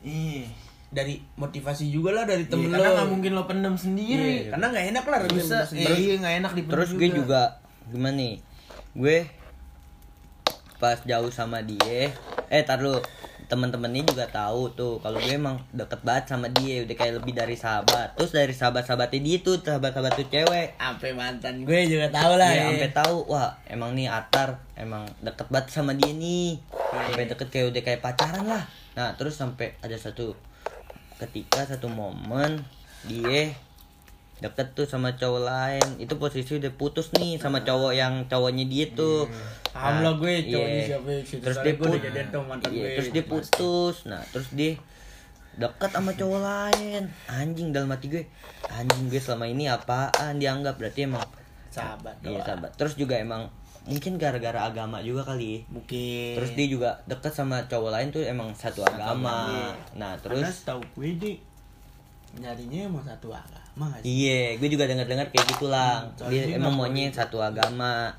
Iya. 0.00 0.46
dari 0.88 1.14
motivasi 1.34 1.86
juga 1.88 2.10
lah 2.12 2.24
dari 2.24 2.42
Iya, 2.42 2.50
temen 2.50 2.66
karena 2.68 2.82
lu 2.84 2.94
nggak 2.94 3.10
mungkin 3.10 3.30
lo 3.32 3.44
pendem 3.44 3.74
sendiri. 3.74 4.46
Iya, 4.46 4.50
karena 4.50 4.66
nggak 4.70 4.86
enak 4.90 5.04
lah 5.04 5.18
Bisa, 5.28 5.58
bisa 5.64 5.90
iya 5.92 6.14
nggak 6.16 6.34
enak 6.40 6.52
di 6.54 6.62
terus 6.64 6.90
gue 6.92 7.08
juga 7.12 7.42
gimana 7.86 8.14
nih 8.16 8.34
gue 8.92 9.16
pas 10.78 10.98
jauh 11.00 11.28
sama 11.28 11.60
dia 11.60 12.10
eh 12.46 12.62
tar 12.64 12.80
lu 12.80 12.96
temen-temennya 13.50 14.06
juga 14.06 14.30
tahu 14.30 14.70
tuh 14.78 15.02
kalau 15.02 15.18
gue 15.18 15.34
emang 15.34 15.58
deket 15.74 15.98
banget 16.06 16.30
sama 16.30 16.46
dia 16.54 16.86
udah 16.86 16.94
kayak 16.94 17.14
lebih 17.18 17.34
dari 17.34 17.58
sahabat. 17.58 18.14
Terus 18.14 18.30
dari 18.30 18.54
sahabat-sahabatnya 18.54 19.20
dia 19.26 19.36
tuh 19.42 19.58
sahabat-sahabat 19.58 20.12
tuh 20.14 20.26
cewek. 20.30 20.78
Sampai 20.78 21.10
mantan 21.10 21.66
gue 21.66 21.80
juga 21.90 22.06
tahu 22.14 22.38
lah 22.38 22.50
ya 22.54 22.62
ya. 22.62 22.64
sampai 22.70 22.90
tahu 22.94 23.16
wah 23.26 23.50
emang 23.66 23.98
nih 23.98 24.06
Atar 24.06 24.62
emang 24.78 25.02
deket 25.18 25.50
banget 25.50 25.66
sama 25.74 25.98
dia 25.98 26.14
nih. 26.14 26.62
Sampai 26.70 27.26
deket 27.26 27.48
kayak 27.50 27.66
udah 27.74 27.82
kayak 27.82 28.00
pacaran 28.06 28.46
lah. 28.46 28.64
Nah 28.94 29.18
terus 29.18 29.34
sampai 29.34 29.74
ada 29.82 29.98
satu 29.98 30.38
ketika 31.18 31.66
satu 31.66 31.90
momen 31.90 32.62
dia 33.02 33.50
deket 34.38 34.78
tuh 34.78 34.86
sama 34.86 35.18
cowok 35.18 35.42
lain. 35.42 35.88
Itu 35.98 36.22
posisi 36.22 36.54
udah 36.54 36.70
putus 36.78 37.10
nih 37.18 37.42
sama 37.42 37.66
cowok 37.66 37.98
yang 37.98 38.30
cowoknya 38.30 38.64
dia 38.70 38.86
tuh 38.94 39.26
Paham 39.70 40.02
lah 40.02 40.14
gue, 40.18 40.34
iya. 40.50 40.82
siapa, 40.82 41.10
situ 41.22 41.38
terus 41.40 41.58
dia 41.62 41.72
gue 41.72 41.86
put- 41.86 42.02
jadian 42.02 42.26
sama 42.28 42.44
mantan 42.50 42.70
iya, 42.70 42.82
gue. 42.82 42.94
terus 42.98 43.10
dia 43.14 43.24
putus 43.24 43.96
nah 44.02 44.22
terus 44.30 44.48
dia 44.50 44.72
deket 45.54 45.90
sama 45.90 46.10
cowok 46.14 46.40
lain 46.40 47.02
anjing 47.26 47.68
dalam 47.70 47.90
hati 47.90 48.06
gue 48.08 48.24
anjing 48.66 49.06
gue 49.06 49.20
selama 49.20 49.46
ini 49.46 49.66
apaan 49.66 50.38
dianggap 50.38 50.74
berarti 50.74 51.06
emang 51.06 51.22
sahabat 51.70 52.18
Iya 52.22 52.42
sahabat. 52.42 52.70
Terus 52.74 52.98
juga 52.98 53.14
emang 53.14 53.46
mungkin 53.86 54.18
gara-gara 54.18 54.66
agama 54.66 54.98
juga 55.00 55.22
kali. 55.24 55.62
mungkin 55.70 56.34
Terus 56.34 56.50
dia 56.52 56.66
juga 56.66 56.90
deket 57.06 57.30
sama 57.30 57.62
cowok 57.64 57.90
lain 57.94 58.08
tuh 58.10 58.26
emang 58.26 58.50
satu 58.52 58.82
agama. 58.82 59.70
Nah 59.94 60.18
terus 60.18 60.66
tahu 60.66 60.82
gue 60.98 61.14
deh 61.14 61.36
nyarinya 62.30 62.86
emang 62.86 63.02
satu 63.02 63.30
agama 63.30 63.86
iya, 64.02 64.54
gue 64.54 64.68
juga 64.68 64.86
dengar-dengar 64.86 65.30
kayak 65.30 65.46
gitu 65.56 65.66
lah. 65.70 66.04
Hmm, 66.18 66.28
Dia 66.28 66.58
emang 66.58 66.74
maunya 66.74 67.10
satu 67.10 67.38
agama. 67.38 68.12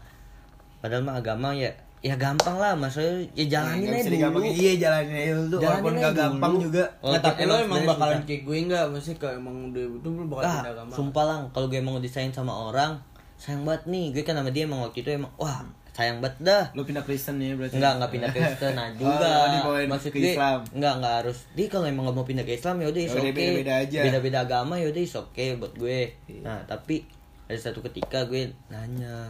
Padahal 0.81 1.01
mah 1.01 1.15
agama 1.15 1.53
ya 1.53 1.69
ya 2.01 2.17
gampang 2.17 2.57
lah 2.57 2.73
maksudnya 2.73 3.21
ya 3.31 3.45
jalanin 3.47 3.85
Nggak 3.85 4.01
aja 4.01 4.27
dulu. 4.27 4.41
Iya 4.43 4.71
jalanin 4.75 5.13
aja 5.15 5.31
dulu. 5.37 5.55
Jalanin 5.55 5.61
Walaupun 5.61 5.93
nggak 5.95 6.15
gampang 6.17 6.51
dulu. 6.51 6.63
juga. 6.65 6.83
Walaupun 6.97 7.09
Nggak, 7.11 7.23
tapi 7.23 7.41
lo 7.43 7.55
emang 7.55 7.81
bakalan 7.85 8.09
susah. 8.11 8.25
kayak 8.25 8.41
gue 8.41 8.57
enggak 8.59 8.83
Maksudnya 8.89 9.17
kalau 9.17 9.33
emang 9.37 9.55
udah 9.69 9.83
itu 9.85 10.09
lo 10.09 10.23
bakal 10.25 10.41
ah, 10.41 10.53
pindah 10.57 10.73
agama 10.73 10.91
sumpah 10.91 11.23
lang 11.23 11.41
kalau 11.51 11.67
gue 11.67 11.77
emang 11.77 11.95
disayang 12.01 12.33
sama 12.33 12.53
orang 12.53 12.91
sayang 13.37 13.61
banget 13.61 13.83
nih 13.87 14.05
gue 14.11 14.21
kan 14.21 14.33
sama 14.33 14.49
dia 14.49 14.63
emang 14.65 14.81
waktu 14.81 14.97
itu 14.99 15.09
emang 15.11 15.29
wah 15.35 15.61
sayang 15.91 16.17
banget 16.17 16.37
dah 16.39 16.63
Lo 16.71 16.81
pindah 16.81 17.03
Kristen 17.03 17.35
ya 17.37 17.53
berarti. 17.53 17.75
Enggak, 17.75 17.93
enggak 17.99 18.11
pindah 18.11 18.29
Kristen 18.31 18.71
nah 18.79 18.87
juga. 18.95 19.29
Oh, 19.61 19.75
Maksud 19.77 20.09
ke 20.09 20.17
gue, 20.17 20.33
Islam. 20.33 20.59
Enggak, 20.71 20.93
enggak 20.97 21.13
harus. 21.21 21.37
Dia 21.51 21.67
kalau 21.67 21.85
emang 21.85 22.03
enggak 22.07 22.17
mau 22.17 22.25
pindah 22.25 22.45
ke 22.47 22.53
Islam 22.55 22.75
ya 22.79 22.87
udah 22.87 23.01
is 23.01 23.11
Ya 23.11 23.13
udah, 23.13 23.27
oke. 23.27 23.37
beda-beda 23.37 23.73
aja. 23.77 23.99
Beda-beda 24.01 24.37
agama 24.41 24.73
ya 24.75 24.87
udah 24.87 25.01
is 25.03 25.13
oke 25.13 25.45
buat 25.59 25.73
gue. 25.75 25.99
Nah, 26.41 26.63
tapi 26.63 27.05
ada 27.45 27.59
satu 27.59 27.83
ketika 27.83 28.23
gue 28.23 28.49
nanya 28.71 29.29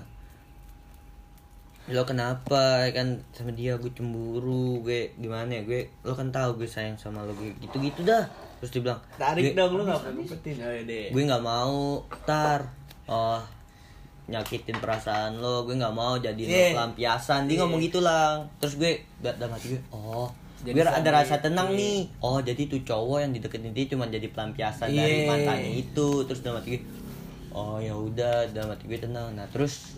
lo 1.87 2.03
kenapa 2.03 2.85
ya 2.85 2.93
kan 2.93 3.07
sama 3.31 3.51
dia 3.51 3.73
gue 3.75 3.89
cemburu 3.89 4.79
gue 4.79 5.17
gimana 5.17 5.49
ya 5.49 5.63
gue 5.63 5.81
lo 6.01 6.13
kan 6.13 6.29
tahu 6.29 6.55
gue 6.55 6.65
sayang 6.65 6.93
sama 6.95 7.21
lo 7.21 7.33
gue 7.33 7.51
gitu 7.57 7.77
gitu 7.77 8.03
dah. 8.03 8.29
Terus 8.57 8.69
dia 8.71 8.81
bilang 8.83 9.01
tarik 9.15 9.41
"Gue- 9.41 9.57
dong 9.57 9.73
lo 9.73 9.83
nggak 9.83 10.01
ngumpetin 10.11 10.55
oh 10.59 10.71
deh 10.83 11.07
gue 11.09 11.23
nggak 11.23 11.41
mau 11.41 12.05
tar 12.23 12.69
oh 13.05 13.41
nyakitin 14.25 14.77
perasaan 14.77 15.37
lo 15.37 15.65
gue 15.65 15.73
nggak 15.73 15.91
mau 15.91 16.15
jadi 16.15 16.37
Yeah. 16.39 16.71
pelampiasan. 16.71 17.49
Dia 17.49 17.59
ngomong 17.59 17.81
gitu 17.81 17.99
lang. 17.99 18.47
Terus 18.57 18.77
gue 18.77 18.91
da- 19.17 19.33
dalam 19.33 19.51
hati 19.51 19.73
gue 19.73 19.81
oh 19.89 20.29
Jadi 20.61 20.77
biar 20.77 20.93
ada 20.93 21.09
rasa 21.11 21.41
tenang 21.41 21.73
nih. 21.73 22.05
Oh 22.21 22.37
jadi 22.39 22.61
tuh 22.65 22.85
cowok 22.85 23.17
yang 23.19 23.33
dideketin 23.33 23.73
dia 23.73 23.89
cuma 23.89 24.05
jadi 24.05 24.29
pelampiasan 24.29 24.87
dari 24.87 25.25
Yeah. 25.25 25.27
mantannya 25.27 25.71
itu. 25.75 26.23
Terus 26.23 26.39
dalam 26.39 26.61
hati 26.61 26.77
gue 26.77 26.81
oh 27.51 27.77
ya 27.77 27.91
udah. 27.91 28.45
Dalam 28.47 28.69
hati 28.69 28.85
gue 28.85 29.01
tenang. 29.01 29.33
Nah 29.33 29.49
terus 29.49 29.97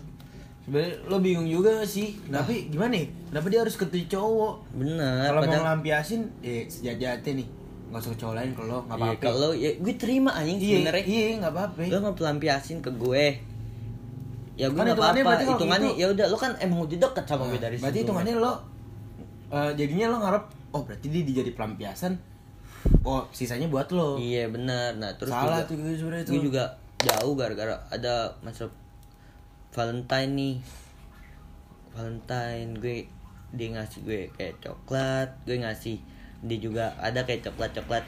Sebenarnya 0.64 0.96
lo 1.06 1.16
bingung 1.20 1.44
juga 1.44 1.84
sih. 1.84 2.16
Tapi 2.24 2.72
gimana 2.72 2.96
nih? 2.96 3.06
Kenapa 3.28 3.46
dia 3.52 3.60
harus 3.60 3.76
ketemu 3.76 4.08
cowok? 4.08 4.54
bener 4.72 5.28
Kalau 5.28 5.36
mau 5.36 5.44
padahal 5.44 5.62
ngelampiasin, 5.68 6.20
eh 6.40 6.64
sejati 6.64 7.30
nih. 7.36 7.48
Gak 7.92 8.00
usah 8.00 8.10
ke 8.10 8.18
cowok 8.18 8.34
lain 8.34 8.50
kalau 8.56 8.78
nggak 8.82 8.96
iya, 8.98 9.06
apa-apa. 9.06 9.22
kalau 9.22 9.50
ya 9.54 9.70
gue 9.78 9.94
terima 9.94 10.30
anjing 10.34 10.58
Iya, 10.58 10.74
sebenarnya 10.82 11.04
iya 11.06 11.24
nggak 11.38 11.52
apa-apa. 11.54 11.80
lo 11.86 11.96
nggak 12.02 12.16
pelampiasin 12.18 12.78
ke 12.82 12.90
gue 12.90 13.26
ya 14.54 14.66
gue 14.66 14.78
Kan 14.78 14.86
nggak 14.86 14.98
hitungannya 14.98 15.22
apa-apa 15.22 15.50
hitungannya 15.54 15.90
gitu- 15.94 16.00
ya 16.02 16.06
udah 16.14 16.26
lo 16.30 16.36
kan 16.38 16.52
emang 16.58 16.78
udah 16.86 16.98
deket 16.98 17.24
sama 17.26 17.44
gue 17.50 17.58
dari 17.58 17.76
berarti 17.78 17.98
hitungannya 18.02 18.34
lo 18.34 18.52
eh, 19.50 19.70
jadinya 19.74 20.06
lo 20.10 20.16
ngarep 20.22 20.44
oh 20.74 20.82
berarti 20.82 21.06
dia 21.10 21.22
dijadi 21.22 21.50
pelampiasan 21.54 22.12
oh 23.02 23.22
sisanya 23.30 23.66
buat 23.66 23.90
lo 23.90 24.18
iya 24.18 24.46
benar 24.46 24.94
nah 24.98 25.10
terus 25.14 25.30
salah 25.30 25.62
juga, 25.62 25.70
tuh 25.70 25.76
gue 25.82 25.94
sebenarnya 25.94 26.24
gue 26.26 26.34
tuh 26.34 26.44
juga 26.50 26.64
jauh 26.98 27.34
gara-gara 27.34 27.74
ada 27.90 28.14
masa 28.42 28.66
Valentine 29.74 30.30
nih 30.32 30.56
Valentine 31.94 32.70
gue 32.78 32.98
dia 33.54 33.68
ngasih 33.74 34.00
gue 34.02 34.20
kayak 34.34 34.62
coklat 34.62 35.28
gue 35.46 35.56
ngasih 35.62 35.96
dia 36.44 36.58
juga 36.58 36.94
ada 36.98 37.22
kayak 37.22 37.50
coklat-coklat 37.50 38.04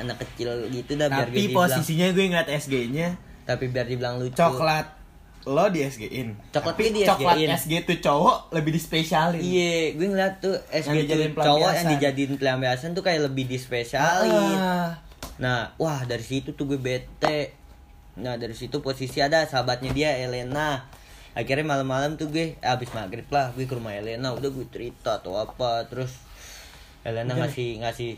anak 0.00 0.16
kecil 0.20 0.68
gitu 0.72 0.96
dah 0.96 1.08
biar 1.08 1.28
gue 1.28 1.36
tapi 1.36 1.40
dibilang 1.48 1.68
posisinya 1.70 2.06
gue 2.12 2.24
ngeliat 2.28 2.48
SG-nya 2.50 3.08
tapi 3.44 3.68
biar 3.68 3.86
dibilang 3.88 4.20
lucu 4.20 4.36
coklat 4.36 5.04
lo 5.44 5.68
di 5.68 5.84
SG-in 5.84 6.32
Coklat 6.48 6.72
tapi 6.72 6.84
di 6.88 7.00
coklat 7.04 7.36
SG-in. 7.36 7.50
SG 7.52 7.72
tuh 7.84 7.98
cowok 8.00 8.36
lebih 8.56 8.72
dispesialin 8.80 9.40
Iya, 9.44 9.92
gue 9.92 10.06
ngeliat 10.08 10.34
tuh 10.40 10.56
SG 10.72 11.04
Yang 11.04 11.36
tuh 11.36 11.44
cowok 11.44 11.70
yang 11.76 11.86
dijadiin 11.92 12.32
pelampiasan 12.40 12.96
tuh 12.96 13.04
kayak 13.04 13.28
lebih 13.28 13.44
dispesialin. 13.44 14.56
Ah. 14.56 14.96
Nah, 15.36 15.76
wah 15.76 16.00
dari 16.08 16.24
situ 16.24 16.56
tuh 16.56 16.64
gue 16.64 16.80
bete. 16.80 17.52
Nah 18.16 18.34
dari 18.34 18.52
situ 18.52 18.78
posisi 18.78 19.18
ada 19.18 19.42
sahabatnya 19.42 19.90
dia 19.90 20.10
Elena. 20.16 20.86
Akhirnya 21.32 21.64
malam-malam 21.64 22.14
tuh 22.14 22.28
gue 22.28 22.54
abis 22.60 22.90
maghrib 22.92 23.26
lah 23.28 23.50
gue 23.50 23.64
ke 23.64 23.74
rumah 23.74 23.90
Elena 23.92 24.30
udah 24.30 24.48
gue 24.48 24.66
cerita 24.68 25.18
atau 25.18 25.34
apa 25.34 25.82
terus 25.84 26.14
Elena 27.02 27.34
ngasih 27.36 27.82
ngasih 27.82 28.14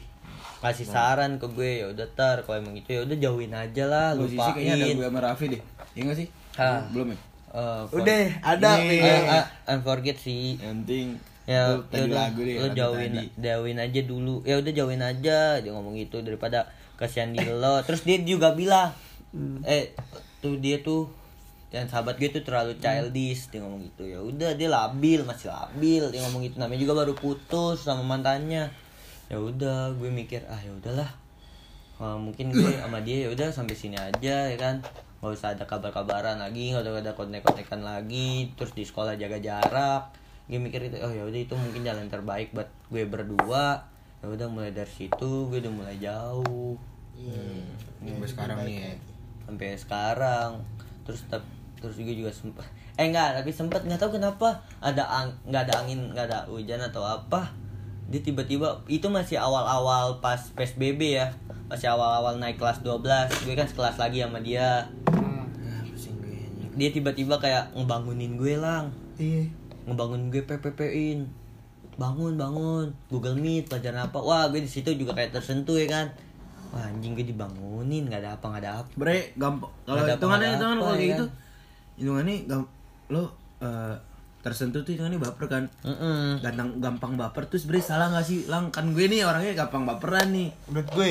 ngasih 0.59 0.85
saran 0.85 1.37
ke 1.37 1.49
gue 1.49 1.81
ya 1.81 1.87
udah 1.89 2.07
tar 2.13 2.45
kalau 2.45 2.61
emang 2.61 2.77
gitu 2.77 2.93
ya 2.93 3.01
udah 3.03 3.17
jauhin 3.17 3.53
aja 3.53 3.85
lah 3.85 4.09
posisi 4.13 4.37
kayaknya 4.37 4.69
ada 4.71 4.85
lupain. 4.85 4.97
gue 4.97 5.07
sama 5.07 5.21
Raffi 5.23 5.47
deh 5.49 5.63
iya 5.93 6.03
gak 6.05 6.17
sih 6.17 6.29
Hah. 6.55 6.81
belum 6.91 7.09
ya 7.09 7.19
Eh, 7.57 7.83
for- 7.89 8.05
udah 8.05 8.21
ada. 8.45 8.71
Pi. 8.77 9.01
Eh, 9.01 9.23
eh, 9.33 9.45
unforget 9.67 10.17
sih 10.19 10.61
yang 10.61 10.85
penting 10.85 11.17
ya 11.47 11.73
lagu 12.05 12.41
deh 12.43 12.55
lo 12.59 12.69
jauhin 12.71 13.13
tadi. 13.15 13.27
jauhin 13.39 13.79
aja 13.79 14.01
dulu 14.03 14.45
ya 14.45 14.61
udah 14.61 14.73
jauhin 14.75 15.01
aja 15.01 15.39
dia 15.57 15.71
ngomong 15.73 15.97
gitu 15.97 16.21
daripada 16.21 16.69
kasihan 16.95 17.33
di 17.33 17.41
lo 17.41 17.81
terus 17.81 18.03
dia 18.03 18.21
juga 18.21 18.53
bilang 18.53 18.93
eh 19.67 19.93
tuh 20.41 20.57
dia 20.61 20.81
tuh 20.81 21.11
yang 21.75 21.91
sahabat 21.91 22.15
gue 22.17 22.31
tuh 22.31 22.47
terlalu 22.47 22.79
childish 22.79 23.51
dia 23.51 23.61
ngomong 23.61 23.83
gitu. 23.91 24.07
Ya 24.07 24.21
udah 24.23 24.51
dia 24.55 24.69
labil 24.71 25.27
masih 25.27 25.51
labil 25.51 26.05
dia 26.15 26.23
ngomong 26.25 26.47
gitu. 26.47 26.57
Namanya 26.63 26.81
juga 26.81 26.95
baru 27.05 27.13
putus 27.19 27.83
sama 27.83 28.07
mantannya. 28.07 28.71
Ya 29.27 29.37
udah 29.37 29.91
gue 29.99 30.09
mikir 30.09 30.47
ah 30.47 30.61
ya 30.63 30.71
udahlah. 30.71 31.11
Eh, 31.99 32.19
mungkin 32.21 32.55
gue 32.55 32.71
sama 32.83 33.03
dia 33.03 33.27
ya 33.27 33.29
udah 33.35 33.51
sampai 33.51 33.75
sini 33.75 33.99
aja 33.99 34.47
ya 34.47 34.57
kan? 34.57 34.79
Nggak 35.21 35.33
usah 35.37 35.59
ada 35.59 35.65
kabar-kabaran 35.67 36.39
lagi 36.39 36.71
nggak 36.71 36.87
usah 36.87 37.03
ada 37.03 37.13
kontek-kontekan 37.19 37.83
lagi 37.83 38.55
terus 38.55 38.71
di 38.73 38.87
sekolah 38.87 39.19
jaga 39.19 39.43
jarak. 39.43 40.15
Gue 40.47 40.63
mikir 40.63 40.87
itu 40.87 40.97
oh 41.03 41.11
ya 41.11 41.27
udah 41.27 41.41
itu 41.43 41.55
mungkin 41.59 41.83
jalan 41.83 42.07
terbaik 42.07 42.55
buat 42.55 42.71
gue 42.95 43.03
berdua. 43.11 43.83
Ya 44.23 44.27
udah 44.31 44.47
mulai 44.47 44.71
dari 44.71 44.89
situ 44.89 45.51
gue 45.51 45.59
udah 45.59 45.75
mulai 45.75 45.99
jauh. 45.99 46.79
Sampai 48.07 48.29
sekarang 48.31 48.63
nih 48.63 48.77
ya 48.87 49.16
sampai 49.47 49.79
sekarang. 49.79 50.61
Terus 51.07 51.23
terus 51.79 51.97
gue 51.97 52.17
juga 52.19 52.33
sempet 52.35 52.67
eh 52.97 53.13
enggak 53.13 53.37
tapi 53.37 53.53
sempet 53.53 53.85
nggak 53.85 54.01
tahu 54.01 54.17
kenapa 54.17 54.65
ada 54.81 55.05
ang 55.05 55.29
nggak 55.45 55.69
ada 55.69 55.75
angin 55.85 56.11
nggak 56.11 56.27
ada 56.27 56.39
hujan 56.51 56.83
atau 56.83 57.07
apa. 57.07 57.55
Dia 58.07 58.23
tiba-tiba 58.23 58.87
itu 58.87 59.07
masih 59.11 59.39
awal-awal 59.39 60.19
pas 60.23 60.39
PSBB 60.55 61.19
ya. 61.19 61.31
Masih 61.67 61.91
awal-awal 61.91 62.39
naik 62.39 62.59
kelas 62.59 62.83
12 62.83 63.47
gue 63.47 63.55
kan 63.55 63.67
sekelas 63.67 63.97
lagi 63.99 64.23
sama 64.23 64.43
dia. 64.43 64.87
Dia 66.77 66.89
tiba-tiba 66.93 67.41
kayak 67.41 67.73
ngebangunin 67.79 68.37
gue 68.37 68.59
lang. 68.59 68.91
Iya. 69.17 69.49
ngebangun 69.87 70.35
gue 70.35 70.43
PPP-in 70.43 71.31
bangun 71.97 72.37
bangun. 72.37 72.93
Google 73.09 73.37
Meet 73.41 73.73
pelajaran 73.73 74.09
apa. 74.09 74.19
Wah 74.21 74.49
gue 74.53 74.61
di 74.61 74.69
situ 74.69 74.93
juga 74.97 75.17
kayak 75.17 75.37
tersentuh 75.37 75.77
ya 75.77 75.89
kan 75.89 76.07
wah 76.77 76.85
anjing 76.85 77.13
gue 77.13 77.27
dibangunin 77.27 78.05
nggak 78.05 78.21
ada 78.21 78.31
apa 78.35 78.45
nggak 78.47 78.63
ada 78.63 78.73
apa 78.79 78.89
Bre, 78.95 79.33
gampang. 79.35 79.73
Kalau 79.83 79.97
Nggak 79.99 80.15
hitungannya 80.15 80.49
hitungan 80.53 80.77
kalau 80.77 80.87
ya 80.87 80.93
kayak 80.93 81.01
kan? 81.01 81.11
gitu. 81.11 81.27
Hitungannya 81.97 82.37
gam 82.45 82.63
lo 83.09 83.23
eh, 83.59 83.95
tersentuh 84.39 84.81
tuh 84.81 84.93
hitungannya 84.93 85.19
baper 85.19 85.47
kan. 85.47 85.65
Mm-mm. 85.83 86.39
Gampang 86.39 86.69
gampang 86.79 87.13
baper 87.15 87.43
tuh 87.47 87.57
sebenarnya 87.57 87.87
salah 87.89 88.07
gak 88.11 88.23
sih? 88.23 88.45
Lang 88.45 88.69
kan 88.69 88.93
gue 88.93 89.05
nih 89.05 89.25
orangnya 89.25 89.57
gampang 89.57 89.83
baperan 89.83 90.29
nih. 90.29 90.53
Menurut 90.67 90.89
gue 90.93 91.11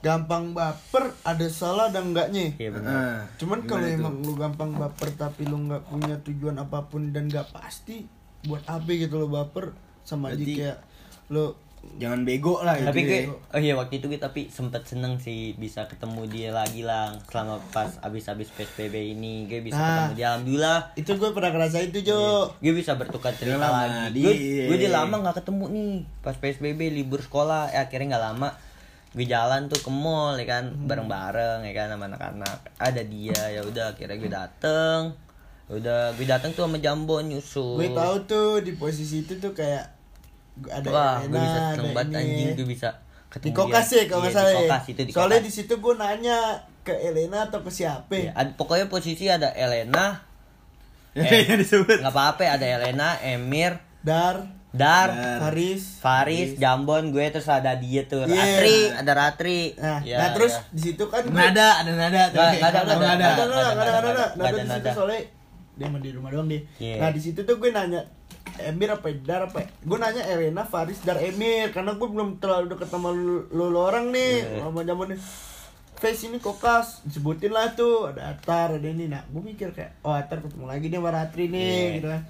gampang 0.00 0.52
baper 0.52 1.04
ada 1.22 1.46
salah 1.46 1.88
dan 1.88 2.12
enggaknya. 2.12 2.52
Iya 2.54 2.70
benar. 2.70 2.92
Heeh. 2.92 3.16
Cuman 3.36 3.58
kalau 3.64 3.86
emang 3.86 4.14
lu 4.18 4.32
gampang 4.34 4.70
baper 4.72 5.08
tapi 5.12 5.44
lu 5.44 5.58
nggak 5.58 5.82
punya 5.84 6.14
tujuan 6.22 6.56
apa 6.56 6.84
pun 6.84 7.10
dan 7.10 7.26
nggak 7.26 7.50
pasti 7.50 8.04
buat 8.44 8.62
apa 8.64 8.84
gitu 8.86 9.16
lo 9.16 9.26
baper 9.26 9.72
sama 10.02 10.28
aja 10.30 10.36
Berarti- 10.36 10.56
kayak 10.56 10.78
lo 11.26 11.56
jangan 11.94 12.22
bego 12.22 12.58
lah 12.58 12.74
tapi 12.76 13.00
gitu 13.00 13.08
gue 13.08 13.20
ya. 13.22 13.30
oh 13.48 13.60
iya 13.60 13.74
waktu 13.74 13.94
itu 13.96 14.06
gue 14.06 14.16
tapi 14.16 14.48
sempet 14.48 14.82
seneng 14.82 15.16
sih 15.16 15.54
bisa 15.54 15.84
ketemu 15.84 16.26
dia 16.26 16.50
lagi 16.50 16.80
lang 16.80 17.16
selama 17.24 17.62
pas 17.68 17.96
abis-abis 18.00 18.50
PSBB 18.50 18.92
ini 19.12 19.44
gue 19.44 19.60
bisa 19.60 19.74
Ah. 19.74 19.86
ketemu 20.02 20.12
dia 20.12 20.26
alhamdulillah 20.28 20.78
itu 20.94 21.10
gue 21.12 21.30
pernah 21.30 21.50
ngerasain 21.50 21.88
itu 21.88 22.00
Jo. 22.04 22.50
gue 22.56 22.72
bisa 22.72 22.94
bertukar 22.94 23.32
cerita 23.32 23.58
lama, 23.58 23.84
lagi 24.02 24.10
di- 24.12 24.22
gue 24.22 24.34
gue 24.66 24.76
udah 24.78 24.92
lama 24.96 25.14
nggak 25.20 25.36
ketemu 25.38 25.64
nih 25.70 25.92
pas 26.20 26.34
psbb 26.34 26.80
libur 26.90 27.20
sekolah 27.20 27.68
ya 27.68 27.82
akhirnya 27.82 28.06
nggak 28.12 28.24
lama 28.28 28.48
gue 29.10 29.24
jalan 29.24 29.66
tuh 29.66 29.78
ke 29.78 29.88
mall 29.88 30.34
ya 30.34 30.46
kan 30.48 30.64
Hmm. 30.66 30.84
bareng-bareng 30.84 31.62
ya 31.62 31.72
kan 31.72 31.86
sama 31.88 32.04
anak-anak 32.06 32.58
ada 32.74 33.02
dia 33.04 33.40
ya 33.48 33.62
udah 33.62 33.94
akhirnya 33.94 34.16
gue 34.16 34.26
dateng 34.28 35.00
udah 35.66 36.12
gue 36.12 36.26
dateng 36.26 36.52
tuh 36.52 36.62
sama 36.62 36.76
jambo 36.76 37.18
nyusul 37.20 37.78
Gue 37.78 37.88
tahu 37.90 38.16
tuh 38.24 38.50
di 38.60 38.74
posisi 38.74 39.22
itu 39.22 39.38
tuh 39.38 39.54
kayak 39.54 39.93
ada 40.64 40.86
wah 40.86 41.14
gue 41.18 41.28
Elena, 41.28 41.40
bisa 41.40 41.58
ada 41.58 41.72
seneng 41.74 41.92
banget 41.92 42.14
anjing 42.16 42.48
gue 42.54 42.66
bisa 42.68 42.88
di 42.92 43.28
ketemu 43.32 43.54
kokas 43.56 43.86
dia. 43.86 43.96
ya 43.96 44.04
kalau 44.04 44.20
nggak 44.20 44.30
Iya, 44.30 44.36
salah 44.36 44.46
di 44.46 44.54
ya. 44.54 44.60
kokas 44.62 44.84
itu 44.86 45.00
di 45.00 45.10
soalnya 45.10 45.32
kokas. 45.34 45.42
di 45.42 45.52
situ 45.52 45.74
gue 45.76 45.94
nanya 45.96 46.38
ke 46.80 46.94
Elena 46.94 47.38
atau 47.44 47.60
ke 47.60 47.70
siapa 47.70 48.14
Iya, 48.14 48.30
ada- 48.32 48.54
pokoknya 48.54 48.86
posisi 48.86 49.24
ada 49.26 49.48
Elena 49.52 50.06
Yang 51.14 51.58
disebut. 51.60 51.98
nggak 52.00 52.10
apa-apa 52.10 52.42
ada 52.48 52.66
Elena 52.68 53.08
Emir 53.20 53.78
Dar 54.00 54.46
Dar 54.70 55.06
Dar. 55.06 55.38
Faris 55.40 55.82
Faris, 55.98 56.50
Jambon, 56.56 57.08
gue 57.08 57.22
terus 57.28 57.46
ada 57.46 57.74
dia 57.74 58.02
tuh, 58.04 58.22
Iya. 58.24 58.34
Ratri, 58.34 58.78
ada 58.92 59.12
Ratri. 59.14 59.60
nah, 59.76 60.02
Ya, 60.02 60.18
nah 60.18 60.28
terus 60.32 60.50
ya. 60.52 60.66
di 60.68 60.80
situ 60.84 61.04
kan 61.06 61.22
gue 61.22 61.30
Nada, 61.32 61.78
ada 61.78 61.92
nada 61.92 62.22
tuh. 62.26 62.34
Nggak, 62.36 62.50
nggak 62.52 62.68
ada, 62.68 62.80
Nggak 62.80 62.82
nggak 62.84 63.06
ada, 63.06 63.14
ada, 63.14 63.14
nggak 63.14 63.14
ada, 63.14 63.44
nggak 63.46 63.54
ada, 63.54 63.70
nggak 63.70 63.86
ada, 63.86 63.94
nggak 63.94 63.94
ada, 63.94 64.26
nggak 64.34 64.42
ada 64.44 64.50
di 64.52 64.66
situ 64.66 64.74
nada. 64.76 64.90
soalnya 64.92 65.20
dia 65.74 65.86
mah 65.88 66.00
di 66.00 66.10
rumah 66.10 66.30
doang 66.30 66.48
dia. 66.48 66.60
Iya. 66.76 66.96
Nah 66.96 67.10
di 67.10 67.20
situ 67.20 67.40
tuh 67.40 67.56
gue 67.56 67.70
nanya 67.70 68.00
Emir 68.56 68.88
apa 68.88 69.10
Dar 69.16 69.46
apa? 69.46 69.66
Gue 69.80 69.96
nanya 69.96 70.22
Elena, 70.24 70.62
Faris, 70.62 71.00
Dar, 71.00 71.18
Emir 71.18 71.70
karena 71.70 71.92
gue 71.92 72.04
belum 72.04 72.38
terlalu 72.38 72.70
deket 72.70 72.88
sama 72.88 73.10
lu, 73.10 73.46
lu, 73.50 73.68
lu 73.68 73.78
orang 73.78 74.10
nih, 74.10 74.42
Iya. 74.42 74.62
sama 74.62 74.80
zaman 74.80 75.06
nih. 75.10 75.20
Face 75.94 76.26
ini 76.26 76.36
kokas 76.36 77.00
disebutin 77.02 77.48
lah 77.48 77.72
tuh 77.72 78.10
ada 78.10 78.34
Atar 78.34 78.76
ada 78.76 78.84
ini 78.84 79.06
nah 79.06 79.22
gue 79.24 79.40
mikir 79.40 79.70
kayak 79.70 80.02
oh 80.02 80.12
Atar 80.12 80.42
ketemu 80.42 80.66
lagi 80.66 80.86
nih 80.86 80.98
sama 80.98 81.10
Ratri 81.10 81.44
nih 81.48 81.62
Iya. 81.64 81.94
gitu 81.96 82.08
kan 82.10 82.22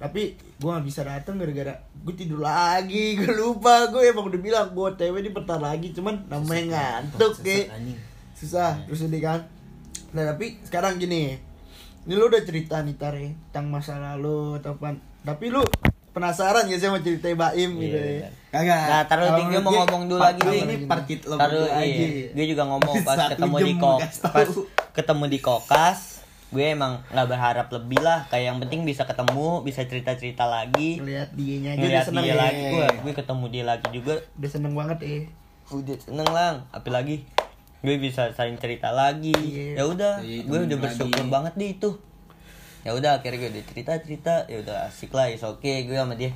tapi 0.00 0.22
gue 0.32 0.64
gak 0.66 0.86
bisa 0.88 1.00
datang 1.04 1.36
gara-gara 1.36 1.76
gue 1.94 2.14
tidur 2.16 2.40
lagi 2.40 3.12
gue 3.20 3.30
lupa 3.30 3.92
gue 3.92 4.08
emang 4.08 4.24
udah 4.26 4.40
bilang 4.40 4.72
gue 4.72 4.88
TW 4.96 5.12
ini 5.14 5.30
bentar 5.30 5.60
lagi 5.60 5.92
cuman 5.92 6.26
namanya 6.26 6.64
ngantuk 7.04 7.44
kayak 7.44 7.68
anjing. 7.70 8.00
susah 8.32 8.80
terus 8.88 9.04
ini 9.04 9.20
kan 9.20 9.44
nah 10.10 10.24
tapi 10.24 10.56
sekarang 10.64 10.96
gini 10.96 11.36
ini 12.02 12.12
lu 12.16 12.26
udah 12.26 12.40
cerita 12.40 12.80
nih 12.80 12.96
tar 12.96 13.12
ya, 13.14 13.30
tentang 13.52 13.68
masa 13.68 14.00
lalu 14.00 14.56
atau 14.58 14.74
apa 14.74 14.96
tapi 15.22 15.48
lu 15.48 15.62
penasaran 16.10 16.66
gak 16.66 16.74
sih 16.74 16.86
sama 16.86 16.98
cerita 17.00 17.30
Baim 17.32 17.70
gitu 17.76 17.94
ya 17.94 18.28
Kagak. 18.50 18.82
Nah, 18.82 19.02
taruh 19.06 19.30
tinggi 19.38 19.62
mau 19.62 19.70
ngomong 19.70 20.10
dulu 20.10 20.18
lagi 20.18 20.42
ini 20.42 20.50
nih. 20.50 20.62
Ini 20.82 20.90
part 20.90 21.06
kita 21.06 21.30
lo 21.30 21.38
Taruh, 21.38 21.70
aja. 21.70 21.86
iya. 21.86 22.34
Gue 22.34 22.46
juga 22.50 22.66
ngomong 22.66 22.94
pas 23.06 23.14
Satu 23.14 23.30
ketemu 23.38 23.56
di 23.56 23.72
kok, 23.78 23.96
kasih 24.02 24.20
tahu. 24.20 24.34
pas 24.34 24.48
ketemu 24.90 25.24
di 25.30 25.38
kokas, 25.38 25.98
gue 26.50 26.64
emang 26.66 26.92
nggak 27.06 27.26
berharap 27.30 27.66
lebih 27.70 28.02
lah. 28.02 28.26
Kayak 28.26 28.44
yang 28.50 28.58
penting 28.58 28.82
bisa 28.82 29.06
ketemu, 29.06 29.62
bisa 29.62 29.86
cerita-cerita 29.86 30.44
lagi. 30.44 30.98
ngeliat 30.98 31.30
dianya 31.30 31.70
aja 31.72 31.86
udah 31.86 32.02
seneng 32.02 32.24
dia 32.24 32.28
ya 32.28 32.36
lagi, 32.36 32.62
gue, 32.66 32.86
gue 33.00 33.12
ketemu 33.14 33.44
dia 33.46 33.64
lagi 33.64 33.86
juga. 33.92 34.14
udah 34.34 34.50
seneng 34.50 34.74
banget 34.74 34.98
ya 34.98 35.18
Udah 35.70 35.96
seneng 35.96 36.28
lang, 36.28 36.54
apalagi 36.68 37.16
gue 37.80 37.94
bisa 37.96 38.34
saling 38.34 38.58
cerita 38.58 38.90
lagi. 38.90 39.30
Iya. 39.30 39.78
Ya 39.78 39.84
udah, 39.86 40.14
Iya, 40.20 40.42
gue 40.42 40.58
udah 40.66 40.76
bersyukur 40.76 41.22
lagi. 41.22 41.30
banget 41.30 41.52
deh 41.54 41.70
itu. 41.70 41.90
Ya 42.80 42.90
udah 42.90 43.10
akhirnya 43.16 43.38
gue 43.38 43.50
udah 43.50 43.64
cerita 43.66 43.92
cerita, 43.98 44.34
ya 44.46 44.56
udah 44.58 44.76
asik 44.86 45.10
lah, 45.10 45.28
is 45.28 45.42
oke 45.42 45.60
gue 45.62 45.92
sama 45.92 46.14
dia. 46.14 46.32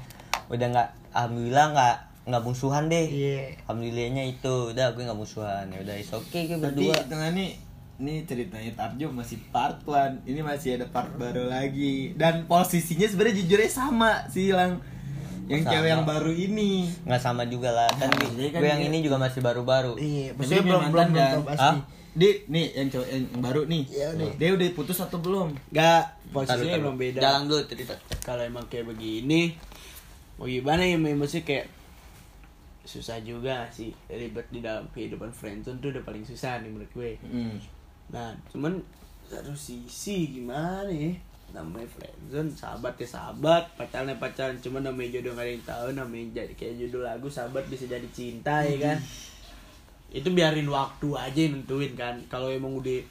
Udah 0.47 0.67
nggak, 0.67 0.89
alhamdulillah 1.11 1.67
nggak 1.71 1.97
nggak 2.25 2.43
musuhan 2.43 2.85
deh. 2.87 3.05
iya 3.05 3.53
Alhamdulillahnya 3.63 4.25
itu 4.27 4.53
udah 4.71 4.87
gue 4.91 5.03
nggak 5.03 5.17
musuhan 5.19 5.69
ya 5.69 5.79
udah 5.79 5.93
is 5.95 6.09
oke 6.09 6.25
gue 6.33 6.45
Tapi 6.51 6.57
berdua 6.59 6.97
hitungannya 6.99 7.47
ini 7.95 8.25
ceritanya 8.25 8.73
Tarjo 8.75 9.07
masih 9.09 9.39
part 9.49 9.77
1 9.81 10.25
Ini 10.25 10.41
masih 10.41 10.75
ada 10.75 10.89
part 10.89 11.13
baru 11.15 11.47
lagi 11.47 12.11
Dan 12.15 12.45
posisinya 12.45 13.05
sebenarnya 13.05 13.39
jujurnya 13.39 13.69
sama 13.69 14.25
sih 14.27 14.51
Lang 14.51 14.81
Yang 15.45 15.63
Sama. 15.63 15.71
cewek 15.71 15.89
yang 15.91 16.03
baru 16.03 16.33
ini 16.33 16.89
nggak 17.05 17.21
sama 17.21 17.45
juga 17.45 17.71
lah 17.71 17.93
kan 17.93 18.09
Nah, 18.09 18.25
gue, 18.27 18.49
kan 18.49 18.59
gue 18.59 18.67
yang 18.67 18.81
dia- 18.81 18.89
ini 18.89 18.99
juga 18.99 19.17
masih 19.17 19.41
baru-baru 19.41 19.93
iya 19.95 20.33
maksudnya 20.33 20.65
belum 20.65 20.83
belum 20.87 21.07
mantan, 21.07 21.13
belum 21.13 21.45
kan? 21.45 21.49
pasti? 21.51 21.77
Di, 22.15 22.47
nih 22.47 22.79
yang 22.79 22.89
cowok 22.95 23.09
yang 23.11 23.25
baru 23.43 23.63
nih 23.67 23.83
Iya, 23.91 24.09
nih. 24.15 24.31
Dia 24.39 24.55
udah 24.55 24.69
putus 24.71 25.03
atau 25.03 25.19
belum? 25.19 25.51
Gak, 25.75 26.31
posisinya 26.31 26.79
emang 26.79 26.95
beda. 26.95 27.19
jalan 27.19 27.51
dulu 27.51 27.63
cerita 27.67 27.95
Kalau 28.23 28.43
emang 28.47 28.63
kayak 28.71 28.87
begini, 28.87 29.59
mau 30.39 30.47
gimana 30.47 30.87
ya, 30.87 30.95
maksudnya 30.95 31.43
kayak 31.43 31.67
susah 32.85 33.19
juga 33.25 33.65
sih 33.73 33.91
ribet 34.07 34.45
di 34.53 34.61
dalam 34.61 34.85
kehidupan 34.93 35.33
friendzone 35.33 35.81
tuh 35.81 35.91
udah 35.91 36.05
paling 36.05 36.23
susah 36.23 36.63
nih 36.63 36.71
menurut 36.71 36.93
gue. 36.95 37.13
Hmm. 37.25 37.57
Nah, 38.13 38.31
cuman 38.53 38.79
satu 39.27 39.57
sisi 39.57 40.39
gimana 40.39 40.93
ya? 40.93 41.17
Namanya 41.51 41.89
friendzone, 41.99 42.53
sahabat 42.55 42.95
ya 43.01 43.09
sahabat, 43.09 43.65
pacaran 43.75 44.13
ya 44.13 44.17
pacaran, 44.23 44.55
cuman 44.63 44.87
namanya 44.87 45.19
jodoh 45.19 45.33
gak 45.35 45.49
ada 45.49 45.51
yang 45.51 45.65
tahu, 45.67 45.87
namanya 45.99 46.27
jadi 46.45 46.55
kayak 46.55 46.75
judul 46.87 47.03
lagu 47.03 47.27
sahabat 47.27 47.65
bisa 47.67 47.91
jadi 47.91 48.07
cinta 48.15 48.63
ya 48.63 48.77
kan. 48.79 48.99
Itu 50.15 50.31
biarin 50.31 50.71
waktu 50.71 51.09
aja 51.13 51.35
yang 51.37 51.59
nentuin 51.59 51.93
kan. 51.93 52.15
Kalau 52.31 52.47
emang 52.47 52.79
udah 52.79 53.03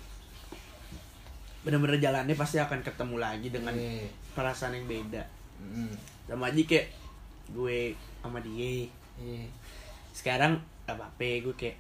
bener-bener 1.63 1.99
jalannya 1.99 2.35
pasti 2.35 2.59
akan 2.59 2.83
ketemu 2.83 3.15
lagi 3.19 3.47
dengan 3.47 3.75
Iya. 3.75 4.07
perasaan 4.33 4.75
yang 4.75 4.87
beda. 4.87 5.23
Hmm. 5.59 5.91
Sama 6.27 6.47
aja 6.47 6.61
kayak 6.63 6.87
gue 7.51 7.95
sama 8.19 8.39
dia. 8.39 8.87
Iya. 9.19 9.47
Sekarang 10.11 10.59
apa 10.83 11.03
apa 11.05 11.23
gue 11.39 11.55
kayak 11.55 11.77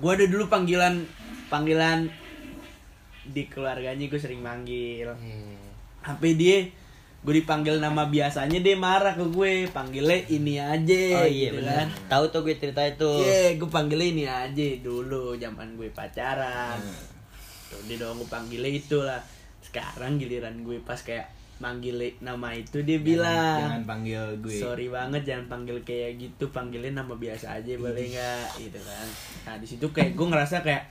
gue 0.00 0.10
ada 0.12 0.24
dulu 0.24 0.48
panggilan 0.48 1.04
panggilan 1.48 2.08
di 3.26 3.44
keluarganya 3.48 4.08
gue 4.08 4.20
sering 4.20 4.40
manggil 4.40 5.08
HP 6.00 6.22
dia 6.36 6.58
gue 7.20 7.34
dipanggil 7.44 7.84
nama 7.84 8.08
biasanya 8.08 8.64
dia 8.64 8.80
marah 8.80 9.12
ke 9.12 9.28
gue 9.28 9.68
panggilnya 9.68 10.24
ini 10.32 10.56
aja 10.56 11.20
oh 11.20 11.28
iya 11.28 11.52
gitu 11.52 11.60
kan. 11.60 11.86
Tahu 12.08 12.24
tuh 12.32 12.40
gue 12.48 12.56
cerita 12.56 12.80
itu. 12.80 13.12
Iya, 13.20 13.60
gue 13.60 13.68
panggilnya 13.68 14.08
ini 14.08 14.24
aja 14.24 14.66
dulu 14.80 15.36
zaman 15.36 15.76
gue 15.76 15.92
pacaran. 15.92 16.80
Tuh, 17.68 17.80
dia 17.84 18.00
doang 18.00 18.16
gue 18.16 18.30
panggilnya 18.32 18.72
itu 18.72 19.04
lah. 19.04 19.20
Sekarang 19.60 20.16
giliran 20.16 20.64
gue 20.64 20.80
pas 20.80 20.96
kayak 20.96 21.28
manggil 21.60 22.00
nama 22.24 22.56
itu 22.56 22.80
dia 22.88 22.96
bilang, 23.04 23.68
Jangan 23.68 23.84
panggil 23.84 24.24
gue. 24.40 24.56
Sorry 24.56 24.88
banget 24.88 25.28
jangan 25.28 25.44
panggil 25.52 25.76
kayak 25.84 26.16
gitu, 26.16 26.48
panggilnya 26.48 27.04
nama 27.04 27.12
biasa 27.12 27.60
aja 27.60 27.76
boleh 27.76 28.16
nggak, 28.16 28.64
gitu 28.64 28.80
kan. 28.80 29.06
Nah 29.44 29.54
di 29.60 29.68
situ 29.68 29.92
kayak 29.92 30.16
gue 30.16 30.24
ngerasa 30.24 30.64
kayak, 30.64 30.88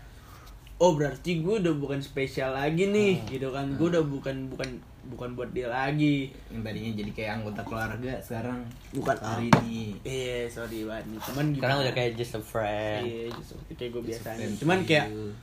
oh 0.78 0.94
berarti 0.94 1.42
gue 1.42 1.58
udah 1.58 1.74
bukan 1.74 2.06
spesial 2.06 2.54
lagi 2.54 2.86
nih, 2.86 3.18
gitu 3.26 3.50
kan. 3.50 3.66
Gue 3.82 3.98
udah 3.98 4.06
bukan 4.06 4.54
bukan 4.54 4.78
bukan 5.10 5.34
buat 5.34 5.50
dia 5.50 5.66
lagi. 5.66 6.30
Yang 6.54 6.62
tadinya 6.62 6.92
jadi 7.02 7.12
kayak 7.18 7.32
anggota 7.42 7.62
keluarga 7.66 8.14
Sekarang 8.22 8.62
Bukan 8.94 9.18
hari 9.18 9.50
apa. 9.50 9.60
ini 9.66 9.98
Iya, 10.06 10.46
sorry 10.48 10.86
banget 10.86 11.06
nih. 11.10 11.20
Cuman 11.26 11.46
sekarang 11.58 11.78
udah 11.82 11.94
kayak 11.98 12.12
just 12.14 12.38
a 12.38 12.42
friend 12.42 13.04
Iya, 13.10 13.34
just 13.34 13.52
kayak 13.74 13.92
gue 13.98 14.04
biasanya. 14.06 14.46
Cuman 14.62 14.78
kayak 14.86 15.06
you. 15.10 15.34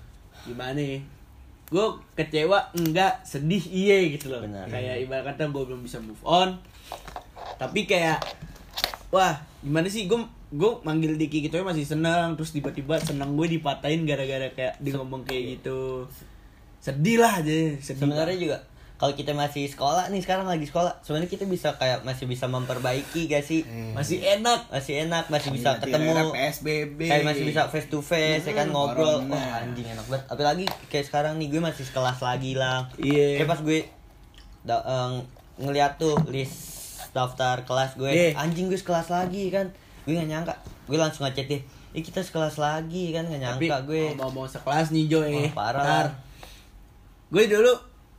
gimana 0.46 0.78
ya? 0.78 0.98
Gue 1.66 1.86
kecewa 2.14 2.58
enggak, 2.78 3.26
sedih 3.26 3.64
iya 3.74 4.06
gitu 4.14 4.30
loh. 4.30 4.46
Benar. 4.46 4.70
Kayak 4.70 5.02
ibarat 5.02 5.34
kata 5.34 5.50
gue 5.50 5.64
belum 5.66 5.82
bisa 5.82 5.98
move 5.98 6.22
on. 6.22 6.54
Tapi 7.58 7.90
kayak 7.90 8.22
wah, 9.10 9.42
gimana 9.66 9.90
sih 9.90 10.06
gue 10.06 10.18
gue 10.46 10.70
manggil 10.86 11.18
Diki 11.18 11.42
gitu 11.42 11.58
ya 11.58 11.66
masih 11.66 11.82
seneng 11.82 12.38
terus 12.38 12.54
tiba-tiba 12.54 13.02
seneng 13.02 13.34
gue 13.34 13.58
dipatahin 13.58 14.06
gara-gara 14.06 14.46
kayak 14.54 14.78
dia 14.78 14.94
ngomong 14.94 15.26
kayak 15.26 15.58
gitu 15.58 16.06
sedih 16.78 17.18
lah 17.18 17.42
aja 17.42 17.74
sebenarnya 17.82 18.38
juga 18.38 18.58
kalau 18.96 19.12
kita 19.12 19.30
masih 19.30 19.64
sekolah 19.66 20.08
nih 20.08 20.18
sekarang 20.18 20.44
lagi 20.44 20.64
sekolah 20.64 21.00
sebenarnya 21.00 21.28
kita 21.28 21.44
bisa 21.44 21.68
kayak 21.74 22.00
masih 22.02 22.24
bisa 22.24 22.44
memperbaiki 22.46 23.26
gak 23.26 23.40
sih? 23.40 23.60
Masih 23.92 24.18
enak. 24.18 24.68
Masih 24.68 25.04
enak 25.04 25.28
masih 25.28 25.50
bisa 25.50 25.76
Iya, 25.76 25.80
ketemu. 25.82 26.32
PSBB. 26.32 26.98
kayak 27.02 27.24
masih 27.26 27.44
bisa 27.44 27.62
face 27.66 27.86
to 27.86 28.00
face 28.00 28.42
ya 28.42 28.54
kan 28.54 28.66
Hmm, 28.66 28.74
ngobrol. 28.74 29.20
oh 29.22 29.36
anjing 29.52 29.84
enak 29.86 30.06
banget. 30.06 30.24
Apalagi 30.26 30.64
kayak 30.88 31.04
sekarang 31.04 31.36
nih 31.36 31.48
gue 31.48 31.60
masih 31.60 31.84
sekelas 31.84 32.18
lagi 32.18 32.52
lah. 32.52 32.88
Iya. 32.96 33.36
kayak 33.36 33.48
pas 33.48 33.60
gue 33.60 33.84
da- 34.62 34.82
eh, 34.82 35.12
ngeliat 35.58 35.96
tuh 35.96 36.16
list 36.26 36.56
daftar 37.10 37.62
kelas 37.62 37.94
gue 37.94 38.08
Iya. 38.08 38.32
anjing 38.34 38.66
gue 38.66 38.76
sekelas 38.76 39.08
lagi 39.08 39.48
kan. 39.48 39.68
Gue 40.02 40.14
gak 40.14 40.24
nyangka. 40.26 40.54
Gue 40.84 40.96
langsung 40.96 41.24
ngechat 41.24 41.46
deh 41.46 41.62
eh 41.92 42.00
kita 42.00 42.20
sekelas 42.20 42.56
lagi 42.56 43.08
kan 43.10 43.24
gak 43.24 43.40
tapi 43.56 43.66
nyangka 43.66 43.76
gue. 43.84 44.12
mau 44.14 44.28
mau 44.30 44.44
sekelas 44.44 44.88
nih 44.90 45.04
Jo 45.06 45.18
Wah, 45.18 45.32
eh 45.34 45.48
parah 45.50 46.12
gue 47.26 47.44
dulu 47.46 47.72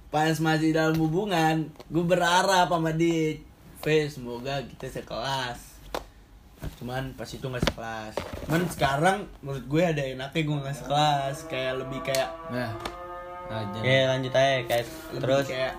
pas 0.07 0.35
masih 0.39 0.71
dalam 0.71 0.95
hubungan 0.97 1.67
gue 1.91 2.05
berharap 2.05 2.71
sama 2.71 2.95
dia 2.95 3.43
Fe, 3.77 4.09
semoga 4.09 4.65
kita 4.65 4.89
sekelas. 4.89 5.77
Cuman 6.81 7.13
pas 7.13 7.29
itu 7.29 7.45
nggak 7.45 7.61
sekelas. 7.69 8.13
Cuman 8.49 8.61
sekarang 8.73 9.17
menurut 9.45 9.65
gue 9.69 9.83
ada 9.85 10.01
enaknya 10.01 10.41
gue 10.41 10.57
nggak 10.65 10.77
sekelas. 10.81 11.35
Kayak 11.45 11.85
lebih 11.85 12.01
kayak 12.01 12.29
Nah. 12.49 12.73
Aja. 13.47 13.79
Oke 13.79 13.97
lanjut 14.09 14.33
aja 14.33 14.59
guys. 14.65 14.89
Lebih 15.13 15.21
terus? 15.23 15.45
kayak 15.47 15.73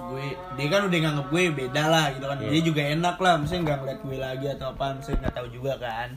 gue 0.00 0.26
dia 0.56 0.66
kan 0.72 0.80
udah 0.88 0.98
nganggep 1.04 1.26
gue 1.28 1.42
beda 1.52 1.82
lah 1.90 2.06
gitu 2.16 2.24
kan. 2.24 2.38
Iya. 2.40 2.48
dia 2.48 2.62
juga 2.64 2.82
enak 2.96 3.16
lah 3.20 3.34
maksudnya 3.36 3.62
nggak 3.66 3.78
ngeliat 3.82 4.00
gue 4.00 4.16
lagi 4.16 4.46
atau 4.56 4.66
apa 4.72 4.84
maksudnya 4.96 5.18
nggak 5.26 5.34
tahu 5.36 5.48
juga 5.52 5.72
kan 5.76 6.08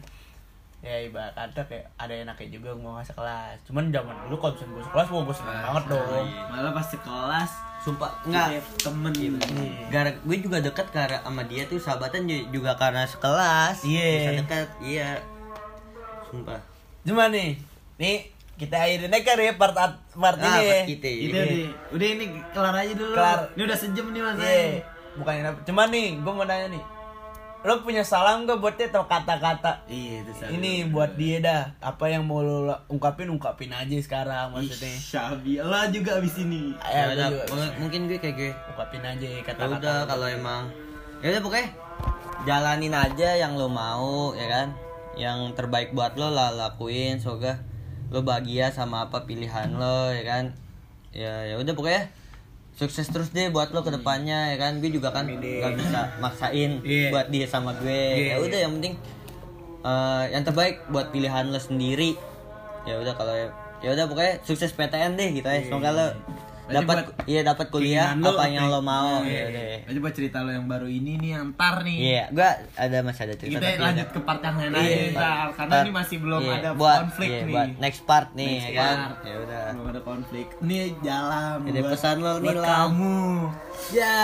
ya 0.84 0.96
ibarat 1.00 1.32
kata 1.32 1.64
kayak 1.64 1.88
ada 1.96 2.12
enaknya 2.12 2.60
juga 2.60 2.76
gue 2.76 2.84
nggak 2.84 3.08
sekelas 3.08 3.56
cuman 3.64 3.88
zaman 3.88 4.16
dulu 4.28 4.36
kalau 4.38 4.52
misalnya 4.52 4.74
gue 4.76 4.84
sekelas 4.84 5.08
gue 5.08 5.36
seneng 5.40 5.60
banget 5.64 5.84
dong 5.88 6.28
Malah 6.52 6.72
pas 6.76 6.88
sekelas 6.92 7.52
sumpah 7.80 8.12
enggak 8.24 8.48
temen 8.80 9.14
gitu. 9.16 9.36
gara 9.88 10.12
gue 10.12 10.38
juga 10.40 10.58
dekat 10.60 10.88
karena 10.92 11.20
sama 11.20 11.44
dia 11.48 11.64
tuh 11.66 11.80
sahabatan 11.80 12.28
ju- 12.28 12.48
juga 12.52 12.76
karena 12.76 13.08
sekelas 13.08 13.80
Iya. 13.84 14.08
bisa 14.12 14.32
dekat 14.44 14.68
iya 14.80 15.10
sumpah 16.28 16.60
Cuma 17.04 17.28
nih, 17.28 17.60
nih 18.00 18.32
kita 18.56 18.80
akhirin 18.80 19.12
aja 19.12 19.24
kali 19.26 19.44
ya 19.44 19.54
part 19.60 19.76
part 20.16 20.40
ah, 20.40 20.48
ini. 20.56 20.56
ya. 20.56 20.72
pas 20.72 20.88
kita 20.88 21.10
Itu 21.10 21.36
iya. 21.36 21.44
di, 21.44 21.62
udah 21.92 22.08
ini 22.08 22.26
kelar 22.56 22.76
aja 22.80 22.94
dulu. 22.96 23.12
Kelar. 23.12 23.40
Ini 23.52 23.62
udah 23.68 23.78
sejam 23.78 24.06
nih 24.16 24.22
mas. 24.24 24.38
Iya. 24.40 24.80
Bukan 25.20 25.34
ini. 25.36 25.50
Cuma 25.68 25.84
nih, 25.92 26.08
gue 26.16 26.32
mau 26.32 26.48
nanya 26.48 26.68
nih. 26.72 26.84
Lo 27.64 27.80
punya 27.80 28.04
salam 28.04 28.44
gak 28.44 28.60
buat 28.60 28.76
dia 28.76 28.88
atau 28.88 29.08
kata-kata? 29.08 29.88
Iya 29.88 30.20
itu 30.20 30.32
sabi. 30.36 30.60
Ini 30.60 30.92
buat 30.92 31.16
dia 31.16 31.40
dah. 31.40 31.64
Apa 31.80 32.08
yang 32.08 32.24
mau 32.24 32.40
lo 32.40 32.60
ungkapin 32.88 33.32
ungkapin 33.32 33.72
aja 33.72 33.96
sekarang 33.98 34.52
maksudnya. 34.52 34.92
Syabi, 34.94 35.58
lo 35.58 35.72
juga 35.88 36.20
abis 36.20 36.36
ini. 36.38 36.76
ya 36.84 37.08
Ayo, 37.08 37.16
udah 37.16 37.28
gua 37.30 37.40
juga 37.40 37.56
mung- 37.56 37.76
mungkin 37.82 38.02
gue 38.06 38.20
kayak 38.20 38.36
gue 38.36 38.52
ungkapin 38.70 39.00
aja 39.02 39.28
ya 39.30 39.42
kata-kata. 39.42 39.80
udah 39.80 39.96
lo. 39.98 40.08
kalau 40.08 40.28
emang 40.28 40.64
ya 41.20 41.28
udah 41.30 41.42
pokoknya 41.42 41.68
jalanin 42.44 42.92
aja 42.92 43.30
yang 43.34 43.56
lo 43.56 43.68
mau 43.68 44.34
ya 44.34 44.44
kan 44.46 44.68
yang 45.16 45.56
terbaik 45.56 45.96
buat 45.96 46.14
lo 46.14 46.28
lah 46.28 46.52
lakuin 46.52 47.16
semoga 47.16 47.64
lo 48.12 48.20
bahagia 48.22 48.68
sama 48.70 49.08
apa 49.08 49.24
pilihan 49.24 49.72
lo 49.72 50.12
ya 50.12 50.20
kan 50.22 50.52
ya 51.12 51.48
ya 51.48 51.56
udah 51.56 51.72
pokoknya 51.72 52.12
sukses 52.74 53.06
terus 53.06 53.30
deh 53.30 53.50
buat 53.50 53.70
lo 53.70 53.82
ke 53.82 53.92
depannya 53.92 54.54
ya 54.54 54.58
kan? 54.58 54.82
Gue 54.82 54.90
juga 54.90 55.10
kan 55.10 55.26
nggak 55.26 55.74
bisa 55.78 56.18
maksain 56.18 56.82
Iya. 56.82 57.10
buat 57.10 57.28
dia 57.30 57.46
sama 57.46 57.74
gue. 57.76 58.02
Iya, 58.18 58.26
ya 58.28 58.38
udah 58.42 58.60
yang 58.60 58.74
penting 58.78 58.94
eh, 59.84 60.24
yang 60.32 60.44
terbaik 60.44 60.76
buat 60.90 61.10
pilihan 61.10 61.50
lo 61.50 61.60
sendiri. 61.60 62.18
Ya 62.84 63.00
udah 63.00 63.14
kalau 63.14 63.36
ya 63.80 63.90
udah 63.92 64.06
pokoknya 64.08 64.34
sukses 64.42 64.74
PTN 64.74 65.16
deh 65.16 65.30
gitu 65.32 65.46
ya. 65.46 65.62
Semoga 65.64 65.90
lo 65.92 66.08
Berarti 66.12 66.43
dapat 66.64 66.98
iya 67.26 67.42
dapat 67.42 67.68
kuliah 67.68 68.16
lo 68.16 68.34
apa 68.34 68.48
yang 68.48 68.68
lo 68.68 68.80
mau 68.80 69.20
Iya, 69.20 69.36
ya 69.36 69.44
udah 69.46 69.66
Aja 69.84 70.00
buat 70.00 70.16
cerita 70.16 70.38
lo 70.40 70.50
yang 70.50 70.64
baru 70.64 70.88
ini 70.88 71.18
nih 71.18 71.30
yang 71.34 71.52
tar 71.54 71.84
nih. 71.84 71.98
Iya, 72.00 72.24
gua 72.30 72.50
ada 72.74 72.98
masih 73.00 73.22
ada 73.24 73.36
cerita. 73.36 73.54
Kita 73.54 73.68
tapi 73.68 73.80
lanjut 73.80 74.00
udah. 74.02 74.14
ke 74.14 74.20
part 74.22 74.42
yang 74.42 74.56
lain 74.56 74.72
Iya, 74.74 74.96
aja. 75.12 75.30
Karena 75.52 75.72
Part- 75.74 75.84
ini 75.84 75.92
masih 75.92 76.18
belum 76.18 76.42
iya, 76.42 76.54
ada 76.56 76.70
buat, 76.74 77.00
konflik 77.04 77.30
iya, 77.30 77.42
nih. 77.42 77.54
Buat 77.54 77.70
next 77.78 78.02
part 78.04 78.30
nih 78.34 78.48
Next 78.50 78.64
ya 78.64 78.72
kan. 78.74 78.96
part. 78.98 79.20
Ya 79.22 79.36
udah. 79.38 79.64
Belum 79.70 79.88
ada 79.88 80.02
konflik. 80.02 80.46
Ini 80.58 80.78
jalan 81.00 81.58
Ada 81.62 81.80
buat, 81.80 81.92
pesan 81.92 82.16
lo 82.18 82.34
nih, 82.38 82.56
kamu 82.56 83.18
Ya. 83.92 84.18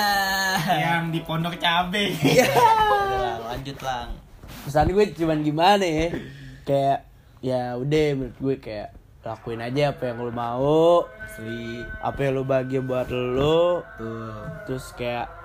yang 0.66 1.04
di 1.10 1.20
Pondok 1.22 1.56
Cabe. 1.56 2.06
Ya 2.16 2.48
udah, 2.54 3.20
Lang, 3.20 3.40
lanjut 3.50 3.78
lang. 3.80 4.08
Pesan 4.64 4.88
gue 4.88 5.06
cuman 5.14 5.40
gimana 5.42 5.84
ya? 5.84 6.08
Kayak 6.64 7.00
ya 7.40 7.62
udah 7.76 8.06
menurut 8.14 8.38
gue 8.38 8.56
kayak 8.60 8.90
lakuin 9.20 9.60
aja 9.60 9.92
apa 9.92 10.10
yang 10.10 10.18
lo 10.24 10.32
mau, 10.32 11.04
Asli. 11.20 11.84
apa 12.00 12.20
yang 12.24 12.40
lo 12.40 12.44
bahagia 12.48 12.80
buat 12.80 13.12
lo, 13.12 13.84
Tuh. 14.00 14.64
terus 14.64 14.96
kayak 14.96 15.40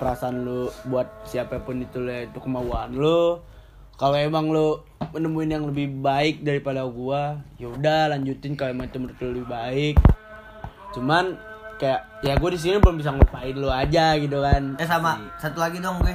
perasaan 0.00 0.48
lu 0.48 0.72
buat 0.88 1.04
siapa 1.28 1.60
pun 1.60 1.84
itu 1.84 2.00
itu 2.08 2.38
kemauan 2.40 2.96
lu 2.96 3.36
kalau 4.00 4.16
emang 4.16 4.48
lu 4.48 4.80
menemuin 5.12 5.60
yang 5.60 5.64
lebih 5.68 5.92
baik 6.00 6.40
daripada 6.40 6.88
gua 6.88 7.44
yaudah 7.60 8.08
lanjutin 8.16 8.56
kalau 8.56 8.72
emang 8.72 8.88
itu 8.88 8.96
menurut 8.96 9.20
lu 9.20 9.28
lebih 9.36 9.48
baik 9.52 9.96
cuman 10.96 11.36
kayak 11.76 12.00
ya 12.20 12.36
gue 12.36 12.50
di 12.52 12.60
sini 12.60 12.76
belum 12.76 13.00
bisa 13.00 13.12
ngelupain 13.12 13.56
lu 13.56 13.72
aja 13.72 14.12
gitu 14.20 14.40
kan 14.44 14.76
Eh 14.76 14.84
sama 14.84 15.16
satu 15.40 15.64
lagi 15.64 15.80
dong 15.80 15.96
gue. 16.04 16.12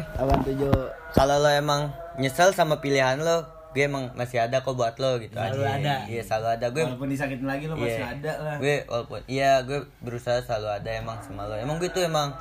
Jo? 0.54 0.70
Kalau 1.10 1.42
lo 1.42 1.50
emang 1.50 1.90
nyesel 2.22 2.54
sama 2.54 2.78
pilihan 2.78 3.18
lo, 3.18 3.50
gue 3.76 3.84
emang 3.84 4.08
masih 4.16 4.40
ada 4.40 4.64
kok 4.64 4.72
buat 4.72 4.96
lo 4.96 5.20
gitu 5.20 5.36
Selalu 5.36 5.62
aja. 5.62 5.76
ada. 5.76 5.96
Iya, 6.08 6.22
selalu 6.24 6.48
ada 6.50 6.66
gue. 6.72 6.84
Walaupun 6.88 7.10
disakitin 7.12 7.44
lagi 7.44 7.68
lo 7.68 7.76
masih 7.76 8.00
Iya. 8.00 8.16
ada 8.16 8.32
lah. 8.40 8.56
Gue 8.56 8.76
walaupun 8.86 9.20
iya 9.28 9.52
gue 9.62 9.80
berusaha 10.00 10.40
selalu 10.40 10.70
ada 10.74 10.90
emang 10.96 11.20
sama 11.20 11.44
lo. 11.44 11.54
Emang 11.54 11.76
gue 11.76 11.92
tuh 11.92 12.02
emang 12.02 12.32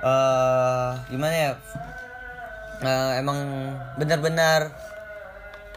eh 0.00 0.90
gimana 1.08 1.34
ya? 1.34 1.50
Eh, 2.80 3.12
emang 3.16 3.38
benar-benar 3.94 4.70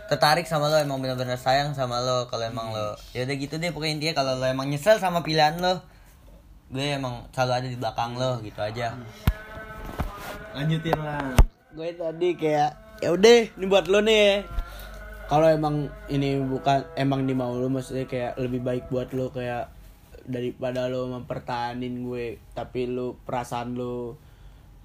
tertarik 0.05 0.45
sama 0.45 0.69
lo 0.69 0.77
emang 0.77 0.97
benar-benar 0.97 1.33
sayang 1.35 1.73
sama 1.73 1.97
lo 1.97 2.25
kalau 2.25 2.41
emang 2.43 2.69
lo 2.69 2.93
ya 3.09 3.25
udah 3.25 3.35
gitu 3.35 3.57
deh 3.57 3.69
pokoknya 3.69 3.93
intinya 3.95 4.15
kalau 4.15 4.33
lo 4.35 4.45
emang 4.45 4.69
nyesel 4.69 4.97
sama 4.97 5.21
pilihan 5.21 5.57
lo 5.57 5.81
gue 6.67 6.93
emang 6.93 7.25
selalu 7.29 7.51
ada 7.55 7.67
di 7.67 7.75
belakang 7.75 8.13
lo 8.13 8.37
gitu 8.39 8.57
aja 8.59 8.93
Lanjutin 10.51 10.95
lah. 10.95 11.35
Gue 11.69 11.91
tadi 11.91 12.29
kayak 12.33 12.71
ya 12.97 13.09
udah 13.11 13.37
ini 13.51 13.65
buat 13.65 13.85
lo 13.85 13.99
nih. 13.99 14.45
Kalau 15.25 15.49
emang 15.49 15.89
ini 16.05 16.37
bukan 16.37 16.85
emang 16.93 17.25
di 17.25 17.33
mau 17.33 17.57
lo 17.57 17.65
maksudnya 17.65 18.05
kayak 18.05 18.37
lebih 18.37 18.61
baik 18.61 18.93
buat 18.93 19.09
lo 19.17 19.33
kayak 19.33 19.73
daripada 20.25 20.85
lo 20.85 21.09
mempertahanin 21.09 22.05
gue 22.05 22.37
tapi 22.53 22.85
lo 22.85 23.17
perasaan 23.25 23.73
lo 23.73 24.21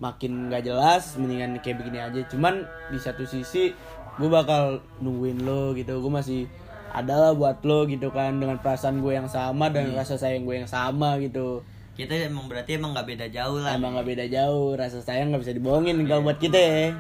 makin 0.01 0.49
gak 0.49 0.65
jelas 0.65 1.21
mendingan 1.21 1.61
kayak 1.61 1.85
begini 1.85 2.01
aja. 2.01 2.21
Cuman 2.33 2.65
di 2.89 2.97
satu 2.97 3.29
sisi 3.29 3.77
gue 4.17 4.29
bakal 4.33 4.81
nungguin 5.05 5.45
lo 5.45 5.77
gitu. 5.77 6.01
Gue 6.01 6.13
masih 6.13 6.49
ada 6.91 7.21
lah 7.21 7.33
buat 7.37 7.61
lo 7.61 7.85
gitu 7.85 8.09
kan 8.09 8.41
dengan 8.41 8.57
perasaan 8.65 9.05
gue 9.05 9.13
yang 9.13 9.29
sama 9.29 9.69
dan 9.69 9.93
rasa 9.93 10.17
sayang 10.17 10.49
gue 10.49 10.57
yang 10.65 10.71
sama 10.71 11.21
gitu. 11.21 11.61
Kita 12.01 12.17
emang 12.17 12.49
berarti 12.49 12.81
emang 12.81 12.97
nggak 12.97 13.09
beda 13.13 13.27
jauh 13.29 13.61
lah. 13.61 13.77
Emang 13.77 13.93
gak 13.93 14.09
beda 14.09 14.25
jauh 14.25 14.73
rasa 14.73 15.05
sayang 15.05 15.37
nggak 15.37 15.45
bisa 15.45 15.53
dibohongin 15.53 16.01
kalau 16.09 16.25
buat 16.25 16.41
kita 16.41 16.57
ya. 16.57 16.97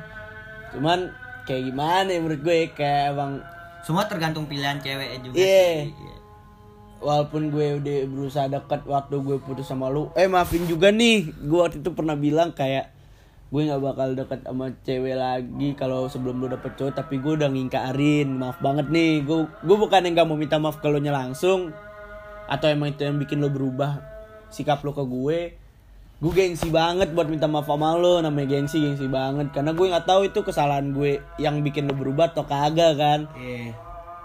Cuman 0.76 1.08
kayak 1.50 1.66
gimana 1.66 2.06
ya 2.06 2.18
menurut 2.22 2.40
gue 2.40 2.70
kayak 2.70 3.10
emang 3.10 3.42
semua 3.82 4.06
tergantung 4.06 4.46
pilihan 4.46 4.78
cewek 4.78 5.26
juga 5.26 5.34
Iya. 5.34 5.90
sih. 5.90 5.94
Walaupun 7.00 7.48
gue 7.48 7.80
udah 7.80 7.96
berusaha 8.06 8.46
dekat 8.46 8.84
waktu 8.84 9.14
gue 9.18 9.36
putus 9.40 9.66
sama 9.66 9.88
lu. 9.88 10.12
Eh 10.12 10.28
maafin 10.28 10.68
juga 10.68 10.92
nih. 10.92 11.32
Gue 11.42 11.64
waktu 11.64 11.80
itu 11.80 11.90
pernah 11.90 12.12
bilang 12.12 12.52
kayak 12.52 12.92
gue 13.50 13.66
nggak 13.66 13.82
bakal 13.82 14.08
dekat 14.14 14.40
sama 14.44 14.70
cewek 14.84 15.16
lagi 15.16 15.68
kalau 15.74 16.06
sebelum 16.06 16.44
lu 16.44 16.52
dapet 16.52 16.76
cowok. 16.76 16.92
Tapi 16.92 17.18
gue 17.18 17.32
udah 17.40 17.48
ngingkarin. 17.48 18.28
Maaf 18.36 18.60
banget 18.60 18.92
nih. 18.92 19.24
Gue 19.24 19.48
gue 19.48 19.76
bukan 19.80 20.04
yang 20.04 20.12
gak 20.12 20.28
mau 20.28 20.36
minta 20.36 20.60
maaf 20.60 20.76
kalau 20.78 21.00
nya 21.00 21.08
langsung. 21.08 21.72
Atau 22.44 22.68
emang 22.68 22.92
itu 22.92 23.00
yang 23.00 23.16
bikin 23.16 23.40
lo 23.40 23.48
berubah 23.48 24.04
sikap 24.52 24.84
lo 24.84 24.92
ke 24.92 25.00
gue 25.00 25.38
gue 26.20 26.28
gengsi 26.30 26.68
banget 26.68 27.10
buat 27.10 27.26
minta 27.26 27.48
maaf 27.48 27.64
sama 27.64 27.96
lo 27.96 28.20
namanya 28.20 28.52
gengsi 28.52 28.76
gengsi 28.78 29.08
banget 29.08 29.48
karena 29.50 29.72
gue 29.72 29.86
nggak 29.86 30.04
tahu 30.04 30.28
itu 30.28 30.40
kesalahan 30.40 30.92
gue 30.92 31.16
yang 31.36 31.64
bikin 31.64 31.88
lo 31.88 31.96
berubah 31.96 32.28
atau 32.28 32.44
kagak 32.44 32.92
kan 32.94 33.20
Iya. 33.34 33.72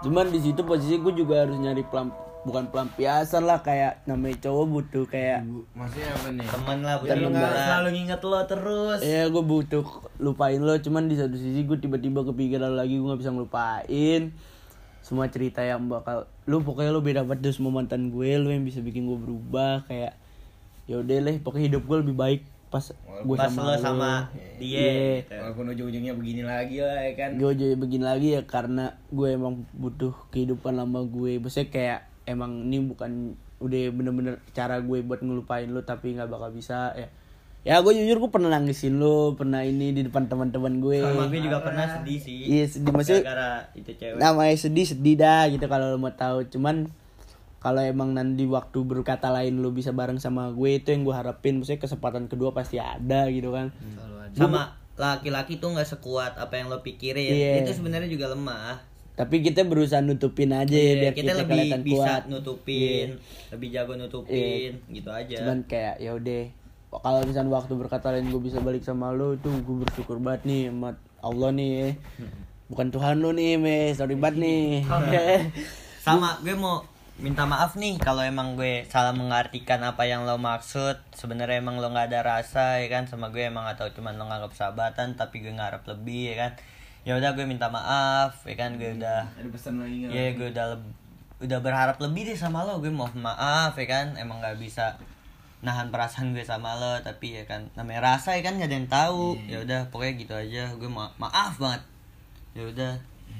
cuman 0.02 0.28
di 0.28 0.36
situ 0.38 0.60
posisi 0.60 0.96
gue 0.96 1.14
juga 1.14 1.42
harus 1.42 1.56
nyari 1.56 1.80
pelam 1.82 2.12
bukan 2.44 2.68
pelampiasan 2.68 3.42
lah 3.42 3.58
kayak 3.58 4.04
namanya 4.04 4.38
cowok 4.40 4.64
butuh 4.68 5.04
kayak 5.08 5.42
Maksudnya 5.72 6.08
apa 6.12 6.28
nih? 6.30 6.46
teman 6.46 6.78
lah 6.78 6.94
lo 7.00 7.26
nggak 7.26 7.42
lah. 7.48 7.64
selalu 7.66 7.88
nginget 7.90 8.20
lo 8.22 8.38
terus. 8.44 9.00
ya 9.00 9.22
gue 9.26 9.42
butuh 9.42 9.84
lupain 10.18 10.60
lo 10.60 10.76
cuman 10.76 11.08
di 11.08 11.16
satu 11.16 11.34
sisi 11.34 11.64
gue 11.64 11.74
tiba-tiba 11.76 12.22
kepikiran 12.22 12.76
lagi 12.76 12.94
gue 12.94 13.08
nggak 13.08 13.18
bisa 13.18 13.32
ngelupain 13.32 14.36
semua 15.00 15.26
cerita 15.26 15.58
yang 15.58 15.86
bakal 15.86 16.28
lu 16.44 16.60
pokoknya 16.60 16.90
lu 16.90 17.00
beda 17.00 17.22
banget 17.22 17.50
tuh 17.50 17.54
semua 17.56 17.72
mantan 17.72 18.10
gue 18.10 18.30
lu 18.36 18.50
yang 18.50 18.62
bisa 18.62 18.78
bikin 18.78 19.06
gue 19.06 19.16
berubah 19.16 19.86
kayak 19.86 20.12
ya 20.86 20.96
udah 20.96 21.16
lah 21.20 21.34
pokoknya 21.38 21.66
hidup 21.68 21.82
gue 21.84 21.96
lebih 22.00 22.14
baik 22.14 22.40
pas 22.66 22.82
gue 23.22 23.36
sama 23.36 23.60
lo 23.60 23.72
lu. 23.72 23.78
sama 23.80 24.10
dia 24.56 24.74
Iya. 24.76 24.92
gitu. 25.20 25.34
Walaupun 25.36 25.64
ujung-ujungnya 25.68 26.12
begini 26.12 26.42
lagi 26.42 26.76
lah 26.78 26.98
ya 27.00 27.12
kan. 27.16 27.30
gue 27.36 27.50
jadi 27.52 27.74
begini 27.74 28.04
lagi 28.04 28.28
ya 28.32 28.42
karena 28.42 28.84
gue 29.08 29.28
emang 29.28 29.54
butuh 29.72 30.14
kehidupan 30.28 30.74
lama 30.74 31.02
gue 31.02 31.38
maksudnya 31.38 31.68
kayak 31.68 32.00
emang 32.24 32.66
ini 32.66 32.82
bukan 32.84 33.10
udah 33.56 33.82
bener-bener 33.88 34.34
cara 34.50 34.78
gue 34.78 34.98
buat 35.00 35.20
ngelupain 35.20 35.66
lu 35.66 35.80
tapi 35.80 36.12
nggak 36.12 36.26
bakal 36.26 36.50
bisa 36.50 36.92
ya 36.92 37.08
ya 37.64 37.80
gue 37.80 37.92
jujur 37.96 38.18
gue 38.18 38.28
pernah 38.28 38.50
nangisin 38.52 38.94
lu 38.94 39.32
pernah 39.32 39.58
ini 39.60 39.90
di 39.90 40.02
depan 40.02 40.26
teman-teman 40.26 40.76
gue 40.76 41.00
sama 41.00 41.26
gue 41.26 41.40
juga 41.40 41.58
pernah 41.60 41.86
sedih 41.88 42.18
sih 42.18 42.38
Iya, 42.52 42.64
sedih. 42.68 42.92
Maksudnya- 42.92 43.24
gara 43.24 43.50
itu 43.72 43.90
cewek 43.92 44.18
namanya 44.18 44.54
sedih 44.54 44.86
sedih 44.86 45.14
dah 45.16 45.48
gitu 45.48 45.64
kalau 45.64 45.86
lo 45.88 45.98
mau 45.98 46.12
tahu 46.12 46.46
cuman 46.46 46.86
kalau 47.56 47.82
emang 47.82 48.12
nanti 48.14 48.44
waktu 48.46 48.78
berkata 48.84 49.32
lain 49.32 49.58
lu 49.58 49.72
bisa 49.72 49.90
bareng 49.90 50.20
sama 50.20 50.52
gue 50.52 50.78
itu 50.78 50.92
yang 50.92 51.02
gue 51.02 51.14
harapin. 51.16 51.58
Maksudnya 51.58 51.80
kesempatan 51.82 52.28
kedua 52.30 52.52
pasti 52.52 52.78
ada 52.78 53.26
gitu 53.32 53.50
kan. 53.50 53.72
Sama 54.36 54.76
laki-laki 54.96 55.60
tuh 55.60 55.76
nggak 55.76 55.88
sekuat 55.98 56.40
apa 56.40 56.56
yang 56.56 56.72
lo 56.72 56.80
pikirin. 56.80 57.32
Iya. 57.32 57.64
itu 57.64 57.76
sebenarnya 57.76 58.08
juga 58.08 58.32
lemah. 58.32 58.80
Tapi 59.16 59.40
kita 59.40 59.64
berusaha 59.64 60.04
nutupin 60.04 60.52
aja 60.52 60.76
ya 60.76 60.76
Iya, 60.76 60.94
biar 61.00 61.14
kita, 61.16 61.32
kita, 61.32 61.32
lebih 61.40 61.56
kelihatan 61.56 61.80
bisa 61.88 62.04
kuat. 62.04 62.22
nutupin 62.28 63.08
lebih 63.48 63.68
jago 63.72 63.92
nutupin 63.96 64.70
gitu 64.92 65.08
aja. 65.08 65.36
Cuman 65.40 65.64
kayak 65.64 65.96
ya 66.04 66.12
udah 66.12 66.42
kalau 66.96 67.20
misalnya 67.24 67.52
waktu 67.52 67.72
berkata 67.76 68.12
lain 68.12 68.28
gue 68.28 68.40
bisa 68.44 68.60
balik 68.60 68.84
sama 68.84 69.12
lo 69.16 69.36
itu 69.36 69.48
gue 69.48 69.76
bersyukur 69.84 70.20
banget 70.20 70.48
nih 70.48 70.62
sama 70.68 70.90
Allah 71.24 71.50
nih 71.52 71.68
ya. 71.72 71.88
bukan 72.66 72.88
Tuhan 72.92 73.16
lo 73.20 73.30
nih 73.32 73.56
me 73.56 73.76
sorry 73.96 74.16
banget 74.20 74.36
nih. 74.44 74.84
Sama 76.06 76.38
gue 76.38 76.54
mau 76.54 76.86
minta 77.16 77.48
maaf 77.48 77.80
nih 77.80 77.96
kalau 77.96 78.20
emang 78.20 78.60
gue 78.60 78.84
salah 78.92 79.16
mengartikan 79.16 79.80
apa 79.80 80.04
yang 80.04 80.28
lo 80.28 80.36
maksud. 80.36 81.00
Sebenarnya 81.16 81.64
emang 81.64 81.80
lo 81.80 81.88
nggak 81.88 82.12
ada 82.12 82.20
rasa 82.20 82.76
ya 82.84 82.88
kan? 82.92 83.08
Sama 83.08 83.32
gue 83.32 83.48
emang 83.48 83.64
atau 83.64 83.88
cuman 83.88 84.20
lo 84.20 84.28
nganggap 84.28 84.52
sahabatan 84.52 85.16
tapi 85.16 85.40
gue 85.40 85.52
ngarep 85.52 85.82
lebih 85.88 86.32
ya 86.32 86.36
kan? 86.36 86.52
Ya 87.08 87.16
udah 87.16 87.32
gue 87.32 87.48
minta 87.48 87.72
maaf 87.72 88.44
ya 88.44 88.54
kan? 88.60 88.76
Gue 88.76 89.00
udah 89.00 89.24
Ada 89.32 89.48
pesan 89.48 89.80
lagi 89.80 90.12
ya 90.12 90.36
gue 90.36 90.48
udah 90.52 90.66
udah 91.36 91.58
berharap 91.64 91.96
lebih 92.04 92.28
deh 92.28 92.36
sama 92.36 92.68
lo. 92.68 92.84
Gue 92.84 92.92
mau 92.92 93.08
maaf 93.16 93.72
ya 93.80 93.86
kan? 93.88 94.06
Emang 94.20 94.44
nggak 94.44 94.60
bisa 94.60 95.00
nahan 95.64 95.88
perasaan 95.88 96.36
gue 96.36 96.44
sama 96.44 96.76
lo 96.76 97.00
tapi 97.00 97.32
ya 97.32 97.48
kan 97.48 97.72
namanya 97.80 98.12
rasa 98.12 98.36
ya 98.36 98.44
kan? 98.44 98.60
Nggak 98.60 98.68
ada 98.68 98.76
yang 98.76 98.90
tahu. 98.92 99.24
Ya 99.48 99.64
udah 99.64 99.80
pokoknya 99.88 100.12
gitu 100.20 100.34
aja. 100.36 100.62
Gue 100.76 100.92
ma- 100.92 101.16
maaf 101.16 101.56
banget. 101.56 101.80
Ya 102.52 102.68
udah 102.68 102.92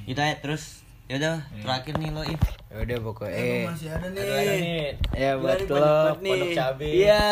gitu 0.09 0.16
ya 0.16 0.39
terus 0.40 0.86
ya 1.07 1.15
udah 1.23 1.37
terakhir 1.62 1.95
nih 2.03 2.11
lo 2.11 2.23
if 2.27 2.43
Ya 2.66 2.77
udah 2.83 2.99
pokoknya 2.99 3.70
Masih 3.70 3.89
ada 3.95 4.07
nih. 4.11 4.20
Ada 4.20 4.55
nih. 4.59 4.91
ya 5.15 5.31
buat 5.39 5.59
nih, 5.62 5.70
lo 5.70 6.15
pondok 6.19 6.51
cabe. 6.53 6.89
Iya. 6.91 7.24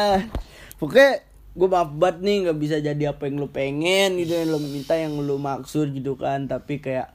Pokoknya 0.78 1.10
gue 1.54 1.68
maaf 1.70 1.90
banget 1.94 2.18
nih 2.26 2.36
nggak 2.46 2.58
bisa 2.58 2.76
jadi 2.82 3.04
apa 3.14 3.30
yang 3.30 3.38
lu 3.38 3.46
pengen 3.54 4.18
gitu 4.18 4.34
yang 4.34 4.50
lu 4.50 4.58
minta 4.58 4.98
yang 4.98 5.14
lu 5.22 5.38
maksud 5.38 5.94
gitu 5.94 6.18
kan 6.18 6.50
tapi 6.50 6.82
kayak 6.82 7.14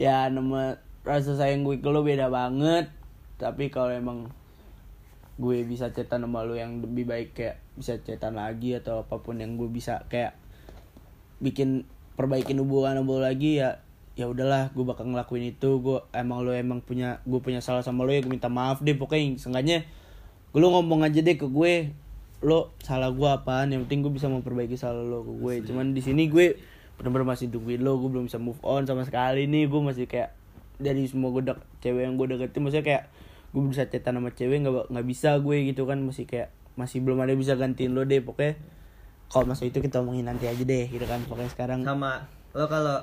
ya 0.00 0.32
nama 0.32 0.80
rasa 1.04 1.36
sayang 1.36 1.68
gue 1.68 1.76
ke 1.76 1.88
lu 1.92 2.00
beda 2.00 2.32
banget 2.32 2.88
tapi 3.36 3.68
kalau 3.68 3.92
emang 3.92 4.32
gue 5.36 5.60
bisa 5.68 5.92
cetan 5.92 6.24
sama 6.24 6.40
lu 6.40 6.56
yang 6.56 6.80
lebih 6.80 7.04
baik 7.04 7.36
kayak 7.36 7.60
bisa 7.76 8.00
cetan 8.00 8.40
lagi 8.40 8.80
atau 8.80 9.04
apa 9.04 9.20
pun 9.20 9.36
yang 9.36 9.60
gue 9.60 9.68
bisa 9.68 10.08
kayak 10.08 10.36
bikin 11.40 11.84
perbaikin 12.16 12.60
hubungan 12.64 12.96
sama 12.96 13.12
lu 13.12 13.20
lagi 13.20 13.60
ya 13.60 13.84
ya 14.20 14.28
udahlah 14.28 14.68
gue 14.76 14.84
bakal 14.84 15.08
ngelakuin 15.08 15.56
itu. 15.56 15.80
Gue 15.80 16.04
emang 16.12 16.44
lo 16.44 16.52
emang 16.52 16.84
punya 16.84 17.24
gue 17.24 17.40
punya 17.40 17.64
salah 17.64 17.80
sama 17.80 18.04
lo 18.04 18.12
ya 18.12 18.20
gue 18.20 18.28
minta 18.28 18.52
maaf 18.52 18.84
deh. 18.84 18.92
Pokoknya 18.92 19.40
seenggaknya 19.40 19.88
gue 20.52 20.60
lo 20.60 20.68
ngomong 20.76 21.08
aja 21.08 21.24
deh 21.24 21.40
ke 21.40 21.48
gue 21.48 21.96
lo 22.44 22.76
salah 22.84 23.08
gue 23.08 23.24
apaan? 23.24 23.72
Yang 23.72 23.88
penting 23.88 24.00
gue 24.04 24.12
bisa 24.12 24.28
memperbaiki 24.28 24.76
salah 24.76 25.00
lo 25.00 25.24
ke 25.24 25.32
gue. 25.32 25.54
Cuman 25.64 25.96
di 25.96 26.04
sini 26.04 26.28
gue 26.28 26.60
benar-benar 27.00 27.32
masih 27.32 27.48
tungguin 27.48 27.80
lo 27.80 27.96
gue 27.96 28.12
belum 28.12 28.28
bisa 28.28 28.36
move 28.36 28.60
on 28.60 28.84
sama 28.84 29.08
sekali 29.08 29.48
nih. 29.48 29.64
Gue 29.72 29.80
masih 29.80 30.04
kayak 30.04 30.36
dari 30.76 31.08
semua 31.08 31.32
gue 31.32 31.40
dek 31.40 31.60
cewek 31.80 32.04
yang 32.04 32.20
gue 32.20 32.26
deketin 32.36 32.60
maksudnya 32.60 32.84
kayak 32.84 33.04
gue 33.56 33.62
bisa 33.64 33.88
cetan 33.88 34.20
sama 34.20 34.30
cewek 34.36 34.60
nggak 34.60 34.92
nggak 34.92 35.06
bisa 35.08 35.40
gue 35.40 35.56
gitu 35.64 35.88
kan. 35.88 35.96
Masih 36.04 36.28
kayak 36.28 36.52
masih 36.76 37.00
belum 37.00 37.24
ada 37.24 37.32
bisa 37.32 37.56
gantiin 37.56 37.96
lo 37.96 38.04
deh. 38.04 38.20
Pokoknya 38.20 38.60
kalau 39.32 39.48
masa 39.48 39.64
itu 39.64 39.80
kita 39.80 40.04
omongin 40.04 40.28
nanti 40.28 40.44
aja 40.44 40.60
deh 40.60 40.84
gitu 40.92 41.08
kan. 41.08 41.24
Pokoknya 41.24 41.48
sekarang 41.48 41.80
sama 41.88 42.28
lo 42.52 42.68
kalau 42.68 43.00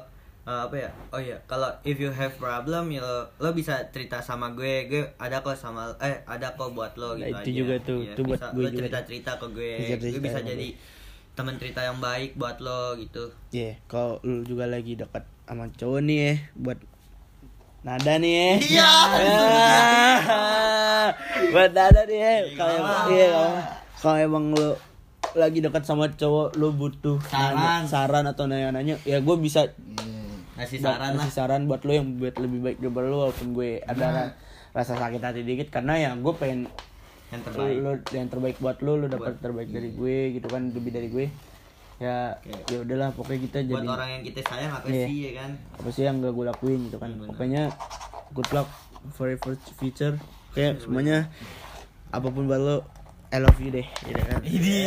uh, 0.48 0.64
apa 0.64 0.76
ya? 0.78 0.90
Oh 1.10 1.20
iya 1.20 1.36
kalau 1.44 1.68
if 1.84 1.98
you 1.98 2.10
have 2.10 2.32
problem 2.34 2.88
ya 2.90 3.00
lo, 3.00 3.28
lo 3.38 3.52
bisa 3.52 3.92
cerita 3.92 4.18
sama 4.20 4.50
gue. 4.52 4.88
Gue 4.88 5.04
ada 5.18 5.40
kok 5.40 5.54
sama 5.54 5.92
eh 6.00 6.24
ada 6.24 6.56
kok 6.56 6.72
buat 6.72 6.96
lo 6.96 7.14
Nah, 7.14 7.28
gitu 7.28 7.28
itu 7.28 7.38
aja. 7.44 7.60
juga 7.60 7.76
tuh, 7.84 8.00
Iya, 8.02 8.10
itu 8.10 8.22
buat 8.24 8.40
bisa- 8.40 8.52
gue 8.52 8.64
lo 8.64 8.70
cerita 8.74 9.00
cerita 9.04 9.32
ke 9.36 9.48
gue. 9.50 9.74
Bisa 9.78 9.94
gue 9.94 10.02
cerita 10.10 10.20
bisa 10.24 10.40
sama 10.40 10.50
jadi 10.50 10.68
teman 11.34 11.56
cerita 11.56 11.82
yang 11.82 12.00
baik 12.00 12.32
buat 12.34 12.58
lo 12.58 12.96
gitu. 12.96 13.30
Iya, 13.52 13.78
kalau 13.86 14.18
lu 14.24 14.42
juga 14.42 14.66
lagi 14.66 14.96
dekat 14.96 15.22
sama 15.44 15.70
cowok 15.70 16.02
nih 16.02 16.18
ya, 16.18 16.34
buat 16.56 16.80
nada 17.84 18.14
nih 18.18 18.34
ya. 18.34 18.50
Iya. 18.58 18.92
buat 21.54 21.72
nada 21.72 22.02
nih 22.04 22.18
ya. 22.18 22.34
Kalau 22.54 22.74
emang, 22.74 23.06
iya, 23.10 23.28
kalau 23.30 23.52
kalau 23.98 24.18
emang 24.20 24.44
lu 24.52 24.70
lagi 25.36 25.60
dekat 25.60 25.84
sama 25.84 26.10
cowok, 26.10 26.56
lu 26.56 26.72
butuh 26.72 27.22
nanya- 27.28 27.86
saran 27.86 28.26
atau 28.26 28.46
nanya-nanya, 28.46 28.98
ya 29.04 29.20
gue 29.20 29.36
bisa 29.38 29.70
ngasih 30.58 30.78
buat- 30.78 30.90
saran 30.92 31.08
lah. 31.08 31.16
ngasih 31.16 31.34
saran 31.34 31.62
buat 31.64 31.82
lu 31.82 31.92
yang 31.94 32.08
buat 32.16 32.36
lebih 32.36 32.60
baik 32.62 32.78
daripada 32.80 33.06
lu 33.06 33.18
walaupun 33.20 33.48
gue 33.52 33.70
ada 33.82 34.06
ra- 34.08 34.34
rasa 34.74 34.94
sakit 34.94 35.22
hati 35.22 35.42
dikit. 35.42 35.70
Karena 35.70 35.94
ya 35.96 36.10
gue 36.14 36.34
pengen 36.34 36.66
yang 37.28 37.42
terbaik. 37.42 37.76
lu 37.78 37.90
yang 38.12 38.28
terbaik 38.28 38.58
buat 38.58 38.78
lu, 38.80 38.94
lu 38.96 39.08
dapat 39.08 39.38
terbaik 39.38 39.70
dari 39.70 39.90
gue 39.92 40.18
gitu 40.34 40.48
kan, 40.48 40.68
lebih 40.68 40.92
dari 40.92 41.08
gue. 41.08 41.26
Ya, 41.98 42.38
ya 42.70 42.78
udahlah 42.78 43.10
pokoknya 43.10 43.42
kita 43.44 43.58
buat 43.66 43.82
jadi 43.82 43.90
orang 43.90 44.10
yang 44.12 44.24
kita 44.24 44.40
sayang 44.44 44.70
apa 44.72 44.86
Iya. 44.86 45.06
sih 45.06 45.18
ya 45.18 45.32
kan? 45.36 45.52
Apa 45.74 45.90
sih 45.90 46.04
yang 46.04 46.16
gak 46.20 46.30
gue 46.32 46.46
lakuin 46.46 46.80
gitu 46.86 46.98
kan. 46.98 47.12
Pokoknya 47.20 47.64
good 48.32 48.50
luck 48.52 48.70
for 49.12 49.26
your 49.28 49.42
future. 49.76 50.14
Kayak 50.52 50.78
semuanya. 50.80 51.30
Apa 52.08 52.30
pun 52.30 52.46
buat 52.46 52.58
lo 52.58 52.78
I 53.28 53.44
love 53.44 53.60
you 53.60 53.76
deh 53.76 53.84
gitu 54.08 54.24
kan 54.24 54.40
Ini 54.40 54.80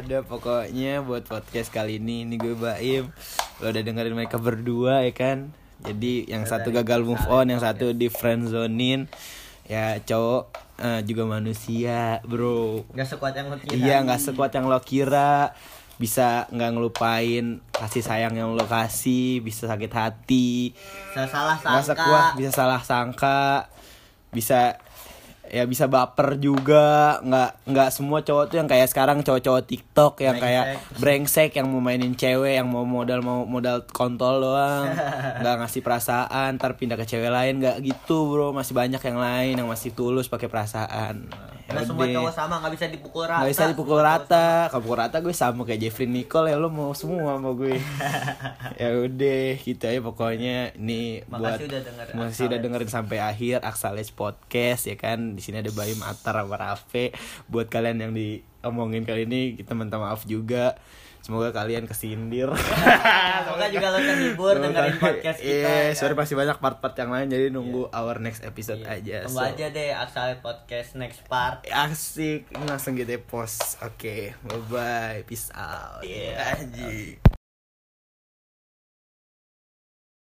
udah 0.00 0.24
pokoknya 0.24 1.04
buat 1.04 1.28
podcast 1.28 1.68
kali 1.68 2.00
ini 2.00 2.24
ini 2.24 2.40
gue 2.40 2.56
Baim. 2.56 3.12
Lo 3.60 3.68
udah 3.68 3.82
dengerin 3.84 4.16
mereka 4.16 4.40
berdua 4.40 5.04
ya 5.04 5.12
kan. 5.12 5.52
Jadi 5.84 6.24
yang 6.32 6.48
satu 6.48 6.72
gagal 6.72 7.04
move 7.04 7.20
on, 7.28 7.52
yang 7.52 7.60
satu 7.60 7.92
di 7.92 8.08
friend 8.08 8.48
zonein. 8.48 9.04
Ya 9.68 10.00
cowok 10.00 10.48
eh, 10.80 11.00
juga 11.04 11.28
manusia, 11.28 12.24
bro. 12.24 12.88
nggak 12.96 13.08
sekuat 13.08 13.36
yang 13.36 13.52
lo 13.52 13.56
kira 13.60 13.76
Iya 13.76 13.96
nggak 14.04 14.20
sekuat 14.20 14.50
yang 14.56 14.66
lo 14.72 14.80
kira. 14.80 15.52
Bisa 16.00 16.48
nggak 16.52 16.70
ngelupain 16.72 17.60
kasih 17.72 18.04
sayang 18.04 18.32
yang 18.32 18.56
lo 18.56 18.64
kasih, 18.64 19.44
bisa 19.44 19.68
sakit 19.68 19.92
hati, 19.92 20.76
bisa 21.12 21.24
salah 21.28 21.56
sangka 21.56 21.84
sekuat, 21.84 22.24
bisa 22.36 22.50
salah 22.52 22.80
sangka, 22.84 23.44
bisa 24.32 24.76
ya 25.50 25.64
bisa 25.66 25.90
baper 25.90 26.38
juga. 26.38 27.18
Nggak 27.22 27.50
nggak 27.66 27.88
semua 27.90 28.22
cowok 28.22 28.44
tuh 28.52 28.56
yang 28.62 28.68
kayak 28.70 28.88
sekarang 28.90 29.24
cowok-cowok 29.24 29.62
TikTok 29.66 30.14
yang 30.22 30.36
kayak 30.36 30.78
brengsek 31.00 31.56
yang 31.56 31.70
mau 31.72 31.80
mainin 31.80 32.14
cewek 32.14 32.58
yang 32.58 32.68
mau 32.68 32.86
modal 32.86 33.24
mau 33.24 33.42
modal 33.48 33.86
kontol 33.88 34.42
doang. 34.42 34.92
Nggak 35.40 35.54
ngasih 35.64 35.80
perasaan 35.82 36.60
ntar 36.60 36.76
pindah 36.76 37.00
ke 37.00 37.08
cewek 37.08 37.32
lain. 37.32 37.58
Nggak 37.58 37.82
gitu 37.82 38.30
bro. 38.30 38.52
Masih 38.54 38.76
banyak 38.76 39.00
yang 39.00 39.18
lain 39.18 39.54
yang 39.58 39.68
masih 39.68 39.90
tulus 39.96 40.30
pakai 40.30 40.46
perasaan 40.52 41.28
Nggak 41.66 41.84
semua 41.90 42.06
cowok 42.06 42.32
sama 42.32 42.54
nggak 42.62 42.74
bisa 42.78 42.86
dipukul 42.86 43.24
rata 43.26 43.42
Gak 43.42 43.50
bisa 43.50 43.66
dipukul 43.74 43.98
rata. 43.98 44.48
Kalau 44.70 44.82
pukul 44.86 44.98
rata 45.02 45.16
gue 45.18 45.34
sama 45.34 45.66
kayak 45.66 45.80
Jeffrey 45.82 46.06
Nicole 46.06 46.54
ya 46.54 46.56
lo 46.62 46.70
mau 46.70 46.94
semua 46.94 47.34
sama 47.34 47.50
gue. 47.58 47.74
ya 48.80 48.88
udah 49.02 49.42
gitu 49.58 49.84
aja 49.84 50.00
pokoknya 50.00 50.78
ini 50.78 51.26
Makasih 51.26 51.42
buat 51.42 51.58
udah 51.66 51.80
denger 51.82 52.06
masih 52.14 52.42
udah 52.46 52.58
dengerin 52.62 52.90
sampai 52.90 53.18
akhir 53.18 53.66
Aksales 53.66 54.14
podcast 54.14 54.86
ya 54.86 54.94
kan. 54.94 55.34
Di 55.34 55.42
sini 55.42 55.58
ada 55.58 55.70
Baim 55.74 55.98
Atar 56.06 56.38
sama 56.38 56.54
Rafe. 56.54 57.10
Buat 57.50 57.66
kalian 57.66 57.98
yang 57.98 58.12
diomongin 58.14 59.02
kali 59.02 59.26
ini 59.26 59.58
kita 59.58 59.74
minta 59.74 59.98
maaf 59.98 60.22
juga. 60.22 60.78
Semoga 61.26 61.50
kalian 61.50 61.84
kesindir. 61.84 62.46
semoga 63.42 63.66
juga 63.66 63.86
lo 63.88 63.98
terhibur 63.98 64.54
dengerin 64.56 64.94
podcast 64.96 65.38
kita 65.38 65.50
Iya, 65.50 65.66
ya 65.66 65.84
kan? 65.88 65.98
sorry 65.98 66.14
masih 66.14 66.34
banyak 66.34 66.56
part-part 66.56 66.94
yang 66.94 67.10
lain 67.10 67.26
jadi 67.26 67.46
nunggu 67.50 67.90
our 67.90 68.16
next 68.16 68.40
episode 68.40 68.80
aja. 68.82 69.26
Tunggu 69.26 69.34
So, 69.36 69.42
aja 69.44 69.66
deh 69.68 69.90
asal 69.90 70.38
podcast 70.38 70.94
next 70.94 71.26
part 71.26 71.66
asik 71.66 72.46
langsung 72.56 72.94
gitu 72.94 73.10
ya 73.10 73.20
post 73.20 73.58
oke 73.80 74.16
bye 74.40 74.62
bye 74.66 75.18
peace 75.22 75.50
out 75.50 76.00
Iya. 76.00 76.54
anjing 76.56 77.35